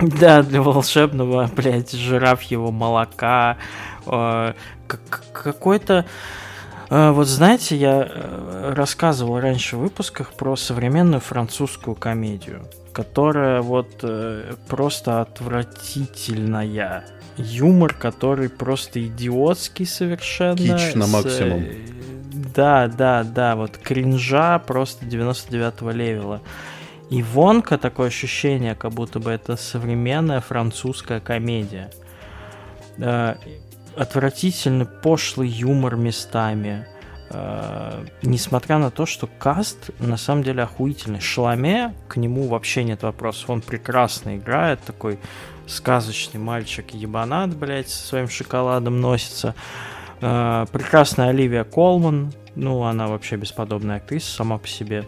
Да, 0.00 0.42
для 0.42 0.60
волшебного, 0.62 1.50
блядь, 1.56 1.92
жирафьего 1.92 2.70
молока. 2.70 3.58
Э, 4.06 4.54
как- 4.86 5.22
Какой-то... 5.32 6.04
э, 6.04 6.43
Вот 6.90 7.26
знаете, 7.26 7.76
я 7.76 8.08
э, 8.08 8.72
рассказывал 8.74 9.40
раньше 9.40 9.76
в 9.76 9.80
выпусках 9.80 10.32
про 10.32 10.56
современную 10.56 11.20
французскую 11.20 11.94
комедию, 11.94 12.66
которая 12.92 13.62
вот 13.62 14.00
э, 14.02 14.54
просто 14.68 15.20
отвратительная. 15.20 17.04
Юмор, 17.36 17.94
который 17.94 18.48
просто 18.48 19.04
идиотский 19.04 19.86
совершенно. 19.86 20.56
Кич 20.56 20.94
на 20.94 21.06
максимум. 21.06 21.62
э, 21.62 21.76
Да, 22.54 22.86
да, 22.86 23.24
да, 23.24 23.56
вот 23.56 23.76
кринжа 23.78 24.58
просто 24.60 25.04
99-го 25.04 25.90
левела. 25.90 26.40
И 27.10 27.22
Вонка 27.22 27.76
такое 27.76 28.08
ощущение, 28.08 28.74
как 28.74 28.92
будто 28.92 29.20
бы 29.20 29.30
это 29.30 29.56
современная 29.56 30.40
французская 30.40 31.20
комедия. 31.20 31.90
Отвратительный 33.96 34.86
пошлый 34.86 35.48
юмор 35.48 35.96
местами. 35.96 36.86
Э, 37.30 38.04
Несмотря 38.22 38.78
на 38.78 38.90
то, 38.90 39.06
что 39.06 39.26
каст 39.26 39.90
на 39.98 40.16
самом 40.16 40.42
деле 40.42 40.62
охуительный. 40.62 41.20
Шаломе, 41.20 41.94
к 42.08 42.16
нему 42.16 42.48
вообще 42.48 42.84
нет 42.84 43.02
вопросов. 43.02 43.50
Он 43.50 43.60
прекрасно 43.60 44.36
играет, 44.36 44.80
такой 44.80 45.18
сказочный 45.66 46.40
мальчик 46.40 46.92
ебанат, 46.92 47.54
блядь, 47.56 47.88
со 47.88 48.06
своим 48.06 48.28
шоколадом 48.28 49.00
носится. 49.00 49.54
Э, 50.20 50.66
Прекрасная 50.72 51.28
Оливия 51.30 51.64
Колман, 51.64 52.32
ну, 52.54 52.82
она 52.82 53.06
вообще 53.06 53.36
бесподобная 53.36 53.96
актриса 53.96 54.34
сама 54.34 54.58
по 54.58 54.68
себе. 54.68 55.06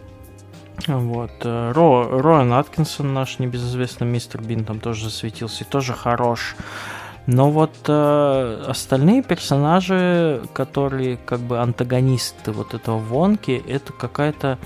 Вот. 0.86 1.32
э, 1.42 1.72
Ро, 1.72 2.20
Роан 2.20 2.52
Аткинсон, 2.52 3.12
наш 3.14 3.38
небезызвестный 3.38 4.06
мистер 4.06 4.42
Бин, 4.42 4.64
там 4.64 4.80
тоже 4.80 5.04
засветился 5.04 5.64
и 5.64 5.66
тоже 5.66 5.92
хорош. 5.92 6.54
Но 7.26 7.50
вот 7.50 7.74
э, 7.88 8.64
остальные 8.68 9.22
персонажи, 9.22 10.42
которые 10.52 11.16
как 11.16 11.40
бы 11.40 11.58
антагонисты 11.58 12.52
вот 12.52 12.74
этого 12.74 12.98
Вонки, 12.98 13.62
это 13.66 13.92
какая-то... 13.92 14.58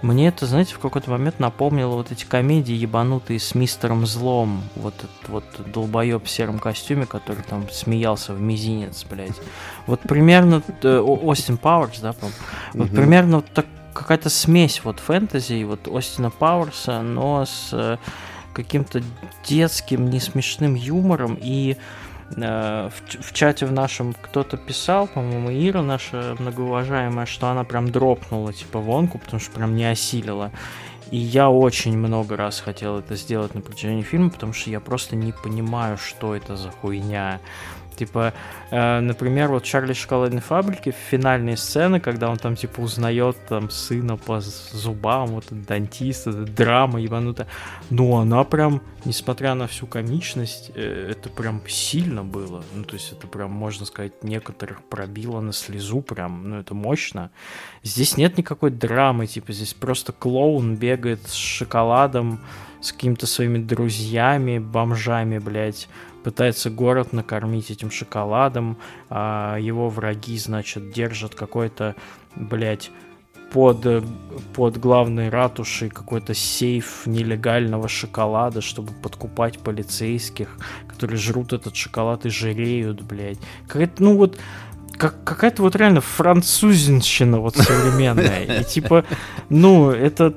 Мне 0.00 0.28
это, 0.28 0.44
знаете, 0.44 0.74
в 0.74 0.80
какой-то 0.80 1.10
момент 1.10 1.40
напомнило 1.40 1.94
вот 1.94 2.12
эти 2.12 2.24
комедии 2.24 2.74
ебанутые 2.74 3.40
с 3.40 3.54
мистером 3.54 4.06
Злом. 4.06 4.62
Вот 4.76 4.94
этот 4.98 5.28
вот 5.28 5.44
долбоеб 5.72 6.24
в 6.24 6.30
сером 6.30 6.58
костюме, 6.58 7.06
который 7.06 7.42
там 7.42 7.68
смеялся 7.70 8.34
в 8.34 8.40
мизинец, 8.40 9.04
блядь. 9.08 9.40
Вот 9.86 10.00
примерно... 10.00 10.62
э, 10.82 10.98
Остин 10.98 11.56
Пауэрс, 11.56 12.00
да, 12.00 12.12
по 12.12 12.26
Вот 12.74 12.90
примерно 12.90 13.36
вот 13.36 13.46
так, 13.52 13.66
какая-то 13.94 14.28
смесь 14.28 14.82
вот 14.84 15.00
фэнтези 15.00 15.54
и 15.54 15.64
вот 15.64 15.88
Остина 15.88 16.30
Пауэрса, 16.30 17.00
но 17.00 17.46
с 17.46 17.70
э, 17.72 17.96
каким-то 18.52 19.02
детским, 19.46 20.10
несмешным 20.10 20.74
юмором. 20.74 21.38
И 21.40 21.78
э, 21.78 22.03
в, 22.30 22.92
в 23.20 23.32
чате 23.32 23.66
в 23.66 23.72
нашем 23.72 24.14
кто-то 24.14 24.56
писал, 24.56 25.06
по-моему, 25.06 25.50
Ира 25.50 25.82
наша 25.82 26.36
многоуважаемая, 26.38 27.26
что 27.26 27.48
она 27.48 27.64
прям 27.64 27.90
дропнула, 27.90 28.52
типа, 28.52 28.78
вонку, 28.78 29.18
потому 29.18 29.40
что 29.40 29.52
прям 29.52 29.76
не 29.76 29.84
осилила. 29.84 30.50
И 31.10 31.16
я 31.16 31.50
очень 31.50 31.96
много 31.96 32.36
раз 32.36 32.60
хотел 32.60 32.98
это 32.98 33.14
сделать 33.14 33.54
на 33.54 33.60
протяжении 33.60 34.02
фильма, 34.02 34.30
потому 34.30 34.52
что 34.52 34.70
я 34.70 34.80
просто 34.80 35.16
не 35.16 35.32
понимаю, 35.32 35.98
что 35.98 36.34
это 36.34 36.56
за 36.56 36.70
хуйня. 36.70 37.40
Типа, 37.96 38.32
э, 38.70 39.00
например, 39.00 39.48
вот 39.48 39.64
Чарли 39.64 39.92
шоколадной 39.92 40.40
фабрики 40.40 40.90
в 40.90 41.10
финальной 41.10 41.56
сцены, 41.56 42.00
когда 42.00 42.30
он 42.30 42.36
там, 42.36 42.56
типа, 42.56 42.80
узнает 42.80 43.36
там 43.48 43.70
сына 43.70 44.16
по 44.16 44.40
зубам, 44.40 45.28
вот 45.28 45.46
этот 45.46 45.64
дантист, 45.66 46.26
эта 46.26 46.44
драма 46.44 47.00
ебанутая. 47.00 47.46
Ну, 47.90 48.16
она 48.16 48.44
прям, 48.44 48.82
несмотря 49.04 49.54
на 49.54 49.66
всю 49.66 49.86
комичность, 49.86 50.70
э, 50.74 51.10
это 51.10 51.28
прям 51.28 51.62
сильно 51.68 52.24
было. 52.24 52.64
Ну, 52.74 52.84
то 52.84 52.94
есть 52.94 53.12
это 53.12 53.26
прям, 53.26 53.52
можно 53.52 53.86
сказать, 53.86 54.22
некоторых 54.22 54.82
пробило 54.82 55.40
на 55.40 55.52
слезу 55.52 56.00
прям, 56.02 56.50
ну, 56.50 56.60
это 56.60 56.74
мощно. 56.74 57.30
Здесь 57.82 58.16
нет 58.16 58.38
никакой 58.38 58.70
драмы, 58.70 59.26
типа, 59.26 59.52
здесь 59.52 59.74
просто 59.74 60.12
клоун 60.12 60.76
бегает 60.76 61.20
с 61.26 61.34
шоколадом, 61.34 62.40
с 62.80 62.92
какими-то 62.92 63.26
своими 63.26 63.58
друзьями, 63.58 64.58
бомжами, 64.58 65.38
блядь, 65.38 65.88
пытается 66.24 66.70
город 66.70 67.12
накормить 67.12 67.70
этим 67.70 67.90
шоколадом, 67.90 68.78
а 69.10 69.58
его 69.58 69.88
враги, 69.90 70.38
значит, 70.38 70.90
держат 70.90 71.34
какой-то, 71.34 71.94
блядь, 72.34 72.90
под, 73.52 74.04
под 74.54 74.78
главной 74.78 75.28
ратушей 75.28 75.88
какой-то 75.88 76.34
сейф 76.34 77.02
нелегального 77.06 77.86
шоколада, 77.86 78.60
чтобы 78.60 78.92
подкупать 78.92 79.60
полицейских, 79.60 80.56
которые 80.88 81.18
жрут 81.18 81.52
этот 81.52 81.76
шоколад 81.76 82.26
и 82.26 82.30
жиреют, 82.30 83.02
блядь. 83.02 83.38
Какая-то, 83.68 84.02
ну 84.02 84.16
вот, 84.16 84.38
как, 84.96 85.22
какая-то 85.22 85.62
вот 85.62 85.76
реально 85.76 86.00
французинщина 86.00 87.38
вот 87.38 87.56
современная. 87.56 88.60
И 88.60 88.64
типа, 88.64 89.04
ну, 89.50 89.90
это 89.90 90.34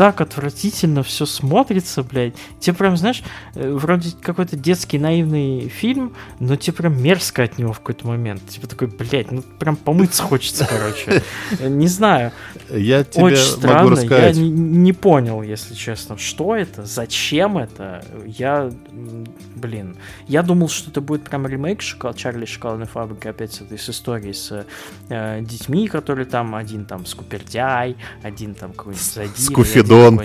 так 0.00 0.22
отвратительно 0.22 1.02
все 1.02 1.26
смотрится, 1.26 2.02
блядь. 2.02 2.32
Тебе 2.58 2.74
прям, 2.74 2.96
знаешь, 2.96 3.22
э, 3.54 3.70
вроде 3.70 4.12
какой-то 4.22 4.56
детский 4.56 4.98
наивный 4.98 5.68
фильм, 5.68 6.14
но 6.38 6.56
тебе 6.56 6.72
прям 6.72 7.02
мерзко 7.02 7.42
от 7.42 7.58
него 7.58 7.74
в 7.74 7.80
какой-то 7.80 8.06
момент. 8.06 8.40
Типа 8.48 8.66
такой, 8.66 8.88
блядь, 8.88 9.30
ну 9.30 9.42
прям 9.42 9.76
помыться 9.76 10.22
хочется, 10.22 10.66
короче. 10.66 11.22
Не 11.68 11.86
знаю. 11.86 12.32
Я 12.70 13.04
тебе 13.04 13.24
Очень 13.24 13.42
странно, 13.42 14.00
я 14.00 14.32
не, 14.32 14.48
не 14.48 14.94
понял, 14.94 15.42
если 15.42 15.74
честно, 15.74 16.16
что 16.16 16.56
это, 16.56 16.86
зачем 16.86 17.58
это. 17.58 18.02
Я, 18.24 18.70
блин, 19.56 19.96
я 20.28 20.42
думал, 20.42 20.70
что 20.70 20.90
это 20.90 21.02
будет 21.02 21.24
прям 21.24 21.46
ремейк 21.46 21.82
Шокол... 21.82 22.14
Чарли 22.14 22.46
Шоколадной 22.46 22.86
фабрики, 22.86 23.28
опять 23.28 23.52
с 23.52 23.60
этой 23.60 23.78
с 23.78 23.90
историей 23.90 24.32
с 24.32 24.64
э, 25.10 25.40
детьми, 25.42 25.88
которые 25.88 26.24
там, 26.24 26.54
один 26.54 26.86
там 26.86 27.04
скупердяй, 27.04 27.96
один 28.22 28.54
там 28.54 28.72
какой-нибудь 28.72 29.04
задир, 29.04 29.89
Дон. 29.90 30.20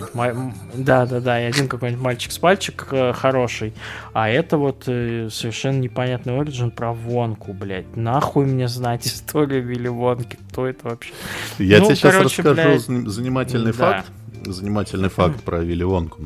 Да, 0.75 1.07
да, 1.07 1.19
да, 1.19 1.41
и 1.41 1.45
один 1.45 1.67
какой-нибудь 1.67 2.03
мальчик 2.03 2.31
с 2.31 2.37
пальчик 2.37 2.87
э, 2.91 3.13
хороший. 3.13 3.73
А 4.13 4.29
это 4.29 4.57
вот 4.57 4.83
э, 4.85 5.29
совершенно 5.31 5.79
непонятный 5.79 6.39
оригин 6.39 6.69
про 6.69 6.93
Вонку, 6.93 7.51
блядь. 7.51 7.97
Нахуй 7.97 8.45
мне 8.45 8.67
знать 8.67 9.07
историю 9.07 9.65
Вилли 9.65 9.87
Вонки, 9.87 10.37
кто 10.49 10.67
это 10.67 10.89
вообще? 10.89 11.11
Я 11.57 11.79
ну, 11.79 11.85
тебе 11.85 11.95
сейчас 11.95 12.15
расскажу 12.15 12.53
блядь... 12.53 12.81
занимательный 12.81 13.73
да. 13.73 13.77
факт. 13.77 14.11
Занимательный 14.45 15.09
факт 15.09 15.41
про 15.41 15.61
Вилли 15.61 15.83
Вонку. 15.83 16.21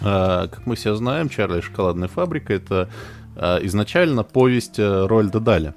А, 0.00 0.48
как 0.48 0.64
мы 0.64 0.74
все 0.74 0.94
знаем, 0.94 1.28
Чарли 1.28 1.58
и 1.58 1.62
шоколадная 1.62 2.08
фабрика 2.08 2.54
это 2.54 2.88
а, 3.36 3.58
изначально 3.58 4.22
повесть 4.22 4.78
а, 4.78 5.06
Рольда 5.06 5.40
Даля. 5.40 5.74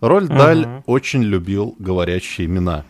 Рольд 0.00 0.30
uh-huh. 0.30 0.36
Даль 0.36 0.68
очень 0.86 1.22
любил 1.22 1.76
говорящие 1.78 2.48
имена. 2.48 2.84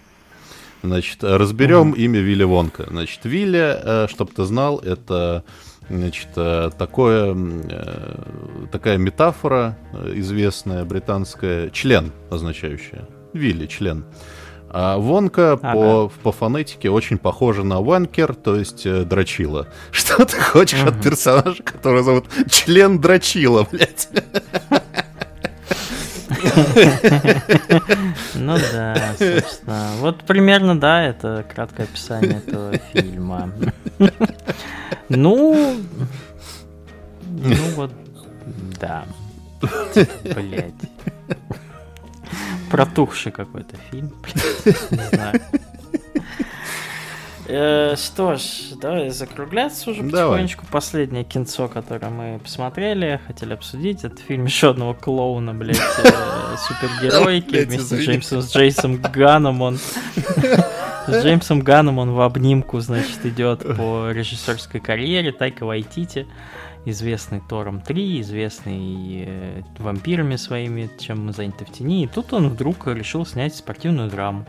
Значит, 0.84 1.24
разберем 1.24 1.90
угу. 1.90 1.96
имя 1.96 2.20
Вилли 2.20 2.44
Вонка. 2.44 2.84
Значит, 2.90 3.20
Вилли, 3.24 3.78
э, 3.82 4.06
чтобы 4.08 4.32
ты 4.32 4.44
знал, 4.44 4.78
это 4.80 5.42
значит, 5.88 6.28
э, 6.36 6.70
такое, 6.76 7.34
э, 7.34 8.66
такая 8.70 8.98
метафора 8.98 9.78
известная 10.12 10.84
британская, 10.84 11.70
член 11.70 12.12
означающая. 12.30 13.08
Вилли, 13.32 13.66
член. 13.66 14.04
А 14.68 14.98
Вонка 14.98 15.52
ага. 15.52 15.72
по, 15.72 16.12
по 16.22 16.32
фонетике 16.32 16.90
очень 16.90 17.16
похожа 17.16 17.62
на 17.62 17.80
Ванкер, 17.80 18.34
то 18.34 18.54
есть 18.54 18.84
э, 18.84 19.04
Драчила. 19.04 19.68
Что 19.90 20.26
ты 20.26 20.38
хочешь 20.38 20.82
угу. 20.82 20.90
от 20.90 21.02
персонажа, 21.02 21.62
которого 21.62 22.02
зовут 22.02 22.26
член 22.50 23.00
Драчила, 23.00 23.66
блядь? 23.70 24.10
Ну 28.34 28.58
да, 28.72 29.14
собственно. 29.18 29.90
Вот 29.98 30.24
примерно, 30.24 30.78
да, 30.78 31.02
это 31.02 31.44
краткое 31.54 31.84
описание 31.84 32.38
этого 32.38 32.76
фильма. 32.92 33.50
Ну, 35.08 35.76
ну 37.26 37.56
вот, 37.76 37.92
да. 38.80 39.04
Блять. 40.22 40.74
Протухший 42.70 43.32
какой-то 43.32 43.76
фильм. 43.90 44.12
Не 44.90 45.16
знаю. 45.16 45.40
Э, 47.46 47.94
что 47.96 48.36
ж, 48.36 48.74
давай 48.80 49.10
закругляться 49.10 49.90
уже 49.90 50.02
потихонечку. 50.02 50.62
Давай. 50.62 50.72
Последнее 50.72 51.24
кинцо, 51.24 51.68
которое 51.68 52.08
мы 52.08 52.38
посмотрели, 52.38 53.20
хотели 53.26 53.52
обсудить, 53.52 54.04
это 54.04 54.16
фильм 54.16 54.46
еще 54.46 54.70
одного 54.70 54.94
клоуна, 54.94 55.52
блядь, 55.52 55.76
э, 55.76 56.56
супергеройки 56.58 57.64
вместе 57.64 57.96
с 57.96 58.00
Джеймсом, 58.00 58.42
с 58.42 58.54
Джейсом 58.54 58.96
Ганом. 59.00 59.60
Он 59.60 59.78
с 61.06 61.22
Джеймсом 61.22 61.60
Ганом 61.60 61.98
он 61.98 62.12
в 62.12 62.20
обнимку, 62.22 62.80
значит, 62.80 63.26
идет 63.26 63.60
по 63.76 64.10
режиссерской 64.10 64.80
карьере 64.80 65.30
Тайка 65.30 65.66
Вайтити, 65.66 66.26
известный 66.86 67.42
Тором 67.46 67.82
3, 67.82 68.22
известный 68.22 69.24
э, 69.26 69.62
вампирами 69.78 70.36
своими, 70.36 70.88
чем 70.98 71.26
мы 71.26 71.32
заняты 71.34 71.66
в 71.66 71.72
тени. 71.72 72.04
И 72.04 72.06
тут 72.06 72.32
он 72.32 72.48
вдруг 72.48 72.86
решил 72.86 73.26
снять 73.26 73.54
спортивную 73.54 74.08
драму 74.08 74.46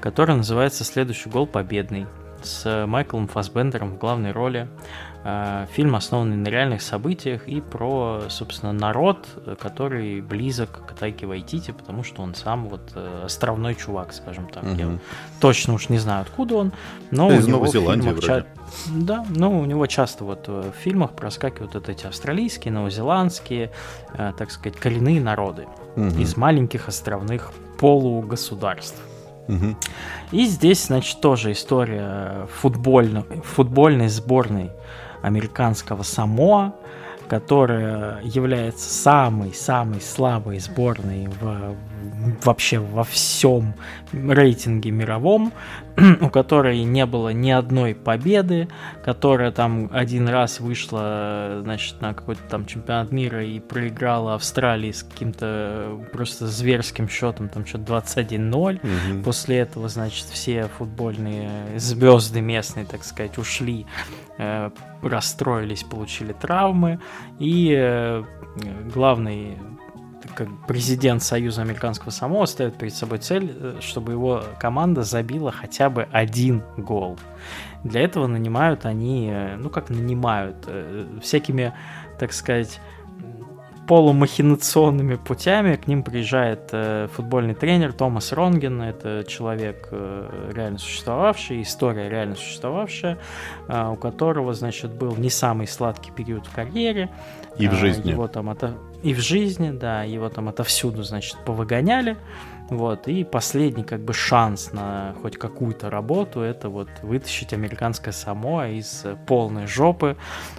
который 0.00 0.36
называется 0.36 0.84
«Следующий 0.84 1.28
гол 1.30 1.46
победный» 1.46 2.06
с 2.42 2.86
Майклом 2.86 3.28
Фасбендером 3.28 3.92
в 3.92 3.98
главной 3.98 4.32
роли. 4.32 4.68
Э, 5.22 5.66
фильм, 5.72 5.94
основанный 5.94 6.36
на 6.36 6.48
реальных 6.48 6.80
событиях 6.80 7.46
и 7.46 7.60
про, 7.60 8.22
собственно, 8.30 8.72
народ, 8.72 9.26
который 9.60 10.22
близок 10.22 10.86
к 10.86 10.92
Тайке 10.92 11.26
Вайтити, 11.26 11.72
потому 11.72 12.02
что 12.02 12.22
он 12.22 12.34
сам 12.34 12.68
вот 12.68 12.92
э, 12.94 13.22
островной 13.26 13.74
чувак, 13.74 14.14
скажем 14.14 14.48
так. 14.48 14.64
Угу. 14.64 14.74
Я 14.74 14.98
точно 15.40 15.74
уж 15.74 15.90
не 15.90 15.98
знаю, 15.98 16.22
откуда 16.22 16.56
он, 16.56 16.72
но 17.10 17.30
Из 17.32 17.46
у 17.46 17.50
Новой 17.50 17.68
Зеландии 17.68 18.08
вроде. 18.08 18.26
Ча... 18.26 18.46
Да, 18.86 19.26
но 19.28 19.58
у 19.58 19.64
него 19.66 19.86
часто 19.86 20.24
вот 20.24 20.48
в 20.48 20.72
фильмах 20.72 21.12
проскакивают 21.12 21.74
вот 21.74 21.88
эти 21.88 22.06
австралийские, 22.06 22.72
новозеландские, 22.72 23.72
э, 24.14 24.32
так 24.38 24.50
сказать, 24.50 24.78
коренные 24.78 25.20
народы 25.20 25.66
угу. 25.96 26.06
из 26.06 26.36
маленьких 26.38 26.88
островных 26.88 27.52
полугосударств. 27.78 29.00
И 30.32 30.44
здесь, 30.46 30.86
значит, 30.86 31.20
тоже 31.20 31.52
история 31.52 32.46
футбольной, 32.60 33.24
футбольной 33.44 34.08
сборной 34.08 34.70
американского 35.22 36.02
Самоа, 36.02 36.74
которая 37.28 38.20
является 38.22 38.92
самой-самой 38.92 40.00
слабой 40.00 40.58
сборной 40.58 41.28
в, 41.28 41.76
вообще 42.44 42.78
во 42.78 43.04
всем 43.04 43.74
рейтинге 44.12 44.90
мировом, 44.90 45.52
у 46.20 46.30
которой 46.30 46.82
не 46.84 47.06
было 47.06 47.30
ни 47.30 47.50
одной 47.50 47.94
победы, 47.94 48.68
которая 49.04 49.52
там 49.52 49.88
один 49.92 50.28
раз 50.28 50.60
вышла, 50.60 51.60
значит, 51.62 52.00
на 52.00 52.14
какой-то 52.14 52.42
там 52.48 52.66
чемпионат 52.66 53.12
мира 53.12 53.44
и 53.44 53.60
проиграла 53.60 54.34
Австралии 54.34 54.92
с 54.92 55.02
каким-то 55.02 56.00
просто 56.12 56.46
зверским 56.46 57.08
счетом, 57.08 57.48
там 57.48 57.66
что-то 57.66 57.94
21-0. 57.94 58.76
Угу. 58.76 59.22
После 59.24 59.58
этого, 59.58 59.88
значит, 59.88 60.26
все 60.26 60.68
футбольные 60.78 61.78
звезды 61.78 62.40
местные, 62.40 62.86
так 62.86 63.04
сказать, 63.04 63.38
ушли 63.38 63.86
Э, 64.42 64.70
расстроились, 65.02 65.82
получили 65.82 66.32
травмы, 66.32 66.98
и 67.38 67.74
э, 67.76 68.22
главный 68.94 69.58
как 70.34 70.48
президент 70.66 71.22
Союза 71.22 71.62
Американского 71.62 72.10
Самоа 72.10 72.46
ставит 72.46 72.76
перед 72.76 72.94
собой 72.94 73.18
цель, 73.18 73.54
э, 73.54 73.78
чтобы 73.80 74.12
его 74.12 74.42
команда 74.58 75.02
забила 75.02 75.52
хотя 75.52 75.90
бы 75.90 76.08
один 76.12 76.62
гол. 76.76 77.18
Для 77.84 78.02
этого 78.02 78.26
нанимают 78.26 78.84
они, 78.84 79.32
ну 79.56 79.70
как 79.70 79.88
нанимают, 79.88 80.68
всякими, 81.22 81.72
так 82.18 82.34
сказать, 82.34 82.78
полумахинационными 83.90 85.16
путями 85.16 85.74
к 85.74 85.88
ним 85.88 86.04
приезжает 86.04 86.68
э, 86.70 87.08
футбольный 87.12 87.54
тренер 87.56 87.92
Томас 87.92 88.32
Ронген. 88.32 88.80
Это 88.80 89.24
человек 89.26 89.88
э, 89.90 90.52
реально 90.54 90.78
существовавший, 90.78 91.62
история 91.62 92.08
реально 92.08 92.36
существовавшая, 92.36 93.18
э, 93.66 93.88
у 93.88 93.96
которого, 93.96 94.54
значит, 94.54 94.92
был 94.92 95.16
не 95.16 95.28
самый 95.28 95.66
сладкий 95.66 96.12
период 96.12 96.46
в 96.46 96.54
карьере. 96.54 97.10
И 97.60 97.68
в 97.68 97.74
жизни. 97.74 98.10
Его 98.10 98.28
там 98.28 98.50
это... 98.50 98.76
И 99.02 99.14
в 99.14 99.20
жизни, 99.20 99.70
да, 99.70 100.02
его 100.02 100.28
там 100.28 100.48
отовсюду, 100.48 101.02
значит, 101.02 101.36
повыгоняли. 101.44 102.16
Вот, 102.68 103.08
и 103.08 103.24
последний 103.24 103.82
как 103.82 104.00
бы 104.00 104.12
шанс 104.12 104.72
на 104.72 105.14
хоть 105.20 105.36
какую-то 105.36 105.90
работу 105.90 106.40
это 106.40 106.68
вот 106.68 106.88
вытащить 107.02 107.52
американское 107.52 108.12
само 108.12 108.64
из 108.64 109.04
полной 109.26 109.66
жопы 109.66 110.16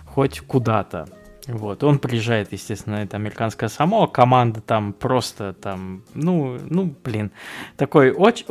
хоть 0.07 0.41
куда-то. 0.41 1.07
Вот, 1.47 1.83
он 1.83 1.99
приезжает, 1.99 2.51
естественно, 2.51 2.95
это 2.95 3.15
американское 3.15 3.69
само, 3.69 4.07
команда 4.07 4.61
там 4.61 4.93
просто 4.93 5.53
там, 5.53 6.03
ну, 6.13 6.59
ну, 6.69 6.93
блин, 7.03 7.31
такой 7.77 8.11
очень, 8.11 8.45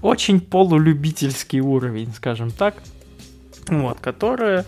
очень 0.00 0.40
полулюбительский 0.40 1.60
уровень, 1.60 2.12
скажем 2.14 2.50
так, 2.50 2.76
вот, 3.68 3.98
которая, 4.00 4.64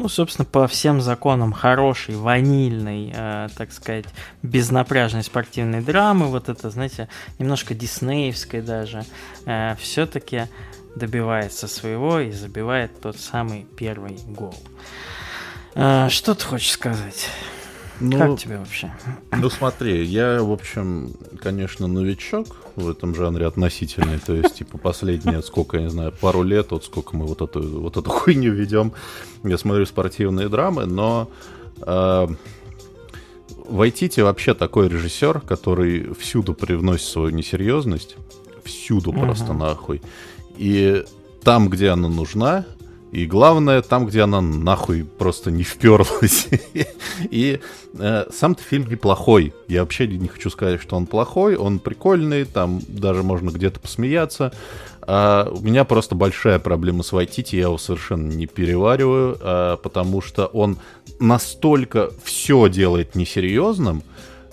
ну, 0.00 0.08
собственно, 0.08 0.46
по 0.46 0.66
всем 0.66 1.02
законам 1.02 1.52
хорошей, 1.52 2.14
ванильной, 2.16 3.12
э, 3.14 3.48
так 3.54 3.70
сказать, 3.70 4.06
безнапряжной 4.42 5.22
спортивной 5.22 5.82
драмы, 5.82 6.28
вот 6.28 6.48
это, 6.48 6.70
знаете, 6.70 7.08
немножко 7.38 7.74
диснеевской 7.74 8.62
даже, 8.62 9.04
э, 9.44 9.76
все-таки 9.78 10.44
добивается 10.96 11.68
своего 11.68 12.18
и 12.18 12.32
забивает 12.32 12.98
тот 12.98 13.18
самый 13.18 13.66
первый 13.76 14.18
гол. 14.26 14.54
А, 15.74 16.08
что 16.08 16.34
ты 16.34 16.46
хочешь 16.46 16.72
сказать? 16.72 17.28
Ну, 18.00 18.18
как 18.18 18.38
тебе 18.38 18.56
вообще? 18.56 18.90
Ну 19.32 19.50
смотри, 19.50 20.02
я, 20.02 20.42
в 20.42 20.50
общем, 20.50 21.12
конечно, 21.42 21.86
новичок 21.86 22.56
в 22.76 22.88
этом 22.88 23.14
жанре 23.14 23.46
относительный. 23.46 24.18
То 24.18 24.34
есть, 24.34 24.56
типа, 24.56 24.78
последние, 24.78 25.42
сколько, 25.42 25.76
я 25.76 25.84
не 25.84 25.90
знаю, 25.90 26.12
пару 26.12 26.42
лет, 26.42 26.70
вот 26.70 26.84
сколько 26.84 27.16
мы 27.16 27.26
вот 27.26 27.42
эту, 27.42 27.62
вот 27.80 27.96
эту 27.96 28.10
хуйню 28.10 28.52
ведем. 28.52 28.92
Я 29.44 29.58
смотрю 29.58 29.86
спортивные 29.86 30.48
драмы, 30.48 30.86
но 30.86 31.30
э, 31.82 32.28
Вайтити 33.70 34.20
вообще 34.20 34.54
такой 34.54 34.88
режиссер, 34.88 35.40
который 35.40 36.12
всюду 36.14 36.54
привносит 36.54 37.06
свою 37.06 37.30
несерьезность. 37.30 38.16
Всюду 38.64 39.12
uh-huh. 39.12 39.20
просто 39.20 39.52
нахуй. 39.52 40.02
И 40.56 41.04
там, 41.42 41.68
где 41.68 41.90
она 41.90 42.08
нужна, 42.08 42.66
и 43.12 43.26
главное, 43.26 43.82
там, 43.82 44.06
где 44.06 44.22
она 44.22 44.40
нахуй 44.40 45.04
просто 45.04 45.50
не 45.50 45.64
вперлась. 45.64 46.48
И 47.30 47.60
э, 47.94 48.24
сам-то 48.32 48.62
фильм 48.62 48.88
неплохой. 48.88 49.52
Я 49.66 49.80
вообще 49.80 50.06
не 50.06 50.28
хочу 50.28 50.48
сказать, 50.48 50.80
что 50.80 50.96
он 50.96 51.06
плохой. 51.06 51.56
Он 51.56 51.80
прикольный, 51.80 52.44
там 52.44 52.80
даже 52.86 53.24
можно 53.24 53.50
где-то 53.50 53.80
посмеяться. 53.80 54.52
А 55.02 55.50
у 55.50 55.60
меня 55.60 55.84
просто 55.84 56.14
большая 56.14 56.60
проблема 56.60 57.02
с 57.02 57.10
Вайтити, 57.10 57.56
я 57.56 57.62
его 57.62 57.78
совершенно 57.78 58.30
не 58.30 58.46
перевариваю, 58.46 59.36
а, 59.40 59.76
потому 59.78 60.20
что 60.20 60.46
он 60.46 60.78
настолько 61.18 62.10
все 62.22 62.68
делает 62.68 63.16
несерьезным, 63.16 64.04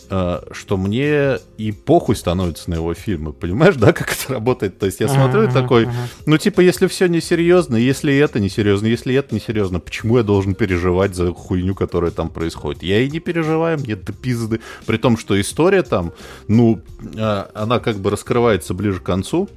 что 0.10 0.78
мне 0.78 1.38
и 1.58 1.72
похуй 1.72 2.16
становится 2.16 2.70
на 2.70 2.76
его 2.76 2.94
фильмы. 2.94 3.34
Понимаешь, 3.34 3.76
да, 3.76 3.94
как 3.94 4.14
это 4.14 4.34
работает? 4.34 4.80
То 4.80 4.86
есть 4.86 5.00
я 5.00 5.08
смотрю 5.08 5.44
и 5.44 5.52
такой, 5.52 5.88
ну, 6.26 6.38
типа, 6.38 6.62
если 6.62 6.88
все 6.88 7.08
несерьезно, 7.08 7.76
если 7.76 8.16
это 8.16 8.40
несерьезно, 8.40 8.88
если 8.88 9.16
это 9.16 9.36
несерьезно, 9.36 9.80
почему 9.80 10.18
я 10.18 10.24
должен 10.24 10.56
переживать 10.56 11.16
за 11.16 11.34
хуйню, 11.34 11.76
которая 11.76 12.12
там 12.12 12.30
происходит? 12.30 12.84
Я 12.84 13.02
и 13.02 13.10
не 13.10 13.20
переживаю, 13.20 13.80
мне 13.80 13.96
до 13.96 14.14
пизды. 14.14 14.62
При 14.86 14.98
том, 14.98 15.18
что 15.18 15.40
история 15.40 15.84
там, 15.84 16.14
ну, 16.48 16.82
э, 17.16 17.46
она 17.54 17.80
как 17.80 17.98
бы 17.98 18.10
раскрывается 18.10 18.74
ближе 18.74 19.00
к 19.00 19.04
концу, 19.04 19.50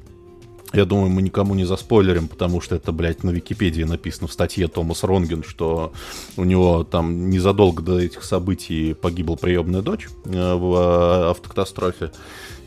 я 0.73 0.85
думаю, 0.85 1.11
мы 1.11 1.23
никому 1.23 1.55
не 1.55 1.65
заспойлерим, 1.65 2.29
потому 2.29 2.61
что 2.61 2.77
это, 2.77 2.93
блядь, 2.93 3.25
на 3.25 3.31
Википедии 3.31 3.83
написано 3.83 4.29
в 4.29 4.33
статье 4.33 4.69
Томас 4.69 5.03
Ронген, 5.03 5.43
что 5.43 5.93
у 6.37 6.45
него 6.45 6.85
там 6.85 7.29
незадолго 7.29 7.83
до 7.83 7.99
этих 7.99 8.23
событий 8.23 8.95
погибла 8.95 9.35
приемная 9.35 9.83
дочь 9.83 10.09
э, 10.25 10.55
в 10.55 10.75
э, 10.75 11.31
автокатастрофе. 11.31 12.13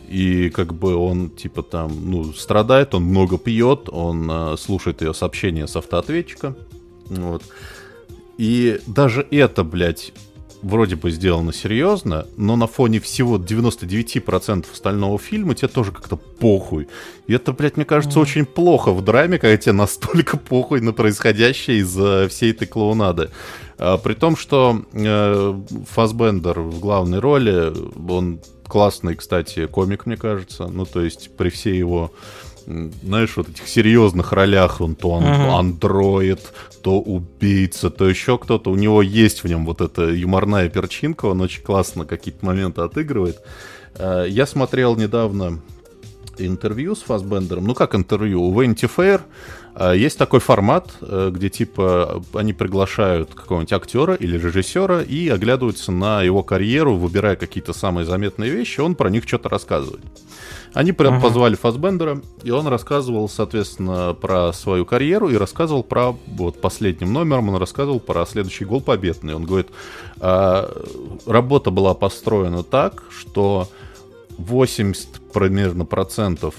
И 0.09 0.49
как 0.49 0.73
бы 0.73 0.95
он, 0.95 1.29
типа, 1.29 1.63
там, 1.63 2.11
ну, 2.11 2.33
страдает, 2.33 2.93
он 2.93 3.03
много 3.03 3.37
пьет, 3.37 3.87
он 3.89 4.29
э, 4.29 4.57
слушает 4.57 5.01
ее 5.01 5.13
сообщения 5.13 5.65
с 5.65 5.75
автоответчика. 5.75 6.55
Вот. 7.07 7.43
И 8.37 8.79
даже 8.85 9.25
это, 9.31 9.63
блядь, 9.63 10.11
вроде 10.63 10.95
бы 10.95 11.11
сделано 11.11 11.53
серьезно, 11.53 12.25
но 12.37 12.55
на 12.55 12.67
фоне 12.67 12.99
всего 12.99 13.37
99% 13.37 14.65
остального 14.71 15.19
фильма 15.19 15.53
тебе 15.53 15.67
тоже 15.67 15.91
как-то 15.91 16.15
похуй. 16.15 16.87
И 17.27 17.33
это, 17.33 17.51
блядь, 17.51 17.75
мне 17.75 17.85
кажется, 17.85 18.19
mm. 18.19 18.21
очень 18.21 18.45
плохо 18.45 18.91
в 18.91 19.03
драме, 19.03 19.37
когда 19.37 19.57
тебе 19.57 19.73
настолько 19.73 20.37
похуй 20.37 20.81
на 20.81 20.93
происходящее 20.93 21.79
из-за 21.79 22.27
всей 22.29 22.51
этой 22.51 22.67
клоунады. 22.67 23.29
А, 23.77 23.97
при 23.97 24.13
том, 24.13 24.37
что 24.37 24.81
э, 24.93 25.61
Фасбендер 25.91 26.61
в 26.61 26.79
главной 26.79 27.19
роли, 27.19 27.73
он 28.09 28.39
классный, 28.67 29.15
кстати, 29.15 29.67
комик, 29.67 30.05
мне 30.05 30.17
кажется. 30.17 30.67
Ну, 30.67 30.85
то 30.85 31.01
есть 31.01 31.35
при 31.35 31.49
всей 31.49 31.77
его 31.77 32.11
знаешь, 32.65 33.35
вот 33.35 33.49
этих 33.49 33.67
серьезных 33.67 34.31
ролях, 34.31 34.81
он 34.81 34.95
то 34.95 35.11
он 35.11 35.23
uh-huh. 35.23 35.59
андроид, 35.59 36.53
то 36.81 36.99
убийца, 36.99 37.89
то 37.89 38.07
еще 38.07 38.37
кто-то. 38.37 38.71
У 38.71 38.75
него 38.75 39.01
есть 39.01 39.43
в 39.43 39.47
нем 39.47 39.65
вот 39.65 39.81
эта 39.81 40.09
юморная 40.09 40.69
перчинка, 40.69 41.25
он 41.25 41.41
очень 41.41 41.63
классно 41.63 42.05
какие-то 42.05 42.45
моменты 42.45 42.81
отыгрывает. 42.81 43.41
Э, 43.95 44.25
я 44.27 44.45
смотрел 44.45 44.95
недавно 44.95 45.61
интервью 46.37 46.95
с 46.95 47.01
Фасбендером. 47.01 47.65
Ну, 47.65 47.73
как 47.73 47.95
интервью? 47.95 48.41
У 48.43 48.61
Fair 48.61 49.21
э, 49.21 49.21
есть 49.95 50.17
такой 50.19 50.39
формат, 50.39 50.91
э, 51.01 51.31
где, 51.33 51.49
типа, 51.49 52.23
они 52.33 52.53
приглашают 52.53 53.33
какого-нибудь 53.33 53.73
актера 53.73 54.13
или 54.13 54.37
режиссера 54.37 55.01
и 55.01 55.29
оглядываются 55.29 55.91
на 55.91 56.21
его 56.21 56.43
карьеру, 56.43 56.95
выбирая 56.95 57.35
какие-то 57.35 57.73
самые 57.73 58.05
заметные 58.05 58.51
вещи, 58.51 58.81
он 58.81 58.95
про 58.95 59.09
них 59.09 59.23
что-то 59.27 59.49
рассказывает. 59.49 60.05
Они 60.73 60.91
прям 60.91 61.15
ага. 61.15 61.23
позвали 61.27 61.55
Фасбендера, 61.55 62.21
и 62.43 62.49
он 62.49 62.67
рассказывал, 62.67 63.29
соответственно, 63.29 64.15
про 64.19 64.51
свою 64.53 64.85
карьеру 64.85 65.29
и 65.29 65.37
рассказывал 65.37 65.83
про, 65.83 66.15
вот 66.27 66.61
последним 66.61 67.13
номером, 67.13 67.49
он 67.49 67.57
рассказывал 67.57 67.99
про 67.99 68.25
следующий 68.25 68.65
гол 68.65 68.81
победный. 68.81 69.35
Он 69.35 69.45
говорит, 69.45 69.67
а, 70.19 70.71
работа 71.27 71.69
была 71.69 71.93
построена 71.93 72.63
так, 72.63 73.03
что 73.11 73.69
80 74.37 75.31
примерно 75.31 75.85
процентов 75.85 76.55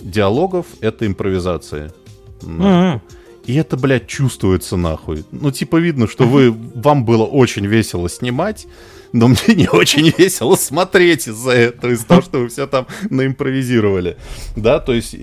диалогов 0.00 0.66
это 0.80 1.06
импровизация. 1.06 1.92
И 3.46 3.54
это, 3.54 3.76
блядь, 3.76 4.08
чувствуется 4.08 4.76
нахуй. 4.76 5.24
Ну, 5.30 5.52
типа, 5.52 5.76
видно, 5.76 6.08
что 6.08 6.24
вы, 6.24 6.50
вам 6.74 7.04
было 7.04 7.24
очень 7.24 7.66
весело 7.66 8.08
снимать, 8.08 8.66
но 9.12 9.28
мне 9.28 9.54
не 9.54 9.68
очень 9.68 10.12
весело 10.16 10.56
смотреть 10.56 11.28
из-за 11.28 11.52
этого, 11.52 11.92
из-за 11.92 12.06
того, 12.06 12.22
что 12.22 12.38
вы 12.40 12.48
все 12.48 12.66
там 12.66 12.86
наимпровизировали. 13.08 14.16
Да, 14.56 14.80
то 14.80 14.92
есть 14.92 15.14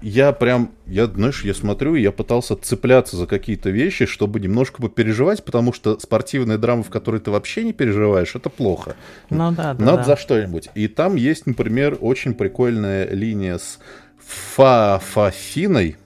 я 0.00 0.32
прям, 0.32 0.70
я, 0.86 1.06
знаешь, 1.06 1.44
я 1.44 1.54
смотрю, 1.54 1.94
и 1.94 2.02
я 2.02 2.10
пытался 2.10 2.56
цепляться 2.56 3.16
за 3.16 3.26
какие-то 3.26 3.70
вещи, 3.70 4.06
чтобы 4.06 4.40
немножко 4.40 4.80
попереживать, 4.80 5.44
потому 5.44 5.72
что 5.72 5.98
спортивная 5.98 6.56
драма, 6.56 6.82
в 6.82 6.90
которой 6.90 7.20
ты 7.20 7.30
вообще 7.30 7.64
не 7.64 7.72
переживаешь, 7.72 8.34
это 8.34 8.48
плохо. 8.48 8.96
Ну 9.28 9.52
да, 9.52 9.74
да. 9.74 9.84
Надо 9.84 9.98
да. 9.98 10.04
за 10.04 10.16
что-нибудь. 10.16 10.70
И 10.74 10.88
там 10.88 11.16
есть, 11.16 11.46
например, 11.46 11.98
очень 12.00 12.34
прикольная 12.34 13.08
линия 13.10 13.58
с 13.58 13.78
Фа-Фафиной. 14.54 15.96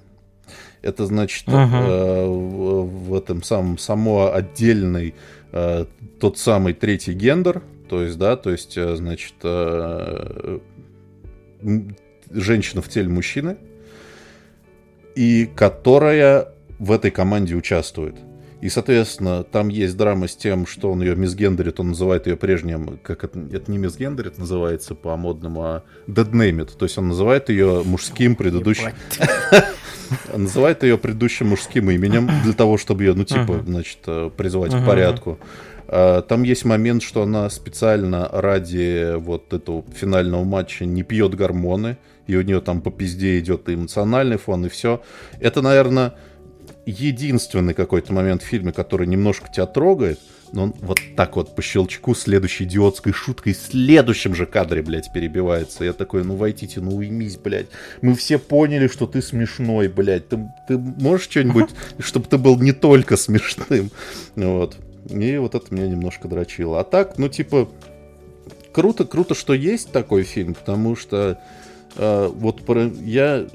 Это 0.83 1.07
значит 1.07 1.47
uh-huh. 1.47 1.71
э, 1.73 2.27
в, 2.27 3.09
в 3.09 3.15
этом 3.15 3.43
самом 3.43 3.79
само 3.79 4.33
отдельный 4.33 5.15
э, 5.53 5.87
тот 6.21 6.39
самый 6.39 6.75
третий 6.75 7.13
гендер, 7.13 7.63
то 7.89 8.03
есть, 8.03 8.19
да, 8.19 8.37
то 8.37 8.51
есть, 8.51 8.77
э, 8.77 8.97
значит, 8.97 9.35
э, 9.43 10.59
женщина 12.31 12.83
в 12.83 12.89
теле 12.89 13.09
мужчины, 13.09 13.57
и 15.15 15.47
которая 15.55 16.49
в 16.79 16.91
этой 16.91 17.11
команде 17.11 17.55
участвует. 17.55 18.17
И, 18.63 18.69
соответственно, 18.69 19.43
там 19.43 19.69
есть 19.69 19.97
драма 19.97 20.29
с 20.29 20.37
тем, 20.37 20.69
что 20.69 20.93
он 20.93 21.03
ее 21.03 21.17
мисгендерит, 21.17 21.81
он 21.81 21.89
называет 21.89 22.29
ее 22.29 22.37
прежним, 22.37 23.01
как 23.03 23.25
это, 23.25 23.41
это 23.53 23.69
не 23.69 23.77
мисгендерит 23.77 24.39
называется 24.39 24.95
по-модному, 24.95 25.65
а 25.65 25.83
deadnameit, 26.07 26.71
то 26.79 26.85
есть 26.85 26.97
он 26.97 27.09
называет 27.09 27.49
ее 27.49 27.83
мужским 27.85 28.37
предыдущим... 28.37 28.93
называет 30.37 30.85
ее 30.85 30.97
предыдущим 30.97 31.49
мужским 31.49 31.91
именем 31.91 32.31
для 32.45 32.53
того, 32.53 32.79
чтобы 32.79 33.03
ее, 33.03 33.15
ну, 33.15 33.25
типа, 33.25 33.65
значит, 33.67 33.99
э, 34.07 34.31
призывать 34.37 34.73
к 34.73 34.87
порядку. 34.87 35.41
А, 35.89 36.23
там 36.23 36.45
есть 36.45 36.65
момент, 36.65 37.03
что 37.03 37.23
она 37.23 37.51
специально 37.51 38.29
ради 38.31 39.17
вот 39.17 39.53
этого 39.53 39.85
финального 39.93 40.45
матча 40.45 40.85
не 40.85 41.03
пьет 41.03 41.35
гормоны, 41.35 41.97
и 42.27 42.37
у 42.37 42.43
нее 42.43 42.61
там 42.61 42.81
по 42.81 42.91
пизде 42.91 43.39
идет 43.41 43.69
и 43.69 43.75
эмоциональный 43.75 44.37
фон, 44.37 44.67
и 44.67 44.69
все. 44.69 45.03
Это, 45.41 45.63
наверное, 45.63 46.15
единственный 46.87 47.75
какой-то 47.75 48.13
момент 48.13 48.43
в 48.43 48.47
фильме, 48.47 48.73
который 48.73 49.07
немножко 49.07 49.49
тебя 49.51 49.67
трогает, 49.67 50.19
но 50.53 50.65
он 50.65 50.75
вот 50.81 50.99
так 51.17 51.37
вот 51.37 51.55
по 51.55 51.63
щелчку 51.63 52.15
следующей 52.15 52.65
идиотской 52.65 53.13
шуткой 53.13 53.55
в 53.55 53.57
следующем 53.57 54.35
же 54.35 54.45
кадре, 54.45 54.83
блядь, 54.83 55.13
перебивается. 55.13 55.85
Я 55.85 55.95
такой, 55.95 56.25
ну 56.25 56.37
войдите, 56.37 56.81
ну 56.81 56.97
уймись, 56.97 57.39
блядь. 57.39 57.69
Мы 58.03 58.15
все 58.15 58.39
поняли, 58.39 58.87
что 58.87 59.07
ты 59.07 59.23
смешной, 59.23 59.89
блядь. 59.89 60.29
Ты, 60.29 60.53
ты 60.69 60.77
можешь 60.77 61.29
что-нибудь, 61.31 61.71
чтобы 61.99 62.27
ты 62.29 62.37
был 62.37 62.59
не 62.59 62.73
только 62.73 63.17
смешным? 63.17 63.91
Вот. 64.37 64.77
И 65.09 65.37
вот 65.39 65.55
это 65.55 65.75
меня 65.75 65.89
немножко 65.89 66.29
дрочило. 66.29 66.81
А 66.81 66.85
так, 66.85 67.19
ну 67.19 67.29
типа, 67.29 67.69
круто, 68.73 69.05
круто, 69.05 69.35
что 69.35 69.55
есть 69.55 69.91
такой 69.91 70.23
фильм, 70.23 70.55
потому 70.55 70.97
что 70.97 71.39
э, 71.97 72.31
вот 72.33 72.65
про, 72.65 72.91
я 73.01 73.47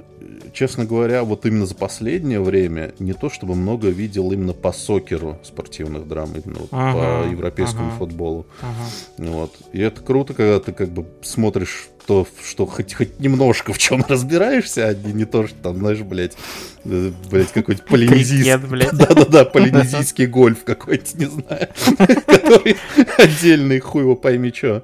честно 0.54 0.86
говоря, 0.86 1.24
вот 1.24 1.46
именно 1.46 1.66
за 1.66 1.76
последнее 1.76 2.40
время 2.42 2.94
не 3.00 3.14
то 3.14 3.30
чтобы 3.30 3.56
много 3.56 3.90
видел 3.90 4.32
именно 4.32 4.54
по 4.54 4.72
сокеру 4.72 5.40
спортивных 5.44 6.08
драм, 6.08 6.30
именно 6.34 6.60
вот 6.60 6.70
ага, 6.72 7.24
по 7.24 7.30
европейскому 7.30 7.88
ага, 7.88 7.98
футболу. 7.98 8.46
Ага. 8.62 9.30
Вот. 9.30 9.56
И 9.74 9.80
это 9.80 10.02
круто, 10.02 10.34
когда 10.34 10.60
ты 10.60 10.72
как 10.72 10.90
бы 10.90 11.06
смотришь 11.22 11.90
то, 12.08 12.26
что 12.44 12.66
хоть, 12.66 12.94
хоть 12.94 13.20
немножко 13.20 13.74
в 13.74 13.78
чем 13.78 14.04
разбираешься, 14.08 14.88
а 14.88 14.94
не, 14.94 15.14
не 15.14 15.26
то, 15.26 15.46
что 15.46 15.58
там, 15.58 15.78
знаешь, 15.78 16.00
блядь, 16.00 16.38
э, 16.86 17.12
блядь, 17.30 17.52
какой-то 17.52 17.84
полинезийский... 17.84 18.58
Да-да-да, 18.94 19.46
полинезийский 19.46 20.26
гольф 20.26 20.64
какой-то, 20.64 21.18
не 21.18 21.26
знаю, 21.26 21.68
который 22.26 22.78
отдельный 23.18 23.80
хуй 23.80 24.04
его 24.04 24.16
пойми 24.16 24.54
что. 24.54 24.84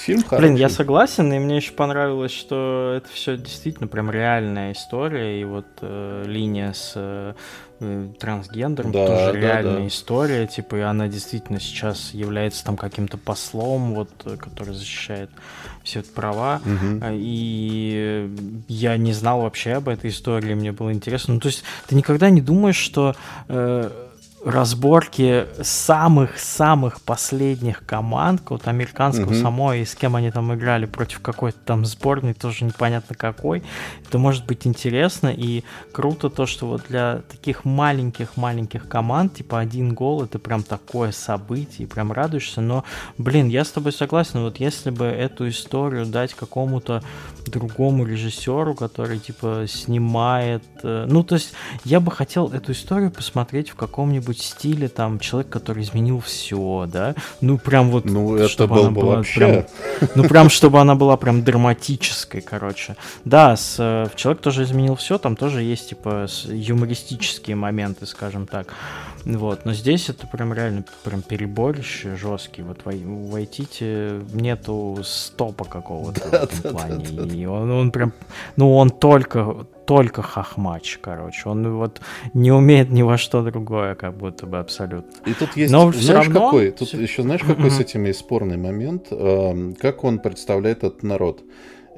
Фильм 0.00 0.22
хороший. 0.22 0.46
Блин, 0.46 0.54
я 0.56 0.70
согласен, 0.70 1.30
и 1.32 1.38
мне 1.38 1.56
еще 1.56 1.72
понравилось, 1.72 2.32
что 2.32 2.94
это 2.96 3.08
все 3.12 3.36
действительно 3.36 3.86
прям 3.86 4.10
реальная 4.10 4.72
история, 4.72 5.40
и 5.40 5.44
вот 5.44 5.66
э, 5.82 6.24
линия 6.26 6.72
с 6.72 6.92
э, 6.94 7.34
трансгендером 8.18 8.92
да, 8.92 9.06
тоже 9.06 9.32
да, 9.32 9.38
реальная 9.38 9.80
да. 9.80 9.86
история, 9.88 10.46
типа, 10.46 10.76
и 10.76 10.80
она 10.80 11.06
действительно 11.08 11.60
сейчас 11.60 12.14
является 12.14 12.64
там 12.64 12.78
каким-то 12.78 13.18
послом, 13.18 13.94
вот, 13.94 14.10
который 14.38 14.74
защищает 14.74 15.28
все 15.84 16.00
это 16.00 16.10
права, 16.12 16.62
угу. 16.64 17.04
и 17.12 18.30
я 18.68 18.96
не 18.96 19.12
знал 19.12 19.42
вообще 19.42 19.72
об 19.74 19.88
этой 19.88 20.10
истории, 20.10 20.54
мне 20.54 20.72
было 20.72 20.92
интересно. 20.94 21.34
Ну, 21.34 21.40
то 21.40 21.48
есть 21.48 21.62
ты 21.88 21.94
никогда 21.94 22.30
не 22.30 22.40
думаешь, 22.40 22.76
что 22.76 23.16
э, 23.48 23.90
разборки 24.44 25.46
самых-самых 25.60 27.00
последних 27.02 27.84
команд, 27.84 28.42
вот 28.48 28.68
американского 28.68 29.32
mm-hmm. 29.32 29.42
самой, 29.42 29.82
и 29.82 29.84
с 29.84 29.94
кем 29.94 30.16
они 30.16 30.30
там 30.30 30.54
играли 30.54 30.86
против 30.86 31.20
какой-то 31.20 31.58
там 31.64 31.84
сборной, 31.84 32.32
тоже 32.32 32.64
непонятно 32.64 33.14
какой. 33.14 33.62
Это 34.06 34.18
может 34.18 34.46
быть 34.46 34.66
интересно 34.66 35.28
и 35.28 35.62
круто 35.92 36.30
то, 36.30 36.46
что 36.46 36.66
вот 36.66 36.84
для 36.88 37.22
таких 37.30 37.64
маленьких-маленьких 37.64 38.88
команд, 38.88 39.34
типа 39.34 39.60
один 39.60 39.94
гол, 39.94 40.24
это 40.24 40.38
прям 40.38 40.62
такое 40.62 41.12
событие, 41.12 41.86
прям 41.86 42.10
радуешься. 42.12 42.60
Но, 42.60 42.84
блин, 43.18 43.48
я 43.48 43.64
с 43.64 43.70
тобой 43.70 43.92
согласен, 43.92 44.40
вот 44.40 44.58
если 44.58 44.90
бы 44.90 45.04
эту 45.04 45.48
историю 45.48 46.06
дать 46.06 46.34
какому-то 46.34 47.02
другому 47.46 48.06
режиссеру, 48.06 48.74
который, 48.74 49.18
типа, 49.18 49.64
снимает... 49.68 50.62
Э, 50.82 51.06
ну, 51.08 51.22
то 51.24 51.34
есть, 51.34 51.52
я 51.84 52.00
бы 52.00 52.10
хотел 52.10 52.48
эту 52.48 52.72
историю 52.72 53.10
посмотреть 53.10 53.70
в 53.70 53.74
каком-нибудь 53.74 54.29
каком-нибудь 54.30 54.42
стиле, 54.42 54.88
там, 54.88 55.18
человек, 55.18 55.50
который 55.50 55.82
изменил 55.82 56.20
все, 56.20 56.86
да, 56.90 57.14
ну, 57.40 57.58
прям 57.58 57.90
вот, 57.90 58.04
ну, 58.04 58.36
это 58.36 58.66
был 58.66 58.90
бы 58.90 59.00
была 59.00 59.16
вообще... 59.16 59.66
прям, 59.98 60.10
ну, 60.14 60.24
прям, 60.24 60.48
чтобы 60.48 60.80
она 60.80 60.94
была 60.94 61.16
прям 61.16 61.42
драматической, 61.42 62.40
короче. 62.40 62.96
Да, 63.24 63.56
с, 63.56 63.76
э, 63.78 64.06
человек 64.14 64.42
тоже 64.42 64.62
изменил 64.62 64.94
все, 64.94 65.18
там 65.18 65.36
тоже 65.36 65.62
есть, 65.62 65.90
типа, 65.90 66.26
юмористические 66.46 67.56
моменты, 67.56 68.06
скажем 68.06 68.46
так, 68.46 68.74
вот, 69.24 69.64
но 69.64 69.74
здесь 69.74 70.08
это 70.08 70.26
прям 70.26 70.54
реально 70.54 70.84
прям 71.04 71.22
переборище 71.22 72.16
жесткий, 72.16 72.62
вот 72.62 72.80
Вайтите 72.84 74.22
нету 74.32 74.98
стопа 75.02 75.64
какого-то 75.64 76.20
да, 76.30 76.40
в 76.40 76.42
этом 76.44 76.58
да, 76.62 76.70
плане, 76.70 77.06
да, 77.10 77.22
да, 77.24 77.34
и 77.34 77.44
он, 77.44 77.70
он 77.70 77.90
прям, 77.90 78.12
ну, 78.56 78.74
он 78.76 78.90
только 78.90 79.66
только 79.90 80.22
хахмач, 80.22 80.98
короче. 81.02 81.48
Он 81.48 81.76
вот 81.76 82.00
не 82.32 82.52
умеет 82.52 82.90
ни 82.90 83.02
во 83.02 83.18
что 83.18 83.42
другое, 83.42 83.96
как 83.96 84.16
будто 84.16 84.46
бы 84.46 84.60
абсолютно. 84.60 85.10
И 85.28 85.34
тут 85.34 85.56
есть, 85.56 85.72
Но 85.72 85.90
знаешь, 85.90 86.26
равно... 86.26 86.44
какой, 86.44 86.70
тут 86.70 86.86
все... 86.86 87.00
еще 87.00 87.22
знаешь, 87.22 87.40
какой 87.40 87.72
с 87.72 87.80
этим 87.80 88.04
есть 88.04 88.20
спорный 88.20 88.56
момент, 88.56 89.08
э, 89.10 89.72
как 89.80 90.04
он 90.04 90.20
представляет 90.20 90.84
этот 90.84 91.02
народ. 91.02 91.42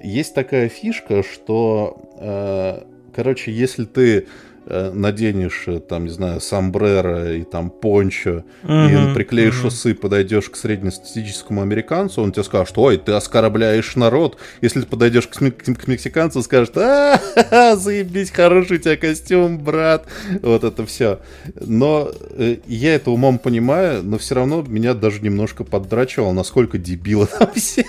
Есть 0.02 0.34
такая 0.34 0.70
фишка, 0.70 1.22
что, 1.22 2.00
э, 2.18 2.82
короче, 3.14 3.52
если 3.52 3.84
ты 3.84 4.26
наденешь, 4.66 5.64
э, 5.66 5.80
там, 5.80 6.04
не 6.04 6.10
знаю, 6.10 6.40
сомбреро 6.40 7.34
и 7.34 7.42
там 7.44 7.70
пончо, 7.70 8.44
uh-huh, 8.62 9.12
и 9.12 9.14
приклеишь 9.14 9.62
uh-huh. 9.62 9.68
усы, 9.68 9.94
подойдешь 9.94 10.50
к 10.50 10.56
среднестатистическому 10.56 11.62
американцу, 11.62 12.22
он 12.22 12.32
тебе 12.32 12.44
скажет, 12.44 12.76
ой, 12.78 12.98
ты 12.98 13.12
оскорбляешь 13.12 13.96
народ. 13.96 14.38
Если 14.60 14.80
ты 14.80 14.86
подойдешь 14.86 15.26
к, 15.26 15.34
к 15.34 15.88
мексиканцу, 15.88 16.42
скажет, 16.42 16.76
а, 16.76 17.20
заебись, 17.76 18.30
хороший 18.30 18.76
у 18.76 18.80
тебя 18.80 18.96
костюм, 18.96 19.58
брат. 19.58 20.06
Вот 20.42 20.64
это 20.64 20.86
все. 20.86 21.20
Но 21.60 22.10
э, 22.30 22.58
я 22.66 22.94
это 22.94 23.10
умом 23.10 23.38
понимаю, 23.38 24.02
но 24.02 24.18
все 24.18 24.36
равно 24.36 24.62
меня 24.62 24.94
даже 24.94 25.20
немножко 25.20 25.64
поддрачивало, 25.64 26.32
насколько 26.32 26.78
дебилы 26.78 27.26
там 27.26 27.48
все 27.54 27.84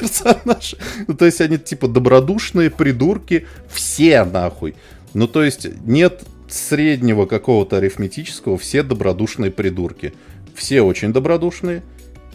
персонажи. 0.00 0.76
Ну, 1.06 1.14
то 1.14 1.24
есть 1.24 1.40
они 1.40 1.58
типа 1.58 1.88
добродушные 1.88 2.70
придурки, 2.70 3.46
все 3.68 4.24
нахуй. 4.24 4.74
Ну, 5.14 5.28
то 5.28 5.42
есть 5.44 5.66
нет 5.86 6.24
среднего 6.48 7.26
какого-то 7.26 7.78
арифметического, 7.78 8.58
все 8.58 8.82
добродушные 8.82 9.50
придурки. 9.50 10.12
Все 10.54 10.82
очень 10.82 11.12
добродушные, 11.12 11.82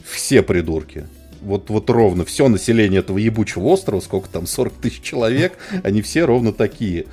все 0.03 0.41
придурки. 0.41 1.07
Вот, 1.41 1.69
вот 1.69 1.89
ровно 1.89 2.25
все 2.25 2.49
население 2.49 2.99
этого 2.99 3.17
ебучего 3.17 3.67
острова, 3.67 4.01
сколько 4.01 4.27
там, 4.29 4.45
40 4.45 4.73
тысяч 4.73 5.01
человек, 5.01 5.57
они 5.83 6.01
все 6.01 6.25
ровно 6.25 6.51
такие. 6.51 7.05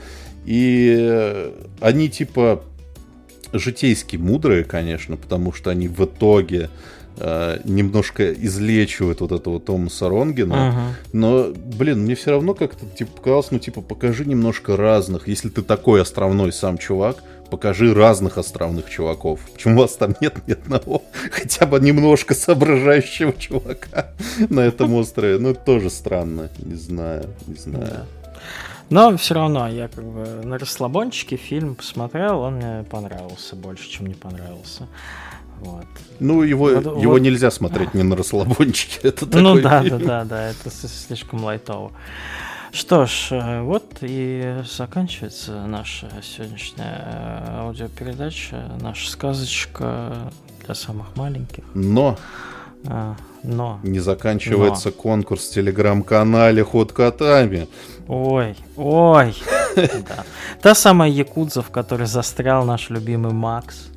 И 0.45 0.97
э, 0.99 1.53
они 1.81 2.09
типа 2.09 2.65
житейски 3.53 4.17
мудрые, 4.17 4.65
конечно, 4.65 5.17
потому 5.17 5.53
что 5.53 5.71
они 5.71 5.89
в 5.89 6.05
итоге 6.05 6.71
э, 7.17 7.61
немножко 7.65 8.33
излечивает 8.33 9.21
вот 9.21 9.33
этого 9.33 9.61
Томаса 9.61 10.09
Ронгена. 10.09 10.55
Uh-huh. 10.55 11.13
Но, 11.13 11.47
блин, 11.55 12.01
мне 12.01 12.15
все 12.15 12.33
равно 12.33 12.55
как-то 12.55 12.87
типа 12.87 13.17
показалось, 13.17 13.51
ну, 13.51 13.59
типа, 13.59 13.81
покажи 13.81 14.25
немножко 14.25 14.77
разных. 14.77 15.29
Если 15.29 15.49
ты 15.49 15.63
такой 15.63 16.03
островной 16.03 16.53
сам 16.53 16.79
чувак, 16.79 17.23
покажи 17.47 17.95
разных 17.95 18.39
островных 18.39 18.91
чуваков. 18.91 19.41
Почему 19.53 19.77
у 19.77 19.83
вас 19.83 19.97
там 19.97 20.15
нет 20.21 20.47
ни 20.47 20.53
одного 20.53 21.03
хотя 21.31 21.67
бы 21.67 21.81
немножко 21.81 22.35
соображающего 22.35 23.33
чувака 23.33 24.13
на 24.49 24.61
этом 24.61 24.95
острове? 24.95 25.39
Ну, 25.39 25.51
это 25.51 25.61
тоже 25.61 25.91
странно. 25.91 26.51
Не 26.59 26.75
знаю, 26.75 27.27
не 27.47 27.57
знаю. 27.57 28.07
Но 28.89 29.17
все 29.17 29.35
равно 29.35 29.69
я 29.69 29.89
как 29.89 30.05
бы 30.05 30.27
на 30.45 30.59
расслабончике 30.59 31.37
фильм 31.37 31.75
посмотрел, 31.75 32.41
он 32.41 32.57
мне 32.57 32.85
понравился 32.89 33.57
больше, 33.57 33.91
чем 33.91 34.07
не 34.07 34.15
понравился. 34.15 34.87
Вот. 35.61 35.87
Ну, 36.21 36.43
его, 36.43 36.67
вот, 36.67 36.85
его 37.03 37.13
вот... 37.13 37.21
нельзя 37.21 37.51
смотреть 37.51 37.95
не 37.95 38.03
на 38.03 38.17
расслабончике. 38.17 39.01
Это 39.09 39.27
ну 39.39 39.61
да, 39.61 39.83
фильм. 39.83 39.99
да, 39.99 40.07
да, 40.07 40.25
да, 40.25 40.49
это 40.49 40.71
слишком 40.71 41.45
лайтово. 41.45 41.93
Что 42.73 43.07
ж, 43.07 43.29
э, 43.31 43.63
вот 43.63 43.85
и 44.03 44.63
заканчивается 44.71 45.67
наша 45.67 46.09
сегодняшняя 46.23 47.45
э, 47.47 47.59
аудиопередача, 47.61 48.73
наша 48.81 49.11
сказочка 49.11 50.31
для 50.65 50.75
самых 50.75 51.17
маленьких. 51.17 51.65
Но 51.75 52.19
а, 52.89 53.17
но. 53.43 53.81
Не 53.83 54.01
заканчивается 54.01 54.89
но. 54.89 54.95
конкурс 54.95 55.49
в 55.49 55.55
телеграм-канале 55.55 56.65
Ход 56.65 56.93
котами. 56.93 57.69
Ой, 58.09 58.57
ой. 58.77 59.35
Да. 59.77 60.25
Та 60.63 60.75
самая 60.75 61.11
Якудза, 61.11 61.61
в 61.61 61.71
которой 61.71 62.07
застрял 62.07 62.65
наш 62.65 62.89
любимый 62.89 63.33
Макс. 63.33 63.91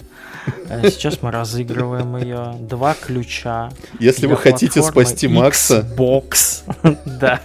Э, 0.69 0.89
сейчас 0.89 1.21
мы 1.21 1.31
разыгрываем 1.31 2.17
ее. 2.17 2.55
Два 2.59 2.93
ключа. 2.93 3.71
Если 3.99 4.27
вы 4.27 4.37
хотите 4.37 4.81
спасти 4.81 5.27
Макса. 5.27 5.79
Xbox. 5.79 6.63
Да. 7.05 7.41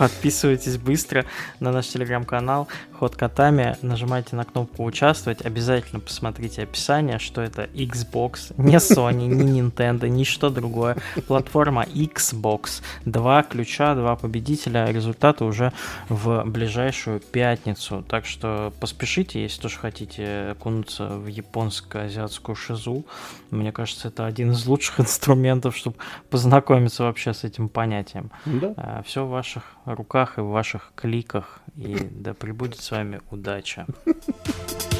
Подписывайтесь 0.00 0.78
быстро 0.78 1.26
на 1.60 1.72
наш 1.72 1.88
телеграм-канал 1.88 2.68
Ход 2.98 3.16
Котами. 3.16 3.76
Нажимайте 3.82 4.34
на 4.34 4.46
кнопку 4.46 4.84
«Участвовать». 4.84 5.44
Обязательно 5.44 6.00
посмотрите 6.00 6.62
описание, 6.62 7.18
что 7.18 7.42
это 7.42 7.64
Xbox. 7.64 8.54
Не 8.56 8.76
Sony, 8.76 9.26
не 9.26 9.60
Nintendo, 9.60 10.08
ни 10.08 10.24
что 10.24 10.48
другое. 10.48 10.96
Платформа 11.26 11.84
Xbox. 11.84 12.82
Два 13.04 13.42
ключа, 13.42 13.94
два 13.94 14.16
победителя. 14.16 14.86
Результаты 14.86 15.44
уже 15.44 15.70
в 16.08 16.44
ближайшую 16.46 17.20
пятницу. 17.20 18.02
Так 18.08 18.24
что 18.24 18.72
поспешите, 18.80 19.42
если 19.42 19.60
тоже 19.60 19.78
хотите 19.78 20.52
окунуться 20.52 21.08
в 21.08 21.26
японско-азиатскую 22.04 22.54
шизу. 22.56 23.04
Мне 23.50 23.72
кажется, 23.72 24.08
это 24.08 24.26
один 24.26 24.52
из 24.52 24.66
лучших 24.66 25.00
инструментов, 25.00 25.76
чтобы 25.76 25.96
познакомиться 26.30 27.04
вообще 27.04 27.32
с 27.34 27.44
этим 27.44 27.68
понятием. 27.68 28.30
Да. 28.44 28.74
Э, 28.76 29.02
Все 29.04 29.24
в 29.24 29.30
ваших 29.30 29.64
руках 29.84 30.38
и 30.38 30.40
в 30.40 30.48
ваших 30.48 30.92
кликах. 30.94 31.60
И 31.76 31.96
да 32.10 32.34
пребудет 32.34 32.80
с 32.80 32.90
вами 32.90 33.20
удача. 33.30 33.86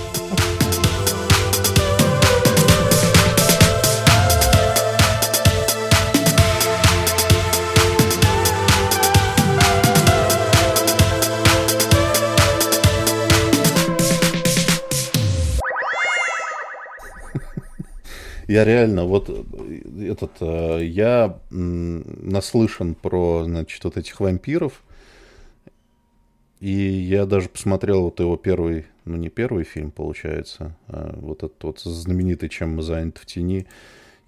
Я 18.51 18.65
реально, 18.65 19.05
вот 19.05 19.29
э, 19.29 19.81
этот, 20.09 20.33
э, 20.41 20.81
я 20.85 21.39
наслышан 21.51 22.97
про, 22.97 23.45
значит, 23.45 23.85
вот 23.85 23.97
этих 23.97 24.19
вампиров, 24.19 24.83
и 26.59 26.73
я 26.73 27.27
даже 27.27 27.49
посмотрел 27.49 28.03
вот 28.03 28.19
его 28.19 28.37
первый, 28.37 28.87
ну 29.05 29.17
не 29.17 29.29
первый 29.29 29.63
фильм, 29.63 29.93
получается, 29.93 30.77
а 30.89 31.17
вот 31.21 31.45
этот 31.45 31.63
вот 31.63 31.79
знаменитый 31.79 32.49
«Чем 32.49 32.75
мы 32.75 32.83
заняты 32.83 33.21
в 33.21 33.27
тени», 33.27 33.69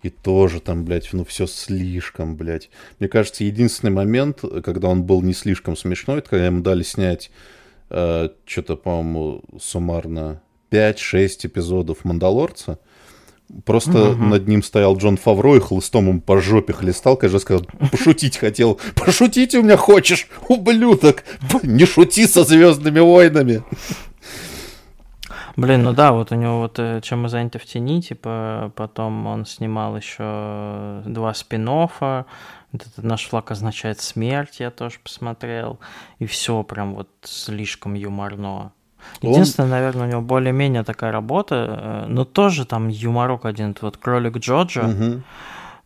и 0.04 0.10
тоже 0.10 0.60
там, 0.60 0.84
блядь, 0.84 1.12
ну 1.12 1.24
все 1.24 1.48
слишком, 1.48 2.36
блядь. 2.36 2.70
Мне 3.00 3.08
кажется, 3.08 3.42
единственный 3.42 3.90
момент, 3.90 4.44
когда 4.62 4.86
он 4.86 5.02
был 5.02 5.20
не 5.22 5.34
слишком 5.34 5.74
смешной, 5.74 6.18
это 6.18 6.30
когда 6.30 6.46
ему 6.46 6.62
дали 6.62 6.84
снять 6.84 7.32
э, 7.90 8.28
что-то, 8.44 8.76
по-моему, 8.76 9.42
суммарно 9.60 10.40
5-6 10.70 11.48
эпизодов 11.48 12.04
«Мандалорца», 12.04 12.78
Просто 13.64 14.12
угу. 14.12 14.22
над 14.24 14.48
ним 14.48 14.62
стоял 14.62 14.96
Джон 14.96 15.16
Фавро 15.18 15.56
и 15.56 15.60
хлыстом 15.60 16.08
ему 16.08 16.20
по 16.20 16.40
жопе 16.40 16.72
хлестал, 16.72 17.16
конечно, 17.16 17.38
сказал, 17.38 17.66
пошутить 17.90 18.38
хотел. 18.38 18.80
Пошутить 18.94 19.54
у 19.54 19.62
меня 19.62 19.76
хочешь, 19.76 20.28
ублюдок! 20.48 21.24
Не 21.62 21.84
шути 21.84 22.26
со 22.26 22.44
Звездными 22.44 23.00
войнами! 23.00 23.62
Блин, 25.56 25.82
ну 25.82 25.92
да, 25.92 26.12
вот 26.12 26.32
у 26.32 26.34
него 26.34 26.60
вот 26.60 26.78
э, 26.78 27.00
чем 27.02 27.22
мы 27.22 27.28
заняты 27.28 27.58
в 27.58 27.66
тени, 27.66 28.00
типа 28.00 28.72
потом 28.74 29.26
он 29.26 29.44
снимал 29.44 29.94
еще 29.96 31.02
два 31.04 31.34
спин 31.34 31.68
-оффа, 31.68 32.24
этот 32.72 33.04
наш 33.04 33.26
флаг 33.26 33.50
означает 33.50 34.00
смерть, 34.00 34.60
я 34.60 34.70
тоже 34.70 34.98
посмотрел, 35.02 35.78
и 36.18 36.26
все 36.26 36.62
прям 36.62 36.94
вот 36.94 37.08
слишком 37.22 37.94
юморно. 37.94 38.72
Единственное, 39.20 39.66
он... 39.66 39.70
наверное, 39.70 40.06
у 40.06 40.10
него 40.10 40.20
более-менее 40.20 40.84
такая 40.84 41.12
работа, 41.12 42.04
э, 42.04 42.06
но 42.08 42.24
тоже 42.24 42.64
там 42.64 42.88
юморок 42.88 43.44
один, 43.44 43.76
вот 43.80 43.96
кролик 43.96 44.38
Джорджа. 44.38 44.88
Угу. 44.88 45.22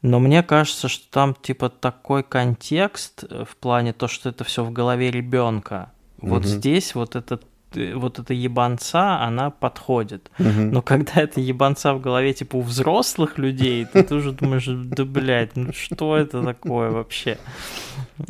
Но 0.02 0.20
мне 0.20 0.42
кажется, 0.42 0.88
что 0.88 1.10
там 1.10 1.34
типа 1.34 1.68
такой 1.68 2.22
контекст 2.22 3.24
э, 3.28 3.44
в 3.48 3.56
плане 3.56 3.92
то, 3.92 4.08
что 4.08 4.28
это 4.28 4.44
все 4.44 4.64
в 4.64 4.72
голове 4.72 5.10
ребенка. 5.10 5.90
Вот 6.18 6.42
угу. 6.42 6.48
здесь 6.48 6.94
вот 6.94 7.16
этот 7.16 7.44
э, 7.74 7.94
вот 7.94 8.18
эта 8.18 8.34
ебанца, 8.34 9.20
она 9.20 9.50
подходит. 9.50 10.30
Угу. 10.38 10.48
Но 10.48 10.82
когда 10.82 11.12
это 11.16 11.40
ебанца 11.40 11.94
в 11.94 12.00
голове, 12.00 12.32
типа, 12.34 12.56
у 12.56 12.60
взрослых 12.60 13.38
людей, 13.38 13.84
ты 13.84 14.02
тоже 14.02 14.32
думаешь, 14.32 14.66
да, 14.66 15.04
блядь, 15.04 15.56
ну 15.56 15.72
что 15.72 16.16
это 16.16 16.42
такое 16.42 16.90
вообще? 16.90 17.38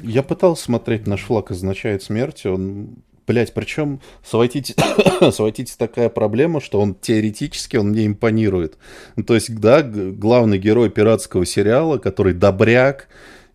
Я 0.02 0.22
пытался 0.22 0.64
смотреть 0.64 1.06
«Наш 1.06 1.20
флаг 1.22 1.50
означает 1.50 2.02
смерть», 2.02 2.46
он 2.46 2.96
Блять, 3.26 3.54
причем 3.54 4.00
с 4.24 4.32
Вайтити 4.32 4.74
такая 5.78 6.08
проблема, 6.08 6.60
что 6.60 6.80
он 6.80 6.94
теоретически 6.94 7.76
он 7.76 7.88
мне 7.88 8.06
импонирует. 8.06 8.78
Ну, 9.16 9.24
то 9.24 9.34
есть, 9.34 9.54
да, 9.56 9.82
главный 9.82 10.58
герой 10.58 10.90
пиратского 10.90 11.44
сериала, 11.44 11.98
который 11.98 12.34
добряк, 12.34 13.08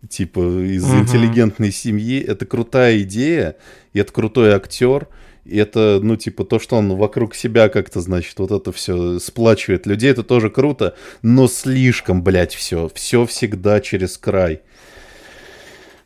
типа 0.08 0.40
из 0.40 0.84
угу. 0.84 1.00
интеллигентной 1.00 1.72
семьи, 1.72 2.20
это 2.20 2.44
крутая 2.44 3.00
идея, 3.02 3.56
и 3.94 4.00
это 4.00 4.12
крутой 4.12 4.54
актер. 4.54 5.08
И 5.44 5.56
это, 5.56 5.98
ну, 6.00 6.16
типа, 6.16 6.44
то, 6.44 6.60
что 6.60 6.76
он 6.76 6.94
вокруг 6.94 7.34
себя 7.34 7.68
как-то, 7.68 8.00
значит, 8.00 8.38
вот 8.38 8.52
это 8.52 8.70
все 8.70 9.18
сплачивает 9.18 9.86
людей, 9.86 10.10
это 10.10 10.22
тоже 10.22 10.50
круто, 10.50 10.94
но 11.22 11.48
слишком, 11.48 12.22
блядь, 12.22 12.54
все. 12.54 12.88
Все 12.94 13.26
всегда 13.26 13.80
через 13.80 14.18
край. 14.18 14.60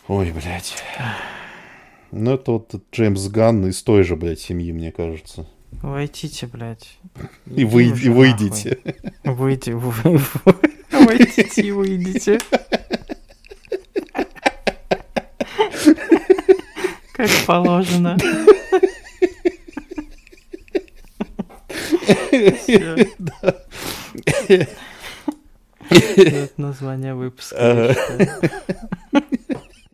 Ой, 0.09 0.33
блядь. 0.33 0.75
Ну, 2.13 2.35
это 2.35 2.53
вот 2.53 2.75
Джеймс 2.93 3.29
Ганн 3.29 3.67
из 3.67 3.83
той 3.83 4.03
же, 4.05 4.17
блядь, 4.17 4.41
семьи, 4.41 4.73
мне 4.73 4.93
кажется. 4.93 5.47
Войдите, 5.83 6.47
блядь. 6.47 6.99
И, 7.55 7.65
вы, 7.65 7.85
и 7.85 8.09
выйдите. 8.09 8.79
Выйди, 9.25 9.71
вы, 9.71 10.21
войдите 10.93 11.63
и 11.63 11.71
выйдите. 11.73 12.39
Как 17.13 17.31
положено. 17.47 18.17
Это 26.17 26.53
название 26.57 27.15
выпуска. 27.15 27.97